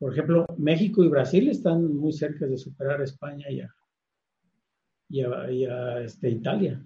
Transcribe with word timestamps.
Por 0.00 0.14
ejemplo, 0.14 0.46
México 0.56 1.04
y 1.04 1.08
Brasil 1.08 1.50
están 1.50 1.94
muy 1.94 2.14
cerca 2.14 2.46
de 2.46 2.56
superar 2.56 3.02
a 3.02 3.04
España 3.04 3.46
y 5.10 5.20
a, 5.20 6.00
este, 6.00 6.30
Italia. 6.30 6.82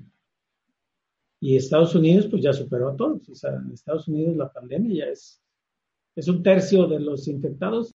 Y 1.38 1.56
Estados 1.56 1.94
Unidos, 1.94 2.26
pues 2.28 2.42
ya 2.42 2.52
superó 2.52 2.88
a 2.88 2.96
todos. 2.96 3.28
O 3.28 3.34
sea, 3.36 3.54
en 3.54 3.70
Estados 3.70 4.08
Unidos 4.08 4.36
la 4.36 4.52
pandemia 4.52 5.06
ya 5.06 5.12
es, 5.12 5.40
es 6.16 6.26
un 6.26 6.42
tercio 6.42 6.88
de 6.88 6.98
los 6.98 7.28
infectados 7.28 7.93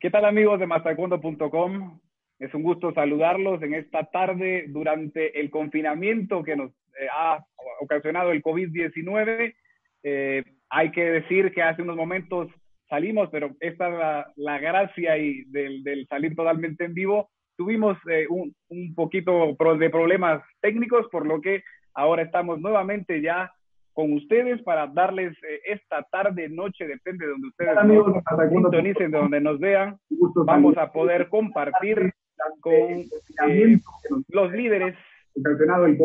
¿Qué 0.00 0.10
tal 0.10 0.26
amigos 0.26 0.60
de 0.60 0.68
mastaekwondo.com? 0.68 1.98
Es 2.38 2.54
un 2.54 2.62
gusto 2.62 2.92
saludarlos 2.94 3.60
en 3.62 3.74
esta 3.74 4.04
tarde 4.04 4.66
durante 4.68 5.40
el 5.40 5.50
confinamiento 5.50 6.44
que 6.44 6.54
nos 6.54 6.70
eh, 6.70 7.08
ha 7.12 7.44
ocasionado 7.80 8.30
el 8.30 8.40
COVID-19. 8.40 9.56
Eh, 10.04 10.44
hay 10.68 10.92
que 10.92 11.02
decir 11.02 11.52
que 11.52 11.62
hace 11.62 11.82
unos 11.82 11.96
momentos 11.96 12.48
salimos, 12.88 13.28
pero 13.32 13.56
esta 13.58 13.88
es 13.88 14.26
la, 14.36 14.58
gracia 14.60 15.18
y 15.18 15.42
del, 15.46 16.06
salir 16.08 16.36
totalmente 16.36 16.84
en 16.84 16.94
vivo. 16.94 17.30
Tuvimos 17.56 17.98
eh, 18.08 18.28
un, 18.30 18.54
un, 18.68 18.94
poquito 18.94 19.56
de 19.80 19.90
problemas 19.90 20.44
técnicos, 20.60 21.08
por 21.10 21.26
lo 21.26 21.40
que 21.40 21.64
ahora 21.92 22.22
estamos 22.22 22.60
nuevamente 22.60 23.20
ya 23.20 23.52
con 23.98 24.12
ustedes 24.12 24.62
para 24.62 24.86
darles 24.86 25.36
eh, 25.42 25.60
esta 25.64 26.04
tarde, 26.04 26.48
noche, 26.48 26.86
depende 26.86 27.26
de 27.26 27.32
donde 27.32 27.48
ustedes 27.48 27.74
nos 27.84 28.48
sintonicen, 28.48 29.10
de 29.10 29.18
donde 29.18 29.40
nos 29.40 29.58
vean, 29.58 29.98
vamos 30.46 30.76
a 30.76 30.92
poder 30.92 31.28
compartir 31.28 32.12
con 32.60 32.72
eh, 32.72 33.80
los 34.28 34.52
líderes 34.52 34.96
del 35.34 35.98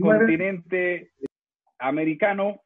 continente 0.00 1.12
americano. 1.78 2.60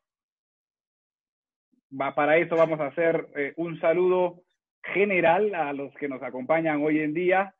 Va, 1.93 2.15
para 2.15 2.39
eso 2.39 2.57
vamos 2.57 2.81
a 2.81 2.87
hacer 2.87 3.29
eh, 3.37 3.53
un 3.59 3.79
saludo 3.79 4.41
general 4.85 5.55
a 5.55 5.75
los 5.75 5.93
que 5.97 6.09
nos 6.09 6.23
acompañan 6.23 6.83
hoy 6.83 7.01
en 7.01 7.13
día 7.13 7.55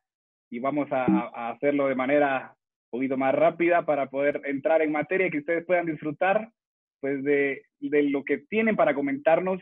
y 0.49 0.57
vamos 0.57 0.91
a, 0.91 1.05
a 1.05 1.49
hacerlo 1.51 1.89
de 1.89 1.95
manera 1.95 2.55
un 2.89 2.97
poquito 2.97 3.17
más 3.17 3.35
rápida 3.35 3.85
para 3.85 4.09
poder 4.09 4.41
entrar 4.45 4.81
en 4.81 4.91
materia 4.91 5.27
y 5.27 5.29
que 5.29 5.37
ustedes 5.37 5.63
puedan 5.63 5.85
disfrutar 5.85 6.49
pues 7.03 7.21
de, 7.21 7.65
de 7.81 8.03
lo 8.03 8.23
que 8.23 8.37
tienen 8.37 8.77
para 8.77 8.95
comentarnos 8.95 9.61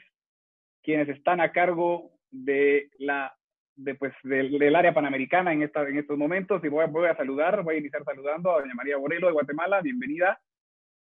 quienes 0.83 1.09
están 1.09 1.41
a 1.41 1.51
cargo 1.51 2.11
de 2.29 2.91
la 2.99 3.35
de, 3.75 3.95
pues, 3.95 4.13
del, 4.21 4.75
área 4.75 4.93
panamericana 4.93 5.51
en, 5.51 5.63
esta, 5.63 5.81
en 5.89 5.97
estos 5.97 6.19
momentos. 6.19 6.63
Y 6.63 6.67
voy, 6.67 6.85
voy 6.87 7.07
a 7.07 7.15
saludar, 7.15 7.63
voy 7.63 7.73
a 7.73 7.79
iniciar 7.79 8.03
saludando 8.03 8.51
a 8.51 8.61
doña 8.61 8.75
María 8.75 8.97
Borelo 8.97 9.25
de 9.25 9.33
Guatemala, 9.33 9.81
bienvenida. 9.81 10.39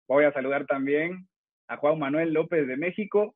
Voy 0.07 0.23
a 0.23 0.33
saludar 0.33 0.65
también 0.65 1.27
a 1.67 1.77
Juan 1.79 1.99
Manuel 1.99 2.33
López 2.33 2.69
de 2.69 2.77
México. 2.77 3.35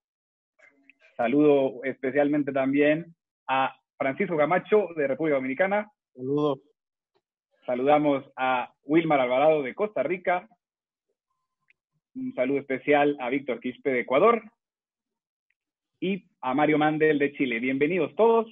Saludo 1.16 1.83
especialmente 1.83 2.53
también 2.53 3.16
a 3.49 3.75
Francisco 3.99 4.37
Camacho 4.37 4.91
de 4.94 5.09
República 5.09 5.34
Dominicana. 5.34 5.91
Saludo. 6.15 6.60
Saludamos 7.66 8.22
a 8.37 8.72
Wilmar 8.84 9.19
Alvarado 9.19 9.65
de 9.65 9.75
Costa 9.75 10.05
Rica. 10.05 10.49
Un 12.16 12.32
saludo 12.34 12.60
especial 12.60 13.15
a 13.21 13.28
Víctor 13.28 13.60
Quispe 13.60 13.91
de 13.91 14.00
Ecuador 14.00 14.43
y 16.00 16.25
a 16.41 16.54
Mario 16.54 16.78
Mandel 16.78 17.19
de 17.19 17.32
Chile. 17.34 17.60
Bienvenidos 17.60 18.15
todos. 18.16 18.47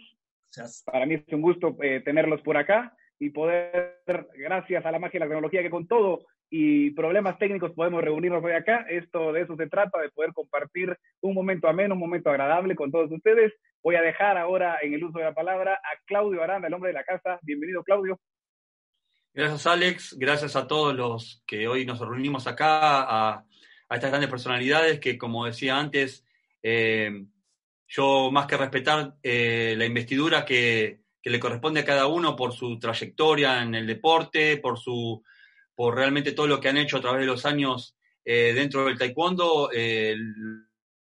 Para 0.84 1.06
mí 1.06 1.14
es 1.14 1.32
un 1.32 1.41
gusto 1.41 1.75
eh, 1.80 2.02
tenerlos 2.04 2.42
por 2.42 2.58
acá 2.58 2.94
y 3.19 3.30
poder, 3.30 4.02
gracias 4.36 4.84
a 4.84 4.91
la 4.91 4.98
magia 4.98 5.19
de 5.19 5.20
la 5.20 5.30
tecnología, 5.30 5.62
que 5.62 5.70
con 5.70 5.86
todo 5.86 6.26
y 6.50 6.91
problemas 6.91 7.38
técnicos 7.38 7.72
podemos 7.72 8.04
reunirnos 8.04 8.44
hoy 8.44 8.52
acá. 8.52 8.84
Esto 8.86 9.32
de 9.32 9.41
eso 9.41 9.56
se 9.56 9.66
trata, 9.66 9.98
de 9.98 10.10
poder 10.10 10.34
compartir 10.34 10.94
un 11.22 11.34
momento 11.34 11.66
ameno, 11.66 11.94
un 11.94 12.00
momento 12.00 12.28
agradable 12.28 12.76
con 12.76 12.92
todos 12.92 13.10
ustedes. 13.10 13.54
Voy 13.82 13.94
a 13.94 14.02
dejar 14.02 14.36
ahora 14.36 14.76
en 14.82 14.92
el 14.92 15.04
uso 15.04 15.19
de 15.19 15.25
la 15.25 15.34
palabra 15.34 15.76
a 15.76 15.98
Claudio 16.04 16.42
Aranda, 16.42 16.69
el 16.69 16.75
hombre 16.75 16.88
de 16.88 16.98
la 16.98 17.04
casa. 17.04 17.38
Bienvenido, 17.41 17.82
Claudio. 17.82 18.20
Gracias, 19.32 19.66
Alex. 19.66 20.16
Gracias 20.19 20.54
a 20.54 20.66
todos 20.66 20.94
los 20.94 21.42
que 21.46 21.66
hoy 21.66 21.86
nos 21.86 21.98
reunimos 21.98 22.46
acá, 22.46 23.32
a 23.32 23.44
a 23.94 23.97
estas 23.97 24.10
grandes 24.10 24.31
personalidades 24.31 24.99
que, 24.99 25.16
como 25.16 25.47
decía 25.47 25.78
antes, 25.78 26.27
eh, 26.62 27.27
yo 27.87 28.31
más 28.32 28.47
que 28.47 28.56
respetar 28.56 29.15
eh, 29.22 29.75
la 29.78 29.87
investidura 29.87 30.44
que, 30.44 31.03
le 31.27 31.41
corresponde 31.41 31.81
a 31.81 31.84
cada 31.87 32.06
uno 32.06 32.37
por 32.37 32.53
su 32.53 32.78
trayectoria 32.78 33.62
en 33.62 33.75
el 33.75 33.87
deporte, 33.87 34.59
por, 34.59 34.78
su, 34.78 35.22
por 35.75 35.94
realmente 35.94 36.32
todo 36.32 36.47
lo 36.47 36.60
que 36.60 36.69
han 36.69 36.77
hecho 36.77 36.99
a 36.99 37.00
través 37.00 37.21
de 37.21 37.27
los 37.27 37.47
años 37.47 37.97
eh, 38.27 38.53
dentro 38.55 38.84
del 38.84 38.99
taekwondo, 38.99 39.71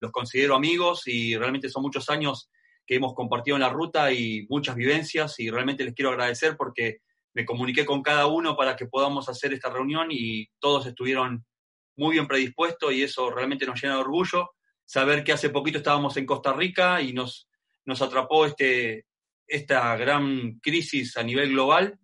los 0.00 0.12
considero 0.12 0.54
amigos 0.54 1.06
y 1.08 1.36
realmente 1.36 1.68
son 1.68 1.82
muchos 1.82 2.08
años 2.08 2.48
que 2.86 2.94
hemos 2.94 3.12
compartido 3.12 3.58
en 3.58 3.62
la 3.62 3.68
ruta 3.68 4.12
y 4.12 4.46
muchas 4.48 4.76
vivencias 4.76 5.38
y 5.40 5.50
realmente 5.50 5.84
les 5.84 5.92
quiero 5.92 6.10
agradecer 6.12 6.56
porque 6.56 7.00
me 7.34 7.44
comuniqué 7.44 7.84
con 7.84 8.02
cada 8.02 8.26
uno 8.26 8.56
para 8.56 8.76
que 8.76 8.86
podamos 8.86 9.28
hacer 9.28 9.52
esta 9.52 9.68
reunión 9.68 10.08
y 10.10 10.46
todos 10.58 10.86
estuvieron 10.86 11.44
muy 11.96 12.12
bien 12.12 12.26
predispuesto 12.26 12.90
y 12.90 13.02
eso 13.02 13.30
realmente 13.30 13.66
nos 13.66 13.80
llena 13.80 13.94
de 13.94 14.00
orgullo. 14.00 14.50
Saber 14.84 15.24
que 15.24 15.32
hace 15.32 15.50
poquito 15.50 15.78
estábamos 15.78 16.16
en 16.16 16.26
Costa 16.26 16.52
Rica 16.52 17.00
y 17.00 17.12
nos, 17.12 17.48
nos 17.84 18.02
atrapó 18.02 18.46
este, 18.46 19.06
esta 19.46 19.96
gran 19.96 20.58
crisis 20.60 21.16
a 21.16 21.22
nivel 21.22 21.50
global 21.50 21.98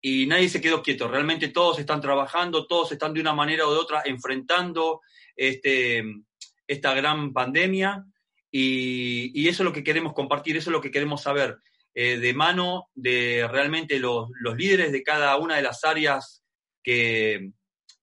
y 0.00 0.26
nadie 0.26 0.48
se 0.48 0.60
quedó 0.60 0.82
quieto. 0.82 1.08
Realmente 1.08 1.48
todos 1.48 1.78
están 1.78 2.00
trabajando, 2.00 2.66
todos 2.66 2.92
están 2.92 3.14
de 3.14 3.20
una 3.20 3.34
manera 3.34 3.66
o 3.66 3.72
de 3.72 3.78
otra 3.78 4.02
enfrentando 4.04 5.00
este, 5.36 6.02
esta 6.66 6.94
gran 6.94 7.32
pandemia 7.32 8.04
y, 8.50 9.48
eso 9.48 9.62
es 9.62 9.64
lo 9.64 9.72
que 9.72 9.84
queremos 9.84 10.12
compartir, 10.12 10.56
eso 10.56 10.70
es 10.70 10.72
lo 10.72 10.80
que 10.80 10.90
queremos 10.90 11.22
saber 11.22 11.58
eh, 11.94 12.18
de 12.18 12.34
mano 12.34 12.88
de 12.94 13.48
realmente 13.50 13.98
los, 13.98 14.28
los 14.40 14.56
líderes 14.56 14.92
de 14.92 15.02
cada 15.02 15.36
una 15.36 15.56
de 15.56 15.62
las 15.62 15.84
áreas 15.84 16.42
que, 16.82 17.52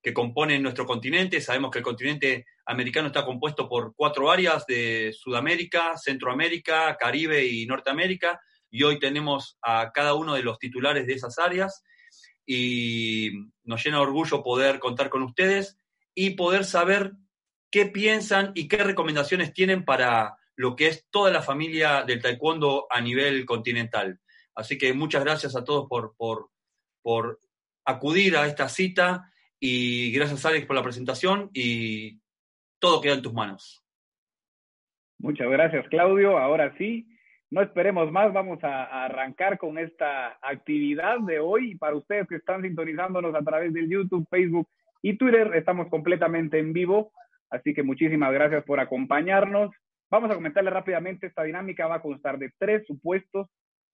que 0.10 0.14
componen 0.14 0.64
nuestro 0.64 0.88
continente. 0.88 1.40
Sabemos 1.40 1.70
que 1.70 1.80
el 1.80 1.84
continente 1.84 2.48
americano 2.66 3.08
está 3.08 3.24
compuesto 3.24 3.70
por 3.70 3.94
cuatro 3.96 4.32
áreas 4.32 4.66
de 4.66 5.14
Sudamérica, 5.14 5.96
Centroamérica, 5.98 6.98
Caribe 6.98 7.46
y 7.46 7.68
Norteamérica, 7.68 8.42
y 8.72 8.82
hoy 8.82 8.98
tenemos 8.98 9.60
a 9.62 9.92
cada 9.92 10.16
uno 10.16 10.34
de 10.34 10.42
los 10.42 10.58
titulares 10.58 11.06
de 11.06 11.14
esas 11.14 11.38
áreas 11.38 11.84
y 12.44 13.30
nos 13.64 13.86
llena 13.86 13.98
de 13.98 14.04
orgullo 14.04 14.42
poder 14.42 14.80
contar 14.80 15.10
con 15.10 15.22
ustedes 15.22 15.78
y 16.16 16.32
poder 16.32 16.66
saber 16.66 17.14
qué 17.70 17.86
piensan 17.86 18.52
y 18.56 18.68
qué 18.68 18.78
recomendaciones 18.78 19.54
tienen 19.54 19.86
para 19.86 20.38
lo 20.56 20.76
que 20.76 20.88
es 20.88 21.06
toda 21.12 21.30
la 21.30 21.44
familia 21.44 22.04
del 22.04 22.20
taekwondo 22.20 22.88
a 22.90 23.00
nivel 23.00 23.46
continental. 23.46 24.20
Así 24.56 24.76
que 24.76 24.92
muchas 24.94 25.24
gracias 25.24 25.56
a 25.56 25.64
todos 25.64 25.88
por, 25.88 26.16
por, 26.18 26.50
por 27.04 27.40
acudir 27.86 28.38
a 28.38 28.48
esta 28.48 28.70
cita 28.70 29.32
y 29.60 30.12
gracias, 30.12 30.46
Alex, 30.46 30.66
por 30.66 30.76
la 30.76 30.84
presentación 30.84 31.50
y 31.54 32.20
todo 32.80 33.02
queda 33.02 33.16
en 33.16 33.22
tus 33.22 33.34
manos. 33.34 33.84
Muchas 35.20 35.50
gracias, 35.50 35.88
Claudio. 35.90 36.38
Ahora 36.38 36.74
sí, 36.78 37.08
no 37.52 37.62
esperemos 37.62 38.12
más, 38.12 38.32
vamos 38.32 38.64
a, 38.64 39.06
arrancar 39.06 39.58
con 39.58 39.78
esta 39.78 40.38
actividad 40.42 41.20
de 41.20 41.40
hoy. 41.40 41.76
Para 41.76 41.96
ustedes 41.96 42.28
que 42.28 42.36
están 42.36 42.62
sintonizándonos 42.62 43.36
a 43.36 43.42
través 43.42 43.74
del 43.74 43.90
YouTube, 43.90 44.28
Facebook 44.30 44.68
y 45.02 45.18
Twitter, 45.18 45.52
estamos 45.56 45.88
completamente 45.90 46.60
en 46.60 46.74
vivo, 46.74 47.12
así 47.50 47.74
que 47.74 47.84
muchísimas 47.84 48.32
gracias 48.32 48.64
por 48.64 48.80
acompañarnos. 48.80 49.72
Vamos 50.10 50.32
a 50.32 50.36
comentarles 50.36 50.74
rápidamente, 50.74 51.28
esta 51.28 51.44
dinámica 51.44 51.88
va 51.88 51.96
a 51.96 52.02
constar 52.02 52.40
de 52.40 52.52
tres 52.58 52.86
supuestos 52.88 53.48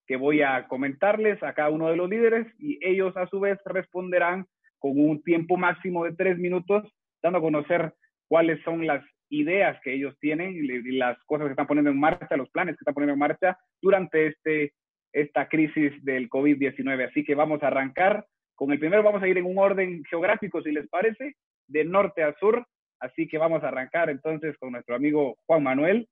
que 0.06 0.16
voy 0.16 0.42
a 0.42 0.68
comentarles 0.68 1.42
a 1.42 1.52
cada 1.52 1.70
uno 1.70 1.88
de 1.88 1.96
los 1.96 2.08
líderes 2.08 2.46
y 2.58 2.78
ellos 2.86 3.16
a 3.16 3.26
su 3.26 3.40
vez 3.40 3.58
responderán 3.64 4.46
con 4.78 4.98
un 4.98 5.22
tiempo 5.22 5.56
máximo 5.56 6.04
de 6.04 6.14
tres 6.14 6.38
minutos, 6.38 6.84
dando 7.22 7.38
a 7.38 7.42
conocer 7.42 7.94
cuáles 8.28 8.62
son 8.62 8.86
las 8.86 9.04
ideas 9.28 9.78
que 9.82 9.94
ellos 9.94 10.16
tienen 10.20 10.54
y 10.54 10.92
las 10.92 11.18
cosas 11.24 11.46
que 11.46 11.52
están 11.52 11.66
poniendo 11.66 11.90
en 11.90 11.98
marcha, 11.98 12.36
los 12.36 12.50
planes 12.50 12.76
que 12.76 12.82
están 12.82 12.94
poniendo 12.94 13.14
en 13.14 13.18
marcha 13.18 13.58
durante 13.82 14.28
este, 14.28 14.72
esta 15.12 15.48
crisis 15.48 15.92
del 16.04 16.28
COVID-19. 16.28 17.08
Así 17.08 17.24
que 17.24 17.34
vamos 17.34 17.62
a 17.62 17.68
arrancar 17.68 18.26
con 18.54 18.72
el 18.72 18.78
primero, 18.78 19.02
vamos 19.02 19.22
a 19.22 19.28
ir 19.28 19.38
en 19.38 19.46
un 19.46 19.58
orden 19.58 20.02
geográfico, 20.04 20.62
si 20.62 20.72
les 20.72 20.88
parece, 20.88 21.34
de 21.68 21.84
norte 21.84 22.22
a 22.22 22.34
sur. 22.38 22.66
Así 23.00 23.28
que 23.28 23.38
vamos 23.38 23.62
a 23.62 23.68
arrancar 23.68 24.08
entonces 24.08 24.56
con 24.58 24.72
nuestro 24.72 24.94
amigo 24.94 25.36
Juan 25.46 25.62
Manuel, 25.62 26.08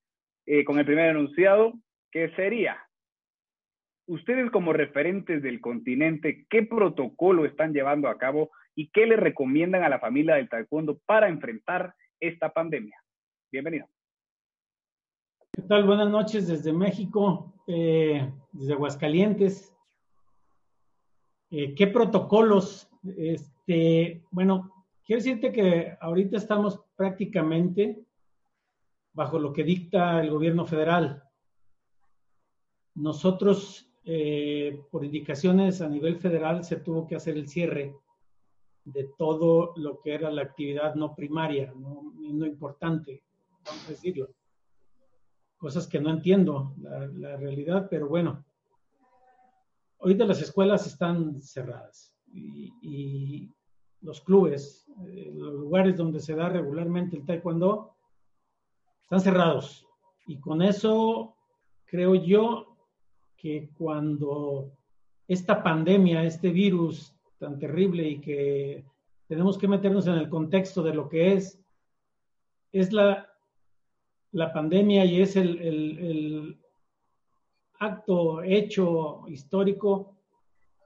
eh, 0.47 0.65
con 0.65 0.79
el 0.79 0.85
primer 0.85 1.11
enunciado, 1.11 1.73
que 2.13 2.29
sería, 2.31 2.77
ustedes 4.07 4.51
como 4.51 4.73
referentes 4.73 5.43
del 5.43 5.61
continente, 5.61 6.47
¿qué 6.49 6.63
protocolo 6.63 7.45
están 7.45 7.73
llevando 7.73 8.09
a 8.09 8.19
cabo 8.19 8.51
y 8.75 8.91
qué 8.91 9.07
le 9.07 9.17
recomiendan 9.17 9.83
a 9.83 9.89
la 9.89 9.99
familia 9.99 10.35
del 10.35 10.49
taekwondo 10.49 10.99
para 11.07 11.29
enfrentar 11.29 11.95
esta 12.21 12.53
pandemia? 12.53 12.97
Bienvenido. 13.51 13.89
¿Qué 15.53 15.63
tal? 15.63 15.85
Buenas 15.85 16.11
noches 16.11 16.49
desde 16.49 16.73
México, 16.73 17.55
eh, 17.67 18.31
desde 18.53 18.73
Aguascalientes. 18.73 19.73
Eh, 21.51 21.75
¿Qué 21.75 21.87
protocolos? 21.87 22.91
Este, 23.17 24.25
bueno, 24.33 24.87
quiero 25.05 25.23
decirte 25.23 25.53
que 25.53 25.97
ahorita 26.01 26.37
estamos 26.37 26.81
prácticamente 26.97 28.05
bajo 29.13 29.39
lo 29.39 29.53
que 29.53 29.63
dicta 29.63 30.21
el 30.21 30.31
gobierno 30.31 30.67
federal. 30.67 31.23
Nosotros, 32.97 33.94
eh, 34.05 34.83
por 34.91 35.05
indicaciones 35.05 35.81
a 35.81 35.89
nivel 35.89 36.17
federal, 36.17 36.65
se 36.65 36.77
tuvo 36.77 37.07
que 37.07 37.17
hacer 37.17 37.37
el 37.37 37.49
cierre 37.49 37.95
de 38.85 39.11
todo 39.17 39.73
lo 39.77 40.01
que 40.01 40.15
era 40.15 40.31
la 40.31 40.43
actividad 40.43 40.95
no 40.95 41.15
primaria, 41.15 41.73
no, 41.75 42.13
no 42.19 42.47
importante 42.47 43.23
vamos 43.65 43.87
a 43.87 43.91
decirlo. 43.91 44.29
Cosas 45.57 45.87
que 45.87 46.01
no 46.01 46.11
entiendo 46.11 46.75
la, 46.79 47.37
realidad, 47.37 47.89
pero 47.91 48.09
bueno. 48.09 48.45
Ahorita 50.01 50.27
las 50.27 50.43
escuelas 50.43 50.87
están 50.87 51.41
cerradas 51.41 52.15
y, 52.33 53.51
los 54.03 54.21
clubes, 54.21 54.87
eh, 55.07 55.33
los 55.35 55.55
lugares 55.55 55.97
donde 55.97 56.21
se 56.21 56.35
da 56.35 56.51
regularmente 56.51 57.17
el 57.17 57.25
taekwondo, 57.25 57.97
están 59.01 59.21
cerrados. 59.21 59.87
Y 60.27 60.39
con 60.41 60.61
eso 60.61 61.35
creo 61.87 62.15
yo 62.15 62.74
que 63.45 63.69
cuando 63.77 64.73
esta 65.29 65.63
pandemia, 65.63 66.25
este 66.25 66.49
virus 66.49 67.15
tan 67.39 67.59
terrible 67.59 68.09
y 68.09 68.21
que 68.23 68.87
tenemos 69.29 69.59
que 69.59 69.69
meternos 69.69 70.07
en 70.07 70.15
el 70.15 70.31
contexto 70.31 70.83
de 70.83 70.95
lo 70.95 71.11
que 71.11 71.35
es, 71.35 71.61
es 72.73 72.91
la 72.91 73.29
la 74.35 74.53
pandemia 74.53 75.05
y 75.05 75.23
es 75.23 75.37
el, 75.37 76.59
acto 77.79 78.43
hecho 78.43 79.25
histórico 79.29 80.17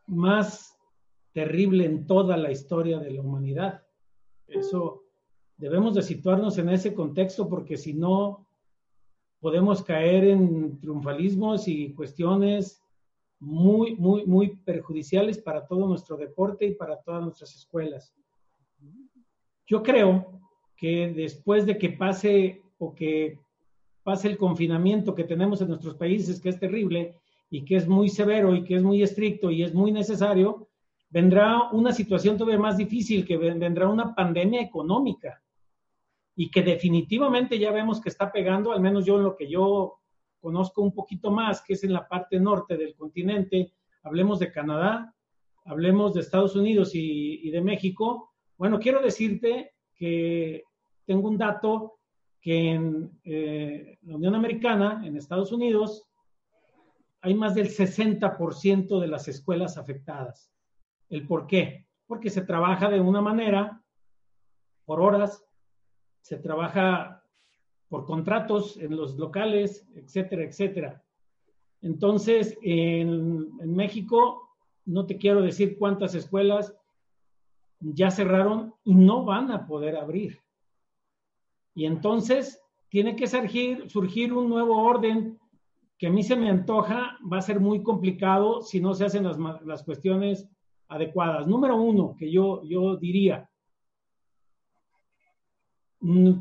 más 0.07 0.77
terrible 1.33 1.85
en 1.85 2.07
toda 2.07 2.37
la 2.37 2.51
historia 2.51 2.99
de 2.99 3.11
la 3.13 3.21
humanidad. 3.21 3.83
Eso 4.47 5.05
debemos 5.57 5.95
de 5.95 6.03
situarnos 6.03 6.59
en 6.59 6.71
ese 6.71 6.95
contexto 6.95 7.49
porque 7.49 7.77
si 7.77 7.95
no 7.95 8.48
podemos 9.41 9.83
caer 9.83 10.25
en 10.25 10.79
triunfalismos 10.81 11.69
y 11.69 11.93
cuestiones 11.95 12.83
muy, 13.41 13.95
muy, 13.97 14.27
muy 14.27 14.57
perjudiciales 14.57 15.39
para 15.39 15.67
todo 15.67 15.87
nuestro 15.87 16.17
deporte 16.17 16.67
y 16.67 16.75
para 16.75 17.01
todas 17.01 17.23
nuestras 17.23 17.55
escuelas. 17.55 18.15
Yo 19.67 19.83
creo 19.83 20.41
que 20.77 21.13
después 21.15 21.67
de 21.67 21.79
que 21.79 21.91
pase 21.91 22.63
o 22.79 22.95
que 22.95 23.39
pase 24.03 24.29
el 24.29 24.39
confinamiento 24.39 25.15
que 25.15 25.25
tenemos 25.25 25.61
en 25.61 25.69
nuestros 25.69 25.95
países, 25.95 26.41
que 26.41 26.49
es 26.49 26.59
terrible 26.59 27.15
y 27.51 27.65
que 27.65 27.77
es 27.77 27.87
muy 27.87 28.09
severo 28.09 28.55
y 28.55 28.65
que 28.65 28.77
es 28.77 28.83
muy 28.83 29.03
estricto 29.03 29.51
y 29.51 29.63
es 29.63 29.75
muy 29.75 29.93
necesario, 29.93 30.69
vendrá 31.11 31.71
una 31.71 31.93
situación 31.93 32.37
todavía 32.37 32.59
más 32.59 32.77
difícil, 32.77 33.27
que 33.27 33.37
vendrá 33.37 33.89
una 33.89 34.15
pandemia 34.15 34.63
económica 34.63 35.41
y 36.41 36.53
que 36.53 36.63
definitivamente 36.63 37.59
ya 37.59 37.73
vemos 37.73 38.01
que 38.01 38.11
está 38.11 38.31
pegando, 38.31 38.71
al 38.71 38.81
menos 38.81 39.05
yo 39.05 39.17
en 39.17 39.25
lo 39.25 39.35
que 39.35 39.49
yo 39.49 39.99
conozco 40.41 40.83
un 40.83 40.95
poquito 40.95 41.33
más, 41.33 41.63
que 41.63 41.73
es 41.73 41.83
en 41.83 41.93
la 41.93 42.07
parte 42.07 42.39
norte 42.39 42.77
del 42.77 42.95
continente, 42.95 43.73
hablemos 44.05 44.39
de 44.39 44.53
Canadá, 44.53 45.13
hablemos 45.65 46.15
de 46.15 46.21
Estados 46.21 46.55
Unidos 46.55 46.93
y, 46.95 47.51
de 47.51 47.61
México. 47.61 48.35
Bueno, 48.57 48.79
quiero 48.79 49.03
decirte 49.03 49.73
que 49.97 50.63
tengo 51.05 51.29
un 51.29 51.39
dato 51.39 51.99
que 52.41 52.71
en 52.71 53.19
eh, 53.25 53.99
la 54.03 54.15
Unión 54.15 54.37
Americana, 54.37 55.03
en 55.05 55.17
Estados 55.17 55.51
Unidos, 55.51 56.07
hay 57.21 57.35
más 57.35 57.57
del 57.57 57.69
60% 57.69 59.01
de 59.01 59.09
las 59.09 59.27
escuelas 59.27 59.77
afectadas. 59.77 60.53
¿El 61.09 61.27
por 61.27 61.49
qué? 61.49 61.89
Porque 62.07 62.31
se 62.31 62.43
trabaja 62.43 62.89
de 62.89 63.01
una 63.01 63.21
manera, 63.21 63.83
por 64.85 65.01
horas, 65.01 65.45
se 66.29 66.37
trabaja 66.37 67.25
por 67.89 68.05
contratos 68.05 68.77
en 68.77 68.95
los 68.95 69.17
locales, 69.17 69.89
etcétera, 69.95 70.45
etcétera. 70.45 71.03
Entonces, 71.81 72.59
en, 72.61 73.75
México, 73.75 74.51
no 74.85 75.07
te 75.07 75.17
quiero 75.17 75.41
decir 75.41 75.79
cuántas 75.79 76.15
escuelas 76.15 76.77
ya 77.81 78.11
cerraron 78.11 78.75
y 78.85 78.95
no 78.95 79.25
van 79.25 79.51
a 79.51 79.67
poder 79.67 79.97
abrir. 79.97 80.39
Y 81.75 81.87
entonces 81.87 82.61
tiene 82.91 83.17
que 83.17 83.27
surgir, 83.27 83.89
surgir 83.89 84.35
un 84.35 84.51
nuevo 84.51 84.83
orden 84.83 85.39
que 85.97 86.09
a 86.09 86.11
mí 86.11 86.23
se 86.23 86.37
me 86.37 86.51
antoja, 86.51 87.17
va 87.33 87.39
a 87.39 87.43
ser 87.43 87.59
muy 87.59 87.83
complicado 87.83 88.61
si 88.61 88.83
no 88.83 88.93
se 88.93 89.07
hacen 89.07 89.25
las, 89.25 89.39
las 89.65 89.83
cuestiones 89.83 90.47
adecuadas. 90.89 91.47
Número 91.47 91.77
uno, 91.77 92.15
que 92.19 92.31
yo, 92.31 92.63
yo 92.65 92.99
diría, 92.99 93.48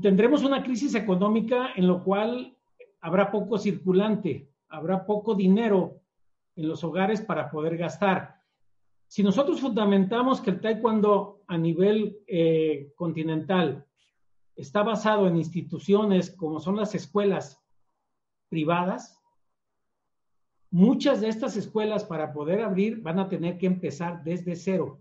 tendremos 0.02 0.44
una 0.44 0.64
crisis 0.64 0.96
económica 0.96 1.70
en 1.76 1.88
lo 1.88 2.04
cual 2.04 2.56
habrá 3.02 3.32
poco 3.32 3.58
circulante, 3.58 4.50
habrá 4.70 5.06
poco 5.06 5.36
dinero 5.36 6.02
en 6.56 6.68
los 6.68 6.84
hogares 6.84 7.22
para 7.22 7.50
poder 7.50 7.78
gastar. 7.78 8.38
Si 9.08 9.24
nosotros 9.24 9.62
fundamentamos 9.62 10.42
que 10.42 10.52
el 10.52 10.60
taekwondo 10.60 11.42
a 11.48 11.58
nivel 11.58 12.20
eh, 12.28 12.92
continental 12.96 13.86
está 14.56 14.84
basado 14.84 15.28
en 15.28 15.38
instituciones 15.38 16.32
como 16.32 16.60
son 16.60 16.76
las 16.76 16.94
escuelas 16.94 17.64
privadas, 18.50 19.22
muchas 20.72 21.22
de 21.22 21.30
estas 21.30 21.56
escuelas 21.56 22.04
para 22.04 22.34
poder 22.34 22.62
abrir 22.62 23.02
van 23.02 23.20
a 23.20 23.30
tener 23.30 23.58
que 23.58 23.68
empezar 23.68 24.24
desde 24.24 24.56
cero, 24.56 25.00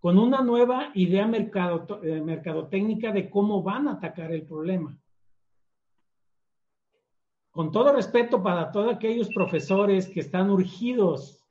con 0.00 0.18
una 0.18 0.42
nueva 0.42 0.90
idea 0.94 1.26
mercado, 1.26 2.00
eh, 2.02 2.20
mercadotécnica 2.20 3.12
de 3.12 3.28
cómo 3.28 3.62
van 3.62 3.88
a 3.88 3.92
atacar 3.92 4.32
el 4.32 4.42
problema. 4.42 4.96
Con 7.50 7.72
todo 7.72 7.92
respeto 7.92 8.42
para 8.42 8.70
todos 8.70 8.94
aquellos 8.94 9.28
profesores 9.30 10.08
que 10.08 10.20
están 10.20 10.50
urgidos 10.50 11.44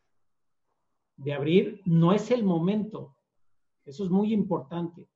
de 1.17 1.33
abrir, 1.33 1.81
no 1.85 2.13
es 2.13 2.31
el 2.31 2.43
momento. 2.43 3.15
Eso 3.85 4.05
es 4.05 4.09
muy 4.09 4.31
importante. 4.31 5.09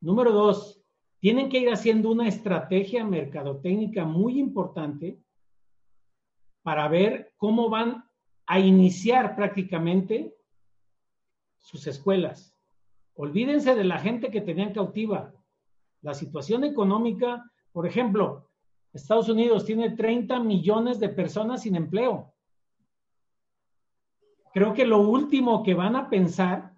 Número 0.00 0.30
dos, 0.32 0.80
tienen 1.18 1.48
que 1.48 1.58
ir 1.58 1.70
haciendo 1.70 2.10
una 2.10 2.28
estrategia 2.28 3.04
mercadotécnica 3.04 4.04
muy 4.04 4.38
importante 4.38 5.18
para 6.62 6.86
ver 6.86 7.32
cómo 7.36 7.68
van 7.68 8.04
a 8.46 8.60
iniciar 8.60 9.34
prácticamente 9.34 10.35
sus 11.66 11.88
escuelas. 11.88 12.56
Olvídense 13.16 13.74
de 13.74 13.82
la 13.82 13.98
gente 13.98 14.30
que 14.30 14.40
tenían 14.40 14.72
cautiva. 14.72 15.34
La 16.00 16.14
situación 16.14 16.62
económica, 16.62 17.50
por 17.72 17.88
ejemplo, 17.88 18.48
Estados 18.92 19.28
Unidos 19.28 19.64
tiene 19.64 19.90
30 19.90 20.38
millones 20.38 21.00
de 21.00 21.08
personas 21.08 21.62
sin 21.62 21.74
empleo. 21.74 22.32
Creo 24.54 24.74
que 24.74 24.86
lo 24.86 25.00
último 25.00 25.64
que 25.64 25.74
van 25.74 25.96
a 25.96 26.08
pensar 26.08 26.72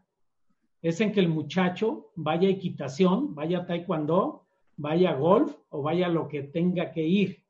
es 0.80 1.02
en 1.02 1.12
que 1.12 1.21
el 1.21 1.28
muchacho 1.28 2.11
vaya 2.14 2.49
a 2.49 2.52
equitación, 2.52 3.35
vaya 3.35 3.59
a 3.59 3.66
taekwondo, 3.66 4.47
vaya 4.78 5.11
a 5.11 5.16
golf 5.16 5.54
o 5.68 5.83
vaya 5.83 6.07
a 6.07 6.11
lo 6.11 6.28
que 6.28 6.45
tenga 6.45 6.92
que 6.92 7.02
ir. 7.02 7.45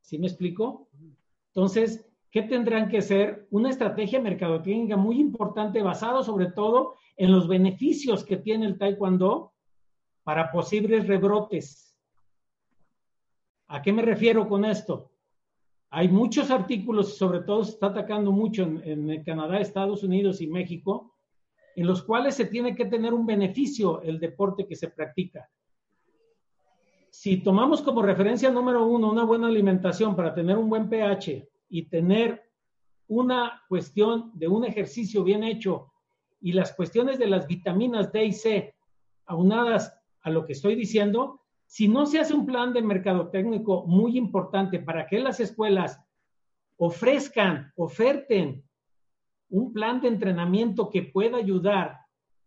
¿Sí 0.00 0.20
me 0.20 0.28
explico? 0.28 0.88
Entonces, 1.48 2.05
¿qué 2.36 2.42
tendrán 2.42 2.90
que 2.90 3.00
ser? 3.00 3.48
Una 3.50 3.70
estrategia 3.70 4.20
mercadotecnia 4.20 4.98
muy 4.98 5.18
importante 5.18 5.80
basado 5.80 6.22
sobre 6.22 6.52
todo 6.52 6.96
en 7.16 7.32
los 7.32 7.48
beneficios 7.48 8.24
que 8.24 8.36
tiene 8.36 8.66
el 8.66 8.76
taekwondo 8.76 9.54
para 10.22 10.52
posibles 10.52 11.06
rebrotes. 11.06 11.98
¿A 13.68 13.80
qué 13.80 13.90
me 13.90 14.02
refiero 14.02 14.46
con 14.50 14.66
esto? 14.66 15.12
Hay 15.88 16.08
muchos 16.08 16.50
artículos, 16.50 17.16
sobre 17.16 17.40
todo 17.40 17.64
se 17.64 17.70
está 17.70 17.86
atacando 17.86 18.32
mucho 18.32 18.64
en 18.64 19.24
Canadá, 19.24 19.58
Estados 19.58 20.02
Unidos 20.02 20.42
y 20.42 20.46
México, 20.46 21.16
en 21.74 21.86
los 21.86 22.02
cuales 22.02 22.34
se 22.34 22.44
tiene 22.44 22.74
que 22.74 22.84
tener 22.84 23.14
un 23.14 23.24
beneficio 23.24 24.02
el 24.02 24.20
deporte 24.20 24.66
que 24.66 24.76
se 24.76 24.90
practica. 24.90 25.48
si 27.08 27.38
tomamos 27.38 27.80
como 27.80 28.02
referencia 28.02 28.50
número 28.50 28.84
uno 28.86 29.10
una 29.10 29.24
buena 29.24 29.46
alimentación 29.46 30.14
para 30.14 30.34
tener 30.34 30.58
un 30.58 30.68
buen 30.68 30.90
pH 30.90 31.48
y 31.68 31.88
tener 31.88 32.42
una 33.08 33.62
cuestión 33.68 34.32
de 34.34 34.48
un 34.48 34.64
ejercicio 34.64 35.22
bien 35.22 35.44
hecho 35.44 35.92
y 36.40 36.52
las 36.52 36.72
cuestiones 36.74 37.18
de 37.18 37.26
las 37.26 37.46
vitaminas 37.46 38.12
D 38.12 38.24
y 38.24 38.32
C 38.32 38.74
aunadas 39.26 39.96
a 40.22 40.30
lo 40.30 40.44
que 40.44 40.52
estoy 40.52 40.74
diciendo, 40.74 41.40
si 41.66 41.88
no 41.88 42.06
se 42.06 42.20
hace 42.20 42.34
un 42.34 42.46
plan 42.46 42.72
de 42.72 42.82
mercadotécnico 42.82 43.86
muy 43.86 44.16
importante 44.16 44.78
para 44.78 45.06
que 45.06 45.18
las 45.18 45.40
escuelas 45.40 46.00
ofrezcan, 46.76 47.72
oferten 47.76 48.64
un 49.48 49.72
plan 49.72 50.00
de 50.00 50.08
entrenamiento 50.08 50.90
que 50.90 51.02
pueda 51.02 51.38
ayudar 51.38 52.00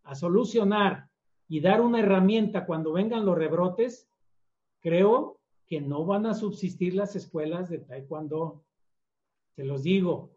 a 0.04 0.16
solucionar 0.16 1.10
y 1.48 1.62
dar 1.62 1.82
una 1.82 2.00
herramienta 2.00 2.66
cuando 2.66 2.94
vengan 2.94 3.26
los 3.26 3.38
rebrotes, 3.38 4.10
creo 4.82 5.40
que 5.66 5.82
no 5.82 6.06
van 6.06 6.26
a 6.26 6.34
subsistir 6.34 6.96
las 6.96 7.16
escuelas 7.16 7.70
de 7.70 7.80
taekwondo. 7.80 8.64
Se 9.56 9.63
los 9.63 9.84
digo, 9.84 10.32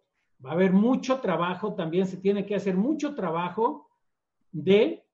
va 0.45 0.51
a 0.51 0.55
haber 0.55 0.73
mucho 0.73 1.21
trabajo, 1.21 1.75
también 1.75 2.07
se 2.07 2.17
tiene 2.17 2.47
que 2.47 2.55
hacer 2.55 2.77
mucho 2.77 3.15
trabajo 3.15 3.89
de 4.51 5.05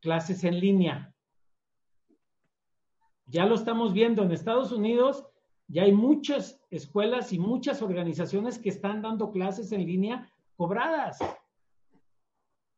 clases 0.00 0.44
en 0.44 0.60
línea. 0.60 1.14
Ya 3.26 3.44
lo 3.44 3.54
estamos 3.54 3.92
viendo 3.92 4.22
en 4.22 4.32
Estados 4.32 4.72
Unidos, 4.72 5.26
ya 5.66 5.82
hay 5.82 5.92
muchas 5.92 6.64
escuelas 6.70 7.32
y 7.32 7.38
muchas 7.38 7.82
organizaciones 7.82 8.58
que 8.58 8.70
están 8.70 9.02
dando 9.02 9.30
clases 9.32 9.70
en 9.72 9.84
línea 9.84 10.32
cobradas. 10.56 11.18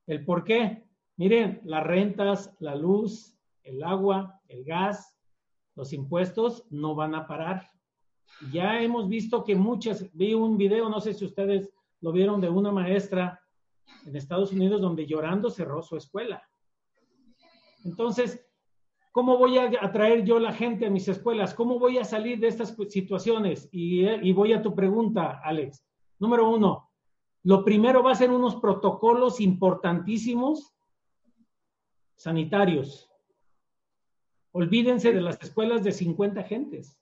¿El 0.07 0.25
por 0.25 0.43
qué? 0.43 0.89
Miren, 1.17 1.61
las 1.65 1.85
rentas, 1.85 2.57
la 2.59 2.75
luz, 2.75 3.37
el 3.63 3.85
agua, 3.85 4.41
el 4.49 4.65
gas, 4.65 5.17
los 5.77 5.93
impuestos 5.93 6.67
no 6.71 6.95
van 6.95 7.15
a 7.15 7.27
parar. 7.27 7.71
Ya 8.53 8.81
hemos 8.81 9.09
visto 9.09 9.45
que 9.45 9.55
muchas, 9.55 10.11
vi 10.15 10.35
un 10.35 10.57
video, 10.57 10.89
no 10.89 11.01
sé 11.01 11.15
si 11.15 11.25
ustedes 11.25 11.71
lo 12.01 12.13
vieron, 12.13 12.41
de 12.41 12.49
una 12.49 12.73
maestra 12.73 13.43
en 14.07 14.17
Estados 14.17 14.53
Unidos 14.53 14.81
donde 14.81 15.07
llorando 15.07 15.51
cerró 15.51 15.83
su 15.83 15.97
escuela. 15.97 16.43
Entonces, 17.85 18.47
¿Cómo 19.13 19.39
voy 19.39 19.59
a 19.59 19.71
atraer 19.81 20.25
yo 20.25 20.39
la 20.39 20.53
gente 20.53 20.87
a 20.87 20.91
mis 20.91 21.09
escuelas? 21.09 21.53
¿Cómo 21.55 21.81
voy 21.81 21.99
a 21.99 22.05
salir 22.05 22.39
de 22.39 22.47
estas 22.47 22.77
situaciones? 22.89 23.69
Eh, 23.73 24.21
y, 24.23 24.33
voy 24.33 24.53
a 24.53 24.63
tu 24.63 24.75
pregunta, 24.75 25.41
Alex. 25.43 25.85
Número 26.21 26.49
uno, 26.49 26.91
lo 27.43 27.65
primero 27.65 28.05
va 28.05 28.13
a 28.13 28.17
ser 28.17 28.31
unos 28.31 28.57
protocolos 28.57 29.41
importantísimos 29.41 30.77
sanitarios. 32.15 33.11
Olvídense 34.53 35.13
de 35.13 35.21
las 35.21 35.43
escuelas 35.43 35.83
de 35.83 35.91
50 35.91 36.45
gentes. 36.45 37.00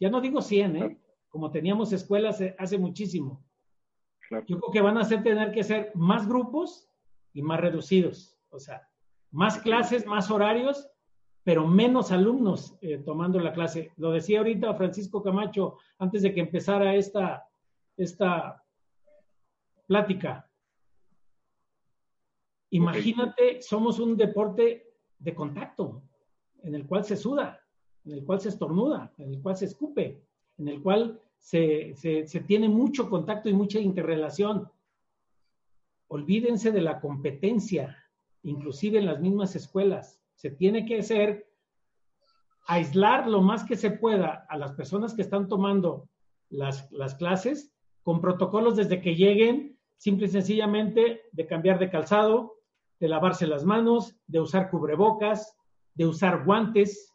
Ya 0.00 0.10
no 0.10 0.20
digo 0.20 0.42
100, 0.42 0.76
¿eh? 0.76 1.00
como 1.28 1.52
teníamos 1.52 1.92
escuelas 1.92 2.40
eh, 2.40 2.56
hace 2.58 2.78
muchísimo. 2.78 3.44
Yo 4.30 4.58
creo 4.58 4.72
que 4.72 4.80
van 4.80 4.98
a 4.98 5.04
ser, 5.04 5.22
tener 5.22 5.52
que 5.52 5.62
ser 5.62 5.92
más 5.94 6.26
grupos 6.26 6.88
y 7.32 7.42
más 7.42 7.60
reducidos. 7.60 8.36
O 8.48 8.58
sea, 8.58 8.88
más 9.30 9.58
clases, 9.58 10.06
más 10.06 10.30
horarios 10.30 10.90
pero 11.42 11.66
menos 11.66 12.12
alumnos 12.12 12.76
eh, 12.80 12.98
tomando 12.98 13.40
la 13.40 13.52
clase. 13.52 13.92
Lo 13.96 14.10
decía 14.10 14.38
ahorita 14.38 14.74
Francisco 14.74 15.22
Camacho 15.22 15.78
antes 15.98 16.22
de 16.22 16.34
que 16.34 16.40
empezara 16.40 16.94
esta, 16.94 17.48
esta 17.96 18.62
plática. 19.86 20.48
Imagínate, 22.70 23.62
somos 23.62 23.98
un 23.98 24.16
deporte 24.16 24.94
de 25.18 25.34
contacto, 25.34 26.02
en 26.62 26.74
el 26.74 26.86
cual 26.86 27.04
se 27.04 27.16
suda, 27.16 27.60
en 28.04 28.12
el 28.12 28.24
cual 28.24 28.40
se 28.40 28.48
estornuda, 28.48 29.12
en 29.18 29.34
el 29.34 29.42
cual 29.42 29.56
se 29.56 29.66
escupe, 29.66 30.22
en 30.58 30.68
el 30.68 30.82
cual 30.82 31.20
se, 31.38 31.94
se 31.94 32.40
tiene 32.40 32.68
mucho 32.68 33.08
contacto 33.08 33.48
y 33.48 33.54
mucha 33.54 33.78
interrelación. 33.78 34.70
Olvídense 36.08 36.72
de 36.72 36.82
la 36.82 37.00
competencia, 37.00 37.96
inclusive 38.42 38.98
en 38.98 39.06
las 39.06 39.20
mismas 39.20 39.54
escuelas 39.56 40.20
se 40.34 40.50
tiene 40.50 40.86
que 40.86 41.00
hacer 41.00 41.46
aislar 42.66 43.28
lo 43.28 43.42
más 43.42 43.64
que 43.64 43.76
se 43.76 43.90
pueda 43.90 44.46
a 44.48 44.56
las 44.56 44.72
personas 44.72 45.12
que 45.12 45.22
están 45.22 45.48
tomando 45.48 46.08
las, 46.48 46.90
las 46.92 47.14
clases 47.14 47.74
con 48.02 48.22
protocolos 48.22 48.76
desde 48.76 49.02
que 49.02 49.16
lleguen, 49.16 49.78
simple 49.96 50.26
y 50.26 50.30
sencillamente 50.30 51.22
de 51.32 51.46
cambiar 51.46 51.78
de 51.78 51.90
calzado, 51.90 52.54
de 52.98 53.08
lavarse 53.08 53.46
las 53.46 53.64
manos, 53.64 54.16
de 54.26 54.40
usar 54.40 54.70
cubrebocas, 54.70 55.56
de 55.94 56.06
usar 56.06 56.44
guantes 56.46 57.12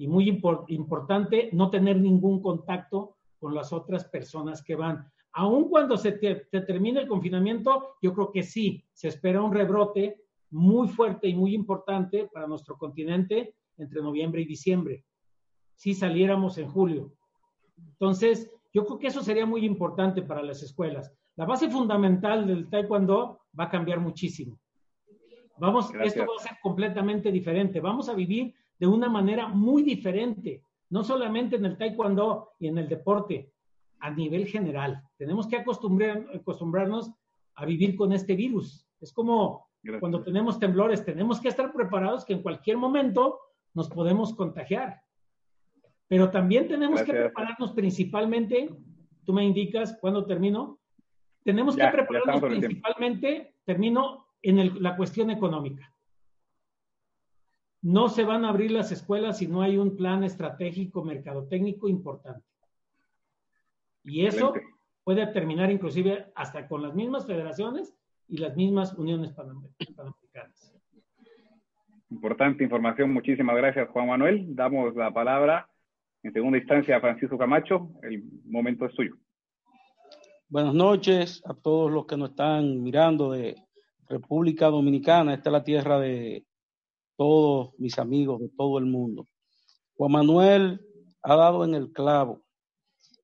y 0.00 0.08
muy 0.08 0.30
importante, 0.68 1.50
no 1.52 1.68
tener 1.68 2.00
ningún 2.00 2.40
contacto 2.40 3.18
con 3.38 3.54
las 3.54 3.70
otras 3.70 4.06
personas 4.06 4.64
que 4.64 4.74
van. 4.74 5.06
Aun 5.32 5.68
cuando 5.68 5.98
se 5.98 6.12
termine 6.12 7.00
el 7.00 7.06
confinamiento, 7.06 7.96
yo 8.00 8.14
creo 8.14 8.32
que 8.32 8.42
sí, 8.42 8.82
se 8.94 9.08
espera 9.08 9.42
un 9.42 9.52
rebrote 9.52 10.22
muy 10.48 10.88
fuerte 10.88 11.28
y 11.28 11.34
muy 11.34 11.54
importante 11.54 12.30
para 12.32 12.46
nuestro 12.46 12.78
continente 12.78 13.56
entre 13.76 14.00
noviembre 14.00 14.40
y 14.40 14.46
diciembre, 14.46 15.04
si 15.74 15.92
saliéramos 15.92 16.56
en 16.56 16.68
julio. 16.68 17.12
Entonces, 17.76 18.50
yo 18.72 18.86
creo 18.86 18.98
que 18.98 19.08
eso 19.08 19.22
sería 19.22 19.44
muy 19.44 19.66
importante 19.66 20.22
para 20.22 20.42
las 20.42 20.62
escuelas. 20.62 21.14
La 21.36 21.44
base 21.44 21.68
fundamental 21.68 22.46
del 22.46 22.70
taekwondo 22.70 23.42
va 23.58 23.64
a 23.64 23.70
cambiar 23.70 24.00
muchísimo. 24.00 24.58
Vamos, 25.58 25.92
esto 26.02 26.20
va 26.20 26.36
a 26.38 26.42
ser 26.42 26.56
completamente 26.62 27.30
diferente. 27.30 27.80
Vamos 27.80 28.08
a 28.08 28.14
vivir 28.14 28.54
de 28.80 28.86
una 28.86 29.08
manera 29.10 29.46
muy 29.46 29.82
diferente, 29.82 30.64
no 30.88 31.04
solamente 31.04 31.56
en 31.56 31.66
el 31.66 31.76
taekwondo 31.76 32.52
y 32.58 32.66
en 32.66 32.78
el 32.78 32.88
deporte, 32.88 33.52
a 34.00 34.10
nivel 34.10 34.46
general. 34.46 35.02
Tenemos 35.18 35.46
que 35.46 35.56
acostumbrar, 35.56 36.26
acostumbrarnos 36.34 37.12
a 37.54 37.66
vivir 37.66 37.94
con 37.94 38.12
este 38.12 38.34
virus. 38.34 38.88
Es 38.98 39.12
como 39.12 39.68
cuando 40.00 40.22
tenemos 40.22 40.58
temblores, 40.58 41.04
tenemos 41.04 41.40
que 41.40 41.48
estar 41.48 41.72
preparados 41.72 42.24
que 42.24 42.32
en 42.32 42.42
cualquier 42.42 42.78
momento 42.78 43.38
nos 43.74 43.88
podemos 43.88 44.34
contagiar. 44.34 45.02
Pero 46.08 46.30
también 46.30 46.66
tenemos 46.66 47.02
que 47.02 47.12
prepararnos 47.12 47.72
principalmente, 47.72 48.70
tú 49.24 49.34
me 49.34 49.44
indicas 49.44 49.96
cuándo 50.00 50.24
termino, 50.24 50.80
tenemos 51.44 51.76
que 51.76 51.86
prepararnos 51.86 52.40
principalmente, 52.40 53.54
termino 53.64 54.26
en 54.42 54.82
la 54.82 54.96
cuestión 54.96 55.30
económica. 55.30 55.94
No 57.82 58.08
se 58.08 58.24
van 58.24 58.44
a 58.44 58.50
abrir 58.50 58.70
las 58.70 58.92
escuelas 58.92 59.38
si 59.38 59.46
no 59.46 59.62
hay 59.62 59.76
un 59.78 59.96
plan 59.96 60.22
estratégico 60.24 61.02
mercadotécnico 61.02 61.88
importante. 61.88 62.44
Y 64.04 64.26
eso 64.26 64.54
puede 65.04 65.26
terminar 65.28 65.70
inclusive 65.70 66.30
hasta 66.34 66.68
con 66.68 66.82
las 66.82 66.94
mismas 66.94 67.26
federaciones 67.26 67.94
y 68.28 68.38
las 68.38 68.56
mismas 68.56 68.94
uniones 68.94 69.32
panamericanas. 69.32 70.74
Importante 72.10 72.64
información, 72.64 73.12
muchísimas 73.12 73.56
gracias 73.56 73.88
Juan 73.90 74.08
Manuel. 74.08 74.54
Damos 74.54 74.94
la 74.94 75.12
palabra 75.12 75.70
en 76.22 76.32
segunda 76.32 76.58
instancia 76.58 76.96
a 76.96 77.00
Francisco 77.00 77.38
Camacho, 77.38 77.92
el 78.02 78.22
momento 78.44 78.84
es 78.84 78.94
suyo. 78.94 79.16
Buenas 80.48 80.74
noches 80.74 81.42
a 81.46 81.54
todos 81.54 81.90
los 81.90 82.06
que 82.06 82.16
nos 82.16 82.30
están 82.30 82.82
mirando 82.82 83.30
de 83.30 83.54
República 84.08 84.66
Dominicana. 84.66 85.34
Esta 85.34 85.48
es 85.48 85.52
la 85.52 85.64
tierra 85.64 85.98
de 85.98 86.44
todos 87.20 87.72
mis 87.76 87.98
amigos 87.98 88.40
de 88.40 88.48
todo 88.48 88.78
el 88.78 88.86
mundo. 88.86 89.26
Juan 89.94 90.12
Manuel 90.12 90.80
ha 91.22 91.36
dado 91.36 91.66
en 91.66 91.74
el 91.74 91.92
clavo. 91.92 92.40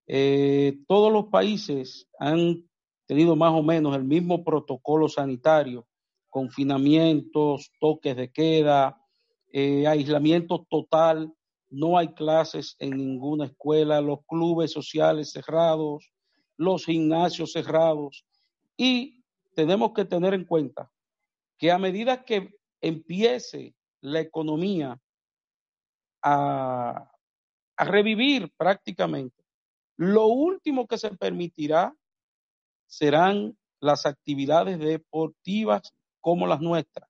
Eh, 0.07 0.81
todos 0.87 1.11
los 1.11 1.29
países 1.29 2.07
han 2.19 2.69
tenido 3.07 3.37
más 3.37 3.55
o 3.55 3.63
menos 3.63 3.97
el 3.97 4.05
mismo 4.05 4.45
protocolo 4.45 5.09
sanitario, 5.09 5.87
confinamientos, 6.29 7.73
toques 7.81 8.15
de 8.15 8.31
queda, 8.31 9.01
eh, 9.51 9.87
aislamiento 9.87 10.67
total, 10.69 11.33
no 11.71 11.97
hay 11.97 12.09
clases 12.09 12.77
en 12.79 12.99
ninguna 12.99 13.47
escuela, 13.47 14.03
los 14.03 14.19
clubes 14.27 14.73
sociales 14.73 15.31
cerrados, 15.33 16.13
los 16.59 16.85
gimnasios 16.85 17.53
cerrados 17.53 18.27
y 18.77 19.25
tenemos 19.55 19.93
que 19.95 20.05
tener 20.05 20.35
en 20.35 20.45
cuenta 20.45 20.93
que 21.57 21.71
a 21.73 21.79
medida 21.79 22.23
que 22.27 22.51
empiece 22.83 23.75
la 24.01 24.21
economía 24.21 24.99
a, 26.23 27.13
revivir 27.79 28.51
prácticamente, 28.57 29.45
lo 29.97 30.27
último 30.27 30.87
que 30.87 30.97
se 30.97 31.11
permitirá 31.11 31.95
serán 32.87 33.57
las 33.81 34.07
actividades 34.07 34.79
deportivas 34.79 35.93
como 36.21 36.47
las 36.47 36.61
nuestras. 36.61 37.09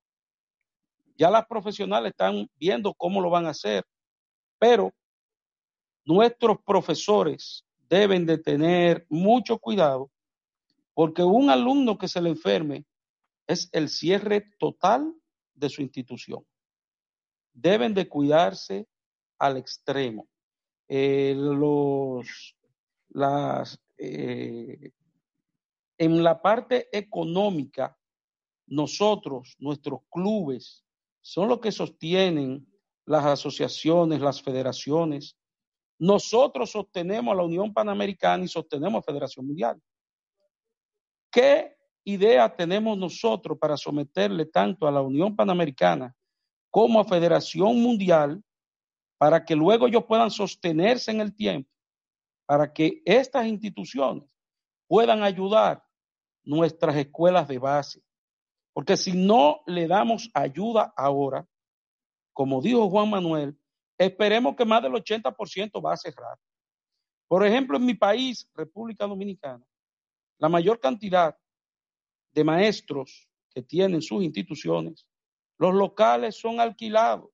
Ya 1.15 1.31
las 1.31 1.45
profesionales 1.47 2.11
están 2.11 2.49
viendo 2.55 2.93
cómo 2.93 3.21
lo 3.21 3.29
van 3.29 3.45
a 3.45 3.51
hacer, 3.51 3.85
pero 4.59 4.93
nuestros 6.03 6.57
profesores 6.65 7.65
deben 7.89 8.25
de 8.25 8.37
tener 8.37 9.05
mucho 9.09 9.57
cuidado 9.57 10.11
porque 10.93 11.23
un 11.23 11.49
alumno 11.49 11.97
que 11.97 12.07
se 12.07 12.21
le 12.21 12.29
enferme 12.29 12.85
es 13.47 13.69
el 13.71 13.87
cierre 13.87 14.41
total 14.57 15.13
de 15.53 15.69
su 15.69 15.81
institución. 15.81 16.45
Deben 17.59 17.95
de 17.95 18.07
cuidarse 18.07 18.87
al 19.39 19.57
extremo. 19.57 20.27
Eh, 20.87 21.33
los, 21.35 22.55
las, 23.09 23.79
eh, 23.97 24.91
en 25.97 26.23
la 26.23 26.39
parte 26.39 26.87
económica, 26.95 27.97
nosotros, 28.67 29.55
nuestros 29.57 30.01
clubes, 30.11 30.85
son 31.19 31.49
los 31.49 31.59
que 31.59 31.71
sostienen 31.71 32.67
las 33.07 33.25
asociaciones, 33.25 34.21
las 34.21 34.39
federaciones. 34.39 35.35
Nosotros 35.97 36.69
sostenemos 36.69 37.33
a 37.33 37.37
la 37.37 37.43
Unión 37.43 37.73
Panamericana 37.73 38.43
y 38.43 38.47
sostenemos 38.47 38.99
a 38.99 39.11
Federación 39.11 39.47
Mundial. 39.47 39.81
¿Qué 41.31 41.75
idea 42.03 42.55
tenemos 42.55 42.99
nosotros 42.99 43.57
para 43.57 43.77
someterle 43.77 44.45
tanto 44.45 44.87
a 44.87 44.91
la 44.91 45.01
Unión 45.01 45.35
Panamericana 45.35 46.15
como 46.77 47.03
Federación 47.03 47.81
Mundial 47.81 48.43
para 49.17 49.43
que 49.43 49.55
luego 49.55 49.87
ellos 49.87 50.03
puedan 50.05 50.29
sostenerse 50.29 51.09
en 51.09 51.21
el 51.21 51.35
tiempo, 51.35 51.71
para 52.45 52.71
que 52.71 53.01
estas 53.03 53.47
instituciones 53.47 54.29
puedan 54.87 55.23
ayudar 55.23 55.83
nuestras 56.43 56.95
escuelas 56.97 57.47
de 57.47 57.57
base. 57.57 58.03
Porque 58.73 58.95
si 58.95 59.13
no 59.13 59.61
le 59.65 59.87
damos 59.87 60.29
ayuda 60.35 60.93
ahora, 60.95 61.47
como 62.31 62.61
dijo 62.61 62.87
Juan 62.91 63.09
Manuel, 63.09 63.59
esperemos 63.97 64.55
que 64.55 64.63
más 64.63 64.83
del 64.83 64.91
80% 64.91 65.83
va 65.83 65.93
a 65.93 65.97
cerrar. 65.97 66.37
Por 67.27 67.43
ejemplo, 67.43 67.77
en 67.77 67.87
mi 67.87 67.95
país, 67.95 68.47
República 68.53 69.07
Dominicana, 69.07 69.65
la 70.37 70.47
mayor 70.47 70.79
cantidad 70.79 71.35
de 72.33 72.43
maestros 72.43 73.27
que 73.49 73.63
tienen 73.63 74.03
sus 74.03 74.21
instituciones, 74.21 75.07
los 75.57 75.73
locales 75.73 76.35
son 76.39 76.59
alquilados. 76.59 77.29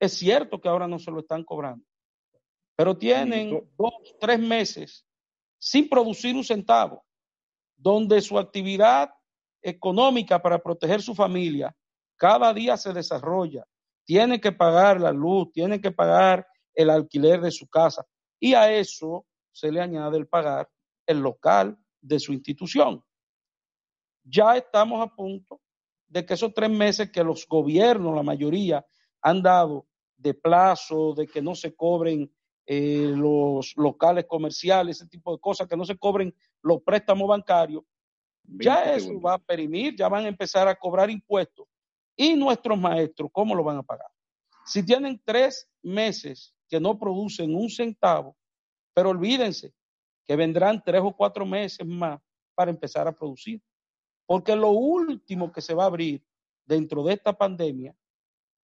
Es 0.00 0.14
cierto 0.14 0.60
que 0.60 0.68
ahora 0.68 0.88
no 0.88 0.98
se 0.98 1.10
lo 1.10 1.20
están 1.20 1.44
cobrando, 1.44 1.84
pero 2.76 2.96
tienen 2.96 3.50
dos, 3.78 3.92
tres 4.20 4.38
meses 4.38 5.06
sin 5.58 5.88
producir 5.88 6.34
un 6.34 6.44
centavo 6.44 7.04
donde 7.76 8.20
su 8.20 8.38
actividad 8.38 9.10
económica 9.62 10.40
para 10.42 10.58
proteger 10.58 11.00
su 11.00 11.14
familia 11.14 11.74
cada 12.16 12.52
día 12.52 12.76
se 12.76 12.92
desarrolla. 12.92 13.66
Tiene 14.04 14.40
que 14.40 14.52
pagar 14.52 15.00
la 15.00 15.12
luz, 15.12 15.50
tiene 15.52 15.80
que 15.80 15.90
pagar 15.90 16.46
el 16.74 16.90
alquiler 16.90 17.40
de 17.40 17.50
su 17.50 17.66
casa 17.68 18.06
y 18.38 18.54
a 18.54 18.72
eso 18.72 19.24
se 19.52 19.70
le 19.72 19.80
añade 19.80 20.18
el 20.18 20.26
pagar 20.26 20.68
el 21.06 21.20
local 21.20 21.78
de 22.00 22.18
su 22.18 22.32
institución. 22.32 23.02
Ya 24.24 24.56
estamos 24.56 25.00
a 25.00 25.14
punto 25.14 25.60
de 26.14 26.24
que 26.24 26.34
esos 26.34 26.54
tres 26.54 26.70
meses 26.70 27.10
que 27.10 27.24
los 27.24 27.44
gobiernos, 27.48 28.14
la 28.14 28.22
mayoría, 28.22 28.86
han 29.20 29.42
dado 29.42 29.88
de 30.16 30.32
plazo, 30.32 31.12
de 31.12 31.26
que 31.26 31.42
no 31.42 31.56
se 31.56 31.74
cobren 31.74 32.32
eh, 32.66 33.12
los 33.16 33.76
locales 33.76 34.24
comerciales, 34.28 34.96
ese 34.96 35.08
tipo 35.08 35.32
de 35.32 35.40
cosas, 35.40 35.66
que 35.66 35.76
no 35.76 35.84
se 35.84 35.98
cobren 35.98 36.32
los 36.62 36.82
préstamos 36.82 37.26
bancarios, 37.26 37.82
ya 38.44 38.94
eso 38.94 39.20
va 39.20 39.34
a 39.34 39.38
perimir, 39.38 39.96
ya 39.96 40.08
van 40.08 40.26
a 40.26 40.28
empezar 40.28 40.68
a 40.68 40.76
cobrar 40.76 41.10
impuestos. 41.10 41.66
¿Y 42.16 42.36
nuestros 42.36 42.78
maestros 42.78 43.28
cómo 43.32 43.52
lo 43.56 43.64
van 43.64 43.78
a 43.78 43.82
pagar? 43.82 44.06
Si 44.66 44.86
tienen 44.86 45.20
tres 45.24 45.68
meses 45.82 46.54
que 46.68 46.78
no 46.78 46.96
producen 46.96 47.56
un 47.56 47.68
centavo, 47.68 48.36
pero 48.94 49.10
olvídense 49.10 49.74
que 50.24 50.36
vendrán 50.36 50.80
tres 50.80 51.02
o 51.02 51.10
cuatro 51.10 51.44
meses 51.44 51.84
más 51.84 52.20
para 52.54 52.70
empezar 52.70 53.08
a 53.08 53.12
producir. 53.12 53.60
Porque 54.26 54.56
lo 54.56 54.70
último 54.70 55.52
que 55.52 55.60
se 55.60 55.74
va 55.74 55.84
a 55.84 55.86
abrir 55.86 56.24
dentro 56.64 57.02
de 57.04 57.14
esta 57.14 57.32
pandemia 57.32 57.94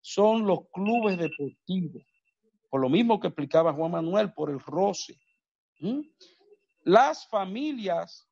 son 0.01 0.47
los 0.47 0.69
clubes 0.73 1.19
deportivos 1.19 2.03
por 2.71 2.81
lo 2.81 2.89
mismo 2.89 3.19
que 3.19 3.27
explicaba 3.27 3.73
Juan 3.73 3.91
Manuel, 3.91 4.33
por 4.33 4.49
el 4.49 4.61
roce. 4.61 5.21
Las 6.85 7.27
familias 7.27 8.27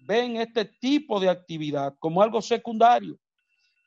ven 0.00 0.36
este 0.36 0.64
tipo 0.64 1.20
de 1.20 1.30
actividad 1.30 1.94
como 2.00 2.20
algo 2.20 2.42
secundario. 2.42 3.16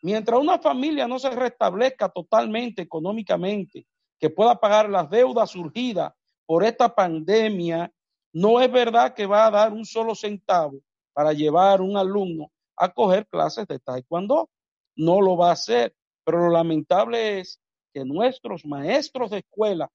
Mientras 0.02 0.39
una 0.39 0.58
familia 0.58 1.06
no 1.06 1.19
se 1.19 1.30
restablezca 1.30 2.08
totalmente 2.08 2.82
económicamente, 2.82 3.86
que 4.17 4.30
pueda 4.30 4.56
pagar 4.56 4.89
las 4.89 5.10
deudas 5.10 5.52
surgidas 5.52 6.13
por 6.45 6.63
esta 6.63 6.93
pandemia, 6.95 7.91
no 8.32 8.62
es 8.62 8.71
verdad 8.71 9.13
que 9.13 9.25
va 9.25 9.47
a 9.47 9.52
dar 9.52 9.73
un 9.73 9.86
solo 9.86 10.15
centavo 10.15 10.80
para 11.12 11.34
llevar 11.34 11.82
un 11.82 11.97
alumno 11.97 12.49
a 12.80 12.92
coger 12.92 13.28
clases 13.28 13.68
de 13.68 13.78
taekwondo. 13.78 14.50
No 14.96 15.22
lo 15.22 15.38
va 15.38 15.50
a 15.50 15.54
hacer. 15.54 15.94
Pero 16.24 16.39
lo 16.46 16.50
lamentable 16.50 17.39
es 17.39 17.60
que 17.94 18.06
nuestros 18.06 18.65
maestros 18.65 19.32
de 19.32 19.39
escuela 19.39 19.92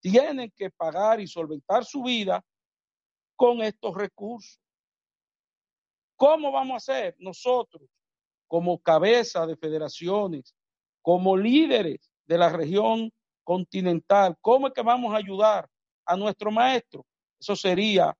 tienen 0.00 0.52
que 0.54 0.70
pagar 0.70 1.20
y 1.20 1.26
solventar 1.26 1.84
su 1.84 2.02
vida 2.02 2.44
con 3.34 3.62
estos 3.62 3.94
recursos. 3.94 4.60
¿Cómo 6.16 6.50
vamos 6.52 6.74
a 6.74 6.76
hacer 6.76 7.16
nosotros, 7.18 7.88
como 8.46 8.78
cabeza 8.78 9.46
de 9.46 9.56
federaciones, 9.56 10.54
como 11.02 11.36
líderes 11.36 12.10
de 12.24 12.38
la 12.38 12.48
región 12.48 13.12
continental, 13.44 14.36
cómo 14.40 14.68
es 14.68 14.72
que 14.72 14.82
vamos 14.82 15.12
a 15.14 15.18
ayudar 15.18 15.68
a 16.04 16.16
nuestro 16.16 16.50
maestro? 16.50 17.04
Eso 17.38 17.54
sería 17.54 18.16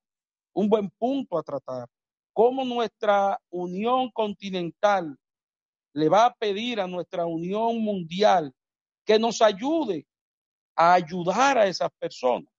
un 0.52 0.68
buen 0.68 0.90
punto 0.90 1.38
a 1.38 1.42
tratar. 1.42 1.88
¿Cómo 2.36 2.66
nuestra 2.66 3.40
unión 3.48 4.10
continental 4.10 5.16
le 5.94 6.10
va 6.10 6.26
a 6.26 6.34
pedir 6.34 6.78
a 6.82 6.86
nuestra 6.86 7.24
unión 7.24 7.78
mundial 7.78 8.52
que 9.06 9.18
nos 9.18 9.40
ayude 9.40 10.06
a 10.74 10.92
ayudar 10.92 11.56
a 11.56 11.66
esas 11.66 11.88
personas. 11.98 12.52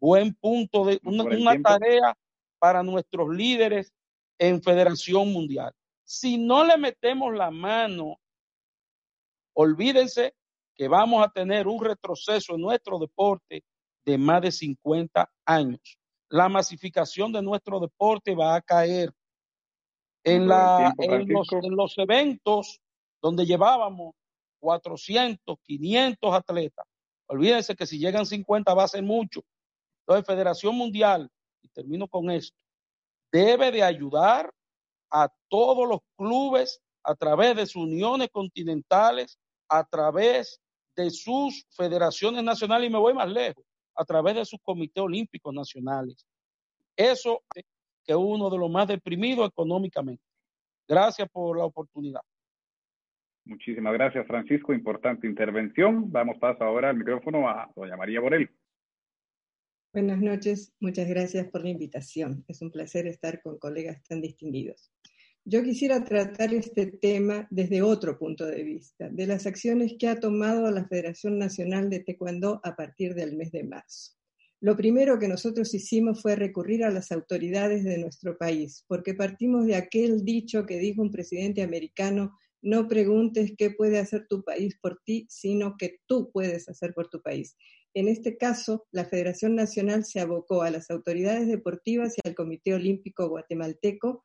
Buen 0.00 0.34
punto 0.34 0.84
de 0.84 0.98
una, 1.04 1.62
tarea 1.62 2.18
para 2.58 2.82
nuestros 2.82 3.28
líderes 3.32 3.92
en 4.40 4.60
Federación 4.60 5.32
Mundial. 5.32 5.72
Si 6.02 6.36
no 6.36 6.64
le 6.64 6.76
metemos 6.76 7.32
la 7.32 7.52
mano, 7.52 8.18
olvídense 9.54 10.34
que 10.74 10.88
vamos 10.88 11.24
a 11.24 11.30
tener 11.30 11.68
un 11.68 11.84
retroceso 11.84 12.56
en 12.56 12.62
nuestro 12.62 12.98
deporte 12.98 13.62
de 14.04 14.18
más 14.18 14.42
de 14.42 14.50
50 14.50 15.30
años. 15.44 15.96
La 16.32 16.48
masificación 16.48 17.30
de 17.30 17.42
nuestro 17.42 17.78
deporte 17.78 18.34
va 18.34 18.54
a 18.54 18.62
caer. 18.62 19.12
En, 20.24 20.48
la, 20.48 20.94
en, 20.98 21.28
los, 21.28 21.52
en 21.52 21.76
los 21.76 21.98
eventos 21.98 22.80
donde 23.20 23.44
llevábamos 23.44 24.14
400, 24.60 25.58
500 25.62 26.34
atletas. 26.34 26.86
Olvídense 27.26 27.76
que 27.76 27.86
si 27.86 27.98
llegan 27.98 28.24
50 28.24 28.72
va 28.72 28.84
a 28.84 28.88
ser 28.88 29.02
mucho. 29.02 29.42
Entonces, 30.00 30.26
Federación 30.26 30.74
Mundial, 30.74 31.28
y 31.60 31.68
termino 31.68 32.08
con 32.08 32.30
esto, 32.30 32.56
debe 33.30 33.70
de 33.70 33.82
ayudar 33.82 34.50
a 35.10 35.28
todos 35.48 35.86
los 35.86 36.00
clubes 36.16 36.80
a 37.02 37.14
través 37.14 37.56
de 37.56 37.66
sus 37.66 37.82
uniones 37.82 38.30
continentales, 38.30 39.38
a 39.68 39.84
través 39.84 40.60
de 40.96 41.10
sus 41.10 41.66
federaciones 41.70 42.42
nacionales, 42.42 42.88
y 42.88 42.92
me 42.92 42.98
voy 42.98 43.12
más 43.12 43.28
lejos, 43.28 43.64
a 43.94 44.04
través 44.04 44.34
de 44.34 44.44
sus 44.44 44.60
comités 44.62 45.02
olímpicos 45.02 45.54
nacionales. 45.54 46.26
Eso 46.96 47.42
es 47.54 47.64
que 48.04 48.14
uno 48.14 48.50
de 48.50 48.58
los 48.58 48.70
más 48.70 48.88
deprimidos 48.88 49.48
económicamente. 49.48 50.22
Gracias 50.88 51.28
por 51.30 51.56
la 51.56 51.64
oportunidad. 51.64 52.20
Muchísimas 53.44 53.92
gracias, 53.94 54.26
Francisco. 54.26 54.72
Importante 54.72 55.26
intervención. 55.26 56.10
Vamos 56.10 56.38
paso 56.38 56.64
ahora 56.64 56.90
al 56.90 56.96
micrófono 56.96 57.48
a 57.48 57.70
doña 57.74 57.96
María 57.96 58.20
Borel. 58.20 58.48
Buenas 59.92 60.20
noches, 60.22 60.72
muchas 60.80 61.06
gracias 61.06 61.48
por 61.48 61.64
la 61.64 61.68
invitación. 61.68 62.46
Es 62.48 62.62
un 62.62 62.70
placer 62.70 63.06
estar 63.06 63.42
con 63.42 63.58
colegas 63.58 64.02
tan 64.04 64.22
distinguidos. 64.22 64.90
Yo 65.44 65.64
quisiera 65.64 66.04
tratar 66.04 66.54
este 66.54 66.86
tema 66.86 67.48
desde 67.50 67.82
otro 67.82 68.16
punto 68.16 68.46
de 68.46 68.62
vista, 68.62 69.08
de 69.08 69.26
las 69.26 69.44
acciones 69.44 69.96
que 69.98 70.06
ha 70.06 70.20
tomado 70.20 70.70
la 70.70 70.86
Federación 70.86 71.36
Nacional 71.36 71.90
de 71.90 71.98
Taekwondo 71.98 72.60
a 72.62 72.76
partir 72.76 73.16
del 73.16 73.36
mes 73.36 73.50
de 73.50 73.64
marzo. 73.64 74.12
Lo 74.60 74.76
primero 74.76 75.18
que 75.18 75.26
nosotros 75.26 75.74
hicimos 75.74 76.22
fue 76.22 76.36
recurrir 76.36 76.84
a 76.84 76.90
las 76.90 77.10
autoridades 77.10 77.82
de 77.82 77.98
nuestro 77.98 78.38
país, 78.38 78.84
porque 78.86 79.14
partimos 79.14 79.66
de 79.66 79.74
aquel 79.74 80.24
dicho 80.24 80.64
que 80.64 80.78
dijo 80.78 81.02
un 81.02 81.10
presidente 81.10 81.62
americano 81.62 82.38
no 82.62 82.86
preguntes 82.86 83.54
qué 83.58 83.70
puede 83.70 83.98
hacer 83.98 84.28
tu 84.28 84.44
país 84.44 84.78
por 84.80 85.00
ti, 85.04 85.26
sino 85.28 85.76
que 85.76 85.98
tú 86.06 86.30
puedes 86.32 86.68
hacer 86.68 86.94
por 86.94 87.08
tu 87.08 87.20
país. 87.20 87.56
En 87.94 88.06
este 88.06 88.36
caso, 88.36 88.86
la 88.92 89.04
Federación 89.04 89.56
Nacional 89.56 90.04
se 90.04 90.20
abocó 90.20 90.62
a 90.62 90.70
las 90.70 90.88
autoridades 90.88 91.48
deportivas 91.48 92.14
y 92.16 92.28
al 92.28 92.36
Comité 92.36 92.74
Olímpico 92.74 93.28
Guatemalteco 93.28 94.22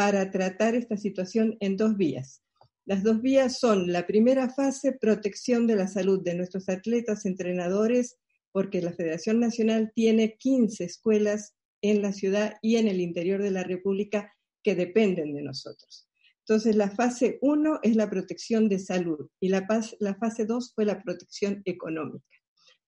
para 0.00 0.30
tratar 0.30 0.74
esta 0.74 0.96
situación 0.96 1.58
en 1.60 1.76
dos 1.76 1.98
vías. 1.98 2.42
Las 2.86 3.02
dos 3.02 3.20
vías 3.20 3.58
son 3.58 3.92
la 3.92 4.06
primera 4.06 4.48
fase, 4.48 4.92
protección 4.98 5.66
de 5.66 5.76
la 5.76 5.88
salud 5.88 6.22
de 6.24 6.34
nuestros 6.34 6.70
atletas, 6.70 7.26
entrenadores, 7.26 8.16
porque 8.50 8.80
la 8.80 8.94
Federación 8.94 9.40
Nacional 9.40 9.92
tiene 9.94 10.38
15 10.38 10.84
escuelas 10.84 11.54
en 11.82 12.00
la 12.00 12.14
ciudad 12.14 12.54
y 12.62 12.76
en 12.76 12.88
el 12.88 12.98
interior 12.98 13.42
de 13.42 13.50
la 13.50 13.62
República 13.62 14.32
que 14.62 14.74
dependen 14.74 15.34
de 15.34 15.42
nosotros. 15.42 16.08
Entonces, 16.46 16.76
la 16.76 16.88
fase 16.88 17.38
1 17.42 17.80
es 17.82 17.94
la 17.94 18.08
protección 18.08 18.70
de 18.70 18.78
salud 18.78 19.28
y 19.38 19.50
la, 19.50 19.68
la 19.98 20.14
fase 20.14 20.46
2 20.46 20.72
fue 20.74 20.86
la 20.86 21.02
protección 21.02 21.60
económica. 21.66 22.39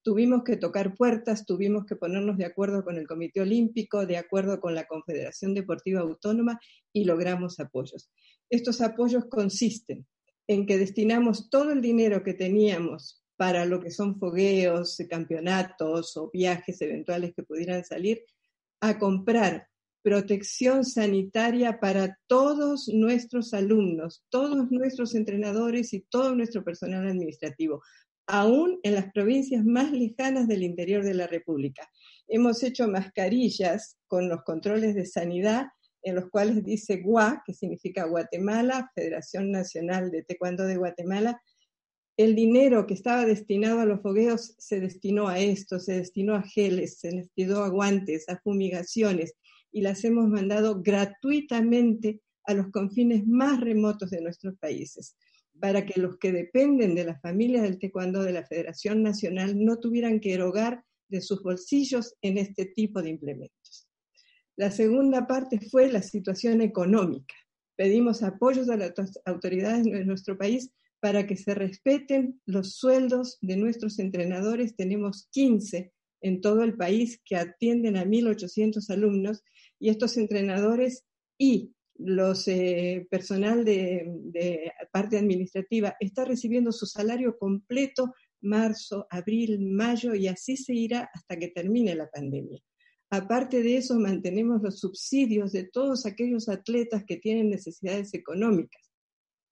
Tuvimos 0.03 0.43
que 0.45 0.57
tocar 0.57 0.95
puertas, 0.95 1.47
tuvimos 1.47 1.87
que 1.87 1.97
ponernos 1.97 2.37
de 2.37 2.45
acuerdo 2.45 2.85
con 2.85 2.97
el 2.97 3.07
Comité 3.07 3.41
Olímpico, 3.41 4.05
de 4.05 4.17
acuerdo 4.17 4.61
con 4.61 4.75
la 4.75 4.87
Confederación 4.87 5.55
Deportiva 5.55 6.01
Autónoma 6.01 6.59
y 6.93 7.05
logramos 7.05 7.61
apoyos. 7.61 8.11
Estos 8.51 8.81
apoyos 8.81 9.27
consisten 9.27 10.07
en 10.49 10.67
que 10.67 10.79
destinamos 10.79 11.51
todo 11.51 11.71
el 11.71 11.81
dinero 11.81 12.23
que 12.25 12.35
teníamos 12.35 13.23
para 13.37 13.65
lo 13.65 13.81
que 13.81 13.91
son 13.91 14.19
fogueos, 14.19 14.99
campeonatos 15.09 16.17
o 16.17 16.31
viajes 16.33 16.81
eventuales 16.83 17.33
que 17.35 17.43
pudieran 17.43 17.85
salir, 17.85 18.25
a 18.81 18.99
comprar 18.99 19.69
protección 20.03 20.85
sanitaria 20.85 21.79
para 21.79 22.19
todos 22.27 22.88
nuestros 22.88 23.55
alumnos, 23.55 24.25
todos 24.31 24.71
nuestros 24.71 25.15
entrenadores 25.15 25.95
y 25.95 26.01
todo 26.01 26.35
nuestro 26.35 26.65
personal 26.65 27.07
administrativo, 27.07 27.83
aún 28.27 28.79
en 28.83 28.95
las 28.95 29.13
provincias 29.13 29.65
más 29.65 29.93
lejanas 29.93 30.49
del 30.49 30.63
interior 30.63 31.05
de 31.05 31.15
la 31.15 31.27
República. 31.27 31.89
Hemos 32.29 32.63
hecho 32.63 32.89
mascarillas 32.89 33.99
con 34.07 34.29
los 34.29 34.43
controles 34.43 34.95
de 34.95 35.07
sanidad 35.07 35.67
en 36.03 36.17
los 36.17 36.31
cuales 36.31 36.65
dice 36.65 36.97
GUA, 36.97 37.43
que 37.47 37.55
significa 37.55 38.07
Guatemala, 38.07 38.91
Federación 38.95 39.51
Nacional 39.51 40.11
de 40.11 40.25
Taekwondo 40.25 40.65
de 40.65 40.77
Guatemala, 40.77 41.41
el 42.17 42.35
dinero 42.35 42.87
que 42.87 42.95
estaba 42.95 43.25
destinado 43.25 43.81
a 43.81 43.87
los 43.87 44.03
fogueos 44.03 44.55
se 44.59 44.81
destinó 44.81 45.29
a 45.29 45.39
esto, 45.39 45.79
se 45.79 45.95
destinó 45.95 46.35
a 46.35 46.43
geles, 46.43 46.99
se 46.99 47.11
destinó 47.11 47.61
a 47.61 47.69
guantes, 47.69 48.29
a 48.29 48.39
fumigaciones, 48.39 49.35
y 49.71 49.81
las 49.81 50.05
hemos 50.05 50.29
mandado 50.29 50.83
gratuitamente 50.83 52.21
a 52.45 52.55
los 52.55 52.71
confines 52.71 53.27
más 53.27 53.61
remotos 53.61 54.11
de 54.11 54.21
nuestros 54.21 54.59
países, 54.59 55.17
para 55.62 55.87
que 55.87 56.01
los 56.01 56.18
que 56.18 56.33
dependen 56.33 56.96
de 56.96 57.05
la 57.05 57.20
familia 57.20 57.62
del 57.62 57.79
taekwondo 57.79 58.25
de 58.25 58.33
la 58.33 58.44
Federación 58.44 59.01
Nacional 59.01 59.64
no 59.64 59.79
tuvieran 59.79 60.18
que 60.18 60.35
erogar 60.35 60.83
de 61.09 61.20
sus 61.20 61.40
bolsillos 61.40 62.16
en 62.20 62.37
este 62.37 62.66
tipo 62.66 63.01
de 63.01 63.11
implementos. 63.11 63.88
La 64.57 64.72
segunda 64.72 65.29
parte 65.29 65.61
fue 65.70 65.88
la 65.88 66.03
situación 66.03 66.62
económica. 66.62 67.37
Pedimos 67.77 68.25
apoyos 68.25 68.68
a 68.70 68.77
las 68.77 68.92
autoridades 69.25 69.85
de 69.85 70.05
nuestro 70.05 70.37
país 70.37 70.72
para 70.98 71.29
que 71.29 71.37
se 71.37 71.55
respeten 71.55 72.40
los 72.44 72.75
sueldos 72.75 73.38
de 73.40 73.57
nuestros 73.57 74.01
entrenadores. 74.01 74.75
Tenemos 74.75 75.29
15 75.31 75.92
en 76.22 76.40
todo 76.40 76.64
el 76.64 76.77
país 76.77 77.20
que 77.25 77.37
atienden 77.37 77.96
a 77.96 78.05
1.800 78.05 78.90
alumnos 78.90 79.44
y 79.79 79.90
estos 79.90 80.16
entrenadores 80.16 81.05
y 81.38 81.72
los 82.05 82.49
eh, 82.49 83.07
personal 83.11 83.65
de, 83.65 84.05
de, 84.25 84.73
parte 84.91 85.19
administrativa 85.19 85.97
está 86.01 86.25
recibiendo 86.25 86.73
su 86.73 86.87
salario 86.87 87.38
completo 87.38 88.12
marzo, 88.41 89.07
abril, 89.11 89.61
mayo 89.61 90.15
y 90.15 90.29
así 90.29 90.57
se 90.57 90.75
irá 90.75 91.09
hasta 91.15 91.37
que 91.37 91.49
termine 91.49 91.95
la 91.95 92.11
pandemia. 92.11 92.61
Aparte 93.11 93.62
de 93.62 93.77
eso, 93.77 93.99
mantenemos 93.99 94.62
los 94.62 94.81
subsidios 94.81 95.53
de 95.53 95.65
todos 95.65 96.07
aquellos 96.07 96.49
atletas 96.49 97.05
que 97.05 97.19
tienen 97.19 97.51
necesidades 97.51 98.15
económicas 98.15 98.93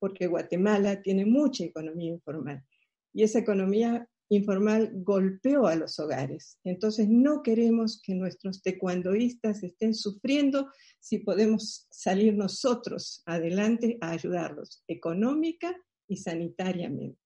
porque 0.00 0.26
Guatemala 0.26 1.02
tiene 1.02 1.26
mucha 1.26 1.62
economía 1.62 2.10
informal 2.10 2.64
y 3.12 3.22
esa 3.22 3.38
economía 3.38 4.08
informal 4.30 4.90
golpeó 4.94 5.66
a 5.66 5.74
los 5.74 5.98
hogares. 5.98 6.58
Entonces 6.64 7.08
no 7.08 7.42
queremos 7.42 8.00
que 8.00 8.14
nuestros 8.14 8.62
tecuandoístas 8.62 9.62
estén 9.62 9.94
sufriendo 9.94 10.68
si 11.00 11.18
podemos 11.18 11.86
salir 11.90 12.34
nosotros 12.34 13.22
adelante 13.26 13.98
a 14.00 14.10
ayudarlos 14.10 14.84
económica 14.86 15.76
y 16.08 16.16
sanitariamente. 16.16 17.18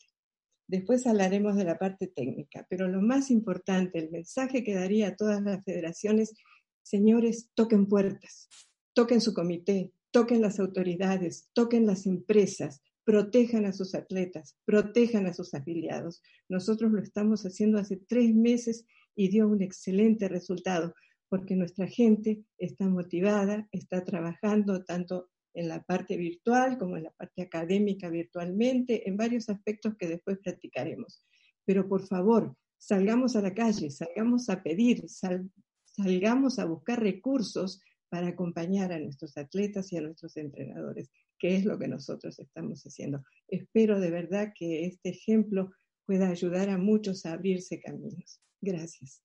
Después 0.66 1.06
hablaremos 1.06 1.56
de 1.56 1.64
la 1.64 1.78
parte 1.78 2.06
técnica, 2.06 2.66
pero 2.70 2.88
lo 2.88 3.02
más 3.02 3.30
importante, 3.30 3.98
el 3.98 4.10
mensaje 4.10 4.64
que 4.64 4.74
daría 4.74 5.08
a 5.08 5.16
todas 5.16 5.42
las 5.42 5.62
federaciones, 5.62 6.32
señores, 6.82 7.50
toquen 7.54 7.86
puertas, 7.86 8.48
toquen 8.94 9.20
su 9.20 9.34
comité, 9.34 9.92
toquen 10.10 10.40
las 10.40 10.58
autoridades, 10.58 11.50
toquen 11.52 11.86
las 11.86 12.06
empresas, 12.06 12.80
protejan 13.04 13.66
a 13.66 13.72
sus 13.72 13.94
atletas, 13.94 14.56
protejan 14.64 15.26
a 15.26 15.34
sus 15.34 15.54
afiliados. 15.54 16.22
Nosotros 16.48 16.90
lo 16.92 17.00
estamos 17.00 17.42
haciendo 17.42 17.78
hace 17.78 17.96
tres 17.96 18.34
meses 18.34 18.86
y 19.14 19.28
dio 19.28 19.46
un 19.48 19.62
excelente 19.62 20.28
resultado 20.28 20.94
porque 21.28 21.56
nuestra 21.56 21.86
gente 21.86 22.44
está 22.58 22.88
motivada, 22.88 23.68
está 23.72 24.04
trabajando 24.04 24.84
tanto 24.84 25.30
en 25.52 25.68
la 25.68 25.82
parte 25.82 26.16
virtual 26.16 26.78
como 26.78 26.96
en 26.96 27.04
la 27.04 27.10
parte 27.10 27.42
académica 27.42 28.08
virtualmente, 28.08 29.08
en 29.08 29.16
varios 29.16 29.48
aspectos 29.48 29.94
que 29.96 30.08
después 30.08 30.38
practicaremos. 30.42 31.24
Pero 31.64 31.88
por 31.88 32.06
favor, 32.06 32.56
salgamos 32.78 33.36
a 33.36 33.40
la 33.40 33.54
calle, 33.54 33.90
salgamos 33.90 34.48
a 34.48 34.62
pedir, 34.62 35.04
salgamos 35.08 36.58
a 36.58 36.64
buscar 36.66 37.00
recursos 37.00 37.80
para 38.08 38.28
acompañar 38.28 38.92
a 38.92 38.98
nuestros 38.98 39.36
atletas 39.36 39.92
y 39.92 39.96
a 39.96 40.02
nuestros 40.02 40.36
entrenadores, 40.36 41.10
que 41.44 41.56
es 41.56 41.66
lo 41.66 41.78
que 41.78 41.88
nosotros 41.88 42.38
estamos 42.38 42.84
haciendo. 42.84 43.22
Espero 43.48 44.00
de 44.00 44.10
verdad 44.10 44.54
que 44.58 44.86
este 44.86 45.10
ejemplo 45.10 45.72
pueda 46.06 46.30
ayudar 46.30 46.70
a 46.70 46.78
muchos 46.78 47.26
a 47.26 47.34
abrirse 47.34 47.82
caminos. 47.82 48.40
Gracias. 48.62 49.22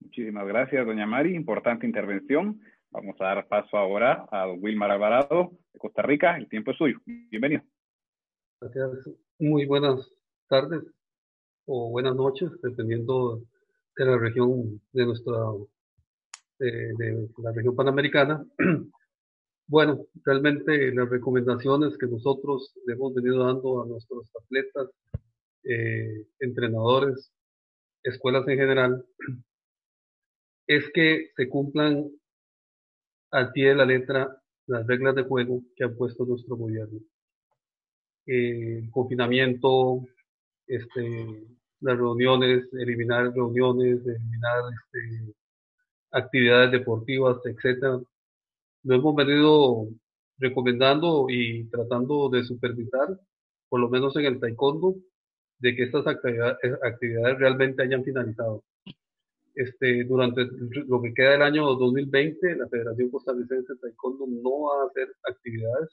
Muchísimas 0.00 0.46
gracias, 0.46 0.84
doña 0.84 1.06
Mari. 1.06 1.34
Importante 1.34 1.86
intervención. 1.86 2.60
Vamos 2.90 3.16
a 3.18 3.24
dar 3.24 3.48
paso 3.48 3.78
ahora 3.78 4.26
a 4.30 4.44
don 4.44 4.62
Wilmar 4.62 4.90
Alvarado 4.90 5.52
de 5.72 5.78
Costa 5.78 6.02
Rica. 6.02 6.36
El 6.36 6.50
tiempo 6.50 6.72
es 6.72 6.76
suyo. 6.76 6.98
Bienvenido. 7.06 7.62
Gracias. 8.60 9.08
Muy 9.38 9.64
buenas 9.64 10.06
tardes 10.50 10.82
o 11.64 11.88
buenas 11.88 12.14
noches, 12.14 12.50
dependiendo 12.62 13.42
de 13.96 14.04
la 14.04 14.18
región 14.18 14.82
de 14.92 15.06
nuestra 15.06 15.34
de, 16.58 17.26
la 17.38 17.52
región 17.52 17.74
panamericana. 17.74 18.44
Bueno, 19.70 20.04
realmente 20.24 20.92
las 20.92 21.08
recomendaciones 21.08 21.96
que 21.96 22.08
nosotros 22.08 22.74
hemos 22.88 23.14
venido 23.14 23.44
dando 23.44 23.80
a 23.80 23.86
nuestros 23.86 24.28
atletas, 24.42 24.88
eh, 25.62 26.26
entrenadores, 26.40 27.32
escuelas 28.02 28.48
en 28.48 28.58
general, 28.58 29.06
es 30.66 30.90
que 30.92 31.30
se 31.36 31.48
cumplan 31.48 32.10
al 33.30 33.52
pie 33.52 33.68
de 33.68 33.74
la 33.76 33.84
letra 33.86 34.42
las 34.66 34.84
reglas 34.88 35.14
de 35.14 35.22
juego 35.22 35.62
que 35.76 35.84
ha 35.84 35.88
puesto 35.88 36.24
nuestro 36.24 36.56
gobierno. 36.56 36.98
el 38.26 38.90
confinamiento, 38.90 40.04
este, 40.66 41.44
las 41.80 41.96
reuniones, 41.96 42.64
eliminar 42.74 43.32
reuniones, 43.32 44.00
eliminar 44.04 44.62
este, 44.72 45.34
actividades 46.10 46.72
deportivas, 46.72 47.38
etcétera. 47.44 48.00
Lo 48.82 48.94
hemos 48.94 49.14
venido 49.14 49.88
recomendando 50.38 51.26
y 51.28 51.64
tratando 51.68 52.30
de 52.30 52.44
supervisar, 52.44 53.08
por 53.68 53.80
lo 53.80 53.88
menos 53.88 54.16
en 54.16 54.24
el 54.24 54.40
taekwondo, 54.40 54.96
de 55.58 55.76
que 55.76 55.84
estas 55.84 56.06
actividades, 56.06 57.38
realmente 57.38 57.82
hayan 57.82 58.02
finalizado. 58.02 58.64
Este, 59.54 60.04
durante 60.04 60.46
lo 60.86 61.02
que 61.02 61.12
queda 61.12 61.32
del 61.32 61.42
año 61.42 61.66
2020, 61.74 62.56
la 62.56 62.68
Federación 62.68 63.10
Costarricense 63.10 63.74
de 63.74 63.78
Taekwondo 63.78 64.26
no 64.26 64.62
va 64.62 64.82
a 64.82 64.86
hacer 64.86 65.08
actividades. 65.28 65.90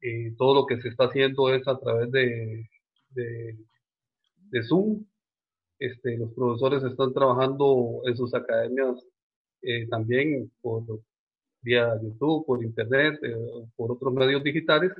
Eh, 0.00 0.34
todo 0.38 0.54
lo 0.54 0.66
que 0.66 0.80
se 0.80 0.88
está 0.88 1.06
haciendo 1.06 1.52
es 1.52 1.66
a 1.66 1.78
través 1.78 2.12
de, 2.12 2.68
de, 3.10 3.58
de 4.50 4.62
Zoom. 4.62 5.04
Este, 5.80 6.16
los 6.16 6.32
profesores 6.32 6.84
están 6.84 7.12
trabajando 7.12 8.02
en 8.04 8.16
sus 8.16 8.32
academias 8.34 9.04
eh, 9.62 9.88
también 9.88 10.52
por 10.60 10.84
vía 11.64 11.88
YouTube, 12.02 12.46
por 12.46 12.62
Internet, 12.62 13.18
eh, 13.22 13.34
por 13.76 13.92
otros 13.92 14.12
medios 14.12 14.44
digitales. 14.44 14.92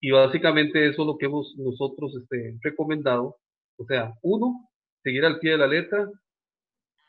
Y 0.00 0.10
básicamente 0.10 0.88
eso 0.88 1.02
es 1.02 1.06
lo 1.06 1.18
que 1.18 1.26
hemos 1.26 1.54
nosotros 1.58 2.16
este, 2.16 2.58
recomendado. 2.62 3.36
O 3.76 3.84
sea, 3.84 4.14
uno, 4.22 4.68
seguir 5.02 5.24
al 5.24 5.38
pie 5.38 5.52
de 5.52 5.58
la 5.58 5.66
letra 5.66 6.08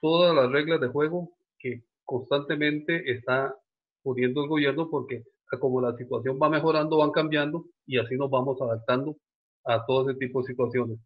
todas 0.02 0.36
las 0.36 0.52
reglas 0.52 0.82
de 0.82 0.88
juego 0.90 1.32
que 1.58 1.84
constantemente 2.04 3.10
está 3.10 3.56
poniendo 4.04 4.44
el 4.44 4.50
gobierno 4.50 4.90
porque 4.90 5.24
como 5.60 5.82
la 5.82 5.96
situación 5.96 6.40
va 6.42 6.50
mejorando, 6.50 6.98
van 6.98 7.12
cambiando 7.12 7.66
y 7.86 7.98
así 7.98 8.16
nos 8.16 8.30
vamos 8.30 8.62
adaptando 8.62 9.18
a 9.64 9.86
todo 9.86 10.10
ese 10.10 10.20
tipo 10.20 10.42
de 10.42 10.48
situaciones. 10.48 11.00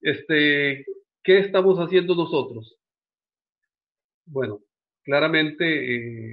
Este, 0.00 0.84
¿Qué 1.22 1.38
estamos 1.38 1.78
haciendo 1.78 2.14
nosotros? 2.14 2.76
Bueno, 4.24 4.60
claramente 5.06 5.64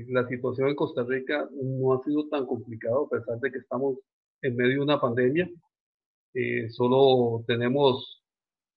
eh, 0.02 0.06
la 0.10 0.28
situación 0.28 0.70
en 0.70 0.76
Costa 0.76 1.06
Rica 1.08 1.48
no 1.54 1.94
ha 1.94 2.04
sido 2.04 2.28
tan 2.28 2.46
complicada 2.48 2.96
a 3.06 3.10
pesar 3.10 3.40
de 3.40 3.52
que 3.52 3.60
estamos 3.60 4.00
en 4.42 4.56
medio 4.56 4.74
de 4.74 4.80
una 4.80 5.00
pandemia. 5.00 5.50
Eh, 6.34 6.70
solo 6.72 7.46
tenemos 7.48 8.24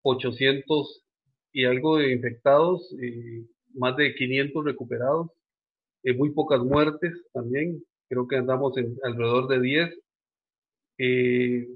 800 0.03 1.03
y 1.53 1.65
algo 1.65 1.97
de 1.97 2.13
infectados, 2.13 2.93
y 2.93 3.49
más 3.75 3.97
de 3.97 4.15
500 4.15 4.65
recuperados, 4.67 5.31
eh, 6.05 6.13
muy 6.15 6.31
pocas 6.31 6.61
muertes 6.61 7.13
también, 7.33 7.83
creo 8.09 8.29
que 8.29 8.37
andamos 8.37 8.77
en 8.77 8.97
alrededor 9.03 9.49
de 9.49 9.61
10. 9.61 9.95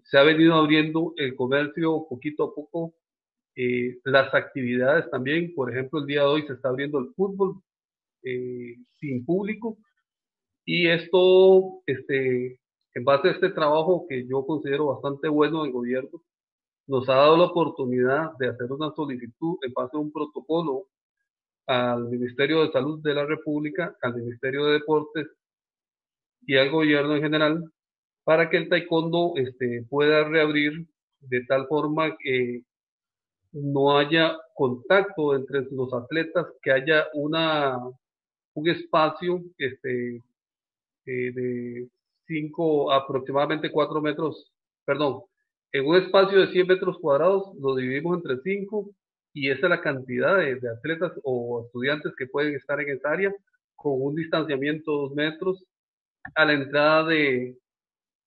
se 0.04 0.18
ha 0.18 0.22
venido 0.22 0.54
abriendo 0.54 1.14
el 1.16 1.34
comercio 1.36 2.06
poquito 2.08 2.44
a 2.44 2.54
poco 2.54 2.94
eh, 3.56 3.98
las 4.04 4.32
actividades 4.34 5.10
también, 5.10 5.54
por 5.54 5.70
ejemplo, 5.70 6.00
el 6.00 6.06
día 6.06 6.20
de 6.20 6.26
hoy 6.28 6.46
se 6.46 6.52
está 6.54 6.68
abriendo 6.68 6.98
el 6.98 7.12
fútbol 7.14 7.62
eh, 8.22 8.76
sin 8.98 9.24
público. 9.24 9.78
Y 10.64 10.88
esto, 10.88 11.82
este, 11.86 12.60
en 12.94 13.04
base 13.04 13.28
a 13.28 13.32
este 13.32 13.50
trabajo 13.50 14.06
que 14.08 14.26
yo 14.26 14.46
considero 14.46 14.86
bastante 14.86 15.28
bueno 15.28 15.62
del 15.62 15.72
gobierno, 15.72 16.22
nos 16.86 17.08
ha 17.08 17.14
dado 17.14 17.36
la 17.36 17.44
oportunidad 17.44 18.32
de 18.38 18.48
hacer 18.48 18.70
una 18.72 18.92
solicitud 18.94 19.58
en 19.62 19.72
base 19.72 19.96
a 19.96 20.00
un 20.00 20.12
protocolo 20.12 20.88
al 21.66 22.08
Ministerio 22.08 22.62
de 22.62 22.72
Salud 22.72 23.00
de 23.02 23.14
la 23.14 23.24
República, 23.24 23.96
al 24.02 24.16
Ministerio 24.16 24.66
de 24.66 24.72
Deportes 24.74 25.26
y 26.42 26.56
al 26.56 26.70
gobierno 26.70 27.16
en 27.16 27.22
general 27.22 27.72
para 28.24 28.50
que 28.50 28.56
el 28.56 28.68
taekwondo 28.68 29.34
este, 29.36 29.84
pueda 29.88 30.24
reabrir 30.24 30.86
de 31.20 31.44
tal 31.46 31.66
forma 31.68 32.16
que 32.18 32.62
no 33.52 33.98
haya 33.98 34.36
contacto 34.54 35.34
entre 35.34 35.62
los 35.70 35.92
atletas, 35.92 36.46
que 36.62 36.72
haya 36.72 37.06
una, 37.14 37.78
un 38.54 38.68
espacio 38.68 39.42
este, 39.58 40.22
eh, 41.06 41.32
de 41.32 41.88
5, 42.26 42.92
aproximadamente 42.92 43.70
4 43.70 44.00
metros, 44.00 44.52
perdón, 44.84 45.22
en 45.72 45.86
un 45.86 45.96
espacio 45.96 46.40
de 46.40 46.52
100 46.52 46.66
metros 46.66 46.98
cuadrados 46.98 47.54
lo 47.60 47.76
dividimos 47.76 48.16
entre 48.16 48.38
5 48.42 48.90
y 49.32 49.50
esa 49.50 49.66
es 49.66 49.70
la 49.70 49.80
cantidad 49.80 50.36
de, 50.38 50.60
atletas 50.68 51.12
o 51.22 51.64
estudiantes 51.66 52.12
que 52.16 52.26
pueden 52.26 52.54
estar 52.54 52.80
en 52.80 52.90
esa 52.90 53.10
área 53.10 53.32
con 53.76 53.94
un 54.02 54.14
distanciamiento 54.16 54.92
de 54.92 54.98
2 54.98 55.14
metros 55.14 55.64
a 56.34 56.44
la 56.44 56.52
entrada 56.54 57.06
de, 57.06 57.56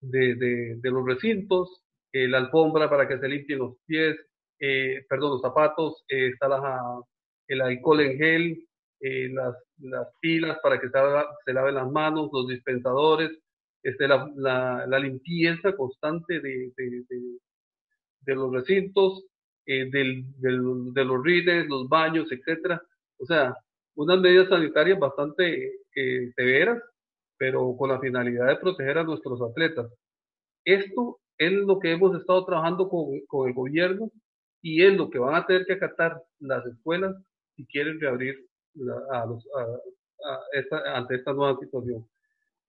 de, 0.01 0.35
de 0.77 0.91
los 0.91 1.05
recintos, 1.05 1.83
eh, 2.11 2.27
la 2.27 2.39
alfombra 2.39 2.89
para 2.89 3.07
que 3.07 3.19
se 3.19 3.27
limpien 3.27 3.59
los 3.59 3.75
pies, 3.85 4.15
eh, 4.59 5.05
perdón, 5.09 5.31
los 5.31 5.41
zapatos, 5.41 6.03
está 6.07 6.47
la, 6.47 7.01
el 7.47 7.61
alcohol 7.61 8.01
en 8.01 8.17
gel, 8.17 8.67
eh, 9.05 9.29
las, 9.33 9.53
las, 9.79 10.07
pilas 10.21 10.57
para 10.63 10.79
que 10.79 10.87
se, 10.87 10.99
se, 11.45 11.53
laven 11.53 11.75
las 11.75 11.91
manos, 11.91 12.29
los 12.31 12.47
dispensadores, 12.47 13.31
este, 13.83 14.07
la, 14.07 14.31
la, 14.37 14.87
la 14.87 14.99
limpieza 14.99 15.75
constante 15.75 16.39
de, 16.39 16.71
de, 16.77 17.03
de 18.21 18.35
los 18.35 18.53
recintos, 18.53 19.25
del, 19.65 20.23
del, 20.39 20.93
de 20.93 21.05
los 21.05 21.21
rides, 21.21 21.67
los 21.67 21.89
baños, 21.89 22.31
etcétera. 22.31 22.81
O 23.17 23.25
sea, 23.25 23.53
unas 23.95 24.19
medidas 24.21 24.47
sanitarias 24.47 24.97
bastante 24.99 25.71
severas, 26.35 26.81
pero 27.37 27.75
con 27.77 27.89
la 27.89 27.99
finalidad 27.99 28.47
de 28.47 28.55
proteger 28.55 28.99
a 28.99 29.03
nuestros 29.03 29.41
atletas. 29.41 29.91
Esto 30.63 31.19
es 31.37 31.51
lo 31.51 31.79
que 31.79 31.91
hemos 31.91 32.17
estado 32.17 32.45
trabajando 32.45 32.87
con, 32.87 33.19
con 33.27 33.49
el 33.49 33.53
gobierno 33.53 34.09
y 34.61 34.81
es 34.83 34.95
lo 34.95 35.09
que 35.09 35.19
van 35.19 35.35
a 35.35 35.45
tener 35.45 35.65
que 35.65 35.73
acatar 35.73 36.21
las 36.39 36.65
escuelas 36.65 37.15
si 37.55 37.65
quieren 37.65 37.99
reabrir 37.99 38.47
a 39.11 39.25
los, 39.25 39.45
a, 39.57 40.39
esta, 40.53 40.97
ante 40.97 41.15
esta 41.15 41.33
nueva 41.33 41.57
situación. 41.59 42.05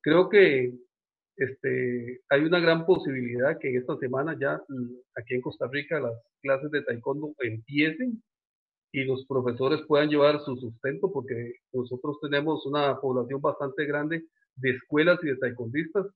Creo 0.03 0.29
que 0.29 0.75
este, 1.37 2.21
hay 2.29 2.43
una 2.43 2.61
gran 2.61 2.87
posibilidad 2.87 3.59
que 3.59 3.77
esta 3.77 3.97
semana 3.99 4.37
ya 4.39 4.61
mm, 4.69 4.91
aquí 5.17 5.35
en 5.35 5.41
Costa 5.41 5.67
Rica 5.71 5.99
las 6.01 6.15
clases 6.43 6.71
de 6.71 6.83
taekwondo 6.83 7.35
empiecen 7.41 8.23
y 8.93 9.05
los 9.05 9.27
profesores 9.27 9.81
puedan 9.89 10.09
llevar 10.09 10.41
su 10.45 10.57
sustento 10.57 11.11
porque 11.13 11.55
nosotros 11.73 12.19
tenemos 12.23 12.65
una 12.67 13.01
población 13.01 13.41
bastante 13.41 13.85
grande 13.87 14.25
de 14.57 14.71
escuelas 14.71 15.19
y 15.23 15.27
de 15.27 15.37
taekwondistas. 15.37 16.07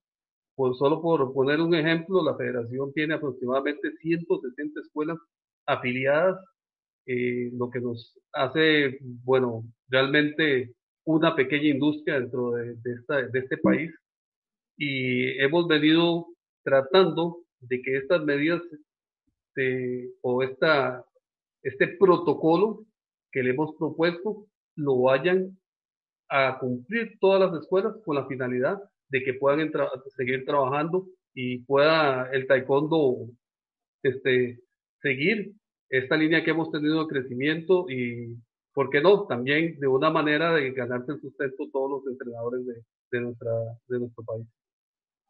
Pues 0.55 0.77
solo 0.77 1.01
por 1.01 1.33
poner 1.33 1.59
un 1.59 1.73
ejemplo, 1.75 2.23
la 2.23 2.35
federación 2.37 2.93
tiene 2.93 3.15
aproximadamente 3.15 3.91
160 4.01 4.79
escuelas 4.81 5.17
afiliadas, 5.65 6.37
eh, 7.11 7.49
lo 7.53 7.71
que 7.71 7.81
nos 7.81 8.15
hace, 8.33 8.99
bueno, 9.01 9.63
realmente 9.87 10.75
una 11.05 11.35
pequeña 11.35 11.69
industria 11.69 12.19
dentro 12.19 12.51
de, 12.51 12.75
de, 12.75 12.93
esta, 12.93 13.23
de 13.23 13.39
este 13.39 13.57
país. 13.57 13.91
Y 14.77 15.41
hemos 15.41 15.67
venido 15.67 16.27
tratando 16.63 17.39
de 17.61 17.81
que 17.81 17.97
estas 17.97 18.23
medidas 18.23 18.61
de, 19.55 20.11
o 20.21 20.43
esta, 20.43 21.03
este 21.63 21.87
protocolo 21.97 22.85
que 23.31 23.41
le 23.41 23.51
hemos 23.51 23.75
propuesto 23.75 24.45
lo 24.75 25.01
vayan 25.01 25.57
a 26.29 26.59
cumplir 26.59 27.17
todas 27.19 27.41
las 27.41 27.59
escuelas 27.59 27.95
con 28.05 28.17
la 28.17 28.27
finalidad 28.27 28.77
de 29.07 29.23
que 29.23 29.33
puedan 29.33 29.71
seguir 30.15 30.45
trabajando 30.45 31.07
y 31.33 31.63
pueda 31.63 32.29
el 32.31 32.45
taekwondo 32.45 33.29
este, 34.03 34.59
seguir 35.01 35.55
esta 35.89 36.15
línea 36.15 36.43
que 36.43 36.51
hemos 36.51 36.71
tenido 36.71 37.03
de 37.03 37.07
crecimiento 37.07 37.89
y, 37.89 38.35
¿por 38.73 38.89
qué 38.89 39.01
no? 39.01 39.25
También 39.25 39.79
de 39.79 39.87
una 39.87 40.09
manera 40.09 40.53
de 40.53 40.71
ganarse 40.71 41.13
el 41.13 41.21
sustento 41.21 41.69
todos 41.71 41.91
los 41.91 42.07
entrenadores 42.11 42.65
de, 42.65 42.83
de, 43.11 43.21
nuestra, 43.21 43.51
de 43.87 43.99
nuestro 43.99 44.23
país. 44.23 44.47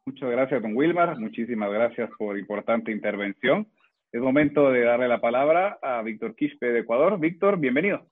Muchas 0.06 0.32
gracias, 0.32 0.62
don 0.62 0.76
Wilmar. 0.76 1.18
Muchísimas 1.20 1.72
gracias 1.72 2.10
por 2.18 2.38
importante 2.38 2.92
intervención. 2.92 3.68
Es 4.12 4.22
momento 4.22 4.72
de 4.72 4.82
darle 4.82 5.08
la 5.08 5.22
palabra 5.22 5.78
a 5.82 6.02
Víctor 6.02 6.36
Quispe 6.36 6.72
de 6.72 6.80
Ecuador. 6.80 7.20
Víctor, 7.20 7.60
bienvenido. 7.60 8.08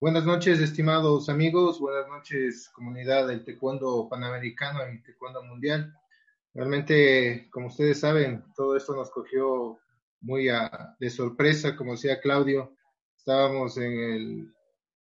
Buenas 0.00 0.26
noches, 0.26 0.60
estimados 0.60 1.28
amigos. 1.28 1.80
Buenas 1.80 2.06
noches, 2.08 2.70
comunidad 2.74 3.26
del 3.26 3.44
Taekwondo 3.44 4.06
Panamericano 4.08 4.80
y 4.92 5.02
Taekwondo 5.02 5.42
Mundial. 5.42 5.92
Realmente, 6.54 7.48
como 7.50 7.68
ustedes 7.68 8.00
saben, 8.00 8.44
todo 8.54 8.76
esto 8.76 8.94
nos 8.94 9.10
cogió 9.10 9.78
muy 10.20 10.48
a, 10.48 10.96
de 10.98 11.10
sorpresa, 11.10 11.76
como 11.76 11.92
decía 11.92 12.20
Claudio, 12.20 12.76
estábamos 13.16 13.76
en 13.76 13.92
el, 13.92 14.54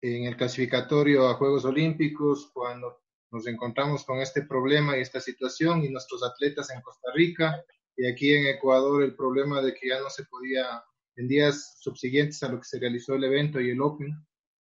en 0.02 0.26
el 0.26 0.38
clasificatorio 0.38 1.28
a 1.28 1.36
Juegos 1.36 1.66
Olímpicos 1.66 2.52
cuando 2.54 3.02
nos 3.32 3.48
encontramos 3.48 4.06
con 4.06 4.20
este 4.20 4.44
problema 4.44 4.98
y 4.98 5.02
esta 5.02 5.20
situación 5.20 5.84
y 5.84 5.90
nuestros 5.90 6.24
atletas 6.24 6.70
en 6.70 6.82
Costa 6.82 7.10
Rica 7.14 7.64
y 7.96 8.08
aquí 8.08 8.34
en 8.34 8.48
Ecuador 8.48 9.04
el 9.04 9.16
problema 9.16 9.62
de 9.62 9.74
que 9.74 9.90
ya 9.90 10.00
no 10.00 10.10
se 10.10 10.26
podía, 10.26 10.84
en 11.16 11.28
días 11.28 11.76
subsiguientes 11.80 12.42
a 12.44 12.50
lo 12.50 12.60
que 12.60 12.66
se 12.66 12.80
realizó 12.80 13.16
el 13.16 13.24
evento 13.24 13.60
y 13.60 13.72
el 13.72 13.82
Open, 13.82 14.16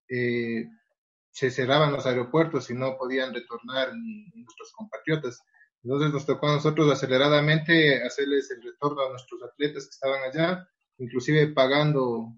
eh, 0.09 0.67
se 1.31 1.49
cerraban 1.49 1.91
los 1.91 2.05
aeropuertos 2.05 2.69
y 2.69 2.75
no 2.75 2.95
podían 2.97 3.33
retornar 3.33 3.91
nuestros 3.93 4.71
compatriotas. 4.73 5.41
Entonces 5.83 6.13
nos 6.13 6.25
tocó 6.25 6.47
a 6.47 6.55
nosotros 6.55 6.89
aceleradamente 6.91 8.01
hacerles 8.03 8.49
el 8.51 8.63
retorno 8.63 9.01
a 9.01 9.09
nuestros 9.09 9.43
atletas 9.43 9.85
que 9.85 9.91
estaban 9.91 10.23
allá, 10.23 10.67
inclusive 10.97 11.47
pagando 11.47 12.33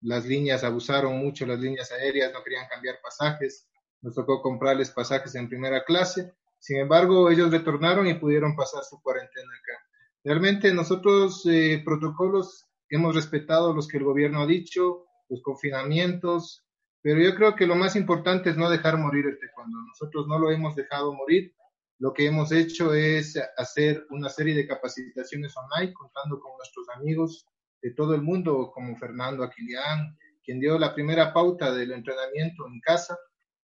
las 0.00 0.26
líneas, 0.26 0.64
abusaron 0.64 1.18
mucho 1.18 1.46
las 1.46 1.60
líneas 1.60 1.92
aéreas, 1.92 2.32
no 2.32 2.42
querían 2.42 2.66
cambiar 2.68 2.98
pasajes, 3.02 3.68
nos 4.00 4.14
tocó 4.14 4.42
comprarles 4.42 4.90
pasajes 4.90 5.34
en 5.34 5.48
primera 5.48 5.84
clase, 5.84 6.32
sin 6.58 6.78
embargo 6.78 7.30
ellos 7.30 7.50
retornaron 7.50 8.08
y 8.08 8.14
pudieron 8.14 8.56
pasar 8.56 8.82
su 8.82 9.00
cuarentena 9.00 9.48
acá. 9.48 9.86
Realmente 10.24 10.72
nosotros 10.74 11.46
eh, 11.46 11.82
protocolos 11.84 12.66
hemos 12.88 13.14
respetado 13.14 13.72
los 13.72 13.86
que 13.86 13.98
el 13.98 14.04
gobierno 14.04 14.42
ha 14.42 14.46
dicho, 14.46 15.06
los 15.28 15.42
confinamientos, 15.42 16.64
pero 17.02 17.20
yo 17.20 17.34
creo 17.34 17.54
que 17.54 17.66
lo 17.66 17.76
más 17.76 17.94
importante 17.96 18.50
es 18.50 18.56
no 18.56 18.68
dejar 18.68 18.98
morir 18.98 19.26
el 19.26 19.38
taekwondo. 19.38 19.78
Nosotros 19.86 20.26
no 20.26 20.38
lo 20.38 20.50
hemos 20.50 20.74
dejado 20.76 21.14
morir, 21.14 21.54
lo 22.00 22.14
que 22.14 22.26
hemos 22.26 22.50
hecho 22.50 22.94
es 22.94 23.38
hacer 23.58 24.06
una 24.08 24.30
serie 24.30 24.54
de 24.54 24.66
capacitaciones 24.66 25.54
online, 25.54 25.92
contando 25.92 26.40
con 26.40 26.56
nuestros 26.56 26.88
amigos 26.96 27.46
de 27.82 27.90
todo 27.92 28.14
el 28.14 28.22
mundo, 28.22 28.70
como 28.72 28.96
Fernando 28.96 29.44
Aquilián, 29.44 30.16
quien 30.42 30.60
dio 30.60 30.78
la 30.78 30.94
primera 30.94 31.30
pauta 31.34 31.72
del 31.74 31.92
entrenamiento 31.92 32.66
en 32.66 32.80
casa. 32.80 33.18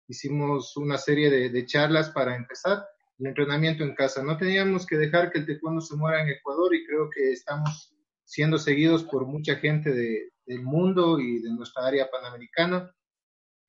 Hicimos 0.08 0.76
una 0.76 0.98
serie 0.98 1.30
de, 1.30 1.66
charlas 1.66 2.10
para 2.10 2.34
empezar 2.34 2.84
el 3.20 3.28
entrenamiento 3.28 3.84
en 3.84 3.94
casa. 3.94 4.20
No 4.24 4.36
teníamos 4.36 4.84
que 4.84 4.96
dejar 4.96 5.30
que 5.30 5.38
el 5.38 5.46
taekwondo 5.46 5.80
se 5.80 5.94
muera 5.94 6.20
en 6.20 6.30
Ecuador 6.30 6.74
y 6.74 6.84
creo 6.84 7.08
que 7.10 7.30
estamos 7.30 7.94
siendo 8.24 8.58
seguidos 8.58 9.04
por 9.04 9.26
mucha 9.26 9.54
gente 9.56 9.92
de, 9.92 10.32
del 10.44 10.62
mundo 10.62 11.20
y 11.20 11.40
de 11.40 11.50
nuestra 11.52 11.86
área 11.86 12.10
panamericana. 12.10 12.92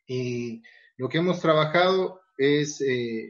Y 0.07 0.63
lo 0.97 1.07
que 1.07 1.19
hemos 1.19 1.39
trabajado 1.39 2.21
es 2.35 2.81
eh, 2.81 3.29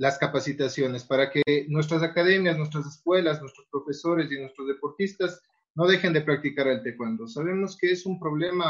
las 0.00 0.16
capacitaciones 0.16 1.04
para 1.04 1.30
que 1.30 1.42
nuestras 1.68 2.02
academias, 2.02 2.56
nuestras 2.56 2.86
escuelas, 2.86 3.42
nuestros 3.42 3.66
profesores 3.70 4.32
y 4.32 4.40
nuestros 4.40 4.66
deportistas 4.66 5.42
no 5.74 5.86
dejen 5.86 6.14
de 6.14 6.22
practicar 6.22 6.68
el 6.68 6.82
taekwondo. 6.82 7.28
Sabemos 7.28 7.76
que 7.76 7.92
es 7.92 8.06
un 8.06 8.18
problema 8.18 8.66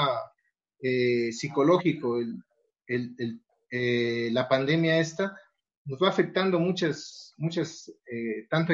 eh, 0.83 1.31
psicológico, 1.31 2.19
el, 2.19 2.35
el, 2.89 3.15
el, 3.19 3.41
eh, 3.71 4.31
la 4.33 4.49
pandemia 4.49 4.99
esta. 4.99 5.39
Nos 5.85 6.03
va 6.03 6.09
afectando 6.09 6.59
muchas, 6.59 7.33
muchas 7.39 7.89
eh, 8.11 8.49
tanto 8.51 8.73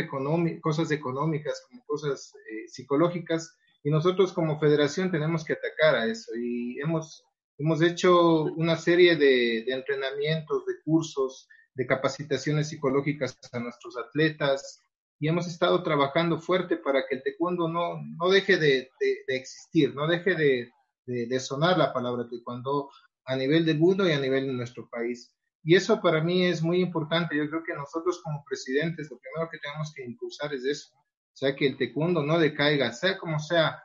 cosas 0.63 0.91
económicas 0.91 1.63
como 1.69 1.85
cosas 1.85 2.33
eh, 2.51 2.69
psicológicas, 2.69 3.55
y 3.85 3.91
nosotros 3.91 4.33
como 4.33 4.59
federación 4.59 5.11
tenemos 5.11 5.45
que 5.45 5.53
atacar 5.53 5.95
a 5.95 6.07
eso, 6.07 6.33
y 6.35 6.81
hemos, 6.81 7.23
hemos 7.59 7.83
hecho 7.83 8.45
una 8.57 8.77
serie 8.77 9.15
de, 9.17 9.63
de 9.67 9.73
entrenamientos, 9.75 10.65
de 10.65 10.73
cursos, 10.83 11.47
de 11.77 11.87
capacitaciones 11.87 12.69
psicológicas 12.69 13.39
a 13.53 13.59
nuestros 13.61 13.97
atletas. 13.97 14.83
y 15.19 15.29
hemos 15.29 15.47
estado 15.47 15.83
trabajando 15.83 16.39
fuerte 16.39 16.77
para 16.77 17.07
que 17.07 17.17
el 17.17 17.23
taekwondo 17.23 17.69
no, 17.69 18.03
no 18.19 18.29
deje 18.29 18.59
de, 18.59 18.91
existir, 19.29 19.95
no 19.95 20.07
deje 20.07 20.35
de, 20.35 20.73
de, 21.07 21.41
sonar 21.41 21.79
la 21.79 21.93
palabra 21.93 22.29
taekwondo 22.29 22.91
a 23.25 23.37
nivel 23.37 23.65
del 23.65 23.79
mundo 23.79 24.07
y 24.07 24.13
a 24.13 24.21
nivel 24.21 24.47
de 24.47 24.53
nuestro 24.53 24.89
país. 24.91 25.33
Y 25.63 25.75
eso 25.75 26.01
para 26.01 26.23
mí 26.23 26.47
es 26.47 26.63
muy 26.63 26.81
importante. 26.81 27.37
Yo 27.37 27.49
creo 27.49 27.65
que 27.65 27.75
nosotros 27.75 28.21
como 28.23 28.45
presidentes 28.45 29.11
lo 29.11 29.19
primero 29.19 29.51
que 29.51 29.59
tenemos 29.59 29.93
que 29.95 30.05
impulsar 30.05 30.55
es 30.55 30.65
eso. 30.65 30.91
O 30.95 31.37
sea, 31.37 31.55
que 31.55 31.67
el 31.67 31.77
taekwondo 31.77 32.23
no 32.23 32.39
decaiga, 32.39 32.93
sea 32.93 33.19
como 33.19 33.39
sea, 33.39 33.83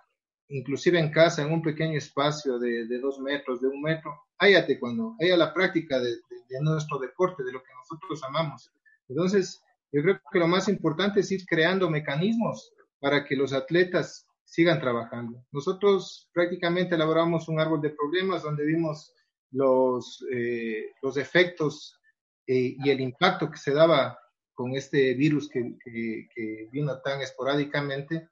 inclusive 0.48 1.00
en 1.00 1.12
casa, 1.12 1.42
en 1.42 1.52
un 1.52 1.62
pequeño 1.62 1.98
espacio 1.98 2.60
de, 2.60 2.88
de 2.88 3.00
dos 3.00 3.20
metros, 3.20 3.62
de 3.62 3.68
un 3.68 3.82
metro, 3.82 4.14
haya 4.42 4.66
taekwondo, 4.66 5.16
haya 5.22 5.38
la 5.38 5.54
práctica 5.54 6.00
de, 6.00 6.10
de 6.10 6.62
nuestro 6.62 7.00
deporte, 7.00 7.44
de 7.44 7.52
lo 7.54 7.64
que 7.64 7.74
nosotros 7.74 8.22
amamos. 8.24 8.72
Entonces, 9.08 9.62
yo 9.92 10.02
creo 10.02 10.20
que 10.32 10.40
lo 10.40 10.48
más 10.48 10.68
importante 10.68 11.20
es 11.20 11.32
ir 11.32 11.46
creando 11.46 11.90
mecanismos 11.90 12.74
para 13.00 13.26
que 13.26 13.36
los 13.36 13.54
atletas 13.54 14.26
sigan 14.44 14.80
trabajando. 14.80 15.46
Nosotros 15.52 16.30
prácticamente 16.34 16.96
elaboramos 16.96 17.48
un 17.48 17.60
árbol 17.60 17.82
de 17.82 17.92
problemas 17.92 18.44
donde 18.44 18.66
vimos 18.66 19.14
los, 19.52 20.26
eh, 20.34 20.92
los 21.02 21.18
efectos 21.18 22.00
eh, 22.48 22.76
y 22.78 22.90
el 22.90 23.00
impacto 23.00 23.50
que 23.50 23.58
se 23.58 23.74
daba 23.74 24.18
con 24.54 24.76
este 24.76 25.14
virus 25.14 25.50
que, 25.50 25.78
que, 25.84 26.68
vino 26.72 27.00
tan 27.02 27.22
esporádicamente 27.22 28.30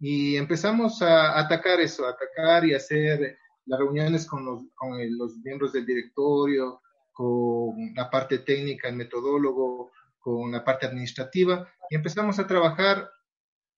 y 0.00 0.36
empezamos 0.36 1.02
a 1.02 1.38
atacar 1.38 1.80
eso, 1.80 2.06
a 2.06 2.10
atacar 2.10 2.64
y 2.64 2.74
hacer 2.74 3.38
las 3.68 3.78
reuniones 3.78 4.26
con 4.26 4.44
los, 4.44 4.62
con 4.74 4.98
los 5.16 5.36
miembros 5.38 5.72
del 5.72 5.86
directorio, 5.86 6.80
con 7.12 7.94
la 7.94 8.10
parte 8.10 8.38
técnica, 8.38 8.88
el 8.88 8.96
metodólogo, 8.96 9.92
con 10.18 10.50
la 10.52 10.64
parte 10.64 10.86
administrativa 10.86 11.68
y 11.90 11.96
empezamos 11.96 12.38
a 12.38 12.46
trabajar 12.46 13.10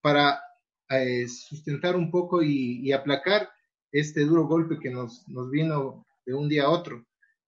para 0.00 0.40
eh, 0.88 1.28
sustentar 1.28 1.96
un 1.96 2.10
poco 2.10 2.42
y, 2.42 2.90
aplacar 2.92 3.48
este 3.92 4.24
duro 4.24 4.46
golpe 4.46 4.78
que 4.80 4.90
nos, 4.90 5.26
nos 5.28 5.50
vino 5.50 6.04
de 6.26 6.34
un 6.34 6.48
día 6.48 6.64
a 6.64 6.70
otro. 6.70 7.04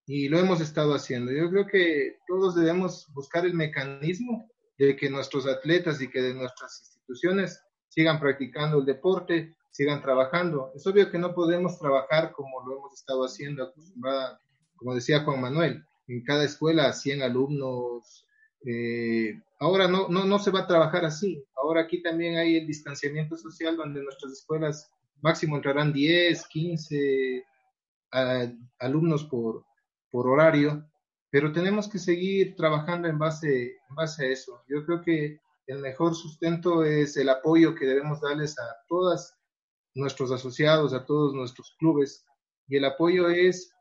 Y 0.07 0.29
lo 0.29 0.39
hemos 0.39 0.61
estado 0.61 0.95
haciendo. 0.95 1.33
Yo 1.33 1.51
creo 1.51 1.67
que 1.67 2.19
todos 2.27 2.55
debemos 2.55 3.07
buscar 3.15 3.47
el 3.47 3.55
mecanismo 3.55 4.49
de 4.79 4.97
que 4.97 5.11
nuestros 5.11 5.47
atletas 5.47 6.01
y 6.01 6.09
que 6.09 6.21
de 6.21 6.35
nuestras 6.35 6.81
instituciones 6.81 7.61
sigan 7.89 8.21
practicando 8.21 8.79
el 8.79 8.85
deporte, 8.85 9.57
sigan 9.73 10.03
trabajando. 10.03 10.71
Es 10.77 10.87
obvio 10.87 11.11
que 11.11 11.19
no 11.19 11.35
podemos 11.35 11.79
trabajar 11.79 12.33
como 12.33 12.65
lo 12.65 12.77
hemos 12.77 12.95
estado 12.95 13.25
haciendo 13.25 13.65
acostumbrada, 13.65 14.39
como 14.77 14.95
decía 14.95 15.25
Juan 15.25 15.41
Manuel, 15.41 15.85
en 16.07 16.23
cada 16.23 16.45
escuela 16.45 16.93
100 16.93 17.23
alumnos, 17.23 18.27
eh, 18.65 19.41
ahora 19.59 19.89
no, 19.89 20.09
no, 20.09 20.25
no 20.25 20.39
se 20.39 20.51
va 20.51 20.61
a 20.61 20.67
trabajar 20.67 21.05
así. 21.05 21.45
Ahora 21.57 21.83
aquí 21.83 22.03
también 22.03 22.37
hay 22.37 22.57
el 22.57 22.67
distanciamiento 22.67 23.37
social 23.37 23.77
donde 23.77 24.03
nuestras 24.03 24.33
escuelas 24.33 24.91
máximo 25.21 25.57
entrarán 25.57 25.93
10, 25.93 26.47
15 26.47 27.45
alumnos 28.79 29.25
por, 29.25 29.65
por 30.11 30.29
horario, 30.29 30.87
pero 31.31 31.51
tenemos 31.51 31.89
que 31.89 31.99
seguir 31.99 32.55
trabajando 32.57 33.09
en 33.09 33.19
base, 33.19 33.79
en 33.89 33.95
base 33.95 34.27
a 34.27 34.29
eso. 34.29 34.63
Yo 34.69 34.85
creo 34.85 35.01
que 35.01 35.41
el 35.67 35.79
mejor 35.79 36.15
sustento 36.15 36.85
es 36.85 37.17
el 37.17 37.31
apoyo 37.31 37.75
que 37.75 37.87
debemos 37.87 38.21
darles 38.21 38.59
a 38.59 38.65
todos 38.87 39.33
nuestros 39.95 40.31
asociados, 40.33 40.93
a 40.93 41.05
todos 41.05 41.35
nuestros 41.35 41.75
clubes, 41.79 42.25
y 42.69 42.77
el 42.77 42.85
apoyo 42.85 43.29
es 43.29 43.73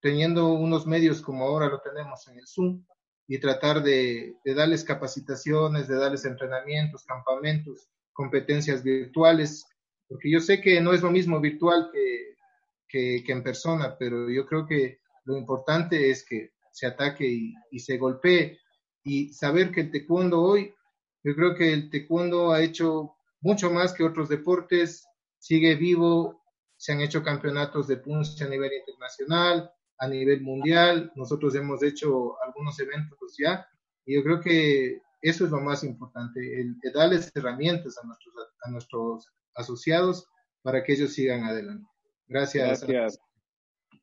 teniendo 0.00 0.52
unos 0.52 0.86
medios 0.86 1.20
como 1.20 1.44
ahora 1.44 1.68
lo 1.68 1.80
tenemos 1.80 2.26
en 2.28 2.38
el 2.38 2.46
Zoom, 2.46 2.84
y 3.30 3.38
tratar 3.38 3.80
de, 3.80 4.34
darles 4.44 4.82
capacitaciones, 4.82 5.86
de 5.86 5.94
darles 5.94 6.24
entrenamientos, 6.24 7.04
campamentos, 7.04 7.88
competencias 8.12 8.82
virtuales, 8.82 9.64
porque 10.08 10.28
yo 10.28 10.40
sé 10.40 10.60
que 10.60 10.80
no 10.80 10.92
es 10.92 11.00
lo 11.02 11.12
mismo 11.12 11.38
virtual 11.38 11.90
que, 11.92 13.22
que, 13.22 13.32
en 13.32 13.44
persona, 13.44 13.96
pero 13.96 14.28
yo 14.28 14.44
creo 14.46 14.66
que 14.66 14.98
lo 15.26 15.36
importante 15.36 16.10
es 16.10 16.26
que 16.26 16.50
se 16.72 16.88
ataque 16.88 17.24
y, 17.24 17.54
y, 17.70 17.78
se 17.78 17.98
golpee. 17.98 18.58
Y 19.04 19.32
saber 19.32 19.70
que 19.70 19.82
el 19.82 19.92
taekwondo 19.92 20.42
hoy, 20.42 20.74
yo 21.22 21.36
creo 21.36 21.54
que 21.54 21.72
el 21.72 21.88
taekwondo 21.88 22.50
ha 22.50 22.60
hecho 22.60 23.14
mucho 23.40 23.70
más 23.70 23.92
que 23.94 24.02
otros 24.02 24.28
deportes, 24.28 25.06
sigue 25.40 25.74
vivo, 25.74 26.42
se 26.76 26.92
han 26.92 27.00
hecho 27.00 27.22
campeonatos 27.24 27.88
de 27.88 27.96
punce 27.96 28.44
a 28.44 28.48
nivel 28.48 28.72
internacional, 28.72 29.70
a 29.98 30.06
nivel 30.06 30.42
mundial. 30.42 31.12
Nosotros 31.16 31.54
hemos 31.56 31.82
hecho 31.82 32.40
algunos 32.42 32.78
eventos 32.78 33.34
ya 33.36 33.66
y 34.06 34.14
yo 34.14 34.22
creo 34.22 34.40
que 34.40 35.00
eso 35.22 35.44
es 35.44 35.50
lo 35.50 35.60
más 35.60 35.84
importante, 35.84 36.40
el, 36.60 36.76
darles 36.94 37.30
herramientas 37.34 37.98
a 38.02 38.06
nuestros, 38.06 38.34
a 38.62 38.70
nuestros 38.70 39.32
asociados 39.54 40.26
para 40.62 40.82
que 40.82 40.92
ellos 40.92 41.12
sigan 41.12 41.44
adelante. 41.44 41.86
Gracias. 42.26 42.86
Gracias. 42.86 43.20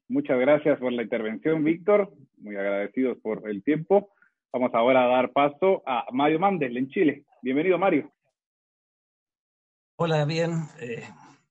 Muchas 0.10 0.40
gracias 0.40 0.80
por 0.80 0.94
la 0.94 1.04
intervención, 1.04 1.64
Víctor. 1.64 2.14
Muy 2.38 2.56
agradecidos 2.56 3.18
por 3.20 3.50
el 3.50 3.64
tiempo. 3.64 4.12
Vamos 4.54 4.72
ahora 4.74 5.06
a 5.06 5.08
dar 5.08 5.34
paso 5.34 5.84
a 5.86 6.06
Mario 6.12 6.40
Mandel 6.40 6.78
en 6.78 6.88
Chile. 6.90 7.26
Bienvenido, 7.42 7.78
Mario. 7.78 8.12
Hola, 9.98 10.26
bien. 10.26 10.52
Eh, 10.80 11.04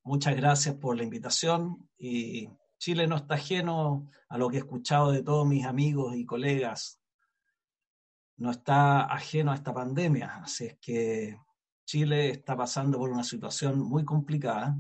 muchas 0.07 0.37
gracias 0.37 0.77
por 0.77 0.97
la 0.97 1.03
invitación 1.03 1.91
y 1.99 2.49
Chile 2.79 3.09
no 3.09 3.17
está 3.17 3.35
ajeno 3.35 4.09
a 4.29 4.39
lo 4.39 4.49
que 4.49 4.57
he 4.57 4.61
escuchado 4.61 5.11
de 5.11 5.23
todos 5.23 5.47
mis 5.47 5.67
amigos 5.67 6.15
y 6.15 6.25
colegas. 6.25 7.01
No 8.37 8.53
está 8.53 9.03
ajeno 9.03 9.51
a 9.51 9.57
esta 9.57 9.75
pandemia. 9.75 10.43
Así 10.45 10.67
es 10.67 10.79
que 10.79 11.37
Chile 11.85 12.31
está 12.31 12.57
pasando 12.57 12.99
por 12.99 13.11
una 13.11 13.25
situación 13.25 13.81
muy 13.81 14.05
complicada. 14.05 14.77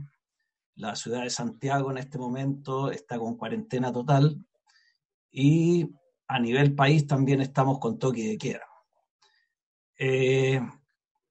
La 0.77 0.95
ciudad 0.95 1.23
de 1.23 1.31
Santiago 1.31 1.91
en 1.91 1.99
este 1.99 2.19
momento 2.19 2.93
está 2.93 3.19
con 3.19 3.37
cuarentena 3.37 3.93
total 3.93 4.47
y 5.33 5.91
a 6.29 6.39
nivel 6.39 6.75
país 6.77 7.05
también 7.05 7.41
estamos 7.41 7.81
con 7.81 7.99
toque 7.99 8.29
de 8.29 8.39
queda. 8.39 8.67
Eh, 9.99 10.61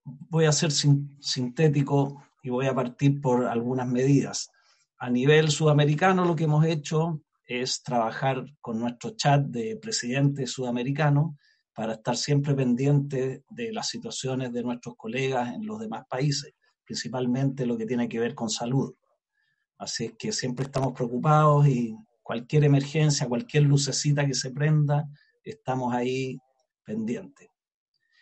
voy 0.03 0.45
a 0.45 0.51
ser 0.51 0.71
sintético 0.71 2.24
y 2.45 2.51
voy 2.51 2.67
a 2.67 2.75
partir 2.75 3.19
por 3.19 3.47
algunas 3.47 3.87
medidas. 3.87 4.51
A 4.99 5.09
nivel 5.09 5.49
sudamericano 5.49 6.25
lo 6.25 6.35
que 6.35 6.43
hemos 6.43 6.63
hecho 6.63 7.23
es 7.43 7.81
trabajar 7.81 8.45
con 8.61 8.79
nuestro 8.79 9.15
chat 9.15 9.41
de 9.45 9.77
presidente 9.77 10.45
sudamericano 10.45 11.39
para 11.73 11.93
estar 11.93 12.15
siempre 12.15 12.53
pendiente 12.53 13.43
de 13.49 13.73
las 13.73 13.89
situaciones 13.89 14.53
de 14.53 14.61
nuestros 14.61 14.95
colegas 14.95 15.55
en 15.55 15.65
los 15.65 15.79
demás 15.79 16.03
países, 16.07 16.53
principalmente 16.85 17.65
lo 17.65 17.77
que 17.77 17.87
tiene 17.87 18.07
que 18.07 18.19
ver 18.19 18.35
con 18.35 18.51
salud. 18.51 18.93
Así 19.79 20.05
es 20.05 20.13
que 20.13 20.31
siempre 20.31 20.65
estamos 20.65 20.93
preocupados 20.93 21.67
y 21.67 21.95
cualquier 22.21 22.63
emergencia, 22.65 23.27
cualquier 23.27 23.63
lucecita 23.63 24.23
que 24.23 24.35
se 24.35 24.51
prenda, 24.51 25.09
estamos 25.43 25.95
ahí 25.95 26.37
pendientes. 26.83 27.49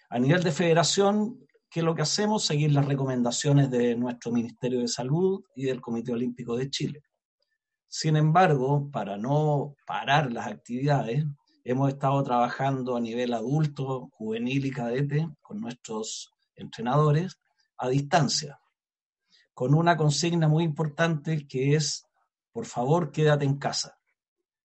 A 0.10 0.18
nivel 0.18 0.42
de 0.44 0.52
federación, 0.54 1.46
¿Qué 1.74 1.80
es 1.80 1.84
lo 1.84 1.96
que 1.96 2.04
hacemos? 2.04 2.46
Seguir 2.46 2.72
las 2.72 2.86
recomendaciones 2.86 3.72
de 3.72 3.96
nuestro 3.96 4.32
Ministerio 4.32 4.82
de 4.82 4.88
Salud 4.88 5.44
y 5.56 5.64
del 5.64 5.82
Comité 5.82 6.12
Olímpico 6.12 6.56
de 6.56 6.70
Chile. 6.70 7.02
Sin 7.88 8.16
embargo, 8.16 8.92
para 8.92 9.18
no 9.18 9.74
parar 9.88 10.32
las 10.32 10.46
actividades, 10.46 11.26
hemos 11.64 11.90
estado 11.90 12.22
trabajando 12.22 12.96
a 12.96 13.00
nivel 13.00 13.34
adulto, 13.34 14.12
juvenil 14.12 14.68
y 14.68 14.70
cadete 14.70 15.28
con 15.42 15.62
nuestros 15.62 16.32
entrenadores 16.56 17.40
a 17.80 17.90
distancia, 17.90 18.60
con 19.56 19.74
una 19.74 19.98
consigna 19.98 20.48
muy 20.48 20.66
importante 20.66 21.48
que 21.48 21.74
es, 21.74 22.06
por 22.52 22.68
favor, 22.68 23.12
quédate 23.12 23.46
en 23.46 23.58
casa. 23.58 23.98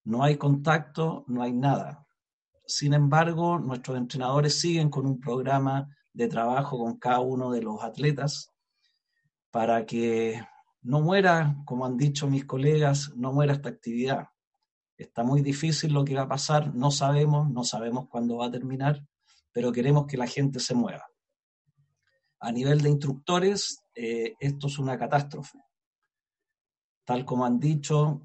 No 0.05 0.25
hay 0.25 0.37
contacto, 0.37 1.25
no 1.27 1.43
hay 1.43 1.55
nada. 1.55 2.07
Sin 2.67 2.93
embargo, 2.93 3.59
nuestros 3.59 3.97
entrenadores 3.97 4.61
siguen 4.61 4.91
con 4.91 5.07
un 5.07 5.19
programa 5.19 5.89
de 6.13 6.29
trabajo 6.29 6.79
con 6.79 6.99
cada 6.99 7.21
uno 7.21 7.51
de 7.51 7.63
los 7.63 7.83
atletas 7.83 8.51
para 9.51 9.87
que 9.87 10.41
no 10.83 11.01
muera, 11.01 11.57
como 11.65 11.87
han 11.87 11.97
dicho 11.97 12.29
mis 12.29 12.45
colegas, 12.45 13.13
no 13.17 13.33
muera 13.33 13.53
esta 13.53 13.69
actividad. 13.69 14.29
Está 14.97 15.23
muy 15.23 15.43
difícil 15.43 15.93
lo 15.93 16.05
que 16.05 16.15
va 16.15 16.23
a 16.23 16.29
pasar, 16.29 16.75
no 16.75 16.91
sabemos, 16.91 17.51
no 17.51 17.65
sabemos 17.65 18.09
cuándo 18.09 18.39
va 18.39 18.47
a 18.47 18.51
terminar, 18.51 19.07
pero 19.53 19.73
queremos 19.73 20.07
que 20.07 20.17
la 20.17 20.27
gente 20.27 20.61
se 20.61 20.75
mueva. 20.75 21.07
A 22.41 22.53
nivel 22.53 22.81
de 22.81 22.91
instructores, 22.91 23.83
eh, 23.95 24.35
esto 24.39 24.69
es 24.69 24.79
una 24.79 24.99
catástrofe. 24.99 25.59
Tal 27.05 27.25
como 27.25 27.45
han 27.45 27.59
dicho, 27.59 28.23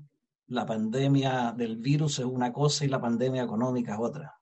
la 0.47 0.65
pandemia 0.65 1.53
del 1.55 1.77
virus 1.77 2.19
es 2.19 2.25
una 2.25 2.51
cosa 2.51 2.86
y 2.86 2.89
la 2.89 3.01
pandemia 3.01 3.43
económica 3.43 3.93
es 3.93 3.99
otra. 3.99 4.39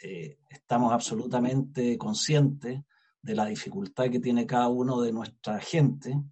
Eh, 0.00 0.38
estamos 0.48 0.92
absolutamente 0.92 1.98
conscientes 1.98 2.82
de 3.20 3.34
la 3.34 3.46
dificultad 3.46 4.10
que 4.10 4.20
tiene 4.20 4.46
cada 4.46 4.68
uno 4.68 5.00
de 5.00 5.12
nuestra 5.12 5.60
gente, 5.60 6.22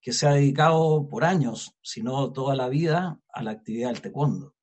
que 0.00 0.12
se 0.12 0.26
ha 0.26 0.32
dedicado 0.32 1.06
por 1.08 1.24
años, 1.24 1.76
si 1.82 2.02
no 2.02 2.32
toda 2.32 2.54
la 2.54 2.68
vida, 2.68 3.20
a 3.32 3.42
la 3.42 3.50
actividad 3.50 3.88
del 3.88 4.00
taekwondo. 4.00 4.54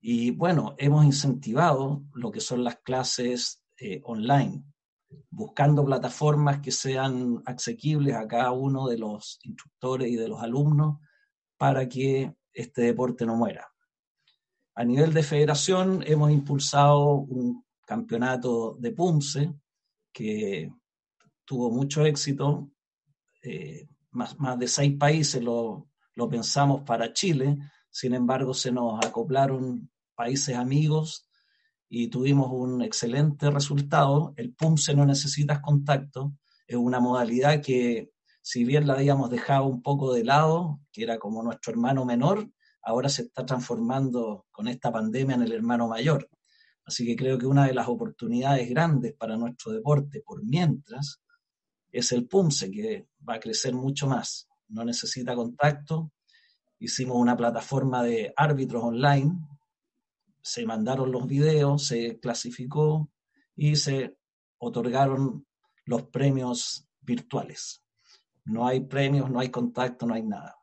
Y 0.00 0.30
bueno, 0.30 0.74
hemos 0.78 1.04
incentivado 1.04 2.02
lo 2.14 2.30
que 2.30 2.40
son 2.40 2.64
las 2.64 2.76
clases 2.76 3.62
eh, 3.78 4.00
online. 4.04 4.64
buscando 5.28 5.84
plataformas 5.84 6.60
que 6.60 6.72
sean 6.72 7.42
asequibles 7.44 8.14
a 8.14 8.26
cada 8.26 8.52
uno 8.52 8.88
de 8.88 8.96
los 8.96 9.38
instructores 9.42 10.08
y 10.10 10.16
de 10.16 10.28
los 10.28 10.42
alumnos 10.42 11.00
para 11.58 11.86
que 11.88 12.34
este 12.52 12.82
deporte 12.82 13.26
no 13.26 13.36
muera. 13.36 13.71
A 14.74 14.84
nivel 14.84 15.12
de 15.12 15.22
federación 15.22 16.02
hemos 16.06 16.30
impulsado 16.30 17.14
un 17.14 17.64
campeonato 17.84 18.76
de 18.78 18.92
PUMSE 18.92 19.54
que 20.12 20.72
tuvo 21.44 21.70
mucho 21.70 22.04
éxito. 22.04 22.70
Eh, 23.42 23.88
más, 24.12 24.36
de 24.58 24.68
seis 24.68 24.96
países 24.96 25.42
lo, 25.42 25.88
lo 26.14 26.28
pensamos 26.28 26.82
para 26.82 27.12
Chile, 27.12 27.58
sin 27.90 28.14
embargo 28.14 28.54
se 28.54 28.70
nos 28.70 29.04
acoplaron 29.04 29.90
países 30.14 30.56
amigos 30.56 31.28
y 31.88 32.08
tuvimos 32.08 32.50
un 32.50 32.82
excelente 32.82 33.50
resultado. 33.50 34.32
El 34.36 34.54
PUMSE 34.54 34.94
no 34.94 35.04
necesitas 35.04 35.60
contacto, 35.60 36.34
es 36.66 36.76
una 36.76 37.00
modalidad 37.00 37.60
que 37.60 38.12
si 38.40 38.64
bien 38.64 38.86
la 38.86 38.94
habíamos 38.94 39.30
dejado 39.30 39.66
un 39.66 39.82
poco 39.82 40.12
de 40.12 40.24
lado, 40.24 40.80
que 40.92 41.02
era 41.02 41.18
como 41.18 41.42
nuestro 41.42 41.72
hermano 41.72 42.04
menor, 42.04 42.48
ahora 42.82 43.08
se 43.08 43.22
está 43.22 43.44
transformando 43.46 44.46
con 44.50 44.68
esta 44.68 44.90
pandemia 44.92 45.36
en 45.36 45.42
el 45.42 45.52
hermano 45.52 45.88
mayor. 45.88 46.28
Así 46.84 47.06
que 47.06 47.16
creo 47.16 47.38
que 47.38 47.46
una 47.46 47.66
de 47.66 47.74
las 47.74 47.88
oportunidades 47.88 48.68
grandes 48.68 49.14
para 49.14 49.36
nuestro 49.36 49.72
deporte 49.72 50.22
por 50.24 50.44
mientras 50.44 51.22
es 51.90 52.12
el 52.12 52.26
PUMSE, 52.26 52.70
que 52.70 53.06
va 53.28 53.34
a 53.34 53.40
crecer 53.40 53.74
mucho 53.74 54.06
más. 54.06 54.48
No 54.68 54.84
necesita 54.84 55.34
contacto. 55.34 56.12
Hicimos 56.78 57.16
una 57.16 57.36
plataforma 57.36 58.02
de 58.02 58.32
árbitros 58.36 58.82
online 58.82 59.38
se 60.42 60.66
mandaron 60.66 61.12
los 61.12 61.26
videos, 61.26 61.86
se 61.86 62.18
clasificó 62.18 63.10
y 63.54 63.76
se 63.76 64.18
otorgaron 64.58 65.46
los 65.84 66.02
premios 66.04 66.88
virtuales. 67.00 67.84
No 68.44 68.66
hay 68.66 68.80
premios, 68.80 69.30
no 69.30 69.38
hay 69.38 69.50
contacto, 69.50 70.04
no 70.04 70.14
hay 70.14 70.24
nada. 70.24 70.56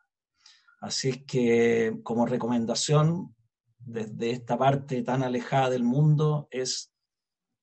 Así 0.80 1.26
que 1.26 2.00
como 2.04 2.26
recomendación 2.26 3.36
desde 3.80 4.32
esta 4.32 4.58
parte 4.58 5.02
tan 5.04 5.24
alejada 5.24 5.70
del 5.70 5.84
mundo 5.84 6.48
es 6.52 6.94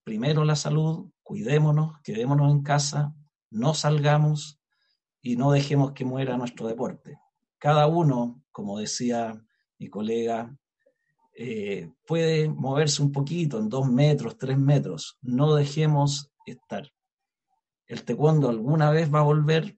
primero 0.03 0.43
la 0.45 0.55
salud, 0.55 1.09
cuidémonos, 1.23 1.99
quedémonos 2.03 2.51
en 2.51 2.63
casa, 2.63 3.13
no 3.49 3.73
salgamos 3.73 4.59
y 5.21 5.35
no 5.35 5.51
dejemos 5.51 5.93
que 5.93 6.05
muera 6.05 6.37
nuestro 6.37 6.67
deporte. 6.67 7.19
Cada 7.57 7.87
uno, 7.87 8.43
como 8.51 8.79
decía 8.79 9.43
mi 9.79 9.89
colega 9.89 10.57
eh, 11.39 11.91
puede 12.05 12.49
moverse 12.49 13.03
un 13.03 13.11
poquito, 13.11 13.59
en 13.59 13.69
dos 13.69 13.87
metros, 13.87 14.37
tres 14.37 14.57
metros. 14.57 15.19
No 15.21 15.53
dejemos 15.53 16.31
estar. 16.47 16.91
El 17.85 18.03
taekwondo 18.03 18.49
alguna 18.49 18.89
vez 18.89 19.13
va 19.13 19.19
a 19.19 19.23
volver 19.23 19.76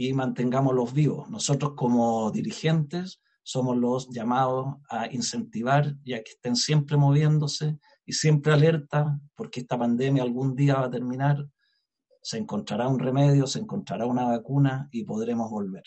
y 0.00 0.12
mantengámoslos 0.12 0.94
vivos. 0.94 1.28
Nosotros 1.28 1.72
como 1.74 2.30
dirigentes 2.30 3.20
somos 3.42 3.76
los 3.76 4.08
llamados 4.08 4.76
a 4.88 5.12
incentivar 5.12 5.96
y 6.04 6.14
a 6.14 6.22
que 6.22 6.30
estén 6.30 6.54
siempre 6.54 6.96
moviéndose 6.96 7.78
y 8.06 8.12
siempre 8.12 8.52
alerta, 8.52 9.18
porque 9.34 9.58
esta 9.58 9.76
pandemia 9.76 10.22
algún 10.22 10.54
día 10.54 10.76
va 10.76 10.86
a 10.86 10.90
terminar, 10.90 11.44
se 12.22 12.38
encontrará 12.38 12.86
un 12.86 13.00
remedio, 13.00 13.48
se 13.48 13.58
encontrará 13.58 14.06
una 14.06 14.22
vacuna 14.24 14.88
y 14.92 15.02
podremos 15.02 15.50
volver. 15.50 15.82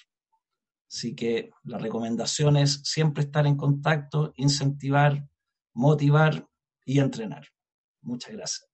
Así 0.89 1.15
que 1.15 1.51
la 1.63 1.77
recomendación 1.77 2.57
es 2.57 2.81
siempre 2.83 3.23
estar 3.23 3.47
en 3.47 3.55
contacto, 3.55 4.33
incentivar, 4.35 5.25
motivar 5.73 6.49
y 6.83 6.99
entrenar. 6.99 7.47
Muchas 8.01 8.33
gracias. 8.33 8.69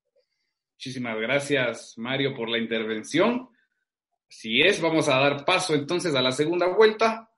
Muchísimas 0.78 1.16
gracias, 1.20 1.94
Mario, 1.96 2.34
por 2.36 2.50
la 2.50 2.58
intervención. 2.58 3.50
Si 4.28 4.62
es, 4.62 4.82
vamos 4.82 5.08
a 5.08 5.18
dar 5.20 5.46
paso 5.46 5.74
entonces 5.74 6.14
a 6.16 6.22
la 6.22 6.32
segunda 6.32 6.68
vuelta 6.68 7.32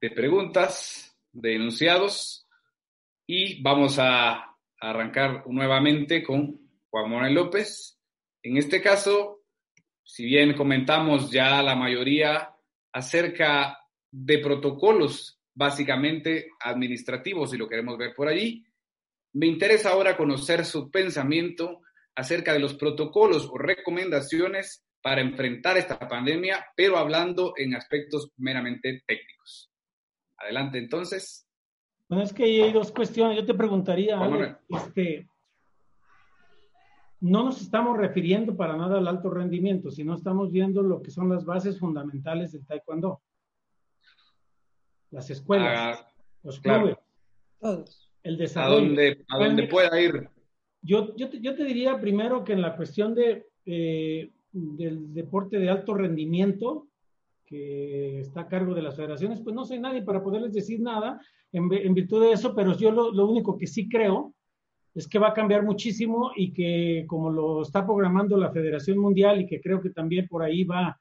de 0.00 0.10
preguntas, 0.10 1.16
de 1.32 1.56
enunciados, 1.56 2.46
y 3.26 3.62
vamos 3.62 3.98
a 3.98 4.56
arrancar 4.80 5.44
nuevamente 5.46 6.22
con 6.22 6.60
Juan 6.90 7.10
Manuel 7.10 7.34
López. 7.34 7.98
En 8.42 8.56
este 8.56 8.82
caso, 8.82 9.42
si 10.02 10.24
bien 10.24 10.54
comentamos 10.54 11.30
ya 11.30 11.62
la 11.62 11.74
mayoría 11.74 12.54
acerca 12.92 13.78
de 14.10 14.38
protocolos 14.38 15.40
básicamente 15.54 16.50
administrativos, 16.60 17.50
si 17.50 17.56
lo 17.56 17.68
queremos 17.68 17.96
ver 17.96 18.14
por 18.14 18.28
allí. 18.28 18.64
Me 19.32 19.46
interesa 19.46 19.90
ahora 19.90 20.16
conocer 20.16 20.64
su 20.64 20.90
pensamiento 20.90 21.80
acerca 22.14 22.52
de 22.52 22.60
los 22.60 22.74
protocolos 22.74 23.48
o 23.50 23.58
recomendaciones 23.58 24.84
para 25.04 25.20
enfrentar 25.20 25.76
esta 25.76 25.98
pandemia, 25.98 26.64
pero 26.74 26.96
hablando 26.96 27.52
en 27.58 27.74
aspectos 27.74 28.32
meramente 28.38 29.02
técnicos. 29.06 29.70
Adelante 30.38 30.78
entonces. 30.78 31.46
Bueno, 32.08 32.24
es 32.24 32.32
que 32.32 32.44
hay 32.44 32.72
dos 32.72 32.90
cuestiones. 32.90 33.36
Yo 33.36 33.44
te 33.44 33.52
preguntaría, 33.52 34.18
este, 34.70 35.28
no 37.20 37.44
nos 37.44 37.60
estamos 37.60 37.98
refiriendo 37.98 38.56
para 38.56 38.78
nada 38.78 38.96
al 38.96 39.06
alto 39.06 39.28
rendimiento, 39.28 39.90
sino 39.90 40.14
estamos 40.14 40.50
viendo 40.50 40.82
lo 40.82 41.02
que 41.02 41.10
son 41.10 41.28
las 41.28 41.44
bases 41.44 41.78
fundamentales 41.78 42.52
del 42.52 42.64
taekwondo. 42.64 43.20
Las 45.10 45.28
escuelas, 45.28 45.98
ah, 46.00 46.12
los 46.42 46.60
clubes, 46.60 46.96
todos. 47.60 48.10
El 48.22 48.38
desarrollo. 48.38 48.76
A 48.76 48.80
donde, 48.80 49.24
a 49.28 49.38
donde 49.38 49.62
pueda 49.64 50.00
ir. 50.00 50.30
Yo, 50.80 51.14
yo, 51.14 51.28
te, 51.28 51.42
yo, 51.42 51.54
te, 51.54 51.64
diría 51.64 52.00
primero 52.00 52.42
que 52.42 52.54
en 52.54 52.62
la 52.62 52.74
cuestión 52.74 53.14
de, 53.14 53.48
eh, 53.66 54.33
del 54.54 55.12
deporte 55.12 55.58
de 55.58 55.68
alto 55.68 55.94
rendimiento, 55.94 56.88
que 57.44 58.20
está 58.20 58.42
a 58.42 58.48
cargo 58.48 58.74
de 58.74 58.82
las 58.82 58.96
federaciones, 58.96 59.40
pues 59.40 59.54
no 59.54 59.64
soy 59.64 59.80
nadie 59.80 60.02
para 60.02 60.22
poderles 60.22 60.54
decir 60.54 60.80
nada 60.80 61.20
en, 61.52 61.68
virtud 61.68 62.22
de 62.22 62.32
eso, 62.32 62.54
pero 62.54 62.76
yo 62.76 62.90
lo, 62.90 63.12
lo 63.12 63.28
único 63.28 63.58
que 63.58 63.66
sí 63.66 63.88
creo 63.88 64.34
es 64.94 65.08
que 65.08 65.18
va 65.18 65.28
a 65.28 65.34
cambiar 65.34 65.64
muchísimo 65.64 66.30
y 66.34 66.52
que 66.52 67.04
como 67.08 67.30
lo 67.30 67.62
está 67.62 67.84
programando 67.84 68.36
la 68.36 68.52
Federación 68.52 68.98
Mundial 68.98 69.40
y 69.40 69.46
que 69.46 69.60
creo 69.60 69.80
que 69.80 69.90
también 69.90 70.28
por 70.28 70.42
ahí 70.42 70.64
va 70.64 70.98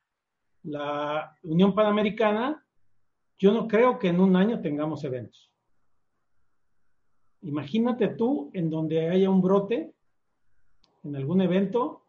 la 0.64 1.36
Unión 1.44 1.76
Panamericana, 1.76 2.66
yo 3.38 3.54
no 3.54 3.68
creo 3.68 4.00
que 4.00 4.08
en 4.08 4.20
un 4.20 4.36
año 4.36 4.62
tengamos 4.62 5.04
eventos. 5.04 5.52
Imagínate 7.42 8.08
tú 8.10 8.50
en 8.54 8.70
donde 8.70 9.10
haya 9.10 9.30
un 9.30 9.42
brote, 9.42 9.94
en 11.04 11.16
algún 11.16 11.42
evento, 11.42 12.03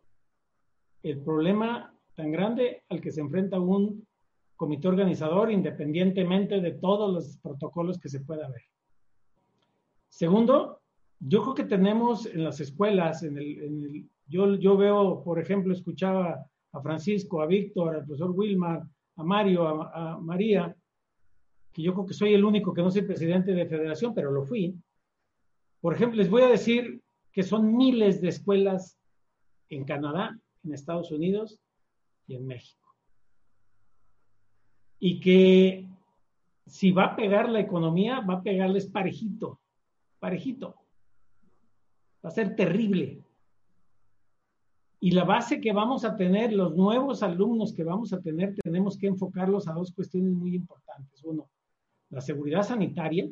el 1.05 1.21
problema 1.21 1.95
tan 2.15 2.33
grande 2.33 2.83
al 2.89 3.01
que 3.01 3.13
se 3.13 3.21
enfrenta 3.21 3.61
un 3.61 4.07
comité 4.57 4.89
organizador 4.89 5.53
independientemente 5.53 6.61
de 6.61 6.73
todos 6.73 7.13
los 7.13 7.37
protocolos 7.39 7.99
que 7.99 8.09
se 8.09 8.21
pueda 8.21 8.49
ver. 8.49 8.63
Segundo, 10.09 10.81
yo 11.21 11.43
creo 11.43 11.55
que 11.55 11.65
tenemos 11.65 12.27
en 12.27 12.45
las 12.45 12.61
escuelas, 12.61 13.23
en 13.23 13.37
el, 13.37 14.09
yo, 14.27 14.55
yo 14.55 14.77
veo, 14.77 15.23
por 15.23 15.39
ejemplo, 15.39 15.75
escuchaba 15.75 16.47
a 16.73 16.81
Francisco, 16.81 17.43
a 17.43 17.47
Víctor, 17.47 17.97
al 17.97 18.05
profesor 18.05 18.31
Wilmar, 18.31 18.83
a 19.17 19.23
Mario, 19.23 19.69
a, 19.69 20.19
María, 20.21 20.75
que 21.73 21.83
yo 21.83 21.93
creo 21.93 22.07
que 22.07 22.15
soy 22.15 22.33
el 22.33 22.45
único 22.45 22.73
que 22.73 22.83
no 22.83 22.91
soy 22.91 23.03
presidente 23.03 23.53
de 23.53 23.67
federación, 23.67 24.15
pero 24.15 24.31
lo 24.31 24.45
fui. 24.45 24.75
Por 25.81 25.95
ejemplo, 25.95 26.17
les 26.17 26.31
voy 26.31 26.43
a 26.43 26.49
decir 26.49 27.03
que 27.33 27.43
son 27.43 27.77
miles 27.77 28.21
de 28.21 28.29
escuelas 28.29 28.97
en 29.69 29.85
Canadá, 29.85 30.39
en 30.65 30.75
Estados 30.75 31.11
Unidos 31.11 31.61
y 32.27 32.37
en 32.37 32.47
México. 32.47 32.89
Y 34.99 35.21
que 35.21 35.87
si 36.67 36.93
va 36.93 37.05
a 37.05 37.17
pegar 37.17 37.49
la 37.49 37.61
economía, 37.61 38.21
va 38.21 38.35
a 38.35 38.43
pegarles 38.43 38.87
parejito, 38.87 39.61
parejito 40.19 40.85
va 42.25 42.31
a 42.31 42.33
ser 42.33 42.57
terrible. 42.57 43.23
Y 45.01 45.11
la 45.11 45.25
base 45.25 45.61
que 45.61 45.73
vamos 45.73 46.05
a 46.05 46.17
tener, 46.17 46.53
los 46.53 46.75
nuevos 46.75 47.23
alumnos 47.23 47.75
que 47.75 47.85
vamos 47.85 48.15
a 48.15 48.23
tener, 48.23 48.55
tenemos 48.55 48.97
que 48.97 49.07
enfocarlos 49.07 49.69
a 49.69 49.73
dos 49.73 49.93
cuestiones 49.93 50.33
muy 50.33 50.55
importantes. 50.55 51.23
Uno, 51.25 51.51
la 52.09 52.23
seguridad 52.23 52.63
sanitaria, 52.63 53.29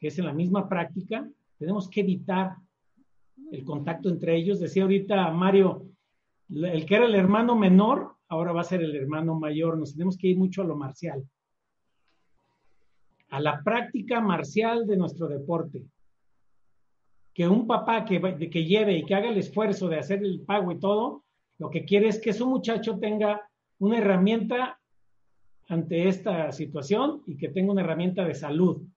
que 0.00 0.08
es 0.08 0.18
en 0.18 0.24
la 0.24 0.32
misma 0.32 0.68
práctica. 0.68 1.28
Tenemos 1.58 1.90
que 1.90 2.00
evitar 2.00 2.56
el 3.52 3.64
contacto 3.64 4.08
entre 4.08 4.36
ellos. 4.36 4.58
Decía 4.58 4.84
ahorita 4.84 5.30
Mario, 5.32 5.86
el 6.48 6.86
que 6.86 6.94
era 6.94 7.06
el 7.06 7.14
hermano 7.14 7.56
menor, 7.56 8.16
ahora 8.28 8.52
va 8.52 8.60
a 8.60 8.64
ser 8.64 8.82
el 8.82 8.94
hermano 8.94 9.38
mayor. 9.38 9.78
Nos 9.78 9.92
tenemos 9.92 10.16
que 10.16 10.28
ir 10.28 10.38
mucho 10.38 10.62
a 10.62 10.66
lo 10.66 10.76
marcial, 10.76 11.24
a 13.30 13.40
la 13.40 13.62
práctica 13.62 14.20
marcial 14.20 14.86
de 14.86 14.96
nuestro 14.96 15.28
deporte 15.28 15.84
que 17.36 17.46
un 17.46 17.66
papá 17.66 18.06
que, 18.06 18.18
que 18.50 18.64
lleve 18.64 18.96
y 18.96 19.04
que 19.04 19.14
haga 19.14 19.28
el 19.28 19.36
esfuerzo 19.36 19.88
de 19.88 19.98
hacer 19.98 20.24
el 20.24 20.40
pago 20.40 20.72
y 20.72 20.80
todo, 20.80 21.22
lo 21.58 21.68
que 21.68 21.84
quiere 21.84 22.08
es 22.08 22.18
que 22.18 22.32
su 22.32 22.48
muchacho 22.48 22.98
tenga 22.98 23.46
una 23.78 23.98
herramienta 23.98 24.80
ante 25.68 26.08
esta 26.08 26.50
situación 26.50 27.22
y 27.26 27.36
que 27.36 27.50
tenga 27.50 27.72
una 27.72 27.82
herramienta 27.82 28.24
de 28.24 28.32
salud. 28.32 28.88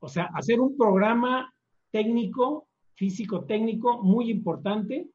O 0.00 0.08
sea, 0.08 0.28
hacer 0.34 0.60
un 0.60 0.76
programa 0.76 1.54
técnico, 1.92 2.66
físico 2.94 3.44
técnico 3.44 4.02
muy 4.02 4.28
importante 4.28 5.08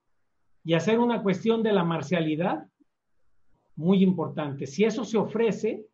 y 0.66 0.74
hacer 0.74 0.99
una 0.99 1.22
cuestión 1.22 1.61
de 1.61 1.72
la 1.72 1.84
marcialidad 1.84 2.68
muy 3.76 4.01
importante. 4.01 4.66
Si 4.66 4.84
eso 4.84 5.05
se 5.05 5.18
ofrece, 5.18 5.86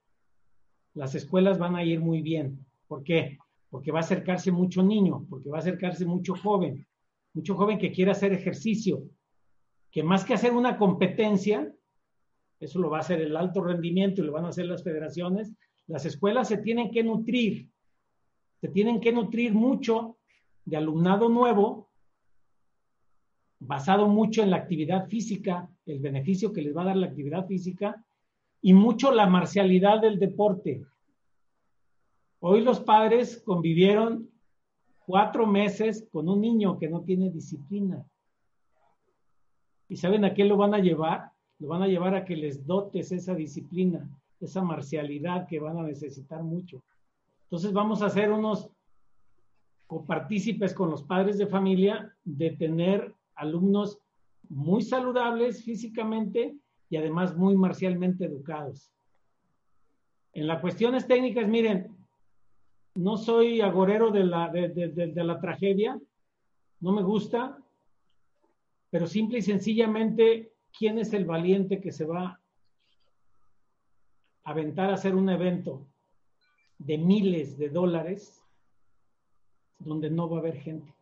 las 0.94 1.14
escuelas 1.14 1.60
van 1.60 1.76
a 1.76 1.84
ir 1.84 2.00
muy 2.00 2.22
bien. 2.22 2.66
¿Por 2.88 3.04
qué? 3.04 3.38
Porque 3.70 3.92
va 3.92 4.00
a 4.00 4.04
acercarse 4.04 4.50
mucho 4.52 4.82
niño, 4.82 5.26
porque 5.30 5.50
va 5.50 5.58
a 5.58 5.60
acercarse 5.60 6.06
mucho 6.06 6.36
joven, 6.36 6.88
mucho 7.34 7.56
joven 7.56 7.78
que 7.78 7.92
quiere 7.92 8.12
hacer 8.12 8.32
ejercicio, 8.32 9.04
que 9.92 10.04
más 10.04 10.24
que 10.24 10.34
hacer 10.34 10.54
una 10.54 10.78
competencia, 10.78 11.74
eso 12.60 12.80
lo 12.80 12.90
va 12.90 12.98
a 12.98 13.02
hacer 13.02 13.20
el 13.20 13.36
alto 13.36 13.62
rendimiento 13.62 14.22
y 14.22 14.26
lo 14.26 14.32
van 14.32 14.46
a 14.46 14.50
hacer 14.50 14.68
las 14.68 14.84
federaciones, 14.84 15.52
las 15.88 16.06
escuelas 16.06 16.48
se 16.48 16.58
tienen 16.58 16.92
que 16.92 17.04
nutrir, 17.04 17.70
se 18.62 18.70
tienen 18.70 19.02
que 19.02 19.12
nutrir 19.12 19.54
mucho 19.54 20.18
de 20.64 20.78
alumnado 20.78 21.28
nuevo, 21.28 21.91
basado 23.62 24.08
mucho 24.08 24.42
en 24.42 24.50
la 24.50 24.58
actividad 24.58 25.08
física, 25.08 25.70
el 25.86 26.00
beneficio 26.00 26.52
que 26.52 26.64
les 26.64 26.76
va 26.76 26.82
a 26.82 26.86
dar 26.86 26.98
la 26.98 27.08
actividad 27.08 27.46
física, 27.46 28.04
y 28.62 28.74
mucho 28.74 29.12
la 29.12 29.28
marcialidad 29.28 30.02
del 30.02 30.20
deporte. 30.20 30.84
Hoy 32.40 32.62
los 32.62 32.80
padres 32.80 33.42
convivieron 33.46 34.30
cuatro 35.06 35.46
meses 35.46 36.08
con 36.12 36.28
un 36.28 36.42
niño 36.42 36.80
que 36.80 36.90
no 36.90 37.02
tiene 37.02 37.30
disciplina. 37.30 38.04
¿Y 39.88 39.96
saben 39.96 40.26
a 40.26 40.34
qué 40.34 40.44
lo 40.44 40.58
van 40.58 40.74
a 40.74 40.80
llevar? 40.80 41.32
Lo 41.60 41.68
van 41.68 41.84
a 41.84 41.88
llevar 41.88 42.16
a 42.16 42.26
que 42.26 42.36
les 42.36 42.66
dotes 42.66 43.12
esa 43.12 43.36
disciplina, 43.36 44.10
esa 44.40 44.64
marcialidad 44.64 45.48
que 45.48 45.60
van 45.60 45.78
a 45.78 45.84
necesitar 45.84 46.42
mucho. 46.42 46.82
Entonces 47.44 47.74
vamos 47.74 48.02
a 48.02 48.08
hacer 48.08 48.32
unos 48.32 48.72
copartícipes 49.86 50.74
con 50.74 50.90
los 50.90 51.04
padres 51.04 51.38
de 51.38 51.46
familia 51.46 52.16
de 52.24 52.52
tener 52.52 53.14
alumnos 53.42 54.00
muy 54.50 54.84
saludables 54.84 55.64
físicamente 55.64 56.56
y 56.90 56.98
además 56.98 57.36
muy 57.36 57.56
marcialmente 57.56 58.26
educados. 58.26 58.94
En 60.34 60.46
las 60.46 60.62
cuestiones 60.62 61.08
técnicas, 61.08 61.48
miren, 61.48 61.98
no 62.96 63.18
soy 63.18 63.62
agorero 63.62 64.12
de 64.12 64.24
la, 64.26 64.50
de, 64.50 65.12
la 65.16 65.40
tragedia, 65.40 66.00
no 66.82 66.92
me 66.92 67.02
gusta, 67.02 67.58
pero 68.92 69.08
simple 69.08 69.40
y 69.40 69.42
sencillamente, 69.42 70.54
¿quién 70.78 71.00
es 71.00 71.14
el 71.14 71.26
valiente 71.26 71.82
que 71.82 71.92
se 71.92 72.06
va 72.06 72.40
a 74.44 74.52
aventar 74.52 74.92
a 74.92 74.96
hacer 74.96 75.16
un 75.16 75.30
evento 75.30 75.88
de 76.78 76.98
miles 76.98 77.58
de 77.58 77.70
dólares 77.70 78.44
donde 79.80 80.10
no 80.10 80.30
va 80.30 80.38
a 80.38 80.40
haber 80.42 80.58
gente? 80.58 80.94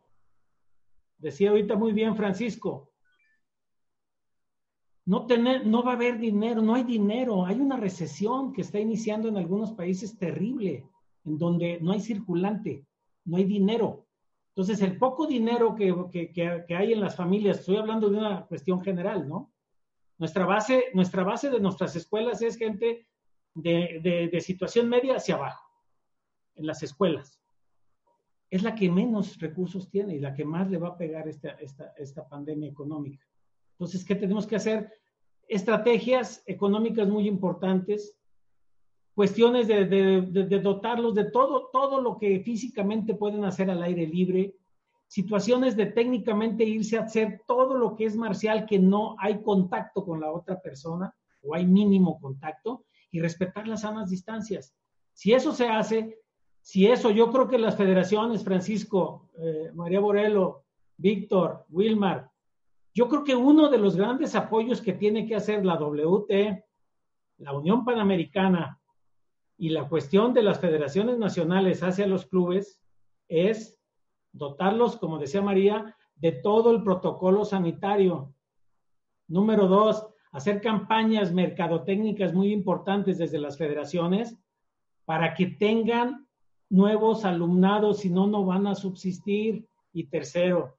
Decía 1.20 1.52
ahorita 1.52 1.76
muy 1.76 1.94
bien 1.94 2.16
Francisco, 2.16 2.90
no, 5.06 5.26
tener, 5.26 5.66
no 5.66 5.84
va 5.84 5.92
a 5.92 5.96
haber 5.96 6.20
dinero, 6.20 6.62
no 6.62 6.76
hay 6.76 6.84
dinero, 6.84 7.46
hay 7.46 7.60
una 7.60 7.78
recesión 7.78 8.54
que 8.54 8.62
está 8.62 8.80
iniciando 8.80 9.28
en 9.28 9.38
algunos 9.38 9.72
países 9.72 10.18
terrible, 10.18 10.88
en 11.26 11.38
donde 11.38 11.80
no 11.82 11.92
hay 11.92 12.00
circulante, 12.00 12.86
no 13.26 13.38
hay 13.38 13.44
dinero. 13.44 14.06
Entonces, 14.50 14.82
el 14.82 14.98
poco 14.98 15.26
dinero 15.26 15.76
que, 15.76 16.32
que, 16.32 16.76
hay 16.76 16.94
en 16.94 17.00
las 17.00 17.16
familias, 17.16 17.60
estoy 17.60 17.78
hablando 17.78 18.10
de 18.10 18.18
una 18.18 18.46
cuestión 18.46 18.82
general, 18.82 19.28
¿no? 19.28 19.52
Nuestra 20.18 20.46
base, 20.46 20.86
nuestra 20.94 21.24
base 21.24 21.50
de 21.50 21.60
nuestras 21.60 21.96
escuelas 21.96 22.42
es 22.42 22.58
gente 22.58 23.08
de, 23.56 24.30
de, 24.32 24.42
situación 24.42 24.90
media 24.90 25.16
hacia 25.16 25.36
abajo, 25.36 25.66
en 26.56 26.68
las 26.68 26.84
escuelas. 26.84 27.40
Es 28.50 28.64
la 28.64 28.76
que 28.76 28.90
menos 28.90 29.38
recursos 29.40 29.90
tiene 29.90 30.16
y 30.16 30.20
la 30.20 30.34
que 30.34 30.46
más 30.46 30.70
le 30.70 30.78
va 30.78 30.90
a 30.90 30.98
pegar 30.98 31.28
esta, 31.28 31.52
esta, 31.52 31.94
esta 31.98 32.28
pandemia 32.28 32.70
económica. 32.70 33.26
Entonces, 33.74 34.04
¿qué 34.04 34.16
tenemos 34.16 34.46
que 34.46 34.56
hacer? 34.56 34.92
Estrategias 35.48 36.44
económicas 36.46 37.08
muy 37.08 37.28
importantes, 37.28 38.20
cuestiones 39.20 39.68
de, 39.68 40.60
dotarlos 40.64 41.14
de 41.14 41.26
todo, 41.26 41.70
todo 41.74 42.02
lo 42.02 42.18
que 42.18 42.40
físicamente 42.40 43.16
pueden 43.16 43.44
hacer 43.44 43.70
al 43.70 43.84
aire 43.84 44.08
libre, 44.08 44.56
situaciones 45.08 45.76
de 45.76 45.88
técnicamente 45.88 46.64
irse 46.64 46.98
a 46.98 47.04
hacer 47.04 47.42
todo 47.48 47.78
lo 47.78 47.96
que 47.96 48.06
es 48.06 48.16
marcial, 48.16 48.66
que 48.66 48.80
no 48.80 49.16
hay 49.20 49.42
contacto 49.42 50.06
con 50.06 50.22
la 50.22 50.32
otra 50.32 50.62
persona 50.62 51.14
o 51.42 51.56
hay 51.56 51.66
mínimo 51.66 52.20
contacto 52.20 52.86
y 53.12 53.20
respetar 53.20 53.68
las 53.68 53.82
sanas 53.82 54.10
distancias. 54.10 54.74
Si 55.14 55.34
eso 55.34 55.54
se 55.54 55.68
hace, 55.68 56.20
si 56.62 56.88
eso, 56.88 57.10
yo 57.12 57.32
creo 57.32 57.48
que 57.48 57.58
las 57.58 57.76
federaciones, 57.76 58.44
Francisco, 58.44 59.30
eh, 59.38 59.72
María 59.74 60.00
Borelo, 60.00 60.66
Víctor, 60.98 61.66
Wilmar, 61.70 62.30
yo 62.94 63.08
creo 63.08 63.24
que 63.24 63.36
uno 63.36 63.70
de 63.70 63.78
los 63.78 63.96
grandes 63.96 64.36
apoyos 64.36 64.82
que 64.82 64.94
tiene 64.94 65.26
que 65.26 65.36
hacer 65.36 65.66
la 65.66 65.76
WT, 65.76 66.64
la 67.38 67.54
Unión 67.54 67.86
Panamericana 67.86 68.80
y 69.58 69.70
la 69.70 69.88
cuestión 69.88 70.34
de 70.34 70.44
las 70.44 70.60
federaciones 70.60 71.18
nacionales 71.18 71.84
hacia 71.84 72.08
los 72.08 72.26
clubes 72.26 72.82
es 73.28 73.78
dotarlos, 74.32 74.98
como 74.98 75.20
decía 75.20 75.42
María, 75.42 75.96
de 76.16 76.32
todo 76.32 76.72
el 76.72 76.84
protocolo 76.84 77.46
sanitario. 77.46 78.34
Número 79.28 79.68
dos, 79.68 80.08
hacer 80.32 80.62
campañas 80.62 81.32
mercadotécnicas 81.32 82.34
muy 82.34 82.52
importantes 82.52 83.18
desde 83.18 83.40
las 83.40 83.58
federaciones 83.58 84.38
para 85.06 85.34
que 85.34 85.48
tengan 85.48 86.28
nuevos 86.70 87.26
alumnados, 87.26 88.00
si 88.00 88.10
no, 88.10 88.28
no 88.28 88.46
van 88.46 88.68
a 88.68 88.76
subsistir. 88.76 89.68
Y 89.92 90.06
tercero, 90.06 90.78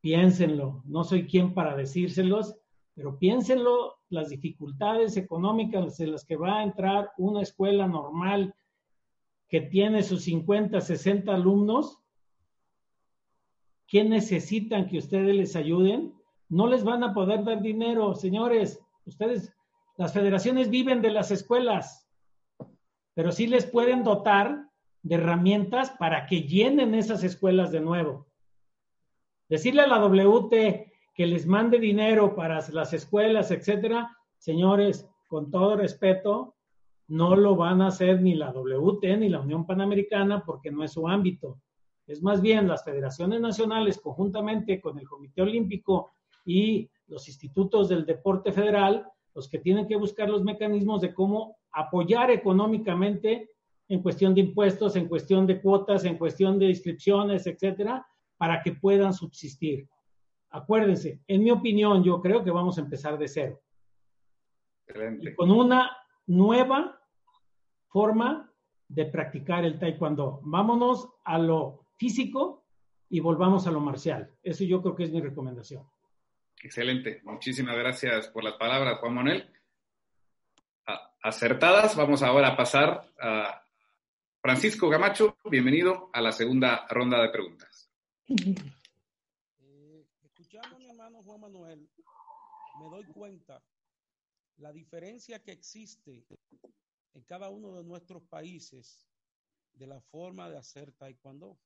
piénsenlo, 0.00 0.82
no 0.86 1.04
soy 1.04 1.26
quien 1.26 1.52
para 1.52 1.76
decírselos, 1.76 2.56
pero 2.94 3.18
piénsenlo 3.18 3.98
las 4.08 4.30
dificultades 4.30 5.16
económicas 5.16 6.00
en 6.00 6.12
las 6.12 6.24
que 6.24 6.36
va 6.36 6.58
a 6.58 6.64
entrar 6.64 7.12
una 7.18 7.42
escuela 7.42 7.86
normal 7.86 8.54
que 9.48 9.60
tiene 9.60 10.02
sus 10.02 10.22
50, 10.24 10.80
60 10.80 11.34
alumnos, 11.34 11.98
¿qué 13.88 14.04
necesitan 14.04 14.86
que 14.86 14.98
ustedes 14.98 15.34
les 15.34 15.56
ayuden? 15.56 16.14
No 16.48 16.68
les 16.68 16.84
van 16.84 17.02
a 17.02 17.12
poder 17.12 17.44
dar 17.44 17.60
dinero, 17.60 18.14
señores. 18.14 18.80
Ustedes, 19.04 19.52
las 19.96 20.12
federaciones 20.12 20.70
viven 20.70 21.02
de 21.02 21.10
las 21.10 21.32
escuelas, 21.32 22.08
pero 23.14 23.32
sí 23.32 23.48
les 23.48 23.66
pueden 23.66 24.04
dotar 24.04 24.69
de 25.02 25.14
herramientas 25.14 25.90
para 25.98 26.26
que 26.26 26.42
llenen 26.42 26.94
esas 26.94 27.24
escuelas 27.24 27.72
de 27.72 27.80
nuevo. 27.80 28.26
Decirle 29.48 29.82
a 29.82 29.86
la 29.86 29.98
WT 29.98 30.52
que 31.14 31.26
les 31.26 31.46
mande 31.46 31.78
dinero 31.78 32.34
para 32.34 32.60
las 32.70 32.92
escuelas, 32.92 33.50
etcétera, 33.50 34.16
señores, 34.38 35.08
con 35.28 35.50
todo 35.50 35.76
respeto, 35.76 36.56
no 37.08 37.34
lo 37.34 37.56
van 37.56 37.82
a 37.82 37.88
hacer 37.88 38.22
ni 38.22 38.34
la 38.34 38.52
WT 38.52 39.18
ni 39.18 39.28
la 39.28 39.40
Unión 39.40 39.66
Panamericana 39.66 40.44
porque 40.44 40.70
no 40.70 40.84
es 40.84 40.92
su 40.92 41.08
ámbito. 41.08 41.60
Es 42.06 42.22
más 42.22 42.40
bien 42.40 42.68
las 42.68 42.84
federaciones 42.84 43.40
nacionales 43.40 44.00
conjuntamente 44.00 44.80
con 44.80 44.98
el 44.98 45.08
Comité 45.08 45.42
Olímpico 45.42 46.10
y 46.44 46.88
los 47.06 47.28
institutos 47.28 47.88
del 47.88 48.06
deporte 48.06 48.52
federal 48.52 49.06
los 49.34 49.48
que 49.48 49.58
tienen 49.58 49.86
que 49.86 49.96
buscar 49.96 50.28
los 50.28 50.42
mecanismos 50.42 51.00
de 51.00 51.14
cómo 51.14 51.56
apoyar 51.72 52.30
económicamente 52.30 53.50
en 53.90 54.00
cuestión 54.02 54.34
de 54.34 54.40
impuestos, 54.42 54.94
en 54.94 55.08
cuestión 55.08 55.46
de 55.48 55.60
cuotas, 55.60 56.04
en 56.04 56.16
cuestión 56.16 56.60
de 56.60 56.66
inscripciones, 56.66 57.44
etcétera, 57.48 58.06
para 58.38 58.62
que 58.62 58.72
puedan 58.72 59.12
subsistir. 59.12 59.88
Acuérdense, 60.50 61.20
en 61.26 61.42
mi 61.42 61.50
opinión, 61.50 62.04
yo 62.04 62.20
creo 62.22 62.44
que 62.44 62.52
vamos 62.52 62.78
a 62.78 62.82
empezar 62.82 63.18
de 63.18 63.26
cero. 63.26 63.60
Y 65.20 65.34
con 65.34 65.50
una 65.50 65.90
nueva 66.26 67.00
forma 67.88 68.52
de 68.86 69.06
practicar 69.06 69.64
el 69.64 69.78
taekwondo. 69.78 70.40
Vámonos 70.44 71.08
a 71.24 71.38
lo 71.38 71.86
físico 71.96 72.64
y 73.08 73.18
volvamos 73.18 73.66
a 73.66 73.72
lo 73.72 73.80
marcial. 73.80 74.30
Eso 74.42 74.62
yo 74.62 74.82
creo 74.82 74.94
que 74.94 75.04
es 75.04 75.10
mi 75.10 75.20
recomendación. 75.20 75.84
Excelente. 76.62 77.22
Muchísimas 77.24 77.76
gracias 77.76 78.28
por 78.28 78.44
las 78.44 78.54
palabras, 78.54 79.00
Juan 79.00 79.14
Manuel. 79.14 79.50
Acertadas. 81.22 81.96
Vamos 81.96 82.22
ahora 82.22 82.48
a 82.48 82.56
pasar 82.56 83.02
a 83.20 83.62
Francisco 84.40 84.88
Gamacho. 84.88 85.36
Bienvenido 85.50 86.08
a 86.14 86.22
la 86.22 86.32
segunda 86.32 86.86
ronda 86.88 87.20
de 87.20 87.28
preguntas. 87.28 87.90
Eh, 88.26 90.06
escuchando 90.22 90.76
a 90.76 90.78
mi 90.78 90.88
hermano 90.88 91.22
Juan 91.22 91.42
Manuel, 91.42 91.90
me 92.80 92.88
doy 92.88 93.04
cuenta 93.04 93.62
la 94.56 94.72
diferencia 94.72 95.42
que 95.42 95.52
existe 95.52 96.24
en 97.12 97.22
cada 97.24 97.50
uno 97.50 97.74
de 97.74 97.84
nuestros 97.84 98.22
países 98.22 99.06
de 99.74 99.86
la 99.86 100.00
forma 100.00 100.48
de 100.48 100.56
hacer 100.56 100.92
taekwondo. 100.92 101.58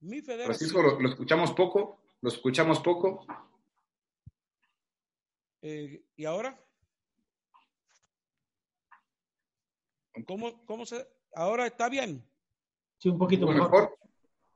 Mi 0.00 0.20
federación, 0.20 0.56
Francisco, 0.56 0.82
lo, 0.82 1.08
escuchamos 1.08 1.52
poco, 1.52 2.02
lo 2.20 2.28
escuchamos 2.28 2.80
poco. 2.80 3.24
Eh, 5.62 6.04
¿Y 6.16 6.24
ahora? 6.26 6.62
¿Cómo, 10.26 10.64
cómo 10.66 10.86
se.? 10.86 11.06
¿Ahora 11.34 11.66
está 11.66 11.88
bien? 11.88 12.24
Sí, 12.98 13.08
un 13.08 13.18
poquito 13.18 13.46
mejor. 13.46 13.70
mejor. 13.70 13.98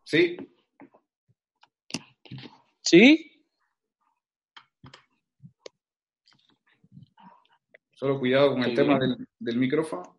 Sí. 0.03 0.37
¿Sí? 2.83 3.31
Solo 7.93 8.19
cuidado 8.19 8.53
con 8.53 8.65
el 8.65 8.75
tema 8.75 8.99
del, 8.99 9.17
del 9.39 9.57
micrófono. 9.57 10.17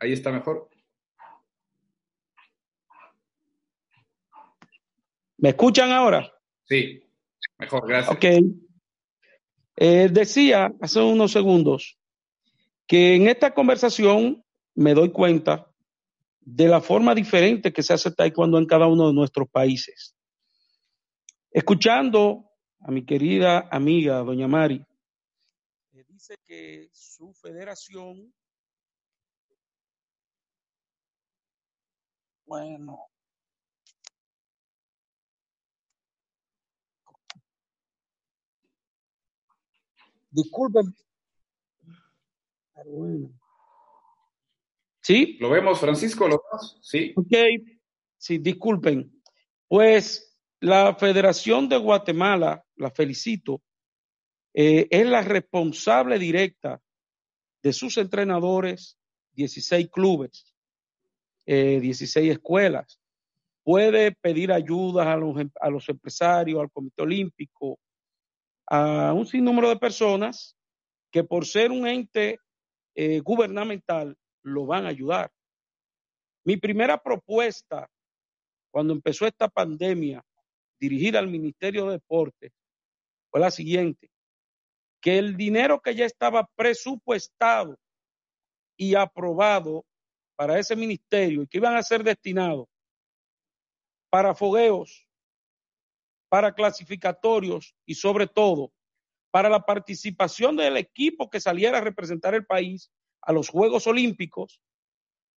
Ahí 0.00 0.12
está 0.12 0.30
mejor. 0.30 0.70
¿Me 5.36 5.50
escuchan 5.50 5.92
ahora? 5.92 6.32
Sí, 6.64 7.02
mejor, 7.58 7.86
gracias. 7.86 8.16
Ok. 8.16 8.24
Eh, 9.76 10.08
decía 10.10 10.72
hace 10.80 11.00
unos 11.00 11.30
segundos 11.30 11.96
que 12.86 13.14
en 13.14 13.28
esta 13.28 13.54
conversación 13.54 14.44
me 14.78 14.94
doy 14.94 15.10
cuenta 15.10 15.68
de 16.40 16.68
la 16.68 16.80
forma 16.80 17.12
diferente 17.12 17.72
que 17.72 17.82
se 17.82 17.94
hace 17.94 18.12
taekwondo 18.12 18.58
en 18.58 18.66
cada 18.66 18.86
uno 18.86 19.08
de 19.08 19.12
nuestros 19.12 19.48
países. 19.50 20.16
Escuchando 21.50 22.44
a 22.78 22.92
mi 22.92 23.04
querida 23.04 23.68
amiga, 23.72 24.18
doña 24.18 24.46
Mari, 24.46 24.80
me 25.90 26.04
dice 26.04 26.36
que 26.46 26.90
su 26.92 27.32
federación, 27.34 28.32
bueno, 32.46 33.00
disculpen. 40.30 40.94
Bueno. 42.86 43.47
¿Sí? 45.08 45.38
¿Lo 45.40 45.48
vemos, 45.48 45.80
Francisco? 45.80 46.28
¿Lo 46.28 46.42
vemos? 46.44 46.78
Sí. 46.82 47.14
Ok. 47.16 47.32
Sí, 48.18 48.36
disculpen. 48.36 49.10
Pues 49.66 50.38
la 50.60 50.94
Federación 50.96 51.66
de 51.66 51.78
Guatemala, 51.78 52.62
la 52.76 52.90
felicito, 52.90 53.62
eh, 54.52 54.86
es 54.90 55.06
la 55.06 55.22
responsable 55.22 56.18
directa 56.18 56.82
de 57.62 57.72
sus 57.72 57.96
entrenadores, 57.96 58.98
16 59.32 59.88
clubes, 59.88 60.54
eh, 61.46 61.80
16 61.80 62.32
escuelas. 62.32 63.00
Puede 63.62 64.12
pedir 64.12 64.52
ayuda 64.52 65.10
a 65.10 65.16
los, 65.16 65.36
a 65.58 65.70
los 65.70 65.88
empresarios, 65.88 66.60
al 66.60 66.70
Comité 66.70 67.04
Olímpico, 67.04 67.78
a 68.66 69.14
un 69.14 69.24
sinnúmero 69.24 69.70
de 69.70 69.78
personas 69.78 70.54
que 71.10 71.24
por 71.24 71.46
ser 71.46 71.70
un 71.70 71.86
ente 71.88 72.40
eh, 72.94 73.20
gubernamental 73.20 74.14
lo 74.42 74.66
van 74.66 74.86
a 74.86 74.90
ayudar. 74.90 75.30
Mi 76.44 76.56
primera 76.56 77.02
propuesta 77.02 77.88
cuando 78.70 78.92
empezó 78.92 79.26
esta 79.26 79.48
pandemia 79.48 80.24
dirigida 80.80 81.18
al 81.18 81.28
Ministerio 81.28 81.86
de 81.86 81.92
Deportes 81.92 82.52
fue 83.30 83.40
la 83.40 83.50
siguiente, 83.50 84.10
que 85.00 85.18
el 85.18 85.36
dinero 85.36 85.80
que 85.80 85.94
ya 85.94 86.06
estaba 86.06 86.48
presupuestado 86.54 87.78
y 88.76 88.94
aprobado 88.94 89.84
para 90.36 90.58
ese 90.58 90.76
ministerio 90.76 91.42
y 91.42 91.46
que 91.48 91.58
iban 91.58 91.76
a 91.76 91.82
ser 91.82 92.04
destinados 92.04 92.68
para 94.10 94.34
fogueos, 94.34 95.06
para 96.28 96.54
clasificatorios 96.54 97.74
y 97.84 97.94
sobre 97.94 98.26
todo 98.26 98.72
para 99.30 99.48
la 99.48 99.60
participación 99.60 100.56
del 100.56 100.76
equipo 100.76 101.28
que 101.28 101.40
saliera 101.40 101.78
a 101.78 101.82
representar 101.82 102.34
el 102.34 102.46
país 102.46 102.90
a 103.28 103.32
los 103.32 103.50
Juegos 103.50 103.86
Olímpicos, 103.86 104.58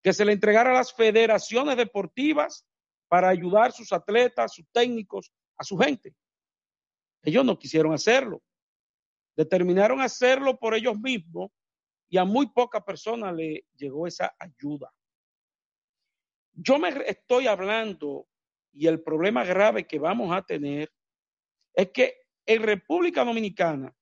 que 0.02 0.14
se 0.14 0.24
le 0.24 0.32
entregara 0.32 0.72
a 0.72 0.76
las 0.76 0.94
federaciones 0.94 1.76
deportivas 1.76 2.66
para 3.10 3.28
ayudar 3.28 3.72
a 3.72 3.74
sus 3.74 3.92
atletas, 3.92 4.54
sus 4.56 4.66
técnicos, 4.72 5.34
a 5.58 5.66
su 5.66 5.78
gente. 5.78 6.16
Ellos 7.22 7.44
no 7.44 7.60
quisieron 7.60 7.94
hacerlo. 7.94 8.42
Determinaron 9.36 10.00
hacerlo 10.00 10.58
por 10.58 10.74
ellos 10.74 10.98
mismos 10.98 11.52
y 12.08 12.18
a 12.18 12.24
muy 12.24 12.48
pocas 12.48 12.82
personas 12.82 13.36
le 13.36 13.66
llegó 13.76 14.08
esa 14.08 14.34
ayuda. 14.40 14.90
Yo 16.54 16.80
me 16.80 16.94
estoy 17.06 17.48
hablando 17.48 18.26
y 18.72 18.88
el 18.88 19.04
problema 19.04 19.44
grave 19.44 19.86
que 19.86 20.00
vamos 20.00 20.34
a 20.34 20.44
tener 20.44 20.90
es 21.74 21.92
que 21.92 22.22
en 22.46 22.64
República 22.64 23.26
Dominicana 23.26 23.94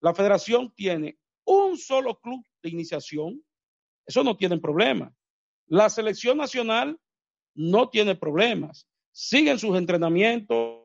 la 0.00 0.12
federación 0.12 0.74
tiene 0.74 1.18
un 1.44 1.78
solo 1.78 2.20
club 2.20 2.44
de 2.62 2.70
iniciación. 2.70 3.42
Eso 4.06 4.24
no 4.24 4.36
tiene 4.36 4.58
problema. 4.58 5.14
La 5.66 5.88
selección 5.88 6.38
nacional 6.38 6.98
no 7.54 7.88
tiene 7.88 8.16
problemas. 8.16 8.86
Siguen 9.12 9.58
sus 9.58 9.76
entrenamientos, 9.76 10.80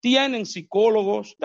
tienen 0.00 0.46
psicólogos. 0.46 1.36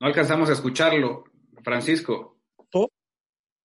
No 0.00 0.08
alcanzamos 0.08 0.50
a 0.50 0.52
escucharlo, 0.52 1.24
Francisco. 1.62 2.34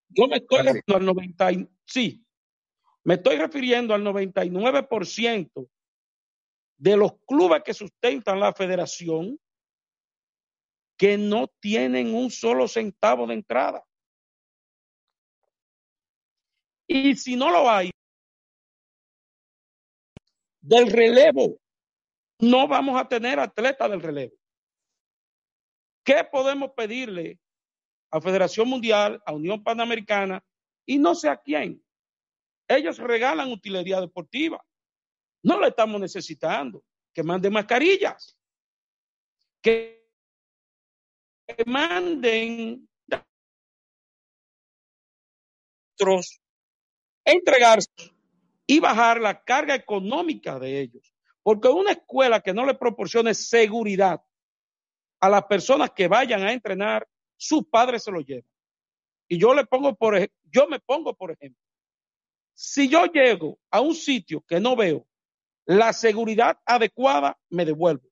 Yo 0.10 0.28
me 0.28 0.38
estoy 0.38 0.64
refiriendo 0.64 0.96
al 0.96 1.06
90, 1.06 1.50
sí, 1.86 2.26
me 3.04 3.14
estoy 3.16 3.38
refiriendo 3.38 3.94
al 3.94 4.04
99% 4.04 5.70
de 6.80 6.96
los 6.96 7.12
clubes 7.28 7.62
que 7.64 7.74
sustentan 7.74 8.40
la 8.40 8.54
federación 8.54 9.38
que 10.98 11.18
no 11.18 11.48
tienen 11.60 12.16
un 12.16 12.32
solo 12.32 12.68
centavo 12.68 13.28
de 13.28 13.36
entrada. 13.36 13.86
Y 16.88 17.16
si 17.16 17.36
no 17.36 17.52
lo 17.52 17.70
hay, 17.70 17.92
del 20.62 20.90
relevo, 20.90 21.60
no 22.40 22.68
vamos 22.68 23.00
a 23.00 23.08
tener 23.08 23.40
atletas 23.40 23.90
del 23.90 24.02
relevo. 24.02 24.34
¿Qué 26.04 26.24
podemos 26.24 26.72
pedirle 26.72 27.40
a 28.12 28.22
Federación 28.22 28.68
Mundial, 28.68 29.22
a 29.26 29.34
Unión 29.34 29.64
Panamericana 29.64 30.44
y 30.86 30.98
no 30.98 31.14
sé 31.14 31.30
a 31.30 31.38
quién? 31.38 31.84
Ellos 32.68 32.98
regalan 32.98 33.52
utilería 33.52 34.00
deportiva. 34.00 34.64
No 35.44 35.60
lo 35.60 35.68
estamos 35.68 36.00
necesitando. 36.00 36.84
Que 37.14 37.24
manden 37.24 37.54
mascarillas. 37.54 38.38
Que 39.62 40.00
manden 41.66 42.90
entregarse 47.26 47.90
y 48.66 48.80
bajar 48.80 49.20
la 49.20 49.44
carga 49.44 49.76
económica 49.76 50.60
de 50.60 50.82
ellos. 50.82 51.14
Porque 51.44 51.68
una 51.68 51.92
escuela 51.92 52.42
que 52.42 52.54
no 52.54 52.66
le 52.66 52.76
proporcione 52.76 53.34
seguridad 53.34 54.22
a 55.20 55.30
las 55.30 55.44
personas 55.46 55.92
que 55.92 56.08
vayan 56.08 56.44
a 56.44 56.54
entrenar, 56.54 57.08
sus 57.38 57.66
padres 57.68 58.04
se 58.04 58.12
lo 58.12 58.22
llevan. 58.22 58.50
Y 59.28 59.40
yo 59.40 59.54
le 59.54 59.66
pongo 59.66 59.96
por 59.96 60.18
yo 60.52 60.68
me 60.68 60.80
pongo 60.80 61.14
por 61.16 61.32
ejemplo. 61.32 61.62
Si 62.54 62.90
yo 62.90 63.06
llego 63.06 63.60
a 63.72 63.80
un 63.80 63.96
sitio 63.96 64.42
que 64.42 64.60
no 64.60 64.76
veo 64.76 65.08
la 65.70 65.94
seguridad 65.94 66.60
adecuada, 66.66 67.38
me 67.48 67.64
devuelvo. 67.64 68.10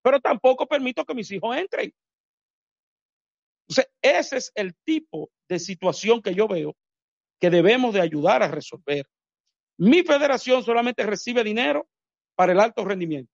Pero 0.00 0.20
tampoco 0.20 0.64
permito 0.64 1.04
que 1.04 1.12
mis 1.12 1.28
hijos 1.32 1.56
entren. 1.56 1.92
Ese 4.00 4.36
es 4.36 4.52
el 4.54 4.76
tipo 4.84 5.28
de 5.48 5.58
situación 5.58 6.22
que 6.22 6.36
yo 6.36 6.46
veo 6.46 6.76
que 7.40 7.50
debemos 7.50 7.94
de 7.94 8.00
ayudar 8.00 8.44
a 8.44 8.48
resolver. 8.48 9.08
Mi 9.76 10.04
federación 10.04 10.62
solamente 10.62 11.04
recibe 11.04 11.42
dinero 11.42 11.88
para 12.36 12.52
el 12.52 12.60
alto 12.60 12.84
rendimiento. 12.84 13.32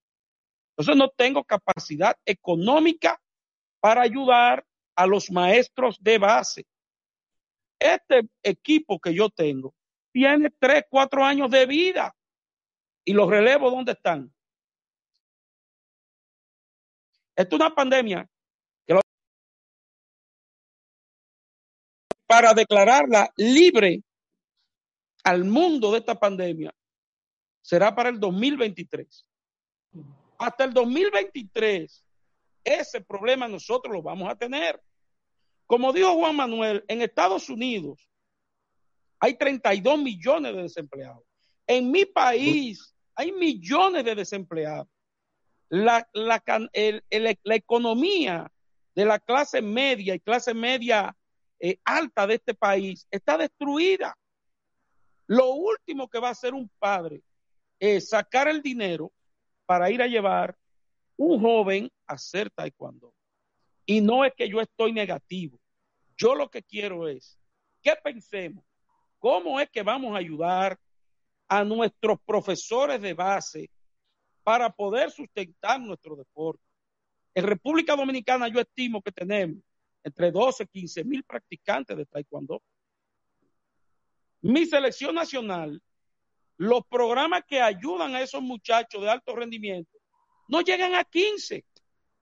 Entonces 0.71 0.97
no 0.97 1.09
tengo 1.09 1.43
capacidad 1.43 2.17
económica 2.25 3.21
para 3.79 4.01
ayudar 4.01 4.65
a 4.95 5.05
los 5.05 5.29
maestros 5.29 6.01
de 6.01 6.17
base. 6.17 6.65
Este 7.79 8.27
equipo 8.41 8.99
que 8.99 9.13
yo 9.13 9.29
tengo 9.29 9.75
tiene 10.11 10.49
tres, 10.57 10.85
cuatro 10.89 11.23
años 11.23 11.51
de 11.51 11.67
vida. 11.67 12.15
¿Y 13.05 13.13
los 13.13 13.29
relevos 13.29 13.71
dónde 13.71 13.93
están? 13.93 14.31
Esto 17.35 17.55
es 17.55 17.61
una 17.61 17.73
pandemia 17.73 18.29
que 18.85 18.93
lo... 18.93 19.01
para 22.27 22.53
declararla 22.53 23.31
libre 23.37 24.03
al 25.23 25.43
mundo 25.43 25.91
de 25.91 25.99
esta 25.99 26.19
pandemia 26.19 26.73
será 27.61 27.95
para 27.95 28.09
el 28.09 28.19
2023. 28.19 29.25
Hasta 30.37 30.63
el 30.63 30.73
2023, 30.73 32.05
ese 32.63 33.01
problema 33.01 33.47
nosotros 33.47 33.93
lo 33.93 34.01
vamos 34.01 34.29
a 34.29 34.35
tener. 34.35 34.81
Como 35.67 35.93
dijo 35.93 36.13
Juan 36.15 36.35
Manuel, 36.35 36.83
en 36.87 37.01
Estados 37.01 37.49
Unidos 37.49 38.09
hay 39.19 39.37
32 39.37 39.99
millones 39.99 40.55
de 40.55 40.63
desempleados. 40.63 41.23
En 41.67 41.91
mi 41.91 42.05
país 42.05 42.90
hay 43.15 43.31
millones 43.31 44.05
de 44.05 44.15
desempleados. 44.15 44.87
La, 45.69 46.07
la, 46.13 46.43
la 47.43 47.55
economía 47.55 48.51
de 48.93 49.05
la 49.05 49.19
clase 49.19 49.61
media 49.61 50.15
y 50.15 50.19
clase 50.19 50.53
media 50.53 51.15
eh, 51.59 51.79
alta 51.85 52.27
de 52.27 52.35
este 52.35 52.53
país 52.53 53.07
está 53.09 53.37
destruida. 53.37 54.17
Lo 55.27 55.53
último 55.53 56.09
que 56.09 56.19
va 56.19 56.29
a 56.29 56.31
hacer 56.31 56.53
un 56.53 56.69
padre 56.79 57.21
es 57.79 58.09
sacar 58.09 58.47
el 58.47 58.61
dinero 58.61 59.11
para 59.65 59.89
ir 59.89 60.01
a 60.01 60.07
llevar 60.07 60.57
un 61.17 61.39
joven 61.39 61.91
a 62.07 62.13
hacer 62.13 62.49
taekwondo. 62.49 63.13
Y 63.85 64.01
no 64.01 64.25
es 64.25 64.33
que 64.35 64.49
yo 64.49 64.59
estoy 64.59 64.91
negativo. 64.91 65.59
Yo 66.17 66.35
lo 66.35 66.49
que 66.49 66.63
quiero 66.63 67.07
es 67.07 67.39
que 67.81 67.93
pensemos 68.03 68.63
cómo 69.19 69.59
es 69.59 69.69
que 69.69 69.83
vamos 69.83 70.15
a 70.15 70.19
ayudar 70.19 70.77
a 71.51 71.65
nuestros 71.65 72.17
profesores 72.21 73.01
de 73.01 73.13
base 73.13 73.69
para 74.41 74.69
poder 74.69 75.11
sustentar 75.11 75.81
nuestro 75.81 76.15
deporte. 76.15 76.63
En 77.35 77.45
República 77.45 77.93
Dominicana 77.93 78.47
yo 78.47 78.61
estimo 78.61 79.01
que 79.01 79.11
tenemos 79.11 79.61
entre 80.01 80.31
12 80.31 80.63
y 80.63 80.67
15 80.67 81.03
mil 81.03 81.25
practicantes 81.25 81.97
de 81.97 82.05
taekwondo. 82.05 82.63
Mi 84.39 84.65
selección 84.65 85.13
nacional, 85.13 85.81
los 86.55 86.85
programas 86.87 87.43
que 87.45 87.59
ayudan 87.59 88.15
a 88.15 88.21
esos 88.21 88.41
muchachos 88.41 89.01
de 89.01 89.09
alto 89.09 89.35
rendimiento, 89.35 89.97
no 90.47 90.61
llegan 90.61 90.95
a 90.95 91.03
15. 91.03 91.65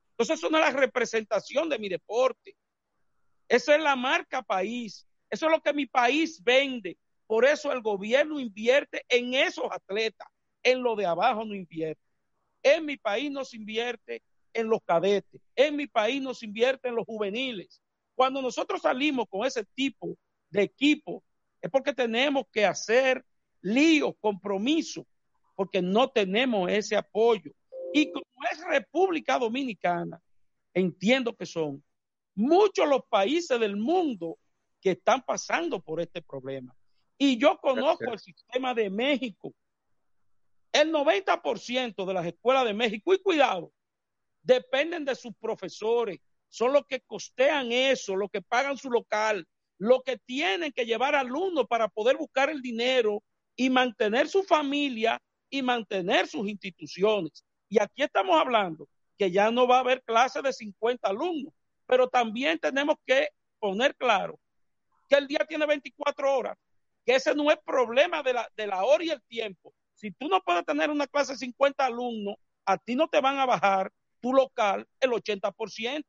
Entonces 0.10 0.40
eso 0.40 0.50
no 0.50 0.58
es 0.58 0.74
la 0.74 0.80
representación 0.80 1.70
de 1.70 1.78
mi 1.78 1.88
deporte. 1.88 2.58
Esa 3.48 3.76
es 3.76 3.84
la 3.84 3.96
marca 3.96 4.42
país. 4.42 5.08
Eso 5.30 5.46
es 5.46 5.52
lo 5.52 5.62
que 5.62 5.72
mi 5.72 5.86
país 5.86 6.44
vende. 6.44 6.98
Por 7.30 7.46
eso 7.46 7.72
el 7.72 7.84
gobierno 7.84 8.40
invierte 8.40 9.06
en 9.08 9.36
esos 9.36 9.66
atletas. 9.72 10.28
En 10.64 10.82
lo 10.82 10.96
de 10.96 11.06
abajo 11.06 11.46
no 11.46 11.54
invierte. 11.54 12.02
En 12.64 12.88
mi 12.88 12.98
país 12.98 13.30
no 13.30 13.46
se 13.46 13.56
invierte 13.56 14.24
en 14.52 14.68
los 14.68 14.80
cadetes. 14.84 15.40
En 15.56 15.76
mi 15.76 15.86
país 15.86 16.20
no 16.24 16.34
se 16.34 16.48
invierte 16.48 16.88
en 16.88 16.96
los 16.96 17.06
juveniles. 17.06 17.84
Cuando 18.16 18.42
nosotros 18.42 18.82
salimos 18.82 19.28
con 19.30 19.46
ese 19.46 19.64
tipo 19.76 20.18
de 20.50 20.64
equipo, 20.64 21.24
es 21.62 21.70
porque 21.70 21.94
tenemos 21.94 22.46
que 22.52 22.66
hacer 22.66 23.24
líos, 23.62 24.16
compromisos, 24.20 25.06
porque 25.54 25.84
no 25.84 26.10
tenemos 26.10 26.68
ese 26.72 26.96
apoyo. 26.96 27.52
Y 27.94 28.12
como 28.12 28.26
es 28.52 28.60
República 28.66 29.38
Dominicana, 29.38 30.20
entiendo 30.74 31.36
que 31.36 31.46
son 31.46 31.84
muchos 32.34 32.90
los 32.90 33.04
países 33.08 33.60
del 33.60 33.78
mundo 33.78 34.40
que 34.82 34.92
están 34.92 35.22
pasando 35.22 35.80
por 35.80 36.02
este 36.02 36.24
problema. 36.24 36.76
Y 37.22 37.38
yo 37.38 37.58
conozco 37.60 38.14
el 38.14 38.20
sistema 38.20 38.74
de 38.74 38.90
México. 38.90 39.54
El 40.72 40.92
90% 40.94 42.06
de 42.06 42.14
las 42.14 42.26
escuelas 42.26 42.64
de 42.64 42.74
México, 42.74 43.14
y 43.14 43.20
cuidado, 43.20 43.74
dependen 44.42 45.04
de 45.04 45.16
sus 45.16 45.34
profesores, 45.36 46.20
son 46.48 46.72
los 46.72 46.86
que 46.86 47.02
costean 47.02 47.72
eso, 47.74 48.16
los 48.16 48.32
que 48.32 48.42
pagan 48.42 48.78
su 48.78 48.90
local, 48.90 49.46
los 49.78 50.02
que 50.04 50.18
tienen 50.18 50.72
que 50.72 50.86
llevar 50.86 51.14
alumnos 51.14 51.66
para 51.68 51.90
poder 51.90 52.16
buscar 52.16 52.50
el 52.50 52.62
dinero 52.62 53.22
y 53.56 53.70
mantener 53.70 54.30
su 54.30 54.44
familia 54.44 55.22
y 55.50 55.62
mantener 55.62 56.26
sus 56.26 56.48
instituciones. 56.48 57.44
Y 57.68 57.82
aquí 57.82 58.02
estamos 58.02 58.40
hablando 58.40 58.88
que 59.18 59.30
ya 59.30 59.52
no 59.52 59.68
va 59.68 59.78
a 59.78 59.82
haber 59.82 60.02
clases 60.04 60.42
de 60.42 60.54
50 60.54 61.06
alumnos, 61.06 61.54
pero 61.86 62.08
también 62.08 62.58
tenemos 62.60 62.96
que 63.06 63.28
poner 63.60 63.94
claro 63.96 64.40
que 65.10 65.18
el 65.18 65.28
día 65.28 65.46
tiene 65.48 65.66
24 65.66 66.38
horas, 66.38 66.58
que 67.10 67.16
ese 67.16 67.34
no 67.34 67.50
es 67.50 67.58
problema 67.66 68.22
de 68.22 68.34
la, 68.34 68.48
de 68.56 68.68
la 68.68 68.86
hora 68.86 69.04
y 69.04 69.10
el 69.10 69.20
tiempo. 69.24 69.74
Si 69.96 70.12
tú 70.12 70.28
no 70.28 70.42
puedes 70.42 70.64
tener 70.64 70.92
una 70.92 71.08
clase 71.08 71.32
de 71.32 71.40
50 71.40 71.84
alumnos, 71.84 72.36
a 72.68 72.78
ti 72.78 72.96
no 72.96 73.08
te 73.08 73.20
van 73.20 73.40
a 73.40 73.48
bajar 73.48 73.92
tu 74.20 74.32
local 74.32 74.88
el 75.00 75.10
80%. 75.10 76.04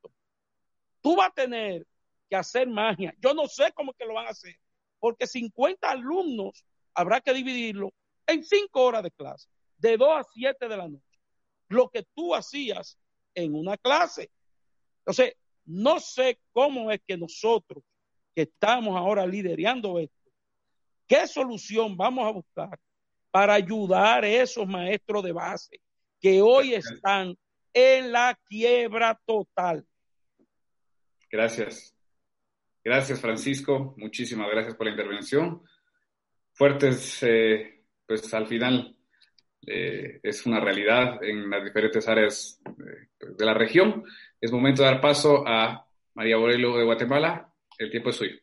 Tú 1.01 1.17
vas 1.17 1.29
a 1.29 1.33
tener 1.33 1.87
que 2.29 2.37
hacer 2.37 2.69
magia. 2.69 3.15
Yo 3.19 3.33
no 3.33 3.47
sé 3.47 3.73
cómo 3.73 3.95
que 3.95 4.05
lo 4.05 4.13
van 4.13 4.27
a 4.27 4.33
hacer, 4.33 4.55
porque 4.99 5.27
50 5.27 5.91
alumnos 5.91 6.67
habrá 6.93 7.23
que 7.23 7.33
dividirlo 7.33 7.95
en 8.27 8.45
5 8.45 8.79
horas 8.79 9.03
de 9.03 9.11
clase, 9.11 9.49
de 9.79 9.97
2 9.97 10.09
a 10.19 10.23
7 10.23 10.69
de 10.69 10.77
la 10.77 10.87
noche. 10.87 11.19
Lo 11.69 11.89
que 11.89 12.05
tú 12.15 12.35
hacías 12.35 12.99
en 13.35 13.55
una 13.55 13.79
clase. 13.79 14.31
Entonces, 14.99 15.33
no 15.65 15.99
sé 15.99 16.39
cómo 16.53 16.91
es 16.91 17.01
que 17.07 17.17
nosotros 17.17 17.83
que 18.35 18.43
estamos 18.43 18.99
ahora 18.99 19.27
liderando 19.27 19.99
esto, 19.99 20.20
qué 21.11 21.27
solución 21.27 21.97
vamos 21.97 22.25
a 22.25 22.31
buscar 22.31 22.79
para 23.33 23.55
ayudar 23.55 24.23
a 24.23 24.29
esos 24.29 24.65
maestros 24.69 25.25
de 25.25 25.33
base 25.33 25.81
que 26.21 26.41
hoy 26.41 26.75
están 26.75 27.37
en 27.75 28.13
la 28.13 28.39
quiebra 28.49 29.21
total. 29.27 29.85
Gracias. 31.29 31.93
Gracias, 32.85 33.21
Francisco. 33.21 33.95
Muchísimas 33.97 34.49
gracias 34.53 34.77
por 34.77 34.87
la 34.87 34.93
intervención. 34.93 35.63
Fuertes, 36.53 37.21
eh, 37.25 37.83
pues 38.07 38.33
al 38.33 38.47
final 38.47 38.97
eh, 39.67 40.21
es 40.23 40.47
una 40.47 40.61
realidad 40.61 41.23
en 41.25 41.51
las 41.51 41.65
diferentes 41.65 42.07
áreas 42.07 42.61
eh, 42.67 43.27
de 43.37 43.45
la 43.45 43.55
región. 43.55 44.05
Es 44.41 44.53
momento 44.53 44.83
de 44.83 44.91
dar 44.91 45.01
paso 45.01 45.43
a 45.45 45.85
María 46.15 46.37
Borelo 46.37 46.79
de 46.79 46.85
Guatemala. 46.85 47.53
El 47.79 47.91
tiempo 47.91 48.11
es 48.11 48.17
suyo. 48.17 48.37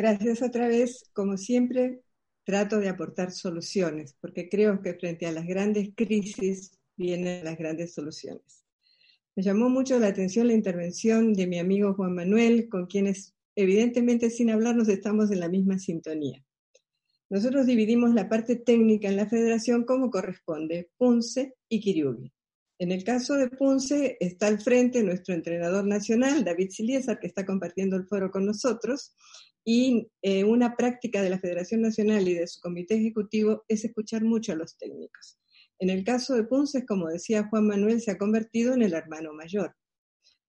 Gracias 0.00 0.42
otra 0.42 0.68
vez. 0.68 1.10
Como 1.12 1.36
siempre, 1.36 2.02
trato 2.44 2.78
de 2.78 2.88
aportar 2.88 3.32
soluciones, 3.32 4.14
porque 4.20 4.48
creo 4.48 4.80
que 4.80 4.94
frente 4.94 5.26
a 5.26 5.32
las 5.32 5.44
grandes 5.44 5.90
crisis 5.96 6.78
vienen 6.96 7.44
las 7.44 7.58
grandes 7.58 7.94
soluciones. 7.94 8.64
Me 9.34 9.42
llamó 9.42 9.68
mucho 9.68 9.98
la 9.98 10.06
atención 10.06 10.46
la 10.46 10.52
intervención 10.52 11.34
de 11.34 11.48
mi 11.48 11.58
amigo 11.58 11.94
Juan 11.94 12.14
Manuel, 12.14 12.68
con 12.68 12.86
quienes 12.86 13.34
evidentemente 13.56 14.30
sin 14.30 14.50
hablarnos 14.50 14.88
estamos 14.88 15.32
en 15.32 15.40
la 15.40 15.48
misma 15.48 15.80
sintonía. 15.80 16.44
Nosotros 17.28 17.66
dividimos 17.66 18.14
la 18.14 18.28
parte 18.28 18.54
técnica 18.54 19.08
en 19.08 19.16
la 19.16 19.28
federación 19.28 19.84
como 19.84 20.10
corresponde, 20.10 20.90
Punce 20.96 21.56
y 21.68 21.80
Kiriubi. 21.80 22.32
En 22.78 22.92
el 22.92 23.02
caso 23.02 23.34
de 23.34 23.48
Punce 23.48 24.16
está 24.20 24.46
al 24.46 24.60
frente 24.60 25.02
nuestro 25.02 25.34
entrenador 25.34 25.84
nacional, 25.84 26.44
David 26.44 26.70
Siliesar, 26.70 27.18
que 27.18 27.26
está 27.26 27.44
compartiendo 27.44 27.96
el 27.96 28.06
foro 28.06 28.30
con 28.30 28.46
nosotros, 28.46 29.16
y 29.70 30.08
eh, 30.22 30.44
una 30.44 30.76
práctica 30.76 31.20
de 31.20 31.28
la 31.28 31.38
Federación 31.38 31.82
Nacional 31.82 32.26
y 32.26 32.32
de 32.32 32.46
su 32.46 32.58
comité 32.58 32.94
ejecutivo 32.94 33.66
es 33.68 33.84
escuchar 33.84 34.24
mucho 34.24 34.52
a 34.52 34.54
los 34.54 34.78
técnicos. 34.78 35.38
En 35.78 35.90
el 35.90 36.04
caso 36.04 36.34
de 36.34 36.44
Punce, 36.44 36.86
como 36.86 37.08
decía 37.08 37.46
Juan 37.50 37.66
Manuel, 37.66 38.00
se 38.00 38.12
ha 38.12 38.16
convertido 38.16 38.72
en 38.72 38.80
el 38.80 38.94
hermano 38.94 39.34
mayor 39.34 39.76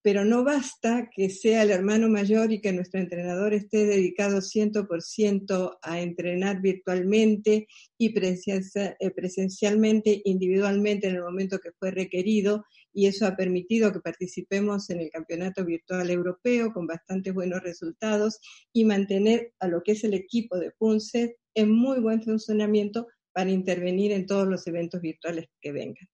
pero 0.01 0.23
no 0.23 0.43
basta 0.43 1.09
que 1.13 1.29
sea 1.29 1.63
el 1.63 1.71
hermano 1.71 2.07
mayor 2.09 2.51
y 2.51 2.61
que 2.61 2.71
nuestro 2.71 3.01
entrenador 3.01 3.53
esté 3.53 3.85
dedicado 3.85 4.41
100% 4.41 5.77
a 5.81 5.99
entrenar 5.99 6.61
virtualmente 6.61 7.67
y 7.97 8.13
eh, 8.17 9.11
presencialmente, 9.15 10.21
individualmente 10.23 11.07
en 11.07 11.15
el 11.15 11.23
momento 11.23 11.59
que 11.59 11.73
fue 11.73 11.91
requerido, 11.91 12.65
y 12.93 13.07
eso 13.07 13.25
ha 13.25 13.35
permitido 13.35 13.91
que 13.91 13.99
participemos 13.99 14.89
en 14.89 15.01
el 15.01 15.09
Campeonato 15.09 15.63
Virtual 15.63 16.09
Europeo 16.09 16.73
con 16.73 16.87
bastantes 16.87 17.33
buenos 17.33 17.61
resultados 17.61 18.39
y 18.73 18.85
mantener 18.85 19.53
a 19.59 19.67
lo 19.67 19.83
que 19.83 19.93
es 19.93 20.03
el 20.03 20.13
equipo 20.13 20.57
de 20.57 20.71
Punce 20.71 21.37
en 21.53 21.71
muy 21.71 21.99
buen 21.99 22.21
funcionamiento 22.23 23.07
para 23.31 23.51
intervenir 23.51 24.11
en 24.11 24.25
todos 24.25 24.47
los 24.47 24.65
eventos 24.67 25.01
virtuales 25.01 25.47
que 25.61 25.71
vengan. 25.71 26.07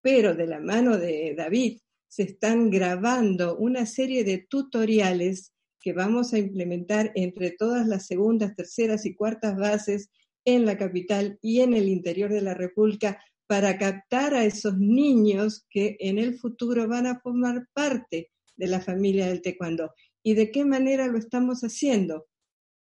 Pero 0.00 0.34
de 0.34 0.46
la 0.46 0.60
mano 0.60 0.98
de 0.98 1.34
David, 1.36 1.78
se 2.08 2.22
están 2.22 2.70
grabando 2.70 3.56
una 3.56 3.86
serie 3.86 4.24
de 4.24 4.46
tutoriales 4.48 5.52
que 5.80 5.92
vamos 5.92 6.32
a 6.32 6.38
implementar 6.38 7.12
entre 7.14 7.50
todas 7.52 7.86
las 7.86 8.06
segundas, 8.06 8.56
terceras 8.56 9.06
y 9.06 9.14
cuartas 9.14 9.56
bases 9.56 10.10
en 10.44 10.64
la 10.64 10.78
capital 10.78 11.38
y 11.42 11.60
en 11.60 11.74
el 11.74 11.88
interior 11.88 12.32
de 12.32 12.40
la 12.40 12.54
República 12.54 13.22
para 13.48 13.78
captar 13.78 14.34
a 14.34 14.44
esos 14.44 14.78
niños 14.78 15.66
que 15.68 15.96
en 15.98 16.18
el 16.18 16.38
futuro 16.38 16.86
van 16.86 17.06
a 17.06 17.18
formar 17.18 17.66
parte 17.72 18.30
de 18.56 18.66
la 18.68 18.80
familia 18.80 19.26
del 19.26 19.42
taekwondo. 19.42 19.92
¿Y 20.22 20.34
de 20.34 20.52
qué 20.52 20.64
manera 20.64 21.08
lo 21.08 21.18
estamos 21.18 21.62
haciendo? 21.62 22.28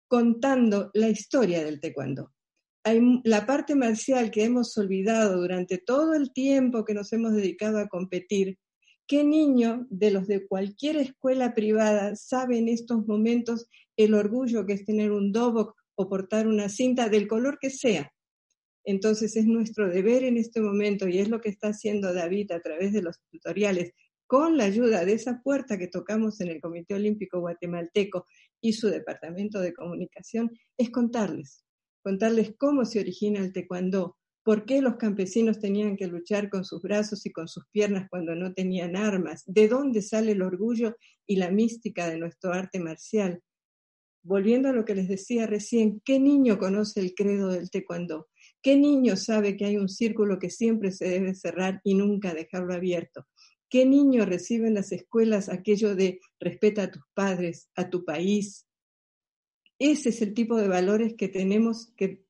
Contando 0.08 0.90
la 0.94 1.10
historia 1.10 1.64
del 1.64 1.80
taekwondo. 1.80 2.34
Hay 2.86 3.02
la 3.24 3.46
parte 3.46 3.76
marcial 3.76 4.32
que 4.32 4.46
hemos 4.46 4.76
olvidado 4.78 5.40
durante 5.40 5.78
todo 5.78 6.16
el 6.16 6.34
tiempo 6.34 6.86
que 6.86 6.94
nos 6.94 7.14
hemos 7.14 7.34
dedicado 7.34 7.78
a 7.80 7.88
competir, 7.88 8.58
¿Qué 9.06 9.26
niño 9.26 9.86
de 9.90 10.12
los 10.12 10.28
de 10.28 10.48
cualquier 10.48 10.96
escuela 10.96 11.54
privada 11.54 12.16
sabe 12.16 12.58
en 12.58 12.70
estos 12.70 13.06
momentos 13.06 13.68
el 13.98 14.14
orgullo 14.14 14.66
que 14.66 14.74
es 14.74 14.86
tener 14.86 15.12
un 15.12 15.34
dobok 15.34 15.76
o 15.96 16.08
portar 16.08 16.48
una 16.48 16.70
cinta 16.70 17.10
del 17.10 17.28
color 17.28 17.58
que 17.60 17.70
sea? 17.70 18.14
Entonces 18.84 19.36
es 19.36 19.46
nuestro 19.46 19.90
deber 19.90 20.24
en 20.24 20.38
este 20.38 20.62
momento 20.62 21.08
y 21.08 21.20
es 21.20 21.30
lo 21.30 21.42
que 21.42 21.50
está 21.50 21.70
haciendo 21.70 22.14
David 22.14 22.52
a 22.52 22.60
través 22.60 22.94
de 22.94 23.02
los 23.02 23.20
tutoriales 23.32 23.94
con 24.28 24.58
la 24.58 24.64
ayuda 24.64 25.06
de 25.06 25.14
esa 25.14 25.42
puerta 25.44 25.78
que 25.78 25.88
tocamos 25.88 26.42
en 26.42 26.50
el 26.50 26.62
Comité 26.62 26.96
Olímpico 26.96 27.40
Guatemalteco 27.40 28.26
y 28.62 28.74
su 28.74 28.88
departamento 28.88 29.60
de 29.60 29.74
comunicación, 29.74 30.52
es 30.78 30.90
contarles, 30.90 31.64
contarles 32.02 32.54
cómo 32.58 32.86
se 32.86 33.00
origina 33.00 33.40
el 33.40 33.54
taekwondo, 33.54 34.18
¿Por 34.44 34.66
qué 34.66 34.82
los 34.82 34.98
campesinos 34.98 35.60
tenían 35.60 35.96
que 35.96 36.08
luchar 36.08 36.50
con 36.50 36.66
sus 36.66 36.82
brazos 36.82 37.26
y 37.26 37.32
con 37.32 37.48
sus 37.48 37.66
piernas 37.70 38.10
cuando 38.10 38.36
no 38.36 38.54
tenían 38.54 38.98
armas? 38.98 39.44
¿De 39.46 39.70
dónde 39.70 40.02
sale 40.02 40.34
el 40.34 40.42
orgullo 40.42 40.98
y 41.26 41.38
la 41.38 41.50
mística 41.50 42.10
de 42.10 42.18
nuestro 42.18 42.52
arte 42.52 42.82
marcial? 42.82 43.42
Volviendo 44.22 44.68
a 44.68 44.74
lo 44.74 44.84
que 44.84 44.96
les 44.96 45.08
decía 45.08 45.48
recién, 45.48 46.02
¿qué 46.04 46.20
niño 46.20 46.58
conoce 46.58 47.00
el 47.00 47.14
credo 47.16 47.48
del 47.50 47.70
taekwondo? 47.70 48.28
¿Qué 48.64 48.78
niño 48.78 49.18
sabe 49.18 49.58
que 49.58 49.66
hay 49.66 49.76
un 49.76 49.90
círculo 49.90 50.40
que 50.40 50.50
siempre 50.50 50.94
se 50.94 51.10
debe 51.10 51.36
cerrar 51.36 51.82
y 51.84 51.96
nunca 51.96 52.34
dejarlo 52.34 52.74
abierto? 52.74 53.28
¿Qué 53.70 53.86
niño 53.86 54.26
recibe 54.26 54.70
en 54.70 54.76
las 54.76 54.94
escuelas 54.94 55.50
aquello 55.50 55.98
de 55.98 56.22
respeta 56.40 56.84
a 56.84 56.92
tus 56.92 57.04
padres, 57.14 57.70
a 57.76 57.90
tu 57.90 58.06
país? 58.06 58.66
Ese 59.80 60.10
es 60.10 60.22
el 60.22 60.34
tipo 60.34 60.56
de 60.56 60.70
valores 60.70 61.16
que 61.18 61.28
tenemos 61.28 61.92
que 61.98 62.24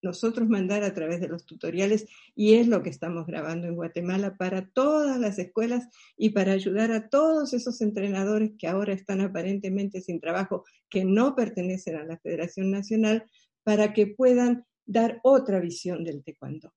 nosotros 0.00 0.48
mandar 0.48 0.84
a 0.84 0.94
través 0.94 1.20
de 1.20 1.26
los 1.26 1.44
tutoriales 1.44 2.06
y 2.36 2.54
es 2.54 2.68
lo 2.68 2.84
que 2.84 2.90
estamos 2.90 3.26
grabando 3.26 3.66
en 3.66 3.74
Guatemala 3.74 4.36
para 4.36 4.68
todas 4.68 5.18
las 5.18 5.40
escuelas 5.40 5.88
y 6.16 6.30
para 6.30 6.52
ayudar 6.52 6.92
a 6.92 7.08
todos 7.08 7.52
esos 7.52 7.80
entrenadores 7.80 8.52
que 8.56 8.68
ahora 8.68 8.92
están 8.92 9.22
aparentemente 9.22 10.00
sin 10.02 10.20
trabajo, 10.20 10.64
que 10.88 11.04
no 11.04 11.34
pertenecen 11.34 11.96
a 11.96 12.04
la 12.04 12.16
Federación 12.18 12.70
Nacional, 12.70 13.24
para 13.64 13.92
que 13.92 14.06
puedan 14.06 14.67
dar 14.88 15.20
otra 15.22 15.60
visión 15.60 16.02
del 16.02 16.24
taekwondo. 16.24 16.72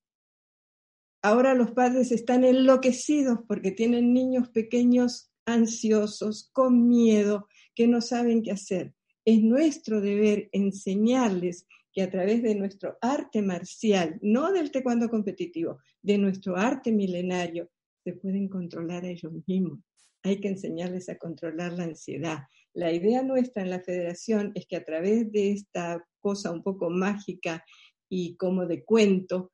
Ahora 1.24 1.54
los 1.54 1.72
padres 1.72 2.12
están 2.12 2.44
enloquecidos 2.44 3.40
porque 3.48 3.72
tienen 3.72 4.14
niños 4.14 4.50
pequeños 4.50 5.32
ansiosos, 5.46 6.50
con 6.52 6.88
miedo, 6.88 7.48
que 7.74 7.88
no 7.88 8.02
saben 8.02 8.44
qué 8.44 8.52
hacer. 8.52 8.94
Es 9.24 9.42
nuestro 9.42 10.02
deber 10.02 10.50
enseñarles 10.52 11.68
que 11.94 12.02
a 12.02 12.10
través 12.10 12.42
de 12.42 12.56
nuestro 12.56 12.98
arte 13.02 13.42
marcial, 13.42 14.18
no 14.22 14.52
del 14.52 14.72
taekwondo 14.72 15.10
competitivo, 15.10 15.80
de 16.02 16.18
nuestro 16.18 16.58
arte 16.58 16.92
milenario, 16.92 17.70
se 18.04 18.14
pueden 18.14 18.50
controlar 18.50 19.04
a 19.06 19.10
ellos 19.10 19.32
mismos. 19.46 19.80
Hay 20.24 20.40
que 20.40 20.50
enseñarles 20.50 21.10
a 21.10 21.18
controlar 21.18 21.74
la 21.74 21.84
ansiedad. 21.84 22.40
La 22.74 22.92
idea 22.92 23.22
nuestra 23.22 23.64
en 23.64 23.70
la 23.70 23.82
federación 23.82 24.52
es 24.56 24.66
que 24.66 24.78
a 24.78 24.86
través 24.86 25.32
de 25.32 25.52
esta 25.52 26.04
cosa 26.20 26.52
un 26.52 26.64
poco 26.64 26.90
mágica 26.90 27.64
y 28.12 28.36
como 28.36 28.66
de 28.66 28.84
cuento, 28.84 29.54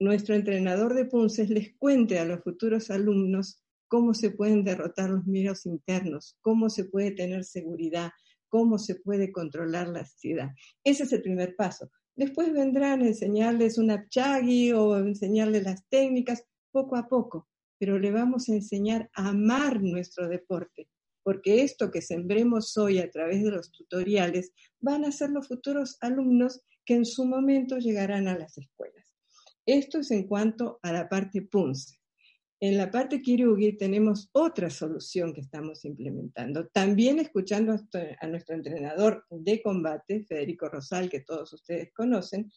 nuestro 0.00 0.34
entrenador 0.34 0.94
de 0.94 1.04
punces 1.04 1.50
les 1.50 1.76
cuente 1.76 2.18
a 2.18 2.24
los 2.24 2.42
futuros 2.42 2.90
alumnos 2.90 3.62
cómo 3.88 4.14
se 4.14 4.30
pueden 4.30 4.64
derrotar 4.64 5.10
los 5.10 5.26
miedos 5.26 5.66
internos, 5.66 6.38
cómo 6.40 6.70
se 6.70 6.86
puede 6.86 7.10
tener 7.10 7.44
seguridad, 7.44 8.10
cómo 8.48 8.78
se 8.78 8.94
puede 8.94 9.30
controlar 9.30 9.88
la 9.88 10.00
ansiedad. 10.00 10.48
Ese 10.82 11.02
es 11.02 11.12
el 11.12 11.20
primer 11.20 11.56
paso. 11.56 11.90
Después 12.16 12.54
vendrán 12.54 13.02
a 13.02 13.08
enseñarles 13.08 13.76
una 13.76 14.08
chagui 14.08 14.72
o 14.72 14.96
enseñarles 14.96 15.64
las 15.64 15.86
técnicas 15.90 16.42
poco 16.72 16.96
a 16.96 17.06
poco, 17.06 17.48
pero 17.78 17.98
le 17.98 18.10
vamos 18.10 18.48
a 18.48 18.54
enseñar 18.54 19.10
a 19.14 19.28
amar 19.28 19.82
nuestro 19.82 20.26
deporte, 20.26 20.88
porque 21.22 21.62
esto 21.62 21.90
que 21.90 22.00
sembremos 22.00 22.78
hoy 22.78 22.98
a 22.98 23.10
través 23.10 23.44
de 23.44 23.50
los 23.50 23.70
tutoriales 23.70 24.52
van 24.80 25.04
a 25.04 25.12
ser 25.12 25.30
los 25.30 25.48
futuros 25.48 25.98
alumnos 26.00 26.62
que 26.84 26.94
en 26.94 27.04
su 27.04 27.24
momento 27.24 27.78
llegarán 27.78 28.28
a 28.28 28.38
las 28.38 28.56
escuelas. 28.58 29.06
Esto 29.66 30.00
es 30.00 30.10
en 30.10 30.26
cuanto 30.26 30.78
a 30.82 30.92
la 30.92 31.08
parte 31.08 31.42
PUNCE. 31.42 31.98
En 32.60 32.78
la 32.78 32.90
parte 32.90 33.20
Kirugi 33.20 33.76
tenemos 33.76 34.30
otra 34.32 34.70
solución 34.70 35.34
que 35.34 35.40
estamos 35.40 35.84
implementando. 35.84 36.68
También 36.68 37.18
escuchando 37.18 37.72
a 37.72 38.26
nuestro 38.26 38.54
entrenador 38.54 39.24
de 39.30 39.60
combate, 39.60 40.24
Federico 40.24 40.68
Rosal, 40.68 41.10
que 41.10 41.20
todos 41.20 41.52
ustedes 41.52 41.92
conocen, 41.92 42.50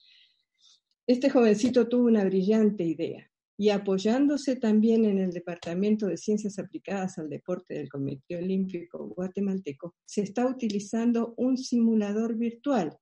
este 1.07 1.30
jovencito 1.30 1.88
tuvo 1.88 2.07
una 2.07 2.25
brillante 2.25 2.84
idea 2.84 3.30
y 3.57 3.69
apoyándose 3.69 4.55
también 4.55 5.05
en 5.05 5.17
el 5.17 5.32
Departamento 5.32 6.05
de 6.05 6.17
Ciencias 6.17 6.59
Aplicadas 6.59 7.17
al 7.17 7.30
Deporte 7.30 7.73
del 7.73 7.89
Comité 7.89 8.38
Olímpico 8.38 9.07
Guatemalteco, 9.07 9.95
se 10.05 10.21
está 10.21 10.45
utilizando 10.45 11.34
un 11.38 11.57
simulador 11.57 12.36
virtual 12.38 12.97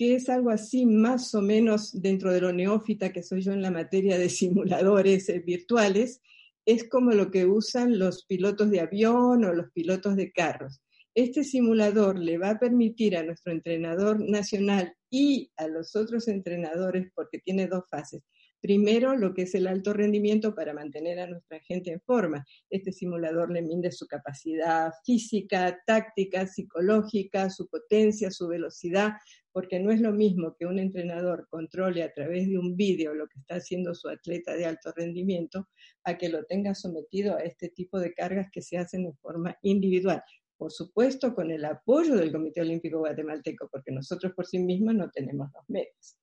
que 0.00 0.14
es 0.14 0.30
algo 0.30 0.48
así 0.48 0.86
más 0.86 1.34
o 1.34 1.42
menos 1.42 2.00
dentro 2.00 2.32
de 2.32 2.40
lo 2.40 2.54
neófita 2.54 3.12
que 3.12 3.22
soy 3.22 3.42
yo 3.42 3.52
en 3.52 3.60
la 3.60 3.70
materia 3.70 4.16
de 4.16 4.30
simuladores 4.30 5.28
eh, 5.28 5.40
virtuales, 5.40 6.22
es 6.64 6.88
como 6.88 7.10
lo 7.10 7.30
que 7.30 7.44
usan 7.44 7.98
los 7.98 8.24
pilotos 8.24 8.70
de 8.70 8.80
avión 8.80 9.44
o 9.44 9.52
los 9.52 9.70
pilotos 9.72 10.16
de 10.16 10.32
carros. 10.32 10.80
Este 11.14 11.44
simulador 11.44 12.18
le 12.18 12.38
va 12.38 12.48
a 12.48 12.58
permitir 12.58 13.14
a 13.14 13.22
nuestro 13.22 13.52
entrenador 13.52 14.26
nacional 14.26 14.94
y 15.10 15.52
a 15.58 15.68
los 15.68 15.94
otros 15.94 16.28
entrenadores, 16.28 17.12
porque 17.14 17.38
tiene 17.38 17.66
dos 17.66 17.84
fases, 17.90 18.22
Primero, 18.60 19.16
lo 19.16 19.32
que 19.32 19.42
es 19.42 19.54
el 19.54 19.66
alto 19.66 19.94
rendimiento 19.94 20.54
para 20.54 20.74
mantener 20.74 21.18
a 21.18 21.26
nuestra 21.26 21.60
gente 21.60 21.92
en 21.92 22.00
forma. 22.02 22.44
Este 22.68 22.92
simulador 22.92 23.50
le 23.50 23.62
mide 23.62 23.90
su 23.90 24.06
capacidad 24.06 24.92
física, 25.02 25.80
táctica, 25.86 26.46
psicológica, 26.46 27.48
su 27.48 27.68
potencia, 27.68 28.30
su 28.30 28.48
velocidad, 28.48 29.12
porque 29.52 29.80
no 29.80 29.90
es 29.90 30.02
lo 30.02 30.12
mismo 30.12 30.56
que 30.58 30.66
un 30.66 30.78
entrenador 30.78 31.46
controle 31.48 32.02
a 32.02 32.12
través 32.12 32.48
de 32.48 32.58
un 32.58 32.76
vídeo 32.76 33.14
lo 33.14 33.26
que 33.28 33.38
está 33.38 33.56
haciendo 33.56 33.94
su 33.94 34.08
atleta 34.10 34.54
de 34.54 34.66
alto 34.66 34.92
rendimiento, 34.94 35.66
a 36.04 36.18
que 36.18 36.28
lo 36.28 36.44
tenga 36.44 36.74
sometido 36.74 37.36
a 37.36 37.40
este 37.40 37.70
tipo 37.70 37.98
de 37.98 38.12
cargas 38.12 38.48
que 38.52 38.60
se 38.60 38.76
hacen 38.76 39.04
de 39.04 39.14
forma 39.22 39.56
individual. 39.62 40.22
Por 40.58 40.70
supuesto, 40.70 41.34
con 41.34 41.50
el 41.50 41.64
apoyo 41.64 42.14
del 42.16 42.30
Comité 42.30 42.60
Olímpico 42.60 42.98
Guatemalteco, 42.98 43.70
porque 43.72 43.90
nosotros 43.90 44.34
por 44.34 44.46
sí 44.46 44.58
mismos 44.58 44.94
no 44.94 45.10
tenemos 45.10 45.48
los 45.54 45.64
medios. 45.68 46.18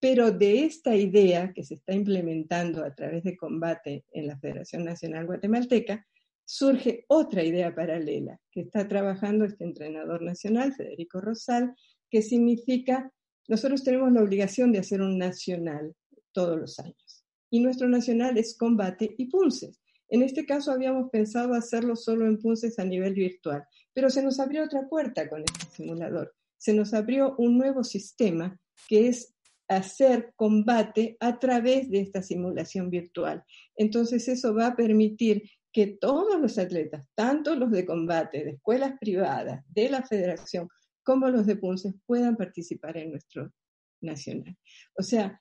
Pero 0.00 0.30
de 0.30 0.64
esta 0.64 0.94
idea 0.94 1.52
que 1.52 1.64
se 1.64 1.74
está 1.74 1.92
implementando 1.92 2.84
a 2.84 2.94
través 2.94 3.24
de 3.24 3.36
combate 3.36 4.04
en 4.12 4.28
la 4.28 4.38
Federación 4.38 4.84
Nacional 4.84 5.26
Guatemalteca, 5.26 6.06
surge 6.44 7.04
otra 7.08 7.44
idea 7.44 7.74
paralela 7.74 8.40
que 8.50 8.60
está 8.60 8.88
trabajando 8.88 9.44
este 9.44 9.64
entrenador 9.64 10.22
nacional, 10.22 10.72
Federico 10.72 11.20
Rosal, 11.20 11.74
que 12.10 12.22
significa, 12.22 13.12
nosotros 13.48 13.84
tenemos 13.84 14.12
la 14.12 14.22
obligación 14.22 14.72
de 14.72 14.78
hacer 14.78 15.02
un 15.02 15.18
nacional 15.18 15.94
todos 16.32 16.58
los 16.58 16.78
años. 16.78 17.24
Y 17.50 17.60
nuestro 17.60 17.88
nacional 17.88 18.38
es 18.38 18.56
combate 18.56 19.14
y 19.18 19.26
punces. 19.26 19.80
En 20.08 20.22
este 20.22 20.46
caso 20.46 20.70
habíamos 20.72 21.10
pensado 21.10 21.54
hacerlo 21.54 21.96
solo 21.96 22.26
en 22.26 22.38
punces 22.38 22.78
a 22.78 22.84
nivel 22.84 23.14
virtual, 23.14 23.64
pero 23.92 24.08
se 24.08 24.22
nos 24.22 24.40
abrió 24.40 24.64
otra 24.64 24.88
puerta 24.88 25.28
con 25.28 25.40
este 25.40 25.66
simulador. 25.76 26.34
Se 26.56 26.72
nos 26.72 26.94
abrió 26.94 27.34
un 27.36 27.58
nuevo 27.58 27.84
sistema 27.84 28.58
que 28.88 29.08
es 29.08 29.34
hacer 29.68 30.32
combate 30.34 31.16
a 31.20 31.38
través 31.38 31.90
de 31.90 32.00
esta 32.00 32.22
simulación 32.22 32.90
virtual. 32.90 33.44
Entonces 33.76 34.26
eso 34.28 34.54
va 34.54 34.68
a 34.68 34.76
permitir 34.76 35.42
que 35.72 35.86
todos 35.86 36.40
los 36.40 36.58
atletas, 36.58 37.06
tanto 37.14 37.54
los 37.54 37.70
de 37.70 37.84
combate, 37.84 38.44
de 38.44 38.50
escuelas 38.52 38.94
privadas, 38.98 39.62
de 39.68 39.90
la 39.90 40.02
federación, 40.02 40.68
como 41.02 41.28
los 41.28 41.46
de 41.46 41.56
punces, 41.56 41.94
puedan 42.06 42.36
participar 42.36 42.96
en 42.96 43.10
nuestro 43.12 43.52
nacional. 44.00 44.56
O 44.96 45.02
sea, 45.02 45.40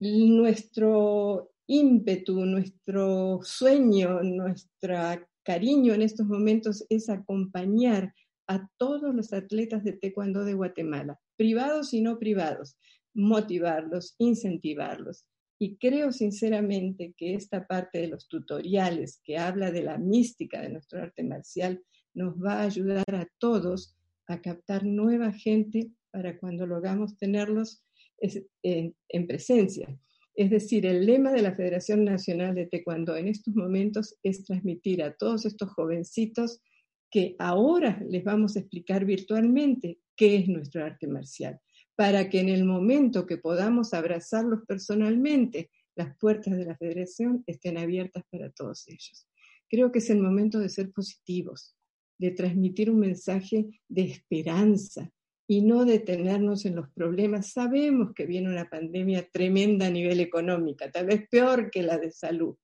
nuestro 0.00 1.50
ímpetu, 1.66 2.44
nuestro 2.46 3.40
sueño, 3.42 4.22
nuestro 4.22 4.96
cariño 5.42 5.94
en 5.94 6.02
estos 6.02 6.26
momentos 6.26 6.84
es 6.88 7.08
acompañar 7.08 8.14
a 8.48 8.66
todos 8.78 9.14
los 9.14 9.32
atletas 9.32 9.84
de 9.84 9.92
taekwondo 9.92 10.44
de 10.44 10.54
Guatemala, 10.54 11.20
privados 11.36 11.92
y 11.92 12.00
no 12.00 12.18
privados, 12.18 12.76
motivarlos, 13.18 14.14
incentivarlos. 14.18 15.26
Y 15.58 15.76
creo 15.76 16.12
sinceramente 16.12 17.14
que 17.16 17.34
esta 17.34 17.66
parte 17.66 17.98
de 17.98 18.06
los 18.06 18.28
tutoriales 18.28 19.20
que 19.24 19.36
habla 19.36 19.72
de 19.72 19.82
la 19.82 19.98
mística 19.98 20.62
de 20.62 20.68
nuestro 20.68 21.02
arte 21.02 21.24
marcial 21.24 21.82
nos 22.14 22.36
va 22.36 22.60
a 22.60 22.66
ayudar 22.66 23.12
a 23.12 23.28
todos 23.38 23.96
a 24.28 24.40
captar 24.40 24.84
nueva 24.84 25.32
gente 25.32 25.90
para 26.12 26.38
cuando 26.38 26.64
logramos 26.64 27.18
tenerlos 27.18 27.82
en, 28.62 29.26
presencia. 29.26 29.98
Es 30.36 30.50
decir, 30.50 30.86
el 30.86 31.04
lema 31.04 31.32
de 31.32 31.42
la 31.42 31.56
Federación 31.56 32.04
Nacional 32.04 32.54
de 32.54 32.66
Taekwondo 32.66 33.16
en 33.16 33.26
estos 33.26 33.54
momentos 33.56 34.16
es 34.22 34.44
transmitir 34.44 35.02
a 35.02 35.14
todos 35.16 35.44
estos 35.44 35.70
jovencitos 35.70 36.60
que 37.10 37.34
ahora 37.40 38.00
les 38.08 38.22
vamos 38.22 38.54
a 38.54 38.60
explicar 38.60 39.04
virtualmente 39.04 39.98
qué 40.14 40.36
es 40.36 40.48
nuestro 40.48 40.84
arte 40.84 41.08
marcial 41.08 41.60
para 41.98 42.30
que 42.30 42.38
en 42.38 42.48
el 42.48 42.64
momento 42.64 43.26
que 43.26 43.38
podamos 43.38 43.92
abrazarlos 43.92 44.60
personalmente, 44.68 45.68
las 45.96 46.16
puertas 46.16 46.56
de 46.56 46.64
la 46.64 46.76
federación 46.76 47.42
estén 47.44 47.76
abiertas 47.76 48.22
para 48.30 48.50
todos 48.50 48.86
ellos. 48.86 49.26
Creo 49.68 49.90
que 49.90 49.98
es 49.98 50.08
el 50.08 50.22
momento 50.22 50.60
de 50.60 50.68
ser 50.68 50.92
positivos, 50.92 51.74
de 52.16 52.30
transmitir 52.30 52.88
un 52.88 53.00
mensaje 53.00 53.66
de 53.88 54.02
esperanza 54.02 55.10
y 55.48 55.62
no 55.62 55.84
detenernos 55.84 56.66
en 56.66 56.76
los 56.76 56.88
problemas. 56.92 57.50
Sabemos 57.50 58.12
que 58.14 58.26
viene 58.26 58.48
una 58.48 58.70
pandemia 58.70 59.28
tremenda 59.32 59.88
a 59.88 59.90
nivel 59.90 60.20
económico, 60.20 60.84
tal 60.92 61.06
vez 61.06 61.28
peor 61.28 61.68
que 61.68 61.82
la 61.82 61.98
de 61.98 62.12
salud, 62.12 62.54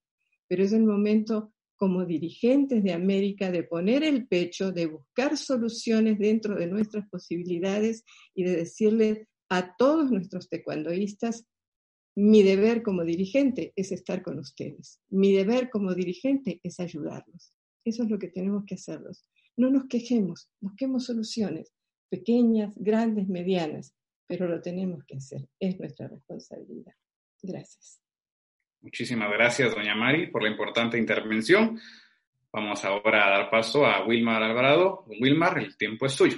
pero 0.47 0.62
es 0.62 0.72
el 0.72 0.85
momento 0.85 1.53
como 1.77 2.05
dirigentes 2.05 2.83
de 2.83 2.93
América 2.93 3.51
de 3.51 3.64
poner 3.64 4.05
el 4.05 4.27
pecho, 4.27 4.72
de 4.72 4.87
buscar 4.87 5.37
soluciones 5.37 6.18
dentro 6.18 6.55
de 6.55 6.66
nuestras 6.66 7.09
posibilidades 7.09 8.05
y 8.35 8.45
de 8.45 8.57
decirle 8.57 9.29
a 9.49 9.77
todos 9.77 10.11
nuestros 10.11 10.49
taekwondoístas, 10.49 11.47
mi 12.16 12.43
deber 12.43 12.83
como 12.83 13.05
dirigente 13.05 13.72
es 13.75 13.91
estar 13.91 14.22
con 14.22 14.39
ustedes, 14.39 15.01
mi 15.09 15.33
deber 15.33 15.68
como 15.70 15.95
dirigente 15.95 16.61
es 16.62 16.79
ayudarlos. 16.79 17.53
Eso 17.85 18.05
es 18.05 18.11
lo 18.11 18.18
que 18.18 18.29
tenemos 18.29 18.64
que 18.64 18.77
hacerlos. 18.77 19.25
No 19.57 19.70
nos 19.70 19.87
quejemos, 19.87 20.49
busquemos 20.61 21.05
soluciones, 21.07 21.72
pequeñas, 22.09 22.75
grandes, 22.77 23.29
medianas, 23.29 23.95
pero 24.27 24.49
lo 24.49 24.61
tenemos 24.62 25.05
que 25.05 25.16
hacer, 25.16 25.49
es 25.59 25.79
nuestra 25.79 26.09
responsabilidad. 26.09 26.95
Gracias. 27.43 28.04
Muchísimas 28.85 29.32
gracias, 29.32 29.74
doña 29.74 29.95
Mari, 29.95 30.26
por 30.26 30.43
la 30.43 30.51
importante 30.51 30.99
intervención. 30.99 31.80
Vamos 32.53 32.85
ahora 32.85 33.26
a 33.26 33.30
dar 33.39 33.51
paso 33.51 33.87
a 33.87 34.07
Wilmar 34.07 34.43
Alvarado. 34.43 35.07
Wilmar, 35.22 35.57
el 35.59 35.74
tiempo 35.78 36.05
es 36.05 36.12
suyo. 36.12 36.37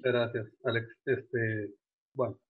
Gracias, 0.00 0.48
Alex. 0.64 0.88
Este, 1.06 1.70
bueno, 2.12 2.40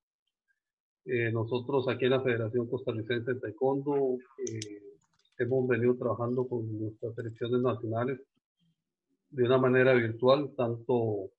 eh, 1.04 1.30
nosotros 1.30 1.86
aquí 1.86 2.06
en 2.06 2.12
la 2.12 2.22
Federación 2.22 2.66
Costarricense 2.66 3.34
de 3.34 3.40
Taekwondo 3.40 4.16
eh, 4.38 4.82
hemos 5.36 5.68
venido 5.68 5.94
trabajando 5.98 6.48
con 6.48 6.80
nuestras 6.80 7.14
selecciones 7.14 7.60
nacionales 7.60 8.20
de 9.28 9.42
una 9.42 9.58
manera 9.58 9.92
virtual, 9.92 10.50
tanto 10.56 11.30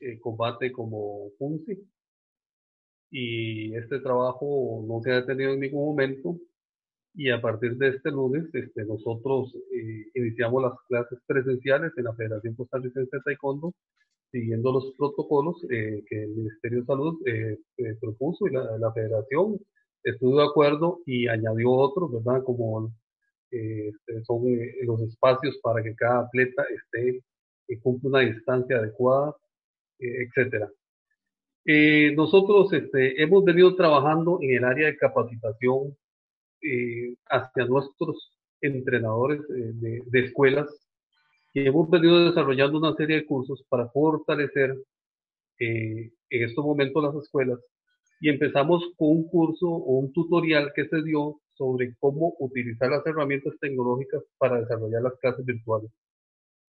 eh, 0.00 0.18
combate 0.18 0.72
como 0.72 1.28
FUNCI. 1.36 1.78
Y 3.10 3.76
este 3.76 4.00
trabajo 4.00 4.82
no 4.88 5.02
se 5.02 5.12
ha 5.12 5.16
detenido 5.16 5.52
en 5.52 5.60
ningún 5.60 5.88
momento 5.88 6.40
y 7.14 7.30
a 7.30 7.40
partir 7.40 7.76
de 7.76 7.88
este 7.88 8.10
lunes 8.10 8.44
este, 8.52 8.84
nosotros 8.84 9.54
eh, 9.72 10.06
iniciamos 10.14 10.62
las 10.62 10.72
clases 10.88 11.18
presenciales 11.26 11.92
en 11.96 12.04
la 12.04 12.14
Federación 12.14 12.56
Costarricense 12.56 13.16
de 13.16 13.22
Taekwondo 13.22 13.72
siguiendo 14.32 14.72
los 14.72 14.92
protocolos 14.98 15.64
eh, 15.70 16.02
que 16.08 16.24
el 16.24 16.30
Ministerio 16.30 16.80
de 16.80 16.86
Salud 16.86 17.20
eh, 17.26 17.56
propuso 18.00 18.48
y 18.48 18.52
la, 18.52 18.78
la, 18.78 18.92
Federación 18.92 19.60
estuvo 20.02 20.38
de 20.38 20.44
acuerdo 20.44 21.02
y 21.06 21.28
añadió 21.28 21.70
otros, 21.70 22.12
¿verdad? 22.12 22.42
Como 22.42 22.92
este, 23.48 24.24
son 24.24 24.42
los 24.82 25.00
espacios 25.02 25.56
para 25.62 25.84
que 25.84 25.94
cada 25.94 26.22
atleta 26.22 26.64
esté 26.64 27.22
cumpla 27.80 28.08
una 28.10 28.20
distancia 28.20 28.76
adecuada, 28.76 29.36
etcétera. 29.98 30.68
nosotros 32.16 32.72
este, 32.72 33.22
hemos 33.22 33.44
venido 33.44 33.74
trabajando 33.76 34.38
en 34.42 34.56
el 34.56 34.64
área 34.64 34.88
de 34.88 34.96
capacitación 34.96 35.96
eh, 36.64 37.14
hacia 37.28 37.66
nuestros 37.66 38.32
entrenadores 38.60 39.40
eh, 39.50 40.02
de, 40.06 40.20
escuelas 40.20 40.66
y 41.52 41.66
hemos 41.66 41.90
venido 41.90 42.24
desarrollando 42.24 42.78
una 42.78 42.94
serie 42.94 43.16
de 43.16 43.26
cursos 43.26 43.62
para 43.68 43.88
fortalecer 43.90 44.74
eh, 45.60 46.10
en 46.30 46.44
estos 46.44 46.64
momentos 46.64 47.02
las 47.02 47.14
escuelas 47.22 47.60
y 48.18 48.30
empezamos 48.30 48.82
con 48.96 49.08
un 49.10 49.28
curso 49.28 49.68
o 49.68 49.98
un 49.98 50.12
tutorial 50.14 50.72
que 50.74 50.88
se 50.88 51.02
dio 51.02 51.38
sobre 51.52 51.94
cómo 52.00 52.34
utilizar 52.38 52.90
las 52.90 53.06
herramientas 53.06 53.52
tecnológicas 53.60 54.22
para 54.38 54.60
desarrollar 54.60 55.02
las 55.02 55.18
clases 55.18 55.44
virtuales. 55.44 55.90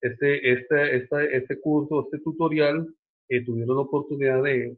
Este, 0.02 0.52
este, 0.52 0.98
este, 0.98 1.38
este 1.38 1.62
curso, 1.62 2.04
este 2.04 2.20
tutorial, 2.20 2.86
tuvieron 3.46 3.78
la 3.78 3.82
oportunidad 3.84 4.44
de, 4.44 4.78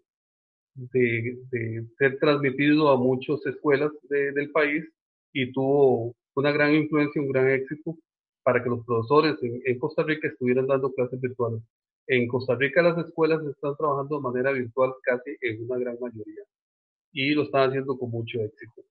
de, 0.77 1.85
ser 1.97 2.19
transmitido 2.19 2.89
a 2.89 2.97
muchas 2.97 3.43
escuelas 3.45 3.91
de, 4.09 4.31
del 4.33 4.51
país 4.51 4.85
y 5.33 5.51
tuvo 5.51 6.15
una 6.35 6.51
gran 6.51 6.73
influencia, 6.73 7.21
un 7.21 7.29
gran 7.29 7.49
éxito 7.49 7.97
para 8.43 8.63
que 8.63 8.69
los 8.69 8.85
profesores 8.85 9.35
en, 9.41 9.77
Costa 9.79 10.03
Rica 10.03 10.27
estuvieran 10.27 10.67
dando 10.67 10.93
clases 10.93 11.19
virtuales. 11.19 11.61
En 12.07 12.27
Costa 12.27 12.55
Rica 12.55 12.81
las 12.81 12.97
escuelas 12.97 13.43
están 13.45 13.75
trabajando 13.75 14.17
de 14.17 14.21
manera 14.21 14.51
virtual 14.51 14.93
casi 15.03 15.35
en 15.41 15.65
una 15.65 15.77
gran 15.77 15.97
mayoría 15.99 16.43
y 17.11 17.33
lo 17.33 17.43
están 17.43 17.69
haciendo 17.69 17.97
con 17.97 18.09
mucho 18.09 18.39
éxito. 18.41 18.83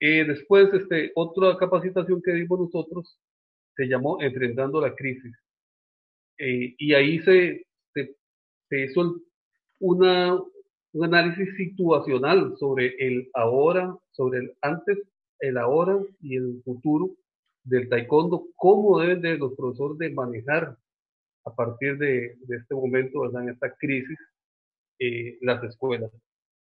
Eh, 0.00 0.24
después, 0.24 0.72
este, 0.72 1.12
otra 1.14 1.56
capacitación 1.58 2.22
que 2.22 2.32
dimos 2.32 2.60
nosotros 2.60 3.18
se 3.76 3.86
llamó 3.86 4.20
Enfrentando 4.22 4.80
la 4.80 4.94
Crisis. 4.94 5.36
Eh, 6.38 6.74
y 6.78 6.94
ahí 6.94 7.20
se, 7.20 7.66
se, 7.92 8.84
hizo 8.84 9.20
una, 9.80 10.40
un 10.92 11.04
análisis 11.04 11.54
situacional 11.56 12.56
sobre 12.58 12.94
el 12.98 13.28
ahora, 13.34 13.94
sobre 14.12 14.40
el 14.40 14.56
antes 14.60 14.98
el 15.42 15.58
ahora 15.58 15.98
y 16.20 16.36
el 16.36 16.62
futuro 16.64 17.10
del 17.64 17.88
taekwondo, 17.88 18.46
cómo 18.56 18.98
deben 19.00 19.20
de 19.20 19.36
los 19.36 19.54
profesores 19.54 19.98
de 19.98 20.10
manejar 20.10 20.76
a 21.44 21.54
partir 21.54 21.98
de, 21.98 22.38
este 22.48 22.74
momento, 22.74 23.20
¿verdad? 23.20 23.42
en 23.42 23.48
esta 23.50 23.74
crisis, 23.74 24.18
eh, 25.00 25.36
las 25.40 25.62
escuelas. 25.64 26.10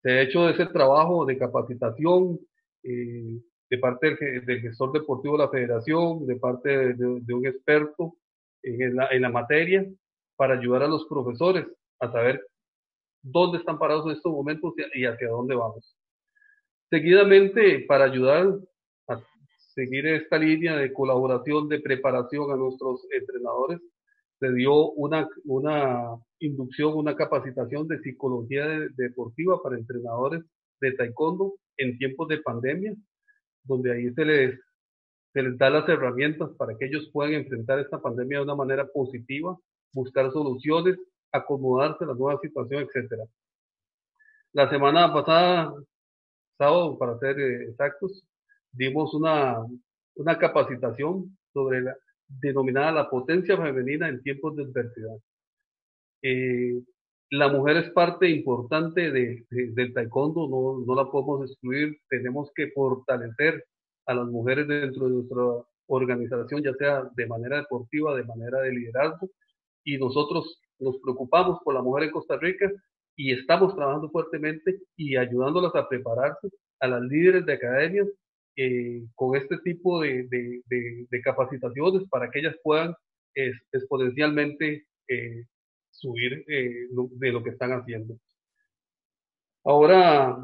Se 0.03 0.11
ha 0.11 0.23
hecho 0.23 0.49
ese 0.49 0.67
trabajo 0.67 1.25
de 1.25 1.39
capacitación 1.39 2.41
eh, 2.83 3.41
de 3.71 3.79
parte 3.79 4.17
del, 4.45 4.61
gestor 4.61 4.93
deportivo 4.93 5.37
de 5.37 5.45
la 5.45 5.51
federación, 5.51 6.27
de 6.27 6.37
parte 6.37 6.95
de, 6.95 7.35
un 7.35 7.47
experto 7.47 8.17
en 8.63 8.97
la, 8.97 9.07
en 9.09 9.23
la 9.23 9.31
materia, 9.31 9.87
para 10.37 10.59
ayudar 10.59 10.83
a 10.83 10.89
los 10.89 11.07
profesores 11.07 11.65
a 12.01 12.11
saber 12.11 12.45
dónde 13.23 13.59
están 13.59 13.79
parados 13.79 14.07
en 14.07 14.13
estos 14.13 14.33
momentos 14.33 14.75
y 14.95 15.05
hacia 15.05 15.29
dónde 15.29 15.55
vamos. 15.55 15.97
Seguidamente, 16.95 17.81
para 17.89 18.05
ayudar 18.05 18.57
a 19.09 19.21
seguir 19.75 20.07
esta 20.07 20.39
línea 20.39 20.77
de 20.77 20.93
colaboración, 20.93 21.69
de 21.69 21.81
preparación 21.81 22.53
a 22.53 22.57
nuestros 22.57 23.05
entrenadores, 23.11 23.81
se 24.39 24.53
dio 24.53 24.93
una, 24.93 25.29
una 25.45 26.17
inducción, 26.39 26.95
una 26.95 27.17
capacitación 27.17 27.89
de 27.89 27.99
psicología 27.99 28.65
deportiva 28.95 29.61
para 29.61 29.77
entrenadores 29.77 30.45
de 30.81 30.93
taekwondo 30.93 31.55
en 31.79 31.99
tiempos 31.99 32.29
de 32.29 32.39
pandemia, 32.39 32.95
donde 33.65 33.91
ahí 33.91 34.15
se 34.15 34.25
les, 34.25 34.61
se 35.33 35.43
les 35.43 35.59
da 35.59 35.71
las 35.71 35.89
herramientas 35.89 36.51
para 36.57 36.77
que 36.79 36.87
ellos 36.87 37.11
puedan 37.13 37.35
enfrentar 37.35 37.81
esta 37.81 38.01
pandemia 38.01 38.39
de 38.39 38.45
una 38.45 38.55
manera 38.55 38.87
positiva, 38.87 39.59
buscar 39.93 40.31
soluciones, 40.31 40.97
acomodarse 41.33 42.05
a 42.05 42.07
la 42.07 42.15
nueva 42.15 42.39
situación, 42.41 42.85
etcétera. 42.85 43.25
La 44.53 44.71
semana 44.71 45.13
pasada 45.13 45.75
sábado, 46.57 46.99
para 46.99 47.19
ser 47.19 47.39
eh, 47.41 47.71
exactos, 47.71 48.25
dimos 48.73 49.15
una, 49.15 49.59
una 50.17 50.39
capacitación 50.39 51.37
sobre 51.53 51.83
la 51.83 51.97
denominada 52.27 52.93
la 52.93 53.11
potencia 53.11 53.57
femenina 53.57 54.09
en 54.09 54.23
tiempos 54.23 54.57
de 54.57 54.65
adversidad. 54.65 55.17
Eh, 56.23 56.83
la 57.31 57.49
mujer 57.49 57.77
es 57.79 57.91
parte 57.91 58.29
importante 58.29 59.11
de, 59.11 59.45
del 59.51 59.93
taekwondo, 59.93 60.49
no, 60.49 60.85
no 60.87 60.95
la 60.95 61.11
podemos 61.11 61.51
excluir, 61.51 61.99
tenemos 62.09 62.51
que 62.55 62.71
fortalecer 62.71 63.65
a 64.07 64.15
las 64.15 64.27
mujeres 64.27 64.69
dentro 64.69 65.07
de 65.07 65.15
nuestra 65.15 65.43
organización, 65.87 66.63
ya 66.63 66.73
sea 66.75 67.11
de 67.15 67.27
manera 67.27 67.59
deportiva, 67.59 68.15
de 68.17 68.25
manera 68.25 68.61
de 68.61 68.73
liderazgo, 68.73 69.29
y 69.85 69.99
nosotros 69.99 70.61
nos 70.79 70.99
preocupamos 70.99 71.59
por 71.65 71.75
la 71.75 71.83
mujer 71.83 72.05
en 72.05 72.11
Costa 72.11 72.37
Rica 72.37 72.71
y 73.17 73.33
estamos 73.33 73.75
trabajando 73.75 74.11
fuertemente 74.11 74.79
y 74.97 75.17
ayudándolas 75.17 75.75
a 75.75 75.89
prepararse 75.89 76.49
a 76.81 76.89
las 76.89 77.03
líderes 77.03 77.47
de 77.47 77.53
academias 77.53 78.09
eh, 78.57 79.03
con 79.15 79.37
este 79.37 79.59
tipo 79.59 80.01
de, 80.01 80.29
de, 80.29 81.23
capacitaciones 81.23 82.09
para 82.09 82.31
que 82.31 82.41
ellas 82.41 82.57
puedan 82.63 82.95
exponencialmente 83.73 84.87
eh, 85.09 85.45
subir 85.91 86.45
eh, 86.47 86.87
de 86.91 87.33
lo 87.33 87.43
que 87.43 87.51
están 87.51 87.73
haciendo. 87.73 88.17
Ahora 89.65 90.39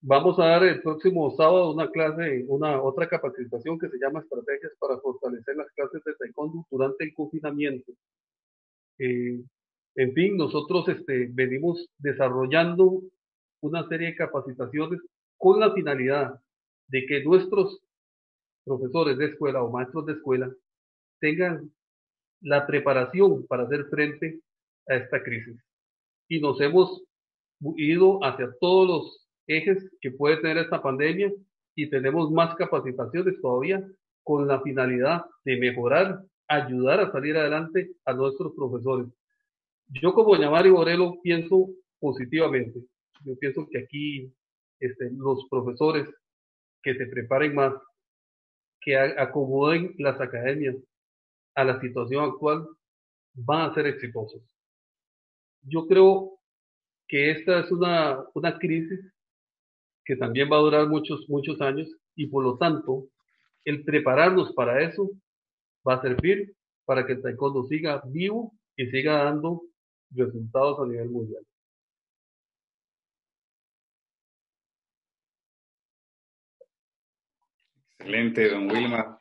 vamos 0.00 0.38
a 0.38 0.46
dar 0.46 0.64
el 0.64 0.80
próximo 0.80 1.30
sábado 1.36 1.74
una 1.74 1.90
clase, 1.90 2.44
una 2.48 2.80
otra 2.82 3.08
capacitación 3.08 3.78
que 3.78 3.88
se 3.88 3.98
llama 3.98 4.20
Estrategias 4.20 4.72
para 4.78 4.98
fortalecer 4.98 5.56
las 5.56 5.70
clases 5.72 6.02
de 6.04 6.14
taekwondo 6.14 6.66
durante 6.70 7.04
el 7.04 7.14
confinamiento. 7.14 7.92
En 9.96 10.12
fin, 10.14 10.36
nosotros 10.36 10.88
este, 10.88 11.28
venimos 11.32 11.88
desarrollando 11.98 13.02
una 13.60 13.86
serie 13.88 14.08
de 14.08 14.16
capacitaciones 14.16 15.00
con 15.36 15.60
la 15.60 15.72
finalidad 15.72 16.40
de 16.88 17.06
que 17.06 17.24
nuestros 17.24 17.80
profesores 18.64 19.18
de 19.18 19.26
escuela 19.26 19.62
o 19.62 19.70
maestros 19.70 20.06
de 20.06 20.12
escuela 20.12 20.52
tengan 21.20 21.70
la 22.40 22.66
preparación 22.66 23.46
para 23.46 23.64
hacer 23.64 23.86
frente 23.86 24.40
a 24.88 24.96
esta 24.96 25.22
crisis. 25.22 25.56
Y 26.28 26.40
nos 26.40 26.60
hemos 26.60 27.02
ido 27.76 28.24
hacia 28.24 28.50
todos 28.60 28.88
los 28.88 29.26
ejes 29.46 29.90
que 30.00 30.12
puede 30.12 30.38
tener 30.38 30.58
esta 30.58 30.82
pandemia 30.82 31.32
y 31.74 31.90
tenemos 31.90 32.30
más 32.30 32.54
capacitaciones 32.56 33.40
todavía 33.40 33.84
con 34.22 34.46
la 34.46 34.60
finalidad 34.62 35.24
de 35.44 35.58
mejorar, 35.58 36.22
ayudar 36.48 37.00
a 37.00 37.12
salir 37.12 37.36
adelante 37.36 37.90
a 38.04 38.12
nuestros 38.12 38.54
profesores. 38.54 39.06
Yo 39.92 40.14
como 40.14 40.34
Mario 40.34 40.74
Borelo 40.74 41.20
pienso 41.22 41.68
positivamente. 41.98 42.80
Yo 43.24 43.36
pienso 43.38 43.66
que 43.70 43.78
aquí 43.78 44.32
este, 44.78 45.10
los 45.12 45.46
profesores 45.50 46.08
que 46.82 46.94
se 46.94 47.06
preparen 47.06 47.54
más, 47.54 47.74
que 48.80 48.96
acomoden 48.96 49.94
las 49.98 50.20
academias 50.20 50.76
a 51.54 51.64
la 51.64 51.80
situación 51.80 52.24
actual, 52.24 52.66
van 53.34 53.70
a 53.70 53.74
ser 53.74 53.86
exitosos. 53.86 54.42
Yo 55.62 55.86
creo 55.86 56.38
que 57.06 57.32
esta 57.32 57.60
es 57.60 57.70
una, 57.70 58.24
una 58.34 58.58
crisis 58.58 59.00
que 60.04 60.16
también 60.16 60.50
va 60.50 60.56
a 60.56 60.60
durar 60.60 60.88
muchos, 60.88 61.28
muchos 61.28 61.60
años 61.60 61.88
y 62.14 62.26
por 62.26 62.44
lo 62.44 62.56
tanto 62.56 63.08
el 63.64 63.84
prepararnos 63.84 64.52
para 64.54 64.82
eso 64.82 65.10
va 65.86 65.94
a 65.94 66.02
servir 66.02 66.54
para 66.86 67.06
que 67.06 67.12
el 67.12 67.22
taekwondo 67.22 67.64
siga 67.64 68.02
vivo 68.06 68.52
y 68.76 68.86
siga 68.86 69.24
dando 69.24 69.62
resultados 70.10 70.80
a 70.80 70.86
nivel 70.86 71.10
mundial. 71.10 71.46
Excelente, 77.98 78.48
don 78.48 78.70
Wilmar. 78.70 79.20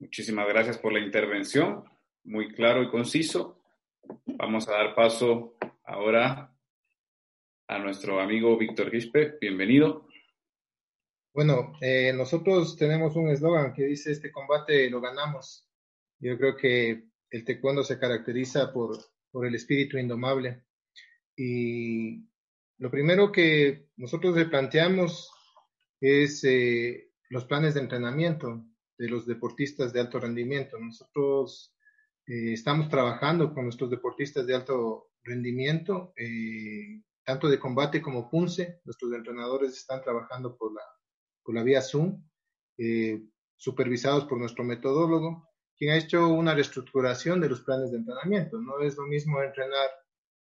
Muchísimas 0.00 0.48
gracias 0.48 0.78
por 0.78 0.92
la 0.92 1.00
intervención, 1.00 1.84
muy 2.24 2.52
claro 2.52 2.82
y 2.82 2.90
conciso. 2.90 3.62
Vamos 4.26 4.68
a 4.68 4.72
dar 4.72 4.94
paso 4.94 5.56
ahora 5.84 6.52
a 7.68 7.78
nuestro 7.78 8.20
amigo 8.20 8.56
Víctor 8.56 8.90
Gispe. 8.90 9.38
Bienvenido. 9.40 10.08
Bueno, 11.32 11.72
eh, 11.80 12.12
nosotros 12.12 12.76
tenemos 12.76 13.14
un 13.14 13.28
eslogan 13.28 13.72
que 13.72 13.84
dice, 13.84 14.10
este 14.10 14.32
combate 14.32 14.90
lo 14.90 15.00
ganamos. 15.00 15.68
Yo 16.18 16.36
creo 16.36 16.56
que 16.56 17.04
el 17.30 17.44
taekwondo 17.44 17.84
se 17.84 17.98
caracteriza 17.98 18.72
por 18.72 18.98
por 19.30 19.46
el 19.46 19.54
espíritu 19.54 19.98
indomable. 19.98 20.64
Y 21.36 22.28
lo 22.78 22.90
primero 22.90 23.32
que 23.32 23.88
nosotros 23.96 24.36
le 24.36 24.46
planteamos 24.46 25.30
es 26.00 26.44
eh, 26.44 27.10
los 27.30 27.44
planes 27.44 27.74
de 27.74 27.80
entrenamiento 27.80 28.64
de 28.96 29.08
los 29.08 29.26
deportistas 29.26 29.92
de 29.92 30.00
alto 30.00 30.20
rendimiento. 30.20 30.78
Nosotros 30.78 31.74
eh, 32.26 32.52
estamos 32.52 32.88
trabajando 32.88 33.52
con 33.52 33.64
nuestros 33.64 33.90
deportistas 33.90 34.46
de 34.46 34.54
alto 34.54 35.10
rendimiento, 35.22 36.12
eh, 36.16 37.02
tanto 37.24 37.48
de 37.48 37.58
combate 37.58 38.00
como 38.00 38.30
punce. 38.30 38.80
Nuestros 38.84 39.12
entrenadores 39.12 39.72
están 39.72 40.02
trabajando 40.02 40.56
por 40.56 40.72
la, 40.72 40.82
por 41.42 41.54
la 41.54 41.62
vía 41.62 41.82
Zoom, 41.82 42.22
supervisados 43.56 44.24
por 44.26 44.38
nuestro 44.38 44.62
metodólogo, 44.62 45.47
quien 45.78 45.92
ha 45.92 45.96
hecho 45.96 46.28
una 46.28 46.54
reestructuración 46.54 47.40
de 47.40 47.48
los 47.48 47.60
planes 47.62 47.90
de 47.90 47.98
entrenamiento. 47.98 48.58
No 48.60 48.80
es 48.80 48.96
lo 48.96 49.06
mismo 49.06 49.40
entrenar 49.40 49.88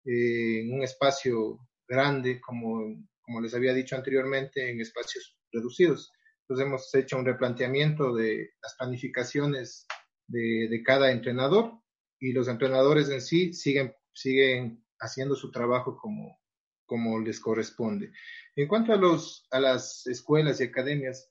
en 0.04 0.74
un 0.74 0.84
espacio 0.84 1.60
grande, 1.88 2.42
como, 2.42 2.96
como 3.22 3.42
les 3.42 3.54
había 3.54 3.74
dicho 3.74 3.96
anteriormente, 3.96 4.70
en 4.70 4.82
espacios 4.82 5.38
reducidos. 5.52 6.12
Entonces 6.42 6.66
hemos 6.66 6.96
hecho 6.96 7.18
un 7.18 7.26
replanteamiento 7.26 8.16
de 8.16 8.52
las 8.62 8.76
planificaciones 8.78 9.86
de, 10.28 10.68
de 10.70 10.84
cada 10.84 11.12
entrenador 11.12 11.74
y 12.20 12.34
los 12.34 12.48
entrenadores 12.48 13.10
en 13.10 13.22
sí 13.22 13.54
siguen, 13.54 13.94
siguen 14.14 14.84
haciendo 15.00 15.36
su 15.36 15.52
trabajo 15.52 15.98
como, 15.98 16.40
como 16.86 17.20
les 17.20 17.40
corresponde. 17.40 18.12
En 18.56 18.68
cuanto 18.68 18.94
a, 18.94 18.98
los, 18.98 19.46
a 19.52 19.60
las 19.60 20.08
escuelas 20.08 20.60
y 20.60 20.64
academias, 20.64 21.30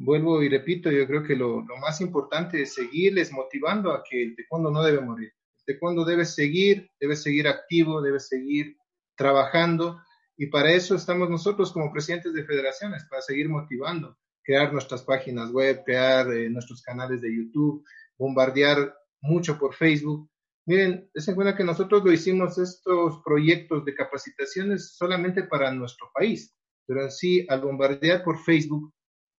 vuelvo 0.00 0.42
y 0.42 0.48
repito, 0.48 0.90
yo 0.90 1.06
creo 1.06 1.22
que 1.22 1.36
lo, 1.36 1.62
más 1.80 2.00
importante 2.00 2.62
es 2.62 2.74
seguirles 2.74 3.32
motivando 3.32 3.92
a 3.92 4.02
que 4.02 4.22
el 4.22 4.34
taekwondo 4.34 4.70
no 4.70 4.82
debe 4.82 5.00
morir. 5.00 5.32
El 5.58 5.74
taekwondo 5.74 6.04
debe 6.04 6.24
seguir, 6.24 6.90
debe 6.98 7.16
seguir 7.16 7.46
activo, 7.46 8.00
debe 8.00 8.18
seguir 8.18 8.76
trabajando 9.14 10.00
y 10.36 10.46
para 10.46 10.72
eso 10.72 10.94
estamos 10.94 11.28
nosotros 11.28 11.70
como 11.70 11.92
presidentes 11.92 12.32
de 12.32 12.44
federaciones, 12.44 13.04
para 13.10 13.20
seguir 13.20 13.50
motivando, 13.50 14.16
crear 14.42 14.72
nuestras 14.72 15.02
páginas 15.02 15.50
web, 15.52 15.82
crear 15.84 16.32
eh, 16.32 16.48
nuestros 16.48 16.80
canales 16.82 17.20
de 17.20 17.36
YouTube, 17.36 17.84
bombardear 18.16 18.94
mucho 19.20 19.58
por 19.58 19.74
Facebook. 19.74 20.30
Miren, 20.64 21.10
es 21.12 21.28
en 21.28 21.34
cuenta 21.34 21.54
que 21.54 21.64
nosotros 21.64 22.02
lo 22.02 22.10
hicimos 22.10 22.56
estos 22.56 23.20
proyectos 23.22 23.84
de 23.84 23.94
capacitaciones 23.94 24.96
solamente 24.96 25.42
para 25.42 25.70
nuestro 25.72 26.10
país, 26.14 26.56
pero 26.86 27.02
en 27.02 27.46
al 27.50 27.60
bombardear 27.60 28.24
por 28.24 28.38
Facebook 28.42 28.90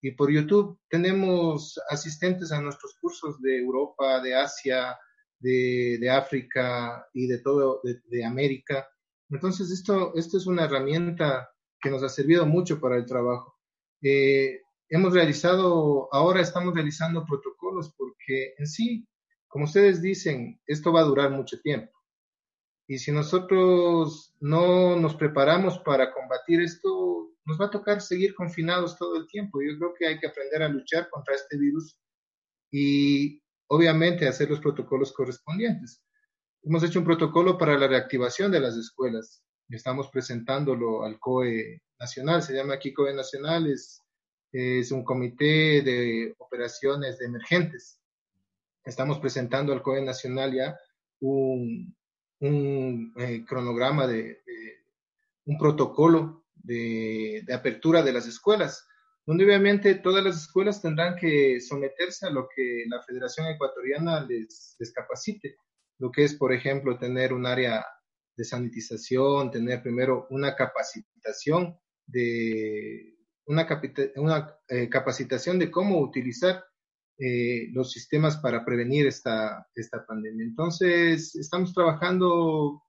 y 0.02 0.12
por 0.12 0.32
YouTube, 0.32 0.80
tenemos 0.90 1.80
asistentes 1.90 2.52
a 2.52 2.62
nuestros 2.62 2.96
cursos 3.00 3.40
de 3.42 3.60
Europa, 3.60 4.20
de 4.20 4.36
Asia, 4.36 4.98
de, 5.40 5.98
de 6.00 6.10
África 6.10 7.08
y 7.14 7.28
de 7.28 7.40
todo, 7.40 7.82
de, 7.84 8.02
de 8.06 8.26
América. 8.26 8.88
Entonces, 9.30 9.70
esto, 9.70 10.14
esto 10.16 10.38
es 10.38 10.48
una 10.48 10.66
herramienta 10.66 11.50
que 11.80 11.90
nos 11.90 12.04
ha 12.04 12.10
servido 12.10 12.46
mucho 12.46 12.80
para 12.80 12.98
el 12.98 13.06
trabajo. 13.06 13.58
Eh, 14.02 14.62
hemos 14.90 15.14
realizado, 15.14 16.10
ahora 16.12 16.42
estamos 16.42 16.74
realizando 16.74 17.26
protocolos 17.26 17.94
porque 17.96 18.54
en 18.58 18.68
sí, 18.68 19.08
como 19.48 19.66
ustedes 19.66 20.02
dicen, 20.02 20.60
esto 20.66 20.92
va 20.92 21.02
a 21.02 21.06
durar 21.06 21.32
mucho 21.32 21.60
tiempo. 21.62 21.92
Y 22.88 22.98
si 22.98 23.12
nosotros 23.12 24.36
no 24.40 24.96
nos 24.98 25.16
preparamos 25.16 25.80
para 25.80 26.12
combatir 26.14 26.62
esto, 26.62 27.01
nos 27.46 27.60
va 27.60 27.66
a 27.66 27.72
tocar 27.72 28.02
seguir 28.02 28.34
confinados 28.36 28.98
todo 28.98 29.18
el 29.18 29.28
tiempo. 29.28 29.62
Yo 29.62 29.78
creo 29.78 29.94
que 29.94 30.08
hay 30.08 30.20
que 30.20 30.28
aprender 30.28 30.64
a 30.64 30.70
luchar 30.70 31.10
contra 31.10 31.36
este 31.36 31.58
virus 31.58 31.98
y 32.72 33.42
obviamente 33.68 34.28
hacer 34.28 34.50
los 34.50 34.60
protocolos 34.60 35.12
correspondientes. 35.12 36.04
Hemos 36.64 36.84
hecho 36.84 37.00
un 37.00 37.06
protocolo 37.06 37.58
para 37.58 37.78
la 37.78 37.88
reactivación 37.88 38.52
de 38.52 38.60
las 38.60 38.76
escuelas. 38.78 39.44
Estamos 39.70 40.10
presentándolo 40.10 41.04
al 41.04 41.20
COE 41.20 41.82
Nacional, 42.00 42.44
se 42.44 42.54
llama 42.54 42.76
aquí 42.76 42.94
COE 42.94 43.14
Nacional, 43.14 43.68
es, 43.68 44.02
es 44.52 44.92
un 44.92 45.04
comité 45.04 45.82
de 45.82 46.36
operaciones 46.38 47.18
de 47.18 47.26
emergentes. 47.26 48.00
Estamos 48.84 49.20
presentando 49.20 49.74
al 49.74 49.82
COE 49.82 50.02
Nacional 50.02 50.54
ya 50.54 50.78
un, 51.22 51.96
un 52.40 53.14
eh, 53.18 53.46
cronograma 53.48 54.08
de, 54.08 54.24
de, 54.46 54.84
un 55.46 55.58
protocolo 55.58 56.41
de, 56.64 57.44
apertura 57.54 58.04
de 58.04 58.14
las 58.14 58.28
escuelas, 58.28 58.88
donde 59.26 59.46
obviamente 59.46 59.96
todas 59.96 60.24
las 60.24 60.38
escuelas 60.38 60.82
tendrán 60.82 61.16
que 61.16 61.60
someterse 61.62 62.28
a 62.28 62.32
lo 62.32 62.48
que 62.56 62.86
la 62.88 63.02
Federación 63.04 63.48
Ecuatoriana 63.48 64.26
les, 64.26 64.76
capacite 64.94 65.56
lo 66.00 66.12
que 66.12 66.24
es, 66.24 66.34
por 66.36 66.52
ejemplo, 66.52 66.98
tener 66.98 67.32
un 67.32 67.46
área 67.46 67.86
de 68.36 68.44
sanitización, 68.44 69.52
tener 69.52 69.84
primero 69.84 70.26
una 70.32 70.56
capacitación 70.56 71.78
de 72.08 73.16
una, 73.46 73.68
eh, 74.68 74.90
capacitación 74.90 75.60
de 75.60 75.70
cómo 75.70 76.00
utilizar 76.00 76.64
eh, 77.20 77.68
los 77.72 77.92
sistemas 77.92 78.38
para 78.38 78.66
prevenir 78.66 79.06
esta, 79.06 79.68
esta 79.76 80.04
pandemia. 80.08 80.44
Entonces, 80.44 81.36
estamos 81.36 81.74
trabajando 81.74 82.82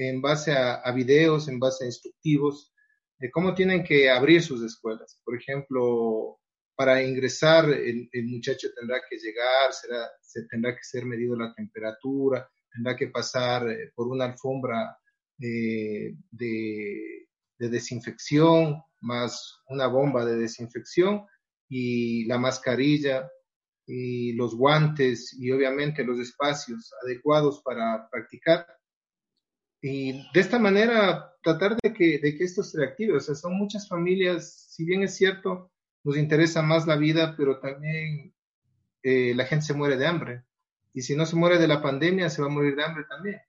en 0.00 0.22
base 0.22 0.52
a, 0.52 0.90
videos, 0.92 1.48
en 1.48 1.58
base 1.58 1.84
a 1.84 1.88
instructivos, 1.88 2.72
de 3.20 3.30
cómo 3.30 3.54
tienen 3.54 3.84
que 3.84 4.10
abrir 4.10 4.42
sus 4.42 4.62
escuelas. 4.62 5.20
Por 5.22 5.36
ejemplo, 5.36 6.40
para 6.74 7.02
ingresar, 7.02 7.68
el, 7.68 8.08
el 8.10 8.26
muchacho 8.26 8.68
tendrá 8.74 9.02
que 9.08 9.18
llegar, 9.18 9.72
será, 9.72 10.08
se 10.22 10.46
tendrá 10.46 10.74
que 10.74 10.82
ser 10.82 11.04
medido 11.04 11.36
la 11.36 11.54
temperatura, 11.54 12.50
tendrá 12.72 12.96
que 12.96 13.08
pasar 13.08 13.68
eh, 13.68 13.92
por 13.94 14.08
una 14.08 14.24
alfombra 14.24 14.96
eh, 15.38 16.14
de, 16.30 17.28
de, 17.58 17.68
desinfección, 17.68 18.82
más 19.00 19.60
una 19.68 19.86
bomba 19.86 20.24
de 20.24 20.36
desinfección 20.36 21.26
y 21.68 22.24
la 22.24 22.38
mascarilla 22.38 23.30
y 23.86 24.32
los 24.32 24.54
guantes 24.54 25.36
y 25.38 25.50
obviamente 25.50 26.04
los 26.04 26.18
espacios 26.18 26.90
adecuados 27.04 27.60
para 27.62 28.08
practicar. 28.10 28.66
Y 29.82 30.12
de 30.32 30.40
esta 30.40 30.58
manera 30.58 31.29
tratar 31.42 31.76
de 31.82 31.92
que, 31.92 32.18
de 32.18 32.36
que 32.36 32.44
esto 32.44 32.62
se 32.62 32.78
reactive. 32.78 33.16
O 33.16 33.20
sea, 33.20 33.34
son 33.34 33.54
muchas 33.54 33.88
familias, 33.88 34.66
si 34.70 34.84
bien 34.84 35.02
es 35.02 35.16
cierto, 35.16 35.70
nos 36.04 36.16
interesa 36.16 36.62
más 36.62 36.86
la 36.86 36.96
vida, 36.96 37.34
pero 37.36 37.60
también 37.60 38.34
eh, 39.02 39.34
la 39.34 39.44
gente 39.44 39.66
se 39.66 39.74
muere 39.74 39.96
de 39.96 40.06
hambre 40.06 40.44
y 40.92 41.02
si 41.02 41.14
no 41.14 41.26
se 41.26 41.36
muere 41.36 41.58
de 41.58 41.68
la 41.68 41.82
pandemia, 41.82 42.30
se 42.30 42.42
va 42.42 42.48
a 42.48 42.50
morir 42.50 42.74
de 42.74 42.84
hambre 42.84 43.04
también. 43.08 43.40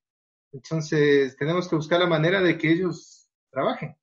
Entonces, 0.51 1.35
tenemos 1.37 1.67
que 1.67 1.75
buscar 1.75 1.99
la 1.99 2.07
manera 2.07 2.41
de 2.41 2.57
que 2.57 2.71
ellos 2.71 3.29
trabajen. 3.49 3.95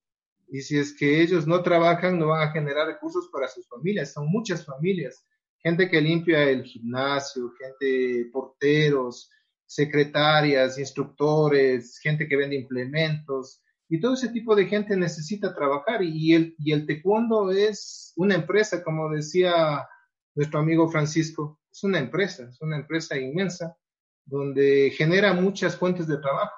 Y 0.48 0.62
si 0.62 0.78
es 0.78 0.94
que 0.94 1.22
ellos 1.22 1.46
no 1.46 1.62
trabajan, 1.62 2.18
no 2.18 2.28
van 2.28 2.48
a 2.48 2.52
generar 2.52 2.86
recursos 2.86 3.28
para 3.30 3.48
sus 3.48 3.68
familias. 3.68 4.12
Son 4.12 4.26
muchas 4.28 4.64
familias. 4.64 5.24
Gente 5.58 5.88
que 5.88 6.00
limpia 6.00 6.44
el 6.44 6.64
gimnasio, 6.64 7.52
gente, 7.58 8.30
porteros, 8.32 9.30
secretarias, 9.66 10.78
instructores, 10.78 11.98
gente 11.98 12.26
que 12.26 12.36
vende 12.36 12.56
implementos. 12.56 13.62
Y 13.88 14.00
todo 14.00 14.14
ese 14.14 14.28
tipo 14.28 14.54
de 14.54 14.66
gente 14.66 14.96
necesita 14.96 15.54
trabajar. 15.54 16.02
Y 16.02 16.34
el, 16.34 16.54
y 16.58 16.72
el 16.72 16.86
taekwondo 16.86 17.50
es 17.50 18.12
una 18.16 18.34
empresa, 18.34 18.82
como 18.82 19.10
decía 19.10 19.86
nuestro 20.34 20.60
amigo 20.60 20.88
Francisco 20.88 21.58
es 21.70 21.84
una 21.84 21.98
empresa, 21.98 22.48
es 22.48 22.60
una 22.60 22.76
empresa 22.76 23.16
inmensa 23.18 23.76
donde 24.24 24.92
genera 24.96 25.32
muchas 25.32 25.76
fuentes 25.76 26.06
de 26.06 26.18
trabajo. 26.18 26.54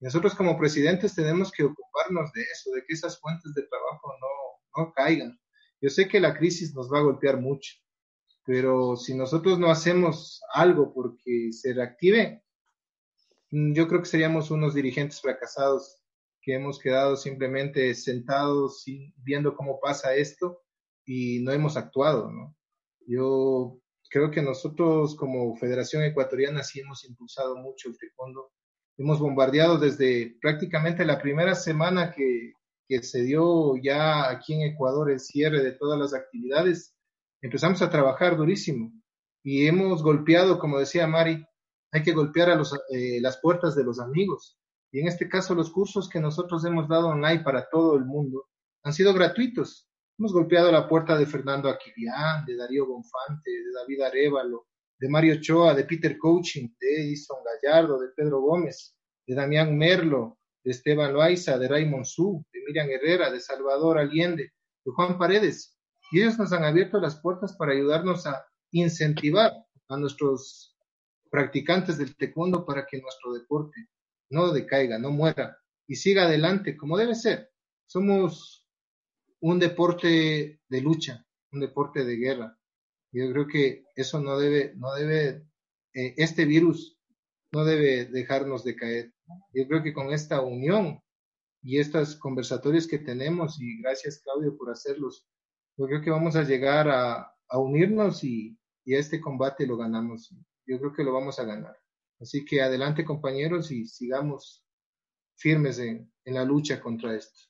Nosotros 0.00 0.34
como 0.34 0.58
presidentes 0.58 1.14
tenemos 1.14 1.50
que 1.50 1.64
ocuparnos 1.64 2.32
de 2.32 2.42
eso, 2.42 2.70
de 2.72 2.84
que 2.84 2.94
esas 2.94 3.18
fuentes 3.20 3.54
de 3.54 3.62
trabajo 3.62 4.12
no, 4.20 4.84
no 4.84 4.92
caigan. 4.92 5.38
Yo 5.80 5.90
sé 5.90 6.08
que 6.08 6.20
la 6.20 6.36
crisis 6.36 6.74
nos 6.74 6.92
va 6.92 6.98
a 6.98 7.02
golpear 7.02 7.40
mucho, 7.40 7.74
pero 8.44 8.96
si 8.96 9.14
nosotros 9.14 9.58
no 9.58 9.70
hacemos 9.70 10.40
algo 10.52 10.92
porque 10.92 11.50
se 11.52 11.74
reactive, 11.74 12.42
mm, 13.50 13.74
yo 13.74 13.88
creo 13.88 14.00
que 14.00 14.08
seríamos 14.08 14.50
unos 14.50 14.74
dirigentes 14.74 15.20
fracasados 15.20 16.03
que 16.44 16.54
hemos 16.54 16.78
quedado 16.78 17.16
simplemente 17.16 17.94
sentados 17.94 18.84
viendo 19.16 19.56
cómo 19.56 19.80
pasa 19.80 20.14
esto 20.14 20.60
y 21.06 21.40
no 21.40 21.52
hemos 21.52 21.76
actuado, 21.76 22.30
¿no? 22.30 22.54
Yo 23.06 23.78
creo 24.10 24.30
que 24.30 24.42
nosotros 24.42 25.16
como 25.16 25.56
Federación 25.56 26.02
Ecuatoriana 26.02 26.62
sí 26.62 26.80
hemos 26.80 27.04
impulsado 27.04 27.56
mucho 27.56 27.88
el 27.88 27.98
taekwondo. 27.98 28.52
Hemos 28.96 29.18
bombardeado 29.18 29.78
desde 29.78 30.36
prácticamente 30.40 31.04
la 31.04 31.20
primera 31.20 31.54
semana 31.54 32.12
que, 32.12 32.52
que 32.86 33.02
se 33.02 33.22
dio 33.22 33.76
ya 33.82 34.30
aquí 34.30 34.54
en 34.54 34.62
Ecuador 34.62 35.10
el 35.10 35.20
cierre 35.20 35.62
de 35.62 35.72
todas 35.72 35.98
las 35.98 36.14
actividades. 36.14 36.94
empezamos 37.40 37.82
a 37.82 37.90
trabajar 37.90 38.36
durísimo 38.36 38.92
y 39.42 39.66
hemos 39.66 40.02
golpeado, 40.02 40.58
como 40.58 40.78
decía 40.78 41.06
Mari, 41.06 41.44
hay 41.92 42.02
que 42.02 42.12
golpear 42.12 42.50
a 42.50 42.62
eh, 42.90 43.20
las 43.20 43.38
puertas 43.38 43.74
de 43.74 43.84
los 43.84 44.00
amigos. 44.00 44.58
Y 44.94 45.00
en 45.00 45.08
este 45.08 45.28
caso, 45.28 45.56
los 45.56 45.72
cursos 45.72 46.08
que 46.08 46.20
nosotros 46.20 46.64
hemos 46.64 46.86
dado 46.86 47.08
online 47.08 47.42
para 47.42 47.68
todo 47.68 47.96
el 47.96 48.04
mundo 48.04 48.46
han 48.84 48.92
sido 48.92 49.12
gratuitos. 49.12 49.88
Hemos 50.16 50.32
golpeado 50.32 50.70
la 50.70 50.88
puerta 50.88 51.18
de 51.18 51.26
Fernando 51.26 51.68
Aquilián, 51.68 52.44
de 52.46 52.56
Darío 52.56 52.86
Bonfante, 52.86 53.50
de 53.50 53.72
David 53.74 54.02
Arevalo, 54.02 54.68
de 55.00 55.08
Mario 55.08 55.40
Choa, 55.40 55.74
de 55.74 55.82
Peter 55.82 56.16
Coaching, 56.16 56.68
de 56.78 57.02
Edison 57.02 57.38
Gallardo, 57.44 57.98
de 57.98 58.10
Pedro 58.14 58.40
Gómez, 58.40 58.96
de 59.26 59.34
Damián 59.34 59.76
Merlo, 59.76 60.38
de 60.62 60.70
Esteban 60.70 61.12
Loaiza, 61.12 61.58
de 61.58 61.66
Raymond 61.66 62.04
Su, 62.04 62.46
de 62.52 62.60
Miriam 62.64 62.88
Herrera, 62.88 63.32
de 63.32 63.40
Salvador 63.40 63.98
Allende, 63.98 64.52
de 64.84 64.92
Juan 64.92 65.18
Paredes. 65.18 65.76
Y 66.12 66.20
ellos 66.20 66.38
nos 66.38 66.52
han 66.52 66.62
abierto 66.62 67.00
las 67.00 67.20
puertas 67.20 67.56
para 67.56 67.72
ayudarnos 67.72 68.28
a 68.28 68.46
incentivar 68.70 69.50
a 69.88 69.96
nuestros 69.96 70.76
practicantes 71.30 71.98
del 71.98 72.14
taekwondo 72.16 72.64
para 72.64 72.86
que 72.86 73.02
nuestro 73.02 73.32
deporte 73.32 73.88
no 74.30 74.52
decaiga, 74.52 74.98
no 74.98 75.10
muera 75.10 75.58
y 75.86 75.96
siga 75.96 76.24
adelante 76.24 76.76
como 76.76 76.96
debe 76.96 77.14
ser. 77.14 77.50
Somos 77.86 78.66
un 79.40 79.58
deporte 79.58 80.60
de 80.68 80.80
lucha, 80.80 81.26
un 81.52 81.60
deporte 81.60 82.04
de 82.04 82.16
guerra. 82.16 82.58
Yo 83.12 83.30
creo 83.30 83.46
que 83.46 83.84
eso 83.94 84.20
no 84.20 84.38
debe, 84.38 84.74
no 84.76 84.92
debe, 84.94 85.46
eh, 85.92 86.14
este 86.16 86.44
virus 86.44 86.98
no 87.52 87.64
debe 87.64 88.06
dejarnos 88.06 88.64
de 88.64 88.74
caer. 88.74 89.14
Yo 89.52 89.66
creo 89.68 89.82
que 89.82 89.92
con 89.92 90.12
esta 90.12 90.40
unión 90.40 91.00
y 91.62 91.78
estos 91.78 92.16
conversatorios 92.16 92.86
que 92.86 92.98
tenemos, 92.98 93.60
y 93.60 93.80
gracias 93.80 94.20
Claudio 94.20 94.56
por 94.56 94.70
hacerlos, 94.70 95.28
yo 95.76 95.86
creo 95.86 96.02
que 96.02 96.10
vamos 96.10 96.36
a 96.36 96.42
llegar 96.42 96.88
a, 96.88 97.30
unirnos 97.56 98.24
y, 98.24 98.58
y, 98.84 98.94
a 98.94 98.98
este 98.98 99.20
combate 99.20 99.66
lo 99.66 99.76
ganamos. 99.76 100.34
Yo 100.66 100.78
creo 100.80 100.92
que 100.92 101.04
lo 101.04 101.12
vamos 101.12 101.38
a 101.38 101.44
ganar. 101.44 101.76
Así 102.20 102.44
que 102.44 102.62
adelante 102.62 103.04
compañeros 103.04 103.70
y 103.70 103.86
sigamos 103.86 104.64
firmes 105.36 105.78
en, 105.78 106.12
en 106.24 106.34
la 106.34 106.44
lucha 106.44 106.80
contra 106.80 107.14
esto. 107.14 107.40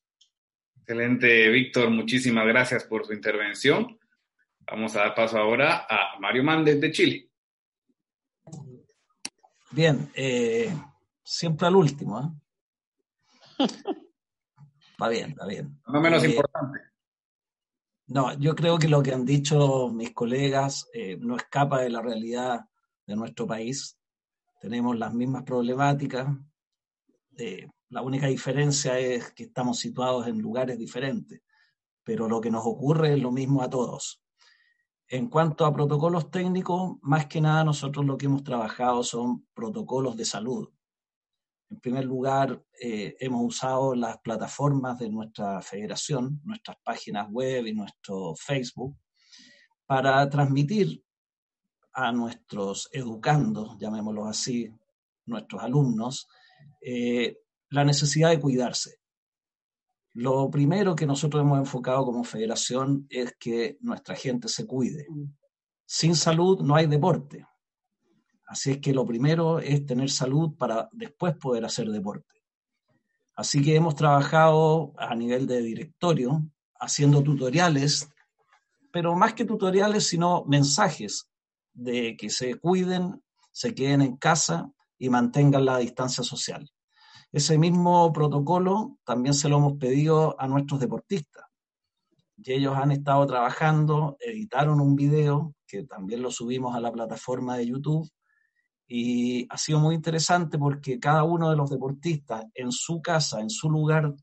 Excelente, 0.81 1.49
Víctor. 1.49 1.91
Muchísimas 1.91 2.47
gracias 2.47 2.85
por 2.85 3.07
su 3.07 3.13
intervención. 3.13 3.99
Vamos 4.67 4.97
a 4.97 5.01
dar 5.01 5.15
paso 5.15 5.39
ahora 5.39 5.87
a 5.89 6.19
Mario 6.21 6.45
Mández 6.45 6.81
de 6.81 6.91
Chile. 6.91 7.31
Bien, 9.71 10.11
eh, 10.15 10.73
siempre 11.23 11.67
al 11.67 11.77
último. 11.77 12.21
¿eh? 12.21 13.67
Está 14.93 15.09
bien, 15.09 15.31
está 15.31 15.47
bien. 15.47 15.81
No 15.89 16.01
menos 16.01 16.23
eh, 16.23 16.29
importante. 16.29 16.79
No, 18.07 18.39
yo 18.39 18.55
creo 18.55 18.79
que 18.79 18.87
lo 18.87 19.03
que 19.03 19.13
han 19.13 19.25
dicho 19.25 19.89
mis 19.89 20.13
colegas 20.13 20.89
no 21.19 21.37
escapa 21.37 21.81
de 21.81 21.91
la 21.91 22.01
realidad 22.01 22.61
de 23.05 23.17
nuestro 23.17 23.45
país. 23.45 23.99
Tenemos 24.65 24.99
las 24.99 25.13
mismas 25.13 25.43
problemáticas. 25.43 26.27
la 27.91 28.01
única 28.01 28.29
diferencia 28.29 28.99
es 28.99 29.31
que 29.33 29.43
estamos 29.43 29.79
situados 29.79 30.27
en 30.27 30.39
lugares 30.39 30.79
diferentes, 30.79 31.43
pero 32.03 32.31
lo 32.31 32.41
que 32.41 32.51
nos 32.51 32.65
ocurre 32.65 33.13
es 33.13 33.21
lo 33.21 33.31
mismo 33.31 33.61
a 33.61 33.69
todos. 33.69 34.23
En 35.07 35.29
cuanto 35.29 35.67
a 35.67 35.75
protocolos 35.75 36.31
técnicos, 36.31 36.97
más 37.03 37.27
que 37.27 37.43
nada 37.43 37.63
nosotros 37.63 38.07
lo 38.07 38.17
que 38.17 38.25
hemos 38.25 38.43
trabajado 38.43 39.03
son 39.03 39.47
protocolos 39.53 40.17
de 40.17 40.25
salud. 40.25 40.71
En 41.69 41.79
primer 41.79 42.07
lugar, 42.07 42.65
eh, 42.81 43.17
hemos 43.21 43.45
usado 43.45 43.95
las 43.95 44.17
plataformas 44.21 44.99
de 44.99 45.11
nuestra 45.11 45.61
federación, 45.61 46.41
nuestras 46.43 46.79
páginas 46.83 47.29
web 47.31 47.67
y 47.67 47.75
nuestro 47.75 48.35
Facebook, 48.35 48.97
para 49.85 50.27
transmitir 50.31 51.05
a 51.95 52.13
nuestros 52.13 52.89
educandos, 52.93 53.79
llamémoslo 53.79 54.27
así, 54.27 54.71
nuestros 55.27 55.63
alumnos, 55.63 56.29
eh, 56.81 57.39
la 57.71 57.85
necesidad 57.85 58.31
de 58.31 58.41
cuidarse. 58.41 58.99
Lo 60.15 60.51
primero 60.51 60.95
que 60.95 61.07
nosotros 61.07 61.43
hemos 61.43 61.59
enfocado 61.59 62.05
como 62.05 62.25
federación 62.25 63.07
es 63.09 63.35
que 63.39 63.79
nuestra 63.81 64.15
gente 64.15 64.49
se 64.49 64.67
cuide. 64.67 65.07
Sin 65.87 66.15
salud 66.15 66.61
no 66.61 66.75
hay 66.75 66.87
deporte. 66.87 67.47
Así 68.47 68.73
es 68.73 68.79
que 68.79 68.93
lo 68.93 69.05
primero 69.07 69.59
es 69.59 69.85
tener 69.87 70.11
salud 70.11 70.57
para 70.57 70.89
después 70.93 71.37
poder 71.37 71.65
hacer 71.65 71.89
deporte. 71.89 72.35
Así 73.35 73.63
que 73.63 73.75
hemos 73.75 73.97
trabajado 73.97 74.93
a 74.97 75.15
nivel 75.15 75.47
de 75.47 75.63
directorio 75.63 76.43
haciendo 76.79 77.23
tutoriales, 77.23 78.09
pero 78.93 79.17
más 79.17 79.35
que 79.35 79.45
tutoriales, 79.45 80.07
sino 80.07 80.45
mensajes 80.45 81.29
de 81.75 82.17
que 82.17 82.31
se 82.31 82.55
cuiden, 82.55 83.23
se 83.53 83.75
queden 83.75 84.01
en 84.01 84.17
casa 84.17 84.71
y 84.99 85.11
mantengan 85.11 85.65
la 85.65 85.79
distancia 85.79 86.25
social. 86.25 86.71
Ese 87.33 87.59
mismo 87.59 88.13
protocolo 88.13 88.99
también 89.05 89.35
se 89.35 89.49
lo 89.49 89.59
hemos 89.59 89.75
pedido 89.75 90.41
a 90.41 90.47
nuestros 90.47 90.81
deportistas. 90.81 91.45
Y 92.37 92.53
ellos 92.53 92.77
han 92.77 92.93
estado 92.93 93.27
trabajando, 93.27 94.17
editaron 94.21 94.81
un 94.81 94.95
video 94.95 95.55
que 95.67 95.85
también 95.85 96.23
lo 96.23 96.31
subimos 96.31 96.75
a 96.75 96.81
la 96.81 96.93
plataforma 96.93 97.57
de 97.57 97.67
YouTube 97.67 98.09
y 98.87 99.47
ha 99.51 99.57
sido 99.57 99.81
muy 99.81 99.95
interesante 99.95 100.59
porque 100.59 101.01
cada 101.01 101.25
uno 101.25 101.51
de 101.51 101.57
los 101.57 101.71
deportistas 101.71 102.45
en 102.55 102.71
su 102.71 103.01
casa, 103.01 103.41
en 103.41 103.51
su 103.51 103.71
lugar, 103.71 104.15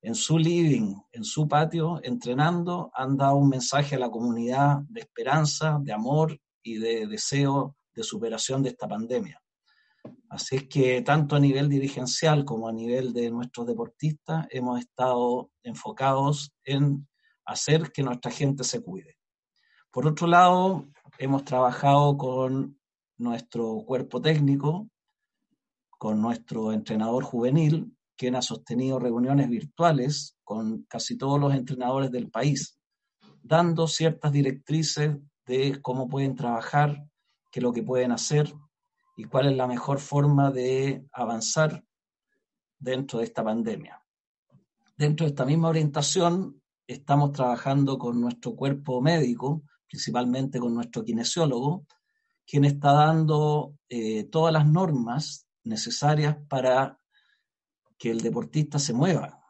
en 0.00 0.14
su 0.14 0.38
living, 0.38 0.94
en 1.12 1.24
su 1.24 1.46
patio, 1.46 2.00
entrenando, 2.02 2.90
han 2.94 3.16
dado 3.16 3.36
un 3.36 3.48
mensaje 3.48 3.96
a 3.96 4.00
la 4.00 4.10
comunidad 4.10 4.78
de 4.88 5.00
esperanza, 5.00 5.78
de 5.80 5.92
amor 5.92 6.40
y 6.62 6.78
de 6.78 7.06
deseo 7.06 7.76
de 7.94 8.02
superación 8.02 8.62
de 8.62 8.70
esta 8.70 8.88
pandemia. 8.88 9.42
Así 10.28 10.56
es 10.56 10.68
que 10.68 11.02
tanto 11.02 11.36
a 11.36 11.40
nivel 11.40 11.68
dirigencial 11.68 12.44
como 12.44 12.68
a 12.68 12.72
nivel 12.72 13.12
de 13.12 13.30
nuestros 13.30 13.66
deportistas 13.66 14.46
hemos 14.50 14.80
estado 14.80 15.50
enfocados 15.62 16.52
en 16.64 17.06
hacer 17.44 17.92
que 17.92 18.02
nuestra 18.02 18.30
gente 18.30 18.64
se 18.64 18.82
cuide. 18.82 19.18
Por 19.90 20.06
otro 20.06 20.26
lado, 20.26 20.88
hemos 21.18 21.44
trabajado 21.44 22.16
con 22.16 22.80
nuestro 23.18 23.84
cuerpo 23.86 24.22
técnico, 24.22 24.88
con 25.98 26.20
nuestro 26.20 26.72
entrenador 26.72 27.24
juvenil, 27.24 27.94
quien 28.16 28.34
ha 28.34 28.42
sostenido 28.42 28.98
reuniones 28.98 29.48
virtuales 29.48 30.36
con 30.44 30.84
casi 30.84 31.18
todos 31.18 31.38
los 31.38 31.54
entrenadores 31.54 32.10
del 32.10 32.30
país, 32.30 32.78
dando 33.42 33.86
ciertas 33.86 34.32
directrices 34.32 35.16
de 35.46 35.80
cómo 35.82 36.08
pueden 36.08 36.36
trabajar, 36.36 37.06
qué 37.50 37.60
es 37.60 37.62
lo 37.62 37.72
que 37.72 37.82
pueden 37.82 38.12
hacer 38.12 38.52
y 39.16 39.24
cuál 39.24 39.46
es 39.46 39.56
la 39.56 39.66
mejor 39.66 39.98
forma 39.98 40.50
de 40.50 41.06
avanzar 41.12 41.84
dentro 42.78 43.18
de 43.18 43.24
esta 43.26 43.44
pandemia. 43.44 44.02
Dentro 44.96 45.24
de 45.24 45.30
esta 45.30 45.44
misma 45.44 45.68
orientación, 45.68 46.62
estamos 46.86 47.32
trabajando 47.32 47.98
con 47.98 48.20
nuestro 48.20 48.54
cuerpo 48.54 49.00
médico, 49.00 49.62
principalmente 49.88 50.58
con 50.58 50.74
nuestro 50.74 51.04
kinesiólogo, 51.04 51.86
quien 52.46 52.64
está 52.64 52.92
dando 52.92 53.74
eh, 53.88 54.24
todas 54.24 54.52
las 54.52 54.66
normas 54.66 55.46
necesarias 55.64 56.36
para 56.48 56.98
que 57.98 58.10
el 58.10 58.20
deportista 58.20 58.78
se 58.78 58.92
mueva, 58.92 59.40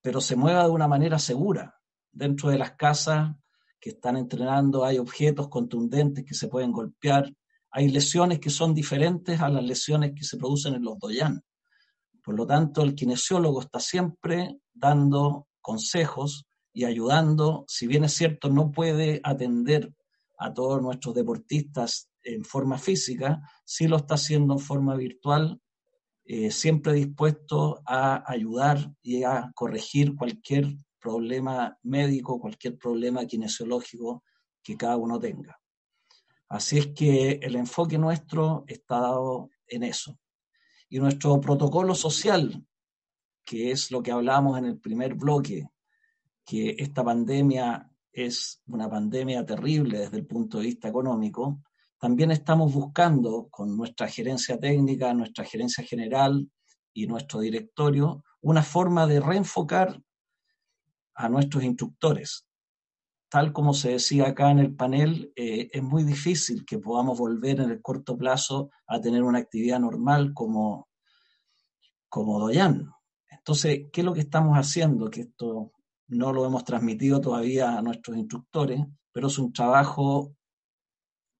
pero 0.00 0.20
se 0.20 0.36
mueva 0.36 0.64
de 0.64 0.70
una 0.70 0.88
manera 0.88 1.18
segura. 1.18 1.80
Dentro 2.10 2.50
de 2.50 2.58
las 2.58 2.72
casas 2.72 3.36
que 3.80 3.90
están 3.90 4.16
entrenando 4.16 4.84
hay 4.84 4.98
objetos 4.98 5.48
contundentes 5.48 6.24
que 6.24 6.34
se 6.34 6.48
pueden 6.48 6.72
golpear, 6.72 7.32
hay 7.70 7.88
lesiones 7.88 8.40
que 8.40 8.50
son 8.50 8.74
diferentes 8.74 9.40
a 9.40 9.48
las 9.48 9.62
lesiones 9.62 10.12
que 10.14 10.24
se 10.24 10.36
producen 10.36 10.74
en 10.74 10.84
los 10.84 10.98
doyan. 10.98 11.42
Por 12.22 12.34
lo 12.36 12.46
tanto, 12.46 12.82
el 12.82 12.94
kinesiólogo 12.94 13.60
está 13.60 13.80
siempre 13.80 14.58
dando 14.72 15.48
consejos 15.60 16.46
y 16.72 16.84
ayudando, 16.84 17.64
si 17.68 17.86
bien 17.86 18.04
es 18.04 18.14
cierto, 18.14 18.50
no 18.50 18.70
puede 18.70 19.20
atender 19.22 19.92
a 20.38 20.52
todos 20.52 20.80
nuestros 20.80 21.14
deportistas 21.14 22.08
en 22.22 22.44
forma 22.44 22.78
física, 22.78 23.40
sí 23.64 23.88
lo 23.88 23.96
está 23.96 24.14
haciendo 24.14 24.54
en 24.54 24.60
forma 24.60 24.94
virtual, 24.94 25.60
eh, 26.24 26.50
siempre 26.50 26.92
dispuesto 26.92 27.80
a 27.86 28.30
ayudar 28.30 28.92
y 29.02 29.24
a 29.24 29.50
corregir 29.54 30.14
cualquier 30.14 30.76
problema 30.98 31.78
médico, 31.82 32.40
cualquier 32.40 32.76
problema 32.76 33.26
kinesiológico 33.26 34.24
que 34.62 34.76
cada 34.76 34.96
uno 34.96 35.18
tenga. 35.18 35.58
Así 36.48 36.78
es 36.78 36.88
que 36.88 37.32
el 37.42 37.56
enfoque 37.56 37.98
nuestro 37.98 38.64
está 38.66 39.00
dado 39.00 39.50
en 39.66 39.82
eso. 39.82 40.18
Y 40.88 40.98
nuestro 40.98 41.40
protocolo 41.40 41.94
social, 41.94 42.64
que 43.44 43.70
es 43.70 43.90
lo 43.90 44.02
que 44.02 44.12
hablamos 44.12 44.58
en 44.58 44.64
el 44.64 44.78
primer 44.78 45.14
bloque, 45.14 45.68
que 46.44 46.74
esta 46.78 47.04
pandemia 47.04 47.90
es 48.12 48.62
una 48.66 48.88
pandemia 48.88 49.44
terrible 49.44 49.98
desde 49.98 50.16
el 50.16 50.26
punto 50.26 50.58
de 50.58 50.64
vista 50.64 50.88
económico, 50.88 51.62
también 51.98 52.30
estamos 52.30 52.72
buscando 52.72 53.48
con 53.50 53.76
nuestra 53.76 54.08
gerencia 54.08 54.58
técnica, 54.58 55.12
nuestra 55.12 55.44
gerencia 55.44 55.84
general 55.84 56.48
y 56.94 57.06
nuestro 57.06 57.40
directorio 57.40 58.24
una 58.40 58.62
forma 58.62 59.06
de 59.06 59.20
reenfocar 59.20 60.00
a 61.18 61.28
nuestros 61.28 61.64
instructores, 61.64 62.46
tal 63.28 63.52
como 63.52 63.74
se 63.74 63.90
decía 63.90 64.28
acá 64.28 64.50
en 64.52 64.60
el 64.60 64.74
panel, 64.74 65.32
eh, 65.34 65.68
es 65.72 65.82
muy 65.82 66.04
difícil 66.04 66.64
que 66.64 66.78
podamos 66.78 67.18
volver 67.18 67.60
en 67.60 67.70
el 67.70 67.82
corto 67.82 68.16
plazo 68.16 68.70
a 68.86 69.00
tener 69.00 69.24
una 69.24 69.40
actividad 69.40 69.80
normal 69.80 70.32
como, 70.32 70.88
como 72.08 72.38
Doyan. 72.38 72.88
Entonces, 73.30 73.86
¿qué 73.92 74.00
es 74.00 74.04
lo 74.04 74.14
que 74.14 74.20
estamos 74.20 74.56
haciendo? 74.56 75.10
Que 75.10 75.22
esto 75.22 75.72
no 76.06 76.32
lo 76.32 76.46
hemos 76.46 76.64
transmitido 76.64 77.20
todavía 77.20 77.76
a 77.76 77.82
nuestros 77.82 78.16
instructores, 78.16 78.80
pero 79.10 79.26
es 79.26 79.38
un 79.38 79.52
trabajo 79.52 80.36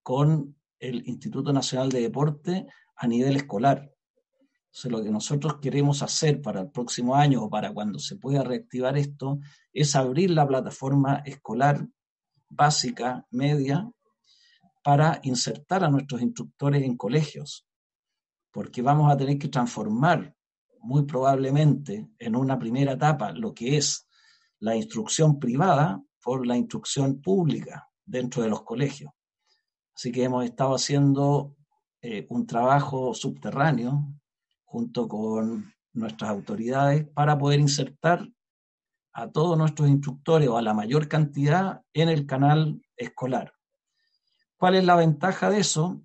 con 0.03 0.57
el 0.79 1.07
Instituto 1.07 1.53
Nacional 1.53 1.89
de 1.89 2.01
Deporte 2.01 2.67
a 2.97 3.07
nivel 3.07 3.37
escolar. 3.37 3.89
Lo 4.85 5.03
que 5.03 5.11
nosotros 5.11 5.57
queremos 5.61 6.01
hacer 6.01 6.41
para 6.41 6.61
el 6.61 6.69
próximo 6.69 7.15
año 7.15 7.43
o 7.43 7.49
para 7.49 7.73
cuando 7.73 7.99
se 7.99 8.15
pueda 8.15 8.43
reactivar 8.43 8.97
esto 8.97 9.39
es 9.73 9.95
abrir 9.95 10.31
la 10.31 10.47
plataforma 10.47 11.21
escolar 11.25 11.85
básica, 12.49 13.25
media, 13.31 13.91
para 14.83 15.19
insertar 15.23 15.83
a 15.83 15.89
nuestros 15.89 16.21
instructores 16.21 16.83
en 16.83 16.95
colegios, 16.95 17.67
porque 18.51 18.81
vamos 18.81 19.11
a 19.11 19.17
tener 19.17 19.37
que 19.37 19.49
transformar 19.49 20.33
muy 20.81 21.03
probablemente 21.03 22.09
en 22.17 22.35
una 22.35 22.57
primera 22.57 22.93
etapa 22.93 23.31
lo 23.31 23.53
que 23.53 23.77
es 23.77 24.07
la 24.59 24.75
instrucción 24.75 25.39
privada 25.39 26.01
por 26.23 26.47
la 26.47 26.55
instrucción 26.55 27.21
pública 27.21 27.89
dentro 28.05 28.41
de 28.41 28.49
los 28.49 28.63
colegios. 28.63 29.11
Así 29.93 30.11
que 30.11 30.23
hemos 30.23 30.45
estado 30.45 30.75
haciendo 30.75 31.55
eh, 32.01 32.25
un 32.29 32.47
trabajo 32.47 33.13
subterráneo 33.13 34.07
junto 34.69 35.07
con 35.07 35.73
nuestras 35.93 36.29
autoridades 36.29 37.07
para 37.09 37.37
poder 37.39 37.59
insertar 37.59 38.29
a 39.11 39.31
todos 39.31 39.57
nuestros 39.57 39.89
instructores 39.89 40.47
o 40.47 40.57
a 40.57 40.61
la 40.61 40.75
mayor 40.75 41.07
cantidad 41.07 41.81
en 41.91 42.07
el 42.07 42.27
canal 42.27 42.79
escolar. 42.95 43.51
¿Cuál 44.57 44.75
es 44.75 44.83
la 44.83 44.95
ventaja 44.95 45.49
de 45.49 45.59
eso? 45.59 46.03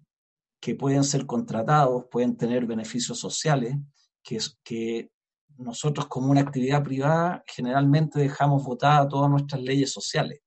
Que 0.61 0.75
pueden 0.75 1.05
ser 1.05 1.27
contratados, 1.27 2.07
pueden 2.11 2.39
tener 2.39 2.65
beneficios 2.65 3.19
sociales, 3.19 3.77
que, 4.23 5.11
nosotros 5.57 6.07
como 6.07 6.33
una 6.33 6.41
actividad 6.41 6.83
privada 6.83 7.45
generalmente 7.47 8.19
dejamos 8.19 8.65
votadas 8.65 9.09
todas 9.09 9.31
nuestras 9.31 9.63
leyes 9.63 9.93
sociales. 9.93 10.41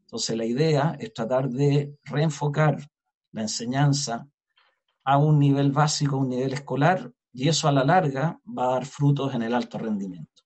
Entonces 0.00 0.36
la 0.36 0.44
idea 0.44 0.96
es 1.00 1.12
tratar 1.12 1.48
de 1.48 1.96
reenfocar 2.04 2.88
la 3.32 3.42
enseñanza 3.42 4.28
a 5.02 5.16
un 5.18 5.40
nivel 5.40 5.72
básico, 5.72 6.14
a 6.14 6.18
un 6.20 6.28
nivel 6.28 6.52
escolar, 6.52 7.10
y 7.34 7.48
eso 7.48 7.66
a 7.68 7.72
la 7.72 7.84
larga 7.84 8.40
va 8.46 8.66
a 8.66 8.74
dar 8.74 8.86
frutos 8.86 9.34
en 9.34 9.42
el 9.42 9.52
alto 9.52 9.76
rendimiento. 9.76 10.44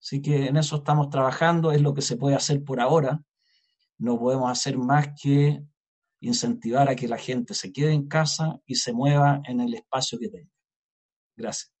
Así 0.00 0.22
que 0.22 0.46
en 0.46 0.56
eso 0.56 0.76
estamos 0.76 1.10
trabajando, 1.10 1.72
es 1.72 1.82
lo 1.82 1.92
que 1.92 2.00
se 2.00 2.16
puede 2.16 2.36
hacer 2.36 2.64
por 2.64 2.80
ahora. 2.80 3.20
No 3.98 4.18
podemos 4.18 4.50
hacer 4.50 4.78
más 4.78 5.08
que 5.20 5.60
incentivar 6.20 6.88
a 6.88 6.94
que 6.94 7.08
la 7.08 7.18
gente 7.18 7.52
se 7.52 7.72
quede 7.72 7.92
en 7.92 8.06
casa 8.06 8.60
y 8.64 8.76
se 8.76 8.92
mueva 8.92 9.42
en 9.44 9.60
el 9.60 9.74
espacio 9.74 10.18
que 10.18 10.28
tenga. 10.28 10.50
Gracias. 11.36 11.72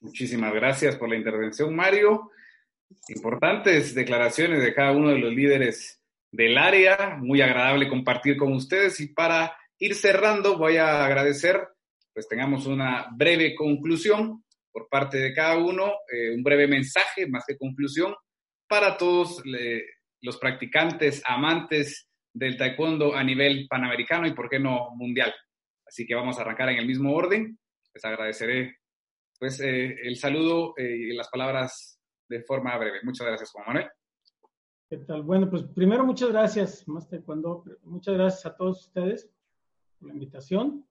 Muchísimas 0.00 0.52
gracias 0.52 0.96
por 0.96 1.08
la 1.08 1.16
intervención, 1.16 1.76
Mario. 1.76 2.30
Importantes 3.08 3.94
declaraciones 3.94 4.62
de 4.62 4.74
cada 4.74 4.92
uno 4.92 5.10
de 5.10 5.18
los 5.18 5.32
líderes 5.32 6.02
del 6.30 6.58
área. 6.58 7.18
Muy 7.20 7.40
agradable 7.40 7.88
compartir 7.88 8.36
con 8.36 8.52
ustedes. 8.52 8.98
Y 9.00 9.08
para 9.08 9.56
ir 9.78 9.94
cerrando, 9.94 10.58
voy 10.58 10.78
a 10.78 11.04
agradecer, 11.04 11.68
pues 12.12 12.28
tengamos 12.28 12.66
una 12.66 13.06
breve 13.16 13.54
conclusión 13.54 14.44
por 14.70 14.88
parte 14.88 15.18
de 15.18 15.34
cada 15.34 15.58
uno, 15.58 15.92
eh, 16.12 16.34
un 16.34 16.42
breve 16.42 16.66
mensaje 16.66 17.26
más 17.26 17.44
que 17.46 17.56
conclusión 17.56 18.14
para 18.68 18.96
todos 18.96 19.42
los 20.22 20.38
practicantes, 20.38 21.22
amantes 21.26 22.08
del 22.32 22.56
taekwondo 22.56 23.14
a 23.14 23.22
nivel 23.22 23.66
panamericano 23.68 24.26
y, 24.26 24.32
por 24.32 24.48
qué 24.48 24.58
no, 24.58 24.90
mundial. 24.94 25.34
Así 25.86 26.06
que 26.06 26.14
vamos 26.14 26.38
a 26.38 26.42
arrancar 26.42 26.70
en 26.70 26.78
el 26.78 26.86
mismo 26.86 27.14
orden. 27.14 27.58
Les 27.92 28.04
agradeceré 28.04 28.76
pues 29.38 29.60
eh, 29.60 29.96
el 30.04 30.16
saludo 30.16 30.72
eh, 30.76 30.96
y 30.96 31.12
las 31.14 31.28
palabras 31.28 32.00
de 32.28 32.42
forma 32.42 32.78
breve. 32.78 33.00
Muchas 33.02 33.26
gracias, 33.26 33.50
Juan 33.50 33.66
Manuel. 33.66 33.90
¿Qué 34.88 34.98
tal? 34.98 35.22
Bueno, 35.22 35.50
pues 35.50 35.64
primero 35.64 36.04
muchas 36.04 36.30
gracias, 36.30 36.86
más 36.86 37.08
cuando 37.26 37.64
muchas 37.82 38.14
gracias 38.14 38.46
a 38.46 38.56
todos 38.56 38.86
ustedes 38.86 39.28
por 39.98 40.08
la 40.08 40.14
invitación. 40.14 40.86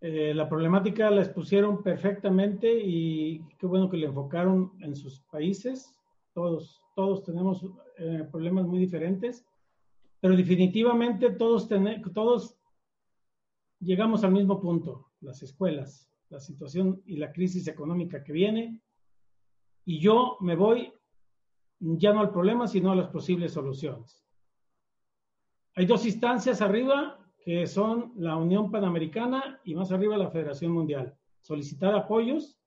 Eh, 0.00 0.32
la 0.34 0.48
problemática 0.48 1.10
la 1.10 1.22
expusieron 1.22 1.82
perfectamente 1.82 2.72
y 2.72 3.40
qué 3.58 3.66
bueno 3.66 3.88
que 3.90 3.96
le 3.96 4.06
enfocaron 4.06 4.72
en 4.80 4.94
sus 4.94 5.20
países. 5.20 5.94
Todos, 6.34 6.80
todos 6.94 7.24
tenemos 7.24 7.66
problemas 8.30 8.64
muy 8.64 8.78
diferentes, 8.78 9.44
pero 10.20 10.36
definitivamente 10.36 11.30
todos, 11.30 11.68
todos 12.14 12.56
llegamos 13.80 14.22
al 14.22 14.30
mismo 14.30 14.60
punto, 14.60 15.08
las 15.20 15.42
escuelas 15.42 16.08
la 16.30 16.40
situación 16.40 17.02
y 17.06 17.16
la 17.16 17.32
crisis 17.32 17.68
económica 17.68 18.22
que 18.22 18.32
viene. 18.32 18.80
Y 19.84 19.98
yo 20.00 20.36
me 20.40 20.56
voy 20.56 20.92
ya 21.80 22.12
no 22.12 22.20
al 22.20 22.30
problema, 22.30 22.66
sino 22.66 22.90
a 22.90 22.96
las 22.96 23.08
posibles 23.08 23.52
soluciones. 23.52 24.24
Hay 25.74 25.86
dos 25.86 26.04
instancias 26.04 26.60
arriba 26.60 27.17
que 27.44 27.66
son 27.66 28.12
la 28.16 28.36
Unión 28.36 28.70
Panamericana 28.70 29.60
y 29.64 29.74
más 29.74 29.90
arriba 29.92 30.16
la 30.16 30.30
Federación 30.30 30.72
Mundial. 30.72 31.16
Solicitar 31.40 31.94
apoyos, 31.94 32.58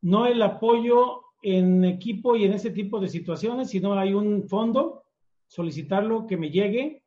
no 0.00 0.26
el 0.26 0.42
apoyo 0.42 1.22
en 1.42 1.84
equipo 1.84 2.36
y 2.36 2.44
en 2.44 2.52
ese 2.52 2.70
tipo 2.70 2.98
de 3.00 3.08
situaciones, 3.08 3.70
sino 3.70 3.94
hay 3.94 4.14
un 4.14 4.48
fondo, 4.48 5.04
solicitarlo 5.46 6.26
que 6.26 6.36
me 6.36 6.50
llegue 6.50 7.04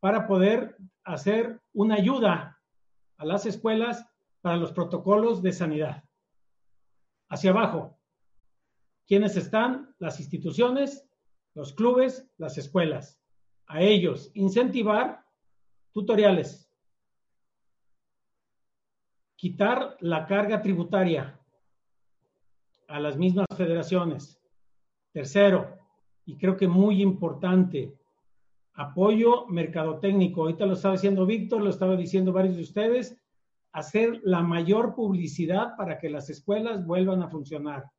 para 0.00 0.26
poder 0.26 0.76
hacer 1.04 1.60
una 1.72 1.94
ayuda 1.94 2.60
a 3.16 3.24
las 3.24 3.46
escuelas 3.46 4.06
para 4.40 4.56
los 4.56 4.72
protocolos 4.72 5.42
de 5.42 5.52
sanidad. 5.52 6.04
Hacia 7.28 7.50
abajo, 7.50 7.98
¿quiénes 9.06 9.36
están? 9.36 9.94
Las 9.98 10.20
instituciones, 10.20 11.08
los 11.54 11.72
clubes, 11.72 12.28
las 12.36 12.58
escuelas. 12.58 13.18
A 13.66 13.80
ellos 13.80 14.30
incentivar 14.34 15.21
tutoriales, 15.92 16.68
quitar 19.36 19.96
la 20.00 20.26
carga 20.26 20.62
tributaria 20.62 21.38
a 22.88 23.00
las 23.00 23.16
mismas 23.16 23.46
federaciones. 23.56 24.40
Tercero, 25.12 25.78
y 26.24 26.36
creo 26.36 26.56
que 26.56 26.68
muy 26.68 27.02
importante, 27.02 27.98
apoyo 28.74 29.46
mercadotécnico. 29.48 30.42
Ahorita 30.42 30.66
lo 30.66 30.74
estaba 30.74 30.94
diciendo 30.94 31.26
Víctor, 31.26 31.62
lo 31.62 31.70
estaba 31.70 31.96
diciendo 31.96 32.32
varios 32.32 32.56
de 32.56 32.62
ustedes, 32.62 33.16
hacer 33.72 34.20
la 34.24 34.42
mayor 34.42 34.94
publicidad 34.94 35.76
para 35.76 35.98
que 35.98 36.10
las 36.10 36.30
escuelas 36.30 36.86
vuelvan 36.86 37.22
a 37.22 37.28
funcionar. 37.28 37.90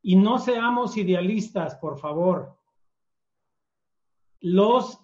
Y 0.00 0.16
no 0.16 0.38
seamos 0.38 0.96
idealistas, 0.96 1.76
por 1.76 1.98
favor. 1.98 2.56
Los 4.40 5.01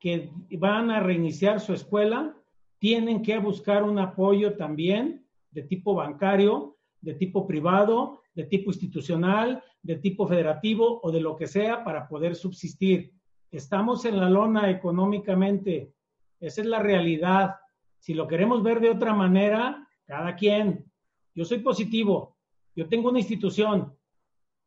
que 0.00 0.32
van 0.58 0.90
a 0.90 1.00
reiniciar 1.00 1.60
su 1.60 1.74
escuela 1.74 2.34
tienen 2.78 3.22
que 3.22 3.38
buscar 3.38 3.82
un 3.82 3.98
apoyo 3.98 4.56
también 4.56 5.26
de 5.50 5.62
tipo 5.62 5.94
bancario, 5.94 6.78
de 7.00 7.14
tipo 7.14 7.46
privado, 7.46 8.22
de 8.34 8.44
tipo 8.44 8.70
institucional, 8.70 9.62
de 9.82 9.96
tipo 9.96 10.26
federativo 10.26 11.00
o 11.02 11.12
de 11.12 11.20
lo 11.20 11.36
que 11.36 11.46
sea 11.46 11.84
para 11.84 12.08
poder 12.08 12.34
subsistir. 12.34 13.12
Estamos 13.50 14.04
en 14.06 14.18
la 14.18 14.30
lona 14.30 14.70
económicamente. 14.70 15.92
Esa 16.40 16.62
es 16.62 16.66
la 16.66 16.78
realidad. 16.78 17.56
Si 17.98 18.14
lo 18.14 18.26
queremos 18.26 18.62
ver 18.62 18.80
de 18.80 18.90
otra 18.90 19.12
manera, 19.12 19.86
cada 20.06 20.34
quien. 20.34 20.90
Yo 21.34 21.44
soy 21.44 21.58
positivo, 21.58 22.36
yo 22.74 22.88
tengo 22.88 23.10
una 23.10 23.18
institución 23.18 23.94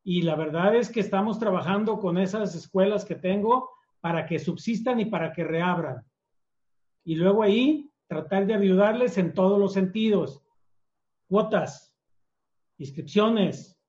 y 0.04 0.22
la 0.22 0.36
verdad 0.36 0.76
es 0.76 0.90
que 0.90 1.00
estamos 1.00 1.40
trabajando 1.40 2.00
con 2.00 2.18
esas 2.18 2.56
escuelas 2.56 3.06
que 3.06 3.16
tengo 3.16 3.70
para 4.04 4.26
que 4.26 4.38
subsistan 4.38 5.00
y 5.00 5.06
para 5.06 5.32
que 5.32 5.46
reabran. 5.46 6.04
Y 7.06 7.16
luego 7.16 7.42
ahí 7.42 7.90
tratar 8.06 8.46
de 8.46 8.54
ayudarles 8.54 9.18
en 9.18 9.34
todos 9.34 9.58
los 9.58 9.72
sentidos. 9.72 10.44
Cuotas, 11.30 11.96
inscripciones, 12.78 13.80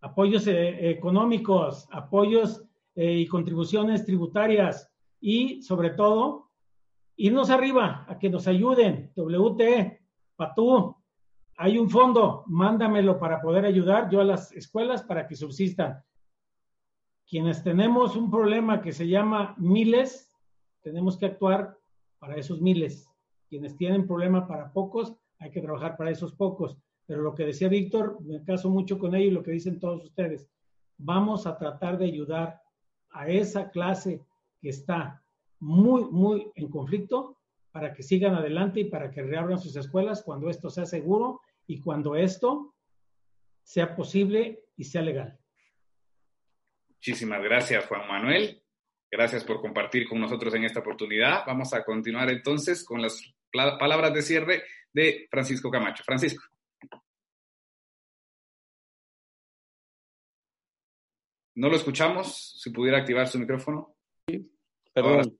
apoyos 0.00 0.46
eh, 0.46 0.88
económicos, 0.88 1.86
apoyos 1.90 2.64
eh, 2.94 3.12
y 3.12 3.26
contribuciones 3.26 4.06
tributarias 4.06 4.90
y 5.20 5.60
sobre 5.60 5.90
todo 5.90 6.48
irnos 7.16 7.50
arriba 7.50 8.06
a 8.08 8.18
que 8.18 8.30
nos 8.30 8.48
ayuden. 8.48 9.12
WT, 9.14 10.00
Patú, 10.34 10.96
hay 11.58 11.76
un 11.76 11.90
fondo, 11.90 12.42
mándamelo 12.46 13.18
para 13.18 13.42
poder 13.42 13.66
ayudar 13.66 14.08
yo 14.08 14.22
a 14.22 14.24
las 14.24 14.50
escuelas 14.52 15.02
para 15.02 15.28
que 15.28 15.36
subsistan. 15.36 16.02
Quienes 17.28 17.64
tenemos 17.64 18.14
un 18.16 18.30
problema 18.30 18.80
que 18.80 18.92
se 18.92 19.08
llama 19.08 19.54
miles, 19.58 20.32
tenemos 20.82 21.18
que 21.18 21.26
actuar 21.26 21.76
para 22.18 22.36
esos 22.36 22.60
miles. 22.60 23.08
Quienes 23.48 23.76
tienen 23.76 24.06
problema 24.06 24.46
para 24.46 24.72
pocos, 24.72 25.16
hay 25.38 25.50
que 25.50 25.60
trabajar 25.60 25.96
para 25.96 26.10
esos 26.10 26.32
pocos. 26.32 26.78
Pero 27.04 27.22
lo 27.22 27.34
que 27.34 27.44
decía 27.44 27.68
Víctor, 27.68 28.18
me 28.22 28.44
caso 28.44 28.70
mucho 28.70 28.98
con 28.98 29.14
ello 29.14 29.26
y 29.26 29.32
lo 29.32 29.42
que 29.42 29.50
dicen 29.50 29.80
todos 29.80 30.04
ustedes. 30.04 30.48
Vamos 30.98 31.46
a 31.46 31.58
tratar 31.58 31.98
de 31.98 32.06
ayudar 32.06 32.60
a 33.10 33.28
esa 33.28 33.70
clase 33.70 34.24
que 34.60 34.68
está 34.68 35.22
muy, 35.58 36.04
muy 36.04 36.52
en 36.54 36.68
conflicto 36.68 37.38
para 37.72 37.92
que 37.92 38.02
sigan 38.02 38.34
adelante 38.34 38.80
y 38.80 38.84
para 38.84 39.10
que 39.10 39.22
reabran 39.22 39.58
sus 39.58 39.76
escuelas 39.76 40.22
cuando 40.22 40.48
esto 40.48 40.70
sea 40.70 40.86
seguro 40.86 41.40
y 41.66 41.80
cuando 41.80 42.14
esto 42.14 42.74
sea 43.62 43.96
posible 43.96 44.64
y 44.76 44.84
sea 44.84 45.02
legal. 45.02 45.38
Muchísimas 46.96 47.42
gracias, 47.42 47.86
Juan 47.86 48.08
Manuel. 48.08 48.62
Gracias 49.10 49.44
por 49.44 49.60
compartir 49.60 50.08
con 50.08 50.20
nosotros 50.20 50.54
en 50.54 50.64
esta 50.64 50.80
oportunidad. 50.80 51.44
Vamos 51.46 51.72
a 51.72 51.84
continuar 51.84 52.28
entonces 52.30 52.84
con 52.84 53.00
las 53.00 53.22
palabras 53.52 54.12
de 54.12 54.22
cierre 54.22 54.62
de 54.92 55.28
Francisco 55.30 55.70
Camacho. 55.70 56.02
Francisco. 56.04 56.42
No 61.54 61.68
lo 61.68 61.76
escuchamos. 61.76 62.60
Si 62.60 62.70
pudiera 62.70 62.98
activar 62.98 63.28
su 63.28 63.38
micrófono. 63.38 63.96
perdón. 64.92 65.38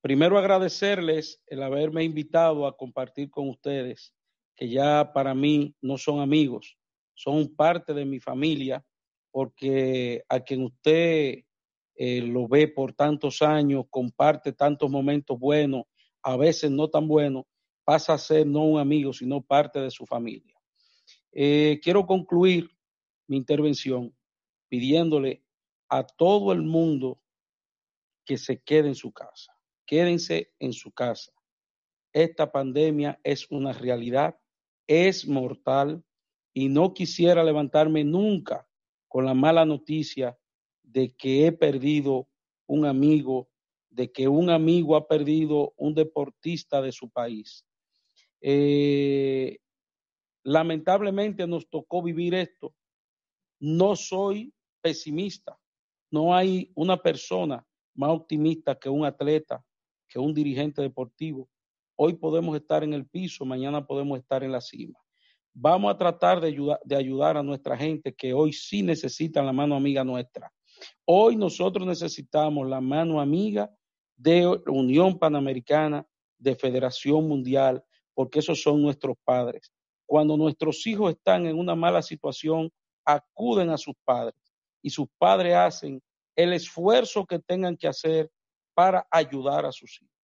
Primero 0.00 0.38
agradecerles 0.38 1.42
el 1.46 1.62
haberme 1.62 2.04
invitado 2.04 2.66
a 2.66 2.76
compartir 2.76 3.30
con 3.30 3.48
ustedes, 3.48 4.14
que 4.54 4.68
ya 4.68 5.12
para 5.12 5.34
mí 5.34 5.74
no 5.80 5.98
son 5.98 6.20
amigos, 6.20 6.78
son 7.14 7.54
parte 7.56 7.92
de 7.92 8.04
mi 8.04 8.20
familia, 8.20 8.84
porque 9.30 10.24
a 10.28 10.40
quien 10.40 10.64
usted 10.64 11.44
eh, 11.94 12.22
lo 12.22 12.46
ve 12.46 12.68
por 12.68 12.92
tantos 12.92 13.42
años, 13.42 13.86
comparte 13.90 14.52
tantos 14.52 14.88
momentos 14.88 15.38
buenos, 15.38 15.84
a 16.22 16.36
veces 16.36 16.70
no 16.70 16.88
tan 16.88 17.08
buenos, 17.08 17.44
pasa 17.84 18.14
a 18.14 18.18
ser 18.18 18.46
no 18.46 18.64
un 18.64 18.78
amigo, 18.78 19.12
sino 19.12 19.42
parte 19.42 19.80
de 19.80 19.90
su 19.90 20.06
familia. 20.06 20.54
Eh, 21.32 21.80
quiero 21.82 22.06
concluir 22.06 22.70
mi 23.26 23.36
intervención 23.36 24.14
pidiéndole 24.68 25.42
a 25.88 26.06
todo 26.06 26.52
el 26.52 26.62
mundo 26.62 27.20
que 28.24 28.36
se 28.36 28.60
quede 28.62 28.88
en 28.88 28.94
su 28.94 29.12
casa. 29.12 29.56
Quédense 29.86 30.52
en 30.58 30.72
su 30.72 30.92
casa. 30.92 31.32
Esta 32.12 32.52
pandemia 32.52 33.18
es 33.24 33.50
una 33.50 33.72
realidad, 33.72 34.38
es 34.86 35.26
mortal 35.26 36.04
y 36.52 36.68
no 36.68 36.94
quisiera 36.94 37.42
levantarme 37.42 38.04
nunca 38.04 38.67
con 39.08 39.24
la 39.24 39.34
mala 39.34 39.64
noticia 39.64 40.38
de 40.82 41.14
que 41.14 41.46
he 41.46 41.52
perdido 41.52 42.28
un 42.66 42.84
amigo, 42.84 43.48
de 43.90 44.12
que 44.12 44.28
un 44.28 44.50
amigo 44.50 44.96
ha 44.96 45.08
perdido 45.08 45.74
un 45.76 45.94
deportista 45.94 46.80
de 46.82 46.92
su 46.92 47.10
país. 47.10 47.64
Eh, 48.40 49.58
lamentablemente 50.44 51.46
nos 51.46 51.68
tocó 51.68 52.02
vivir 52.02 52.34
esto. 52.34 52.74
No 53.58 53.96
soy 53.96 54.52
pesimista. 54.80 55.58
No 56.10 56.34
hay 56.34 56.70
una 56.74 56.96
persona 56.96 57.66
más 57.94 58.10
optimista 58.10 58.78
que 58.78 58.88
un 58.88 59.04
atleta, 59.04 59.64
que 60.08 60.18
un 60.18 60.32
dirigente 60.32 60.80
deportivo. 60.80 61.48
Hoy 61.96 62.14
podemos 62.14 62.56
estar 62.56 62.84
en 62.84 62.94
el 62.94 63.06
piso, 63.06 63.44
mañana 63.44 63.86
podemos 63.86 64.18
estar 64.18 64.44
en 64.44 64.52
la 64.52 64.60
cima. 64.60 64.98
Vamos 65.60 65.92
a 65.92 65.98
tratar 65.98 66.40
de 66.40 66.46
ayudar, 66.46 66.78
de 66.84 66.94
ayudar 66.94 67.36
a 67.36 67.42
nuestra 67.42 67.76
gente 67.76 68.14
que 68.14 68.32
hoy 68.32 68.52
sí 68.52 68.80
necesitan 68.80 69.44
la 69.44 69.52
mano 69.52 69.74
amiga 69.74 70.04
nuestra. 70.04 70.52
Hoy 71.04 71.34
nosotros 71.34 71.84
necesitamos 71.84 72.68
la 72.68 72.80
mano 72.80 73.20
amiga 73.20 73.68
de 74.16 74.46
Unión 74.68 75.18
Panamericana, 75.18 76.06
de 76.38 76.54
Federación 76.54 77.26
Mundial, 77.26 77.82
porque 78.14 78.38
esos 78.38 78.62
son 78.62 78.80
nuestros 78.80 79.16
padres. 79.24 79.72
Cuando 80.06 80.36
nuestros 80.36 80.86
hijos 80.86 81.10
están 81.10 81.44
en 81.46 81.58
una 81.58 81.74
mala 81.74 82.02
situación, 82.02 82.70
acuden 83.04 83.70
a 83.70 83.78
sus 83.78 83.96
padres 84.04 84.40
y 84.80 84.90
sus 84.90 85.08
padres 85.18 85.56
hacen 85.56 86.00
el 86.36 86.52
esfuerzo 86.52 87.26
que 87.26 87.40
tengan 87.40 87.76
que 87.76 87.88
hacer 87.88 88.30
para 88.74 89.08
ayudar 89.10 89.66
a 89.66 89.72
sus 89.72 90.00
hijos. 90.00 90.14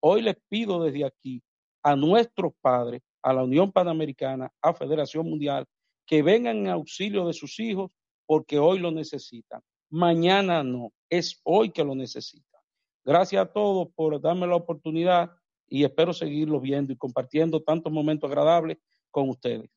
Hoy 0.00 0.22
les 0.22 0.34
pido 0.48 0.82
desde 0.82 1.04
aquí 1.04 1.40
a 1.80 1.94
nuestros 1.94 2.52
padres, 2.60 3.02
a 3.22 3.32
la 3.32 3.44
Unión 3.44 3.72
Panamericana, 3.72 4.52
a 4.62 4.74
Federación 4.74 5.28
Mundial, 5.28 5.66
que 6.06 6.22
vengan 6.22 6.56
en 6.58 6.68
auxilio 6.68 7.26
de 7.26 7.32
sus 7.32 7.58
hijos 7.60 7.90
porque 8.26 8.58
hoy 8.58 8.78
lo 8.78 8.90
necesitan. 8.90 9.60
Mañana 9.90 10.62
no, 10.62 10.92
es 11.08 11.40
hoy 11.44 11.70
que 11.70 11.84
lo 11.84 11.94
necesitan. 11.94 12.60
Gracias 13.04 13.42
a 13.42 13.52
todos 13.52 13.88
por 13.94 14.20
darme 14.20 14.46
la 14.46 14.56
oportunidad 14.56 15.30
y 15.68 15.84
espero 15.84 16.12
seguirlo 16.12 16.60
viendo 16.60 16.92
y 16.92 16.96
compartiendo 16.96 17.62
tantos 17.62 17.92
momentos 17.92 18.28
agradables 18.28 18.78
con 19.10 19.28
ustedes. 19.28 19.70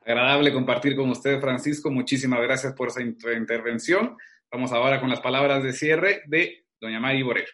Agradable 0.00 0.52
compartir 0.52 0.96
con 0.96 1.10
usted, 1.10 1.40
Francisco. 1.40 1.90
Muchísimas 1.90 2.40
gracias 2.40 2.72
por 2.72 2.88
esa 2.88 3.02
intervención. 3.02 4.16
Vamos 4.50 4.72
ahora 4.72 5.00
con 5.00 5.10
las 5.10 5.20
palabras 5.20 5.62
de 5.62 5.72
cierre 5.72 6.22
de 6.26 6.66
doña 6.80 7.00
Mari 7.00 7.22
Borero. 7.22 7.52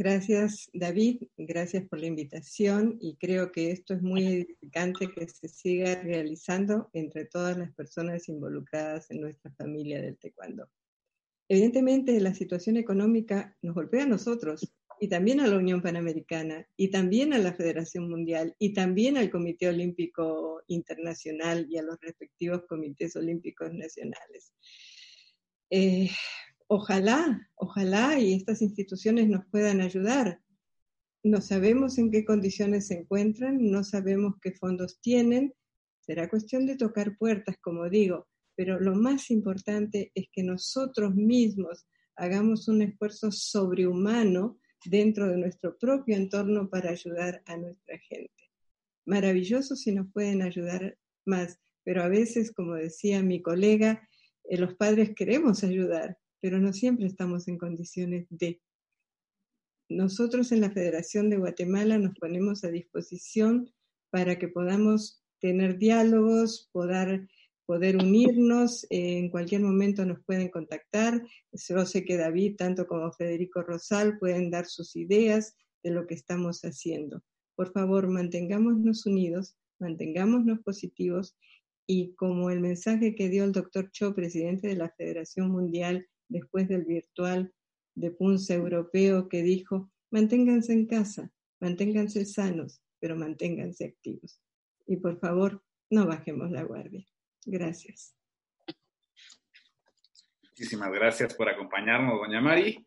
Gracias, 0.00 0.70
David. 0.72 1.24
Gracias 1.36 1.84
por 1.88 1.98
la 1.98 2.06
invitación 2.06 2.98
y 3.00 3.16
creo 3.16 3.50
que 3.50 3.72
esto 3.72 3.94
es 3.94 4.00
muy 4.00 4.24
edificante 4.28 5.10
que 5.10 5.26
se 5.28 5.48
siga 5.48 6.00
realizando 6.02 6.88
entre 6.92 7.24
todas 7.24 7.58
las 7.58 7.74
personas 7.74 8.28
involucradas 8.28 9.10
en 9.10 9.20
nuestra 9.20 9.50
familia 9.54 10.00
del 10.00 10.16
taekwondo. 10.16 10.68
Evidentemente, 11.48 12.20
la 12.20 12.32
situación 12.32 12.76
económica 12.76 13.56
nos 13.60 13.74
golpea 13.74 14.04
a 14.04 14.06
nosotros 14.06 14.72
y 15.00 15.08
también 15.08 15.40
a 15.40 15.48
la 15.48 15.56
Unión 15.56 15.82
Panamericana 15.82 16.64
y 16.76 16.92
también 16.92 17.32
a 17.32 17.38
la 17.38 17.54
Federación 17.54 18.08
Mundial 18.08 18.54
y 18.60 18.74
también 18.74 19.16
al 19.16 19.30
Comité 19.30 19.66
Olímpico 19.66 20.62
Internacional 20.68 21.66
y 21.68 21.76
a 21.76 21.82
los 21.82 21.98
respectivos 22.00 22.62
comités 22.68 23.16
olímpicos 23.16 23.74
nacionales. 23.74 24.52
Eh, 25.70 26.08
ojalá, 26.68 27.50
ojalá 27.56 28.18
y 28.20 28.34
estas 28.34 28.62
instituciones 28.62 29.28
nos 29.28 29.44
puedan 29.46 29.80
ayudar. 29.80 30.40
No 31.24 31.40
sabemos 31.40 31.98
en 31.98 32.10
qué 32.10 32.24
condiciones 32.24 32.86
se 32.86 32.94
encuentran, 33.00 33.58
no 33.70 33.82
sabemos 33.82 34.36
qué 34.40 34.52
fondos 34.52 35.00
tienen. 35.00 35.54
Será 36.00 36.28
cuestión 36.28 36.66
de 36.66 36.76
tocar 36.76 37.16
puertas, 37.18 37.56
como 37.60 37.88
digo, 37.88 38.28
pero 38.54 38.78
lo 38.78 38.94
más 38.94 39.30
importante 39.30 40.12
es 40.14 40.26
que 40.30 40.42
nosotros 40.42 41.14
mismos 41.14 41.86
hagamos 42.16 42.68
un 42.68 42.82
esfuerzo 42.82 43.30
sobrehumano 43.32 44.58
dentro 44.84 45.28
de 45.28 45.36
nuestro 45.36 45.76
propio 45.76 46.16
entorno 46.16 46.68
para 46.68 46.90
ayudar 46.90 47.42
a 47.46 47.56
nuestra 47.56 47.98
gente. 47.98 48.50
Maravilloso 49.06 49.74
si 49.74 49.92
nos 49.92 50.10
pueden 50.12 50.42
ayudar 50.42 50.96
más, 51.24 51.58
pero 51.82 52.02
a 52.02 52.08
veces, 52.08 52.52
como 52.52 52.74
decía 52.74 53.22
mi 53.22 53.40
colega, 53.40 54.08
eh, 54.44 54.58
los 54.58 54.74
padres 54.74 55.14
queremos 55.14 55.64
ayudar, 55.64 56.18
pero 56.40 56.58
no 56.58 56.72
siempre 56.72 57.06
estamos 57.06 57.48
en 57.48 57.58
condiciones 57.58 58.26
de. 58.30 58.60
Nosotros 59.88 60.52
en 60.52 60.60
la 60.60 60.70
Federación 60.70 61.30
de 61.30 61.38
Guatemala 61.38 61.98
nos 61.98 62.14
ponemos 62.18 62.62
a 62.64 62.68
disposición 62.68 63.72
para 64.10 64.38
que 64.38 64.48
podamos 64.48 65.22
tener 65.40 65.78
diálogos, 65.78 66.68
poder, 66.72 67.28
poder 67.66 67.96
unirnos. 67.96 68.86
en 68.90 69.30
cualquier 69.30 69.62
momento 69.62 70.04
nos 70.04 70.22
pueden 70.24 70.48
contactar. 70.48 71.22
Yo 71.52 71.86
sé 71.86 72.04
que 72.04 72.16
David, 72.16 72.56
tanto 72.56 72.86
como 72.86 73.12
Federico 73.12 73.62
Rosal, 73.62 74.18
pueden 74.18 74.50
dar 74.50 74.66
sus 74.66 74.94
ideas 74.96 75.56
de 75.82 75.90
lo 75.90 76.06
que 76.06 76.14
estamos 76.14 76.62
haciendo. 76.62 77.22
Por 77.54 77.72
favor, 77.72 78.08
mantengámonos 78.08 79.06
unidos, 79.06 79.56
mantengámonos 79.78 80.60
positivos 80.60 81.36
y 81.86 82.14
como 82.14 82.50
el 82.50 82.60
mensaje 82.60 83.14
que 83.14 83.28
dio 83.28 83.44
el 83.44 83.52
doctor 83.52 83.90
Cho, 83.90 84.14
presidente 84.14 84.68
de 84.68 84.76
la 84.76 84.90
Federación 84.90 85.50
Mundial 85.50 86.06
después 86.28 86.68
del 86.68 86.84
virtual 86.84 87.52
de 87.94 88.10
Punce 88.10 88.54
europeo 88.54 89.28
que 89.28 89.42
dijo, 89.42 89.90
manténganse 90.10 90.72
en 90.72 90.86
casa, 90.86 91.32
manténganse 91.60 92.24
sanos, 92.24 92.80
pero 93.00 93.16
manténganse 93.16 93.84
activos. 93.86 94.40
Y 94.86 94.96
por 94.96 95.18
favor, 95.18 95.62
no 95.90 96.06
bajemos 96.06 96.50
la 96.50 96.62
guardia. 96.62 97.06
Gracias. 97.44 98.14
Muchísimas 100.42 100.90
gracias 100.90 101.34
por 101.34 101.48
acompañarnos, 101.48 102.18
doña 102.18 102.40
Mari. 102.40 102.84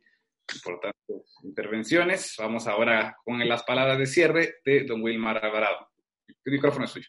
Importantes 0.53 1.35
intervenciones. 1.43 2.35
Vamos 2.38 2.68
ahora 2.68 3.18
con 3.23 3.39
las 3.47 3.63
palabras 3.63 3.97
de 3.97 4.05
cierre 4.05 4.55
de 4.65 4.84
don 4.84 5.01
Wilmar 5.01 5.43
Alvarado. 5.43 5.89
El 6.43 6.53
micrófono 6.53 6.85
es 6.85 6.91
suyo. 6.91 7.07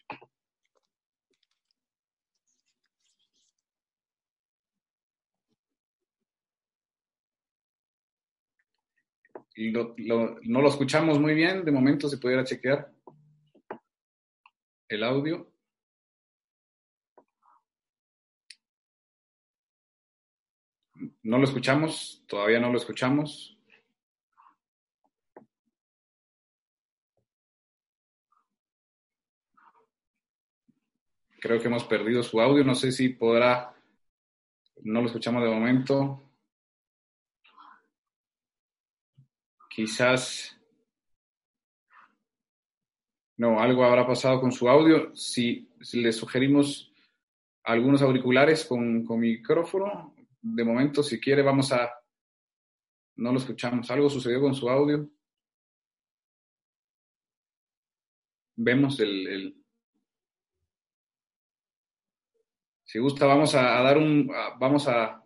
Y 9.55 9.71
no 9.71 10.61
lo 10.61 10.69
escuchamos 10.69 11.19
muy 11.19 11.33
bien. 11.33 11.63
De 11.63 11.71
momento, 11.71 12.07
si 12.09 12.17
pudiera 12.17 12.43
chequear 12.43 12.91
el 14.89 15.03
audio. 15.03 15.49
No 21.23 21.37
lo 21.37 21.45
escuchamos, 21.45 22.23
todavía 22.27 22.59
no 22.59 22.71
lo 22.71 22.77
escuchamos. 22.77 23.53
creo 31.43 31.59
que 31.59 31.67
hemos 31.67 31.83
perdido 31.83 32.23
su 32.23 32.39
audio. 32.39 32.63
No 32.63 32.73
sé 32.73 32.93
si 32.93 33.09
podrá, 33.09 33.75
no 34.83 35.01
lo 35.01 35.07
escuchamos 35.07 35.43
de 35.43 35.49
momento. 35.49 36.21
Quizás, 39.75 40.55
no, 43.37 43.59
algo 43.59 43.83
habrá 43.83 44.05
pasado 44.05 44.39
con 44.39 44.51
su 44.51 44.69
audio. 44.69 45.15
Si, 45.15 45.67
le 45.93 46.11
sugerimos 46.13 46.93
algunos 47.63 48.03
auriculares 48.03 48.65
con, 48.65 49.03
micrófono, 49.19 50.13
de 50.39 50.63
momento, 50.63 51.01
si 51.01 51.19
quiere, 51.19 51.41
vamos 51.41 51.71
a, 51.71 51.91
no 53.15 53.31
lo 53.31 53.39
escuchamos. 53.39 53.89
Algo 53.89 54.11
sucedió 54.11 54.41
con 54.41 54.53
su 54.53 54.69
audio. 54.69 55.09
Vemos 58.55 58.99
el, 58.99 59.59
si 62.83 62.99
gusta, 62.99 63.25
vamos 63.25 63.55
a, 63.55 63.63
dar 63.81 63.97
un, 63.97 64.27
vamos 64.59 64.87
a, 64.87 65.25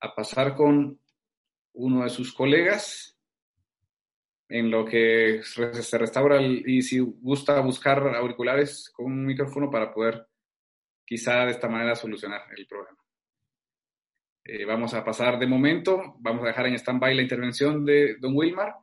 a, 0.00 0.14
pasar 0.16 0.56
con 0.56 1.00
uno 1.74 2.02
de 2.02 2.10
sus 2.10 2.34
colegas 2.34 3.13
en 4.48 4.70
lo 4.70 4.84
que 4.84 5.40
se 5.42 5.98
restaura 5.98 6.40
y 6.42 6.82
si 6.82 6.98
gusta 6.98 7.60
buscar 7.60 8.06
auriculares 8.14 8.90
con 8.94 9.06
un 9.06 9.26
micrófono 9.26 9.70
para 9.70 9.92
poder 9.92 10.26
quizá 11.04 11.44
de 11.44 11.52
esta 11.52 11.68
manera 11.68 11.94
solucionar 11.94 12.42
el 12.56 12.66
problema. 12.66 12.98
Eh, 14.44 14.64
vamos 14.64 14.92
a 14.92 15.02
pasar 15.02 15.38
de 15.38 15.46
momento, 15.46 16.16
vamos 16.18 16.44
a 16.44 16.48
dejar 16.48 16.66
en 16.66 16.74
stand-by 16.74 17.14
la 17.14 17.22
intervención 17.22 17.84
de 17.84 18.16
don 18.18 18.36
Wilmar 18.36 18.74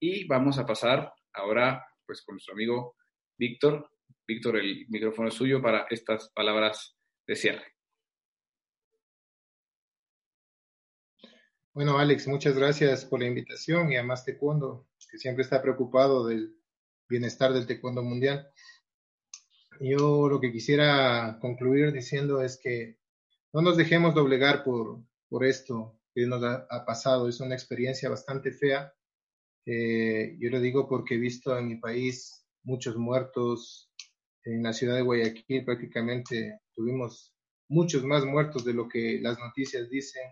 y 0.00 0.26
vamos 0.26 0.58
a 0.58 0.64
pasar 0.64 1.12
ahora 1.34 1.86
pues 2.06 2.22
con 2.22 2.36
nuestro 2.36 2.54
amigo 2.54 2.96
Víctor. 3.36 3.90
Víctor, 4.26 4.56
el 4.56 4.86
micrófono 4.88 5.28
es 5.28 5.34
suyo 5.34 5.60
para 5.60 5.86
estas 5.90 6.30
palabras 6.30 6.96
de 7.26 7.36
cierre. 7.36 7.74
Bueno, 11.74 11.98
Alex, 11.98 12.28
muchas 12.28 12.56
gracias 12.56 13.04
por 13.04 13.20
la 13.20 13.26
invitación 13.26 13.90
y 13.90 13.96
además 13.96 14.24
Taekwondo, 14.24 14.86
que 15.14 15.18
siempre 15.18 15.44
está 15.44 15.62
preocupado 15.62 16.26
del 16.26 16.56
bienestar 17.08 17.52
del 17.52 17.68
Taekwondo 17.68 18.02
mundial. 18.02 18.48
Yo 19.78 20.28
lo 20.28 20.40
que 20.40 20.50
quisiera 20.50 21.38
concluir 21.40 21.92
diciendo 21.92 22.42
es 22.42 22.58
que 22.60 22.98
no 23.52 23.62
nos 23.62 23.76
dejemos 23.76 24.12
doblegar 24.12 24.64
por, 24.64 25.04
por 25.28 25.44
esto 25.44 26.00
que 26.12 26.26
nos 26.26 26.42
ha, 26.42 26.84
pasado. 26.84 27.28
Es 27.28 27.38
una 27.38 27.54
experiencia 27.54 28.08
bastante 28.08 28.50
fea. 28.50 28.92
Eh, 29.64 30.36
yo 30.40 30.50
lo 30.50 30.58
digo 30.58 30.88
porque 30.88 31.14
he 31.14 31.18
visto 31.18 31.56
en 31.56 31.68
mi 31.68 31.76
país 31.76 32.44
muchos 32.64 32.96
muertos. 32.96 33.92
En 34.42 34.64
la 34.64 34.72
ciudad 34.72 34.96
de 34.96 35.02
Guayaquil 35.02 35.64
prácticamente 35.64 36.58
tuvimos 36.74 37.32
muchos 37.68 38.02
más 38.02 38.24
muertos 38.24 38.64
de 38.64 38.74
lo 38.74 38.88
que 38.88 39.20
las 39.22 39.38
noticias 39.38 39.88
dicen 39.88 40.24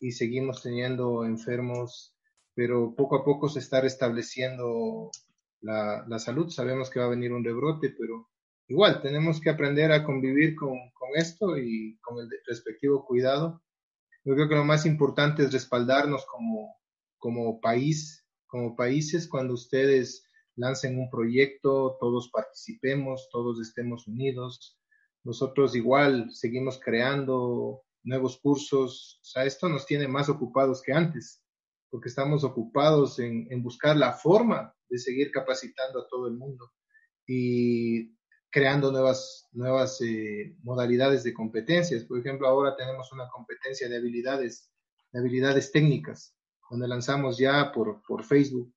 y 0.00 0.12
seguimos 0.12 0.62
teniendo 0.62 1.26
enfermos, 1.26 2.13
pero 2.54 2.94
poco 2.94 3.16
a 3.16 3.24
poco 3.24 3.48
se 3.48 3.58
está 3.58 3.80
restableciendo 3.80 5.10
la, 5.60 6.04
la 6.06 6.18
salud. 6.18 6.48
Sabemos 6.50 6.90
que 6.90 7.00
va 7.00 7.06
a 7.06 7.10
venir 7.10 7.32
un 7.32 7.44
rebrote, 7.44 7.94
pero 7.98 8.28
igual 8.68 9.02
tenemos 9.02 9.40
que 9.40 9.50
aprender 9.50 9.92
a 9.92 10.04
convivir 10.04 10.54
con, 10.54 10.78
con 10.92 11.10
esto 11.16 11.58
y 11.58 11.98
con 12.00 12.18
el 12.18 12.28
respectivo 12.46 13.04
cuidado. 13.04 13.62
Yo 14.24 14.34
creo 14.34 14.48
que 14.48 14.54
lo 14.54 14.64
más 14.64 14.86
importante 14.86 15.42
es 15.42 15.52
respaldarnos 15.52 16.24
como, 16.26 16.76
como 17.18 17.60
país, 17.60 18.26
como 18.46 18.74
países, 18.74 19.28
cuando 19.28 19.54
ustedes 19.54 20.24
lancen 20.56 20.98
un 20.98 21.10
proyecto, 21.10 21.96
todos 22.00 22.30
participemos, 22.30 23.28
todos 23.30 23.60
estemos 23.60 24.06
unidos. 24.06 24.78
Nosotros 25.24 25.74
igual 25.74 26.30
seguimos 26.30 26.80
creando 26.82 27.82
nuevos 28.02 28.38
cursos. 28.38 29.18
O 29.20 29.24
sea, 29.24 29.44
esto 29.44 29.68
nos 29.68 29.84
tiene 29.86 30.08
más 30.08 30.28
ocupados 30.28 30.80
que 30.82 30.92
antes, 30.92 31.43
porque 31.94 32.08
estamos 32.08 32.42
ocupados 32.42 33.20
en, 33.20 33.46
en 33.52 33.62
buscar 33.62 33.96
la 33.96 34.14
forma 34.14 34.74
de 34.88 34.98
seguir 34.98 35.30
capacitando 35.30 36.00
a 36.00 36.08
todo 36.08 36.26
el 36.26 36.34
mundo. 36.34 36.72
Y 37.24 38.16
creando 38.50 38.90
nuevas, 38.90 39.46
nuevas 39.52 40.00
eh, 40.00 40.56
modalidades 40.64 41.22
de 41.22 41.32
competencias. 41.32 42.02
Por 42.02 42.18
ejemplo, 42.18 42.48
ahora 42.48 42.74
tenemos 42.74 43.12
una 43.12 43.28
competencia 43.28 43.88
de 43.88 43.96
habilidades, 43.96 44.72
de 45.12 45.20
habilidades 45.20 45.70
técnicas, 45.70 46.34
donde 46.68 46.88
lanzamos 46.88 47.38
ya 47.38 47.70
por, 47.70 48.02
por 48.02 48.24
Facebook 48.24 48.74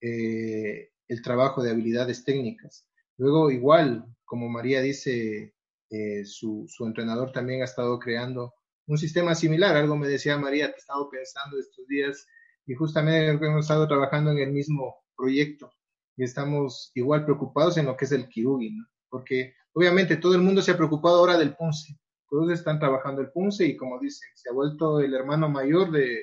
eh, 0.00 0.90
el 1.06 1.22
trabajo 1.22 1.62
de 1.62 1.70
habilidades 1.70 2.24
técnicas. 2.24 2.88
Luego, 3.16 3.52
igual, 3.52 4.12
como 4.24 4.48
María 4.48 4.80
dice, 4.80 5.54
eh, 5.88 6.24
su, 6.24 6.64
su, 6.66 6.84
entrenador 6.84 7.30
también 7.30 7.62
ha 7.62 7.66
estado 7.66 7.96
creando 8.00 8.54
un 8.88 8.98
sistema 8.98 9.36
similar. 9.36 9.76
Algo 9.76 9.96
me 9.96 10.08
decía 10.08 10.36
María, 10.36 10.66
te 10.70 10.74
he 10.74 10.78
estado 10.78 11.08
pensando 11.08 11.60
estos 11.60 11.86
días 11.86 12.26
y 12.66 12.74
justamente 12.74 13.46
hemos 13.46 13.64
estado 13.64 13.86
trabajando 13.86 14.32
en 14.32 14.38
el 14.38 14.52
mismo 14.52 14.96
proyecto 15.16 15.70
y 16.16 16.24
estamos 16.24 16.90
igual 16.94 17.24
preocupados 17.24 17.76
en 17.76 17.86
lo 17.86 17.96
que 17.96 18.06
es 18.06 18.12
el 18.12 18.28
Kirugi, 18.28 18.70
¿no? 18.70 18.86
porque 19.08 19.54
obviamente 19.72 20.16
todo 20.16 20.34
el 20.34 20.42
mundo 20.42 20.60
se 20.62 20.72
ha 20.72 20.76
preocupado 20.76 21.16
ahora 21.18 21.38
del 21.38 21.54
Punce. 21.54 21.98
Todos 22.28 22.50
están 22.50 22.78
trabajando 22.78 23.20
el 23.20 23.30
Punce 23.30 23.66
y 23.66 23.76
como 23.76 24.00
dicen, 24.00 24.28
se 24.34 24.50
ha 24.50 24.52
vuelto 24.52 25.00
el 25.00 25.14
hermano 25.14 25.48
mayor 25.48 25.90
de, 25.92 26.22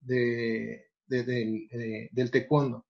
de, 0.00 0.86
del 1.06 2.30
taekwondo. 2.30 2.86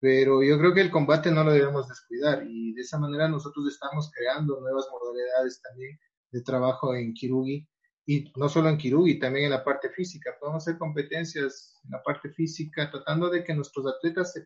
Pero 0.00 0.42
yo 0.42 0.58
creo 0.58 0.74
que 0.74 0.80
el 0.80 0.90
combate 0.90 1.30
no 1.30 1.44
lo 1.44 1.52
debemos 1.52 1.88
descuidar 1.88 2.44
y 2.46 2.74
de 2.74 2.80
esa 2.82 2.98
manera 2.98 3.28
nosotros 3.28 3.66
estamos 3.68 4.10
creando 4.12 4.60
nuevas 4.60 4.86
modalidades 4.90 5.62
también 5.62 5.98
de 6.30 6.42
trabajo 6.42 6.94
en 6.94 7.14
Kirugi 7.14 7.66
y 8.06 8.32
no 8.36 8.48
solo 8.48 8.68
en 8.68 8.76
Kirugi, 8.76 9.18
también 9.18 9.46
en 9.46 9.52
la 9.52 9.64
parte 9.64 9.88
física. 9.90 10.36
Podemos 10.38 10.62
hacer 10.62 10.78
competencias 10.78 11.80
en 11.84 11.90
la 11.92 12.02
parte 12.02 12.30
física 12.30 12.90
tratando 12.90 13.30
de 13.30 13.42
que 13.42 13.54
nuestros 13.54 13.86
atletas 13.86 14.32
se 14.32 14.44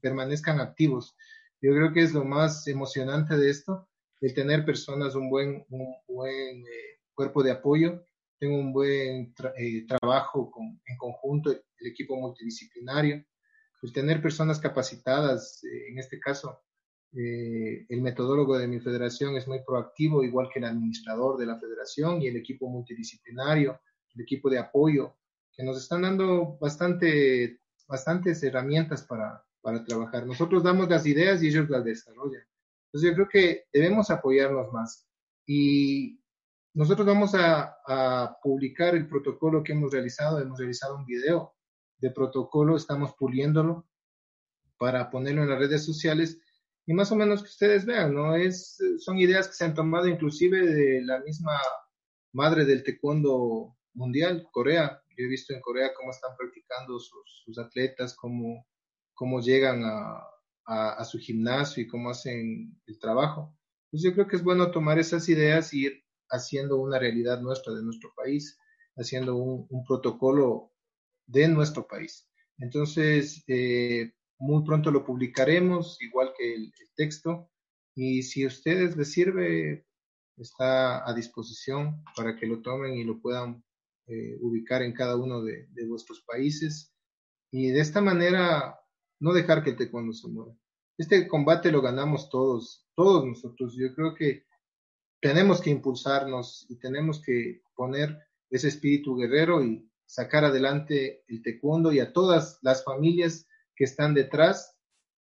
permanezcan 0.00 0.60
activos. 0.60 1.16
Yo 1.60 1.72
creo 1.72 1.92
que 1.92 2.02
es 2.02 2.12
lo 2.12 2.24
más 2.24 2.66
emocionante 2.66 3.36
de 3.36 3.50
esto, 3.50 3.88
el 4.20 4.34
tener 4.34 4.64
personas, 4.64 5.14
un 5.14 5.30
buen, 5.30 5.64
un 5.68 5.94
buen 6.08 6.62
eh, 6.62 7.00
cuerpo 7.14 7.42
de 7.42 7.52
apoyo, 7.52 8.04
tengo 8.38 8.56
un 8.56 8.72
buen 8.72 9.34
eh, 9.56 9.86
trabajo 9.86 10.50
con, 10.50 10.80
en 10.86 10.96
conjunto, 10.96 11.50
el 11.50 11.86
equipo 11.86 12.16
multidisciplinario, 12.16 13.22
el 13.82 13.92
tener 13.92 14.20
personas 14.22 14.58
capacitadas, 14.58 15.62
eh, 15.64 15.90
en 15.90 15.98
este 15.98 16.18
caso, 16.18 16.62
el 17.12 18.00
metodólogo 18.00 18.56
de 18.56 18.68
mi 18.68 18.78
federación 18.78 19.36
es 19.36 19.48
muy 19.48 19.62
proactivo, 19.64 20.22
igual 20.22 20.48
que 20.52 20.60
el 20.60 20.66
administrador 20.66 21.38
de 21.38 21.46
la 21.46 21.58
federación 21.58 22.22
y 22.22 22.28
el 22.28 22.36
equipo 22.36 22.68
multidisciplinario, 22.68 23.80
el 24.14 24.22
equipo 24.22 24.48
de 24.48 24.58
apoyo, 24.58 25.16
que 25.52 25.64
nos 25.64 25.76
están 25.76 26.02
dando 26.02 26.56
bastante, 26.60 27.60
bastantes 27.88 28.42
herramientas 28.42 29.02
para, 29.02 29.44
para 29.60 29.84
trabajar. 29.84 30.26
Nosotros 30.26 30.62
damos 30.62 30.88
las 30.88 31.06
ideas 31.06 31.42
y 31.42 31.48
ellos 31.48 31.68
las 31.68 31.84
desarrollan. 31.84 32.42
Entonces 32.86 33.10
yo 33.10 33.14
creo 33.14 33.28
que 33.28 33.64
debemos 33.72 34.10
apoyarnos 34.10 34.72
más. 34.72 35.06
Y 35.46 36.20
nosotros 36.74 37.06
vamos 37.06 37.34
a, 37.34 37.76
a, 37.86 38.36
publicar 38.42 38.94
el 38.94 39.08
protocolo 39.08 39.62
que 39.62 39.72
hemos 39.72 39.92
realizado. 39.92 40.38
Hemos 40.38 40.58
realizado 40.58 40.96
un 40.96 41.04
video 41.04 41.54
de 41.98 42.10
protocolo, 42.10 42.76
estamos 42.76 43.14
puliéndolo 43.18 43.86
para 44.78 45.10
ponerlo 45.10 45.42
en 45.42 45.50
las 45.50 45.58
redes 45.58 45.84
sociales 45.84 46.40
y 46.86 46.94
más 46.94 47.12
o 47.12 47.16
menos 47.16 47.42
que 47.42 47.48
ustedes 47.48 47.84
vean, 47.84 48.14
¿no? 48.14 48.34
Es, 48.34 48.78
son 48.98 49.18
ideas 49.18 49.48
que 49.48 49.54
se 49.54 49.64
han 49.64 49.74
tomado 49.74 50.08
inclusive 50.08 50.66
de 50.66 51.02
la 51.02 51.20
misma 51.20 51.58
madre 52.32 52.64
del 52.64 52.82
taekwondo 52.82 53.76
mundial, 53.94 54.48
Corea. 54.50 55.02
Yo 55.16 55.24
he 55.24 55.28
visto 55.28 55.52
en 55.52 55.60
Corea 55.60 55.92
cómo 55.96 56.10
están 56.10 56.36
practicando 56.36 56.98
sus, 56.98 57.42
sus 57.44 57.58
atletas, 57.58 58.14
cómo 58.16 58.66
cómo 59.20 59.42
llegan 59.42 59.84
a, 59.84 60.18
a, 60.64 61.04
su 61.04 61.18
gimnasio 61.18 61.82
y 61.82 61.86
cómo 61.86 62.08
hacen 62.08 62.80
el 62.86 62.98
trabajo. 62.98 63.54
Pues 63.90 64.02
yo 64.02 64.14
creo 64.14 64.26
que 64.26 64.36
es 64.36 64.42
bueno 64.42 64.70
tomar 64.70 64.98
esas 64.98 65.28
ideas 65.28 65.74
y 65.74 65.84
ir 65.84 66.04
haciendo 66.30 66.78
una 66.78 66.98
realidad 66.98 67.38
nuestra 67.42 67.74
de 67.74 67.82
nuestro 67.82 68.14
país, 68.16 68.58
haciendo 68.96 69.36
un, 69.36 69.66
un 69.68 69.84
protocolo 69.84 70.72
de 71.26 71.48
nuestro 71.48 71.86
país. 71.86 72.30
Entonces, 72.56 73.44
eh, 73.46 74.14
muy 74.40 74.64
pronto 74.64 74.90
lo 74.90 75.04
publicaremos, 75.04 76.00
igual 76.00 76.32
que 76.36 76.54
el, 76.54 76.72
texto, 76.96 77.50
y 77.94 78.22
si 78.22 78.44
a 78.44 78.48
ustedes 78.48 78.96
les 78.96 79.12
sirve, 79.12 79.86
está 80.36 81.08
a 81.08 81.14
disposición 81.14 82.02
para 82.16 82.36
que 82.36 82.46
lo 82.46 82.60
tomen 82.62 82.94
y 82.94 83.04
lo 83.04 83.20
puedan 83.20 83.62
eh, 84.06 84.38
ubicar 84.40 84.82
en 84.82 84.92
cada 84.92 85.16
uno 85.16 85.42
de, 85.42 85.66
de 85.70 85.86
vuestros 85.86 86.22
países. 86.22 86.94
Y 87.52 87.68
de 87.70 87.80
esta 87.80 88.00
manera 88.00 88.80
no 89.18 89.32
dejar 89.32 89.62
que 89.62 89.70
el 89.70 89.76
taekwondo 89.76 90.12
se 90.12 90.28
muera. 90.28 90.54
Este 90.96 91.28
combate 91.28 91.70
lo 91.70 91.82
ganamos 91.82 92.30
todos, 92.30 92.86
todos 92.94 93.24
nosotros. 93.26 93.74
Yo 93.76 93.94
creo 93.94 94.14
que 94.14 94.44
tenemos 95.20 95.60
que 95.60 95.70
impulsarnos 95.70 96.66
y 96.68 96.76
tenemos 96.78 97.20
que 97.22 97.62
poner 97.74 98.18
ese 98.50 98.68
espíritu 98.68 99.16
guerrero 99.16 99.62
y 99.62 99.86
sacar 100.06 100.44
adelante 100.44 101.24
el 101.28 101.42
taekwondo 101.42 101.92
y 101.92 102.00
a 102.00 102.12
todas 102.12 102.58
las 102.62 102.84
familias 102.84 103.46
que 103.80 103.84
están 103.84 104.12
detrás 104.12 104.76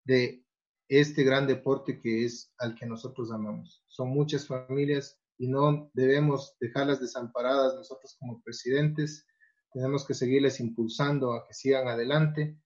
de 0.04 0.44
este 0.88 1.22
gran 1.22 1.46
deporte 1.46 2.00
que 2.00 2.24
es 2.24 2.52
al 2.58 2.74
que 2.74 2.84
nosotros 2.84 3.30
amamos. 3.30 3.84
Son 3.86 4.08
muchas 4.08 4.48
familias 4.48 5.20
y 5.38 5.46
no 5.46 5.88
debemos 5.94 6.56
dejarlas 6.58 7.00
desamparadas 7.00 7.76
nosotros 7.76 8.16
como 8.18 8.42
presidentes. 8.42 9.24
Tenemos 9.72 10.04
que 10.04 10.14
seguirles 10.14 10.58
impulsando 10.58 11.32
a 11.32 11.46
que 11.46 11.54
sigan 11.54 11.86
adelante. 11.86 12.58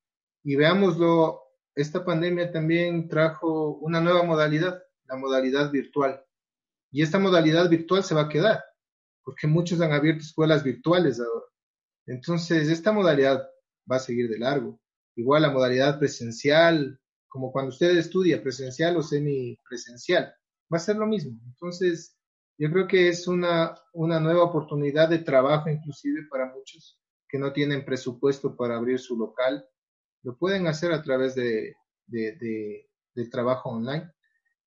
Y 0.43 0.56
veámoslo, 0.56 1.43
esta 1.74 2.02
pandemia 2.02 2.51
también 2.51 3.06
trajo 3.06 3.77
una 3.77 4.01
nueva 4.01 4.23
modalidad, 4.23 4.82
la 5.05 5.16
modalidad 5.16 5.70
virtual. 5.70 6.24
Y 6.93 7.02
esta 7.02 7.19
modalidad 7.19 7.69
virtual 7.69 8.02
se 8.05 8.15
va 8.15 8.23
a 8.23 8.28
quedar, 8.31 8.65
porque 9.23 9.47
muchos 9.47 9.82
han 9.82 9.93
abierto 9.93 10.23
escuelas 10.23 10.65
virtuales 10.65 11.20
ahora. 11.20 11.44
Entonces, 12.06 12.70
esta 12.70 12.90
modalidad 12.90 13.47
va 13.90 13.97
a 13.97 14.01
seguir 14.01 14.31
de 14.31 14.39
largo. 14.39 14.81
Igual 15.16 15.43
la 15.43 15.51
modalidad 15.51 15.99
presencial, 15.99 16.99
como 17.28 17.53
cuando 17.53 17.70
usted 17.70 17.97
estudia 17.97 18.43
presencial 18.43 18.97
o 18.97 19.03
semipresencial, 19.03 20.35
va 20.73 20.77
a 20.77 20.81
ser 20.81 20.97
lo 20.97 21.07
mismo. 21.07 21.39
Entonces, 21.47 22.16
yo 22.59 22.70
creo 22.70 22.86
que 22.86 23.09
es 23.09 23.27
una, 23.27 23.74
una 23.93 24.20
nueva 24.20 24.45
oportunidad 24.45 25.09
de 25.09 25.19
trabajo 25.19 25.69
inclusive 25.69 26.27
para 26.31 26.53
muchos 26.53 27.01
que 27.28 27.39
no 27.39 27.53
tienen 27.53 27.85
presupuesto 27.85 28.57
para 28.57 28.77
abrir 28.77 28.99
su 28.99 29.16
local. 29.16 29.66
Lo 30.23 30.36
pueden 30.39 30.66
hacer 30.69 30.93
a 30.93 31.03
través 31.03 31.35
de, 31.35 31.74
de, 32.07 32.89
del 33.15 33.31
trabajo 33.31 33.70
online. 33.70 34.11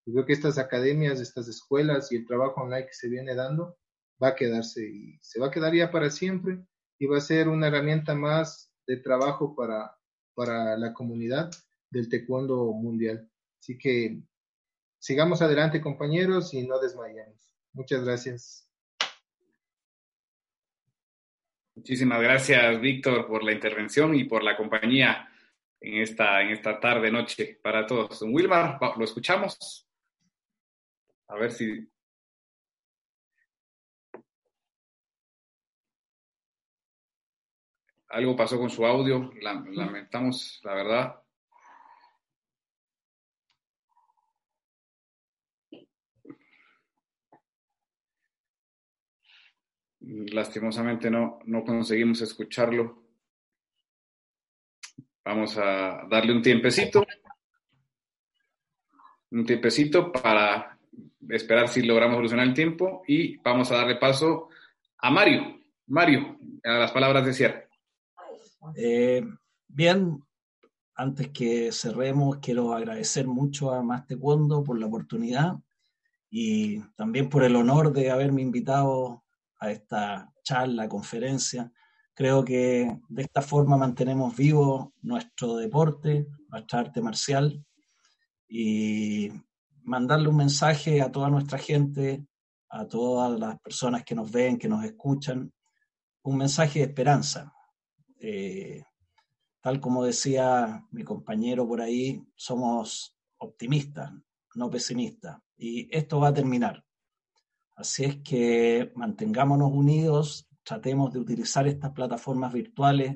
Yo 0.06 0.14
creo 0.14 0.26
que 0.26 0.34
estas 0.34 0.58
academias, 0.58 1.20
estas 1.20 1.48
escuelas 1.48 2.12
y 2.12 2.18
el 2.18 2.26
trabajo 2.26 2.62
online 2.62 2.86
que 2.86 2.94
se 2.94 3.10
viene 3.10 3.36
dando 3.36 3.78
va 4.22 4.30
a 4.30 4.36
quedarse 4.36 4.86
y 4.86 5.18
se 5.22 5.40
va 5.40 5.48
a 5.48 5.52
quedar 5.52 5.74
ya 5.74 5.92
para 5.92 6.10
siempre 6.10 6.66
y 7.00 7.06
va 7.06 7.18
a 7.18 7.22
ser 7.22 7.48
una 7.48 7.68
herramienta 7.68 8.16
más 8.16 8.72
de 8.86 8.98
trabajo 8.98 9.56
para, 9.56 9.96
para 10.38 10.78
la 10.78 10.94
comunidad 10.94 11.50
del 11.90 12.08
taekwondo 12.10 12.72
mundial. 12.72 13.28
Así 13.60 13.76
que 13.76 14.22
sigamos 15.00 15.42
adelante 15.42 15.82
compañeros 15.82 16.54
y 16.54 16.62
no 16.62 16.78
desmayemos. 16.78 17.52
Muchas 17.74 18.06
gracias. 18.06 18.70
Muchísimas 21.76 22.22
gracias, 22.22 22.80
Víctor, 22.80 23.26
por 23.26 23.44
la 23.44 23.52
intervención 23.52 24.14
y 24.14 24.26
por 24.26 24.44
la 24.44 24.56
compañía 24.56 25.28
en 25.82 26.04
esta, 26.04 26.40
en 26.44 26.50
esta 26.50 26.80
tarde, 26.80 27.12
noche 27.12 27.60
para 27.64 27.88
todos. 27.88 28.22
Wilmar, 28.22 28.78
¿lo 28.96 29.04
escuchamos? 29.04 29.88
A 31.30 31.36
ver 31.36 31.52
si... 31.52 31.90
Algo 38.18 38.36
pasó 38.36 38.58
con 38.58 38.72
su 38.72 38.84
audio, 38.84 39.32
lamentamos, 39.42 40.60
la 40.64 40.74
verdad. 40.74 41.22
lastimosamente 50.00 51.12
no, 51.12 51.38
no 51.46 51.64
conseguimos 51.64 52.20
escucharlo. 52.22 53.04
Vamos 55.24 55.56
a 55.60 56.08
darle 56.10 56.34
un 56.34 56.42
tiempecito, 56.42 57.06
un 59.30 59.46
tiempecito 59.46 60.12
para 60.12 60.76
esperar 61.30 61.68
si 61.68 61.84
logramos 61.84 62.16
solucionar 62.16 62.48
el 62.48 62.56
tiempo 62.56 63.04
y 63.08 63.38
vamos 63.38 63.72
a 63.72 63.76
darle 63.76 63.98
paso 63.98 64.50
a 64.98 65.12
Mario. 65.12 65.62
Mario, 65.86 66.40
a 66.64 66.80
las 66.80 66.92
palabras 66.92 67.24
de 67.24 67.34
cierre. 67.34 67.67
Eh, 68.76 69.24
bien, 69.68 70.24
antes 70.96 71.30
que 71.30 71.72
cerremos, 71.72 72.38
quiero 72.38 72.74
agradecer 72.74 73.28
mucho 73.28 73.72
a 73.72 73.84
Más 73.84 74.06
Taekwondo 74.08 74.64
por 74.64 74.80
la 74.80 74.88
oportunidad 74.88 75.56
y 76.30 76.82
también 76.96 77.30
por 77.30 77.44
el 77.44 77.56
honor 77.56 77.94
de 77.94 78.10
haberme 78.12 78.42
invitado 78.42 79.24
a 79.60 79.72
esta 79.72 80.34
charla, 80.44 80.90
conferencia. 80.90 81.72
Creo 82.14 82.44
que 82.44 83.00
de 83.10 83.22
esta 83.22 83.42
forma 83.42 83.78
mantenemos 83.78 84.36
vivo 84.36 84.94
nuestro 85.02 85.56
deporte, 85.58 86.28
nuestra 86.50 86.80
arte 86.80 87.02
marcial 87.02 87.64
y 88.48 89.32
mandarle 89.84 90.30
un 90.30 90.38
mensaje 90.38 91.02
a 91.02 91.12
toda 91.12 91.30
nuestra 91.30 91.58
gente, 91.58 92.26
a 92.70 92.88
todas 92.88 93.40
las 93.40 93.60
personas 93.60 94.04
que 94.04 94.16
nos 94.16 94.32
ven, 94.32 94.58
que 94.58 94.68
nos 94.68 94.84
escuchan, 94.84 95.52
un 96.24 96.38
mensaje 96.38 96.80
de 96.80 96.86
esperanza. 96.86 97.54
Eh, 98.20 98.84
tal 99.62 99.80
como 99.80 100.04
decía 100.04 100.86
mi 100.92 101.04
compañero 101.04 101.68
por 101.68 101.82
ahí, 101.82 102.24
somos 102.36 103.18
optimistas, 103.38 104.12
no 104.56 104.70
pesimistas, 104.70 105.40
y 105.56 105.88
esto 105.96 106.20
va 106.20 106.30
a 106.30 106.34
terminar. 106.34 106.84
Así 107.76 108.06
es 108.06 108.18
que 108.24 108.92
mantengámonos 108.96 109.72
unidos, 109.72 110.48
tratemos 110.64 111.14
de 111.14 111.20
utilizar 111.20 111.68
estas 111.68 111.92
plataformas 111.92 112.52
virtuales 112.52 113.14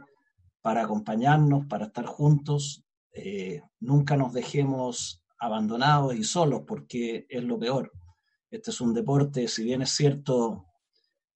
para 0.61 0.84
acompañarnos, 0.84 1.65
para 1.65 1.88
estar 1.88 2.06
juntos. 2.06 2.86
Eh, 3.11 3.61
nunca 3.80 4.15
nos 4.15 4.34
dejemos 4.34 5.23
abandonados 5.40 6.15
y 6.15 6.23
solos 6.23 6.61
porque 6.68 7.26
es 7.28 7.44
lo 7.44 7.57
peor. 7.57 7.91
Este 8.52 8.69
es 8.69 8.80
un 8.82 8.94
deporte, 8.94 9.48
si 9.48 9.64
bien 9.64 9.82
es 9.82 9.90
cierto, 9.91 10.65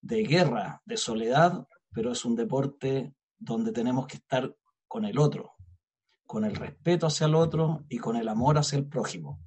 de 0.01 0.23
guerra, 0.23 0.81
de 0.85 0.97
soledad, 0.97 1.67
pero 1.91 2.11
es 2.11 2.23
un 2.25 2.35
deporte 2.35 3.15
donde 3.37 3.71
tenemos 3.71 4.07
que 4.07 4.17
estar 4.17 4.55
con 4.87 5.05
el 5.05 5.17
otro, 5.17 5.53
con 6.25 6.45
el 6.45 6.55
respeto 6.55 7.07
hacia 7.07 7.27
el 7.27 7.35
otro 7.35 7.85
y 7.89 7.97
con 7.97 8.15
el 8.15 8.27
amor 8.27 8.57
hacia 8.57 8.77
el 8.77 8.87
prójimo. 8.87 9.41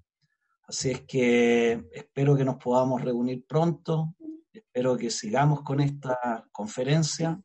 Así 0.67 0.91
es 0.91 1.03
que 1.03 1.89
espero 1.93 2.37
que 2.37 2.45
nos 2.45 2.57
podamos 2.57 3.03
reunir 3.03 3.47
pronto, 3.47 4.15
espero 4.53 4.97
que 4.97 5.11
sigamos 5.11 5.63
con 5.63 5.81
esta 5.81 6.47
conferencia 6.53 7.41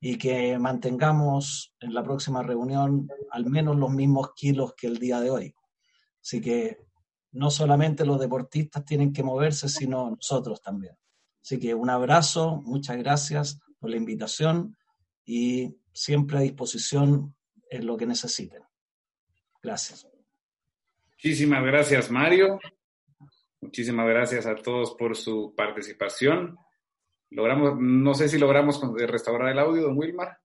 y 0.00 0.16
que 0.16 0.58
mantengamos 0.58 1.74
en 1.80 1.92
la 1.92 2.02
próxima 2.02 2.42
reunión 2.42 3.08
al 3.30 3.46
menos 3.46 3.76
los 3.76 3.90
mismos 3.90 4.32
kilos 4.34 4.74
que 4.74 4.86
el 4.86 4.98
día 4.98 5.20
de 5.20 5.30
hoy. 5.30 5.54
Así 6.22 6.40
que 6.40 6.86
no 7.32 7.50
solamente 7.50 8.06
los 8.06 8.18
deportistas 8.18 8.84
tienen 8.84 9.12
que 9.12 9.22
moverse, 9.22 9.68
sino 9.68 10.10
nosotros 10.10 10.62
también. 10.62 10.96
Así 11.42 11.58
que 11.58 11.74
un 11.74 11.90
abrazo, 11.90 12.62
muchas 12.64 12.96
gracias 12.96 13.60
por 13.78 13.90
la 13.90 13.96
invitación 13.96 14.76
y 15.26 15.76
siempre 15.92 16.38
a 16.38 16.42
disposición 16.42 17.34
en 17.68 17.86
lo 17.86 17.96
que 17.96 18.06
necesiten. 18.06 18.62
Gracias. 19.62 20.06
Muchísimas 21.10 21.64
gracias, 21.64 22.10
Mario. 22.10 22.60
Muchísimas 23.60 24.06
gracias 24.06 24.46
a 24.46 24.54
todos 24.54 24.94
por 24.94 25.16
su 25.16 25.52
participación. 25.56 26.56
Logramos, 27.30 27.76
no 27.80 28.14
sé 28.14 28.28
si 28.28 28.38
logramos 28.38 28.80
restaurar 28.96 29.50
el 29.50 29.58
audio, 29.58 29.82
don 29.82 29.98
Wilmar. 29.98 30.38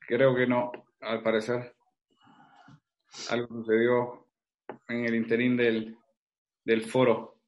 Creo 0.00 0.34
que 0.34 0.46
no, 0.46 0.72
al 1.00 1.22
parecer. 1.22 1.74
Algo 3.30 3.46
sucedió 3.48 4.26
en 4.88 5.06
el 5.06 5.14
interín 5.14 5.56
del, 5.56 5.96
del 6.64 6.84
foro. 6.84 7.39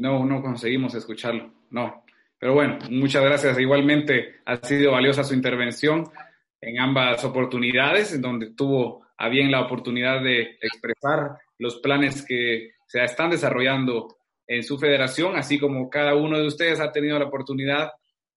No, 0.00 0.24
no 0.24 0.40
conseguimos 0.40 0.94
escucharlo. 0.94 1.52
No. 1.70 2.04
Pero 2.38 2.54
bueno, 2.54 2.78
muchas 2.90 3.22
gracias. 3.22 3.58
Igualmente 3.58 4.36
ha 4.46 4.56
sido 4.56 4.92
valiosa 4.92 5.22
su 5.22 5.34
intervención 5.34 6.10
en 6.58 6.80
ambas 6.80 7.22
oportunidades, 7.22 8.14
en 8.14 8.22
donde 8.22 8.54
tuvo 8.54 9.04
a 9.18 9.28
bien 9.28 9.50
la 9.50 9.60
oportunidad 9.60 10.22
de 10.22 10.56
expresar 10.62 11.36
los 11.58 11.80
planes 11.80 12.24
que 12.24 12.70
se 12.86 13.04
están 13.04 13.30
desarrollando 13.30 14.16
en 14.46 14.62
su 14.62 14.78
federación, 14.78 15.36
así 15.36 15.58
como 15.58 15.90
cada 15.90 16.14
uno 16.14 16.38
de 16.38 16.46
ustedes 16.46 16.80
ha 16.80 16.90
tenido 16.90 17.18
la 17.18 17.26
oportunidad 17.26 17.92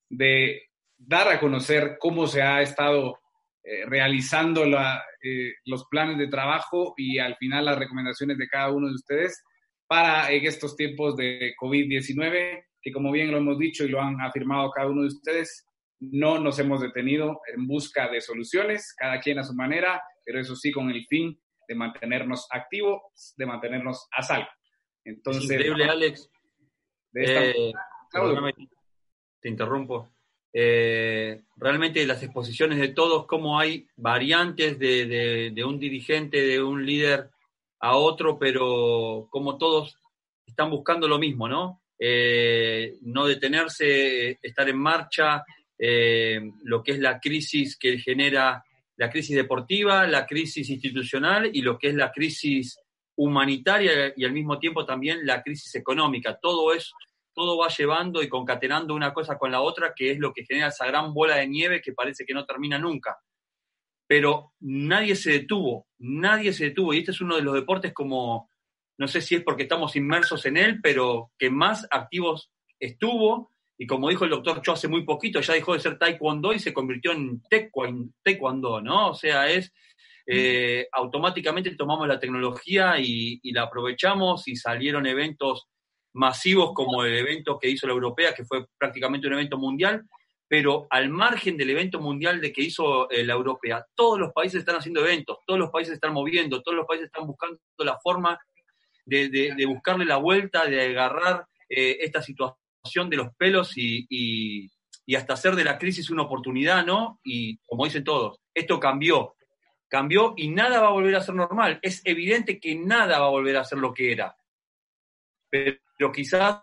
de 0.09 0.63
dar 0.97 1.29
a 1.29 1.39
conocer 1.39 1.95
cómo 1.97 2.27
se 2.27 2.41
ha 2.41 2.61
estado 2.61 3.19
eh, 3.63 3.85
realizando 3.87 4.65
eh, 4.65 5.53
los 5.63 5.85
planes 5.85 6.17
de 6.17 6.27
trabajo 6.27 6.93
y 6.97 7.19
al 7.19 7.37
final 7.37 7.65
las 7.65 7.79
recomendaciones 7.79 8.37
de 8.37 8.49
cada 8.49 8.69
uno 8.71 8.89
de 8.89 8.95
ustedes 8.95 9.41
para 9.93 10.31
en 10.31 10.43
estos 10.47 10.75
tiempos 10.75 11.15
de 11.15 11.53
COVID-19 11.61 12.65
que 12.81 12.91
como 12.91 13.11
bien 13.11 13.29
lo 13.29 13.37
hemos 13.37 13.59
dicho 13.59 13.85
y 13.85 13.89
lo 13.89 14.01
han 14.01 14.19
afirmado 14.21 14.71
cada 14.71 14.89
uno 14.89 15.01
de 15.01 15.09
ustedes, 15.09 15.67
no 15.99 16.39
nos 16.39 16.57
hemos 16.57 16.81
detenido 16.81 17.41
en 17.55 17.67
busca 17.67 18.09
de 18.09 18.19
soluciones, 18.19 18.95
cada 18.97 19.19
quien 19.19 19.37
a 19.37 19.43
su 19.43 19.53
manera, 19.53 20.01
pero 20.25 20.39
eso 20.39 20.55
sí 20.55 20.71
con 20.71 20.89
el 20.89 21.05
fin 21.05 21.39
de 21.67 21.75
mantenernos 21.75 22.47
activos, 22.49 23.01
de 23.37 23.45
mantenernos 23.45 24.07
a 24.11 24.23
salvo. 24.23 24.47
Entonces, 25.05 25.43
increíble, 25.43 25.85
Alex. 25.85 26.27
Eh, 27.15 27.71
te 29.41 29.49
interrumpo. 29.49 30.11
Eh, 30.51 31.43
realmente 31.55 32.03
las 32.07 32.23
exposiciones 32.23 32.79
de 32.79 32.87
todos, 32.87 33.27
cómo 33.27 33.59
hay 33.59 33.85
variantes 33.95 34.79
de, 34.79 35.51
de, 35.53 35.63
un 35.63 35.79
dirigente, 35.79 36.41
de 36.41 36.63
un 36.63 36.83
líder 36.83 37.29
a 37.83 37.97
otro, 37.97 38.39
pero 38.39 39.27
como 39.29 39.57
todos 39.57 39.97
están 40.45 40.69
buscando 40.69 41.05
lo 41.05 41.19
mismo, 41.19 41.49
¿no? 41.49 41.81
Eh, 41.99 42.93
no 43.01 43.25
detenerse, 43.25 44.39
estar 44.41 44.69
en 44.69 44.77
marcha, 44.77 45.43
eh, 45.77 46.39
lo 46.63 46.81
que 46.81 46.93
es 46.93 46.99
la 46.99 47.19
crisis 47.19 47.77
que 47.77 47.97
genera 47.97 48.63
la 48.95 49.09
crisis 49.09 49.35
deportiva, 49.35 50.07
la 50.07 50.25
crisis 50.25 50.69
institucional 50.69 51.49
y 51.53 51.61
lo 51.61 51.77
que 51.77 51.89
es 51.89 51.95
la 51.95 52.09
crisis 52.09 52.79
humanitaria 53.17 54.13
y 54.15 54.23
al 54.23 54.31
mismo 54.31 54.59
tiempo 54.59 54.85
también 54.85 55.25
la 55.25 55.43
crisis 55.43 55.75
económica. 55.75 56.39
Todo 56.41 56.73
es, 56.73 56.93
todo 57.33 57.57
va 57.57 57.67
llevando 57.67 58.23
y 58.23 58.29
concatenando 58.29 58.95
una 58.95 59.13
cosa 59.13 59.37
con 59.37 59.51
la 59.51 59.59
otra, 59.59 59.93
que 59.93 60.11
es 60.11 60.19
lo 60.19 60.31
que 60.31 60.45
genera 60.45 60.67
esa 60.67 60.87
gran 60.87 61.13
bola 61.13 61.35
de 61.35 61.47
nieve 61.47 61.81
que 61.81 61.91
parece 61.91 62.23
que 62.25 62.33
no 62.33 62.45
termina 62.45 62.79
nunca. 62.79 63.17
Pero 64.13 64.53
nadie 64.59 65.15
se 65.15 65.31
detuvo, 65.31 65.87
nadie 65.97 66.53
se 66.53 66.65
detuvo. 66.65 66.93
Y 66.93 66.99
este 66.99 67.09
es 67.09 67.21
uno 67.21 67.35
de 67.35 67.41
los 67.41 67.55
deportes 67.55 67.93
como, 67.93 68.47
no 68.99 69.07
sé 69.07 69.21
si 69.21 69.33
es 69.33 69.41
porque 69.41 69.63
estamos 69.63 69.95
inmersos 69.95 70.45
en 70.45 70.55
él, 70.55 70.81
pero 70.83 71.31
que 71.35 71.49
más 71.49 71.87
activos 71.89 72.51
estuvo. 72.79 73.49
Y 73.75 73.87
como 73.87 74.09
dijo 74.09 74.25
el 74.25 74.29
doctor 74.29 74.61
Cho 74.61 74.73
hace 74.73 74.87
muy 74.87 75.03
poquito, 75.03 75.41
ya 75.41 75.55
dejó 75.55 75.73
de 75.73 75.79
ser 75.79 75.97
taekwondo 75.97 76.53
y 76.53 76.59
se 76.59 76.71
convirtió 76.75 77.11
en 77.11 77.41
taekwondo, 78.23 78.81
¿no? 78.81 79.09
O 79.09 79.15
sea, 79.15 79.49
es 79.49 79.73
eh, 80.27 80.87
automáticamente 80.91 81.75
tomamos 81.75 82.07
la 82.07 82.19
tecnología 82.19 82.99
y, 82.99 83.39
la 83.51 83.63
aprovechamos 83.63 84.47
y 84.47 84.55
salieron 84.55 85.07
eventos 85.07 85.69
masivos 86.13 86.73
como 86.75 87.03
el 87.03 87.17
evento 87.17 87.57
que 87.57 87.71
hizo 87.71 87.87
la 87.87 87.93
Europea, 87.93 88.35
que 88.35 88.45
fue 88.45 88.67
prácticamente 88.77 89.25
un 89.25 89.33
evento 89.33 89.57
mundial, 89.57 90.03
pero 90.53 90.85
al 90.91 91.09
margen 91.09 91.57
del 91.57 91.71
evento 91.71 91.99
mundial 91.99 92.39
de 92.39 92.53
que 92.53 92.61
hizo 92.61 93.09
eh, 93.09 93.23
la 93.25 93.33
Europea, 93.33 93.83
todos 93.95 94.19
los 94.19 94.31
países 94.33 94.59
están 94.59 94.75
haciendo 94.75 95.01
eventos, 95.01 95.39
todos 95.47 95.59
los 95.59 95.71
países 95.71 95.95
están 95.95 96.13
moviendo, 96.13 96.61
todos 96.61 96.77
los 96.77 96.85
países 96.85 97.07
están 97.07 97.25
buscando 97.25 97.59
la 97.79 97.97
forma 97.97 98.39
de, 99.03 99.55
buscarle 99.67 100.05
la 100.05 100.17
vuelta, 100.17 100.67
de 100.67 100.79
agarrar 100.79 101.47
eh, 101.67 101.97
esta 102.01 102.21
situación 102.21 103.09
de 103.09 103.17
los 103.17 103.33
pelos 103.35 103.75
y, 103.77 104.05
y 105.07 105.15
hasta 105.15 105.33
hacer 105.33 105.55
de 105.55 105.63
la 105.63 105.79
crisis 105.79 106.11
una 106.11 106.21
oportunidad, 106.21 106.85
¿no? 106.85 107.19
Y 107.23 107.57
como 107.65 107.85
dicen 107.85 108.03
todos, 108.03 108.39
esto 108.53 108.79
cambió, 108.79 109.33
cambió 109.87 110.35
y 110.37 110.49
nada 110.49 110.81
va 110.81 110.89
a 110.89 110.91
volver 110.91 111.15
a 111.15 111.21
ser 111.21 111.33
normal. 111.33 111.79
Es 111.81 112.05
evidente 112.05 112.59
que 112.59 112.75
nada 112.75 113.17
va 113.17 113.25
a 113.25 113.31
volver 113.31 113.57
a 113.57 113.65
ser 113.65 113.79
lo 113.79 113.91
que 113.91 114.11
era. 114.11 114.37
Pero 115.49 116.11
quizás 116.11 116.61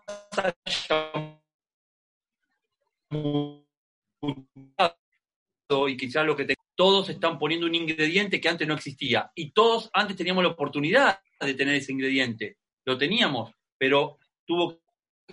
y 5.87 5.97
quizás 5.97 6.25
lo 6.25 6.35
que 6.35 6.55
todos 6.75 7.09
están 7.09 7.39
poniendo 7.39 7.65
un 7.65 7.75
ingrediente 7.75 8.39
que 8.41 8.49
antes 8.49 8.67
no 8.67 8.73
existía 8.73 9.31
y 9.35 9.51
todos 9.51 9.89
antes 9.93 10.17
teníamos 10.17 10.43
la 10.43 10.51
oportunidad 10.51 11.19
de 11.39 11.53
tener 11.53 11.75
ese 11.75 11.91
ingrediente, 11.91 12.57
lo 12.85 12.97
teníamos, 12.97 13.53
pero 13.77 14.17
tuvo 14.45 14.79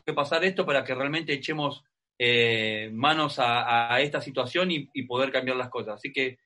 que 0.04 0.12
pasar 0.12 0.44
esto 0.44 0.64
para 0.64 0.84
que 0.84 0.94
realmente 0.94 1.32
echemos 1.32 1.82
eh, 2.18 2.90
manos 2.92 3.38
a, 3.38 4.00
esta 4.00 4.20
situación 4.20 4.70
y, 4.70 4.88
y, 4.92 5.02
poder 5.04 5.30
cambiar 5.30 5.56
las 5.56 5.68
cosas. 5.68 5.96
Así 5.96 6.12
que 6.12 6.38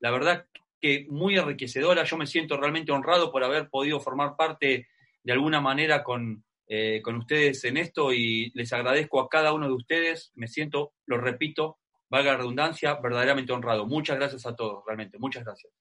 la 0.00 0.10
verdad 0.10 0.46
que 0.80 1.06
muy 1.08 1.36
enriquecedora. 1.36 2.04
Yo 2.04 2.16
me 2.16 2.26
siento 2.26 2.56
realmente 2.56 2.92
honrado 2.92 3.32
por 3.32 3.44
haber 3.44 3.68
podido 3.68 4.00
formar 4.00 4.36
parte 4.36 4.88
de 5.22 5.32
alguna 5.32 5.60
manera 5.60 6.02
con, 6.04 6.44
eh, 6.70 7.00
con 7.02 7.16
ustedes 7.16 7.64
en 7.64 7.78
esto 7.78 8.12
y 8.12 8.50
les 8.54 8.72
agradezco 8.74 9.20
a 9.20 9.28
cada 9.28 9.54
uno 9.54 9.66
de 9.68 9.74
ustedes. 9.74 10.32
Me 10.34 10.48
siento, 10.48 10.92
lo 11.06 11.18
repito, 11.18 11.78
valga 12.10 12.32
la 12.32 12.38
redundancia, 12.38 12.94
verdaderamente 13.02 13.52
honrado. 13.52 13.86
Muchas 13.86 14.18
gracias 14.18 14.44
a 14.44 14.54
todos, 14.54 14.84
realmente. 14.86 15.18
Muchas 15.18 15.44
gracias. 15.44 15.72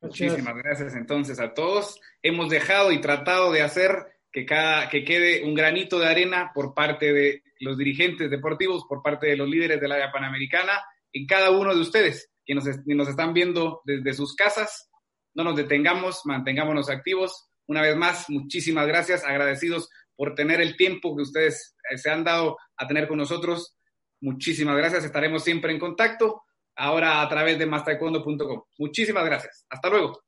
Muchísimas 0.00 0.54
gracias 0.54 0.94
entonces 0.94 1.40
a 1.40 1.52
todos. 1.52 2.00
Hemos 2.22 2.48
dejado 2.48 2.92
y 2.92 3.00
tratado 3.00 3.50
de 3.50 3.62
hacer 3.62 3.90
que, 4.30 4.46
cada, 4.46 4.88
que 4.88 5.04
quede 5.04 5.44
un 5.44 5.54
granito 5.54 5.98
de 5.98 6.06
arena 6.06 6.52
por 6.54 6.74
parte 6.74 7.12
de 7.12 7.42
los 7.60 7.76
dirigentes 7.76 8.30
deportivos, 8.30 8.84
por 8.88 9.02
parte 9.02 9.26
de 9.26 9.36
los 9.36 9.48
líderes 9.48 9.80
del 9.80 9.92
área 9.92 10.12
panamericana, 10.12 10.80
en 11.12 11.26
cada 11.26 11.50
uno 11.50 11.74
de 11.74 11.80
ustedes 11.80 12.30
que 12.44 12.54
nos, 12.54 12.64
nos 12.86 13.08
están 13.08 13.34
viendo 13.34 13.80
desde 13.84 14.12
sus 14.12 14.36
casas. 14.36 14.90
No 15.34 15.42
nos 15.42 15.56
detengamos, 15.56 16.20
mantengámonos 16.24 16.88
activos. 16.88 17.48
Una 17.66 17.82
vez 17.82 17.96
más, 17.96 18.30
muchísimas 18.30 18.86
gracias, 18.86 19.24
agradecidos 19.24 19.88
por 20.16 20.34
tener 20.34 20.60
el 20.60 20.76
tiempo 20.76 21.14
que 21.14 21.22
ustedes 21.22 21.76
eh, 21.90 21.98
se 21.98 22.10
han 22.10 22.24
dado 22.24 22.56
a 22.76 22.86
tener 22.86 23.06
con 23.06 23.18
nosotros. 23.18 23.76
Muchísimas 24.20 24.76
gracias, 24.76 25.04
estaremos 25.04 25.44
siempre 25.44 25.72
en 25.72 25.78
contacto, 25.78 26.42
ahora 26.74 27.22
a 27.22 27.28
través 27.28 27.58
de 27.58 27.66
mastaekwondo.com. 27.66 28.62
Muchísimas 28.78 29.24
gracias. 29.24 29.66
Hasta 29.68 29.88
luego. 29.90 30.22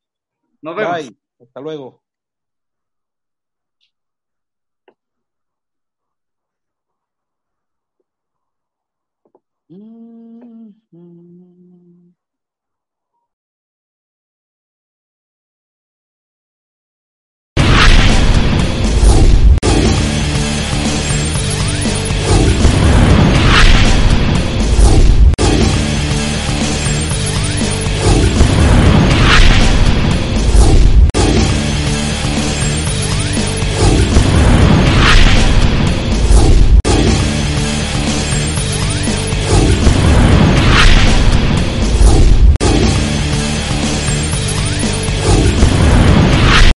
Nos 0.62 0.76
vemos. 0.76 1.10
Hasta 1.40 1.60
luego. 1.60 2.02
Mm-hmm. 9.70 11.27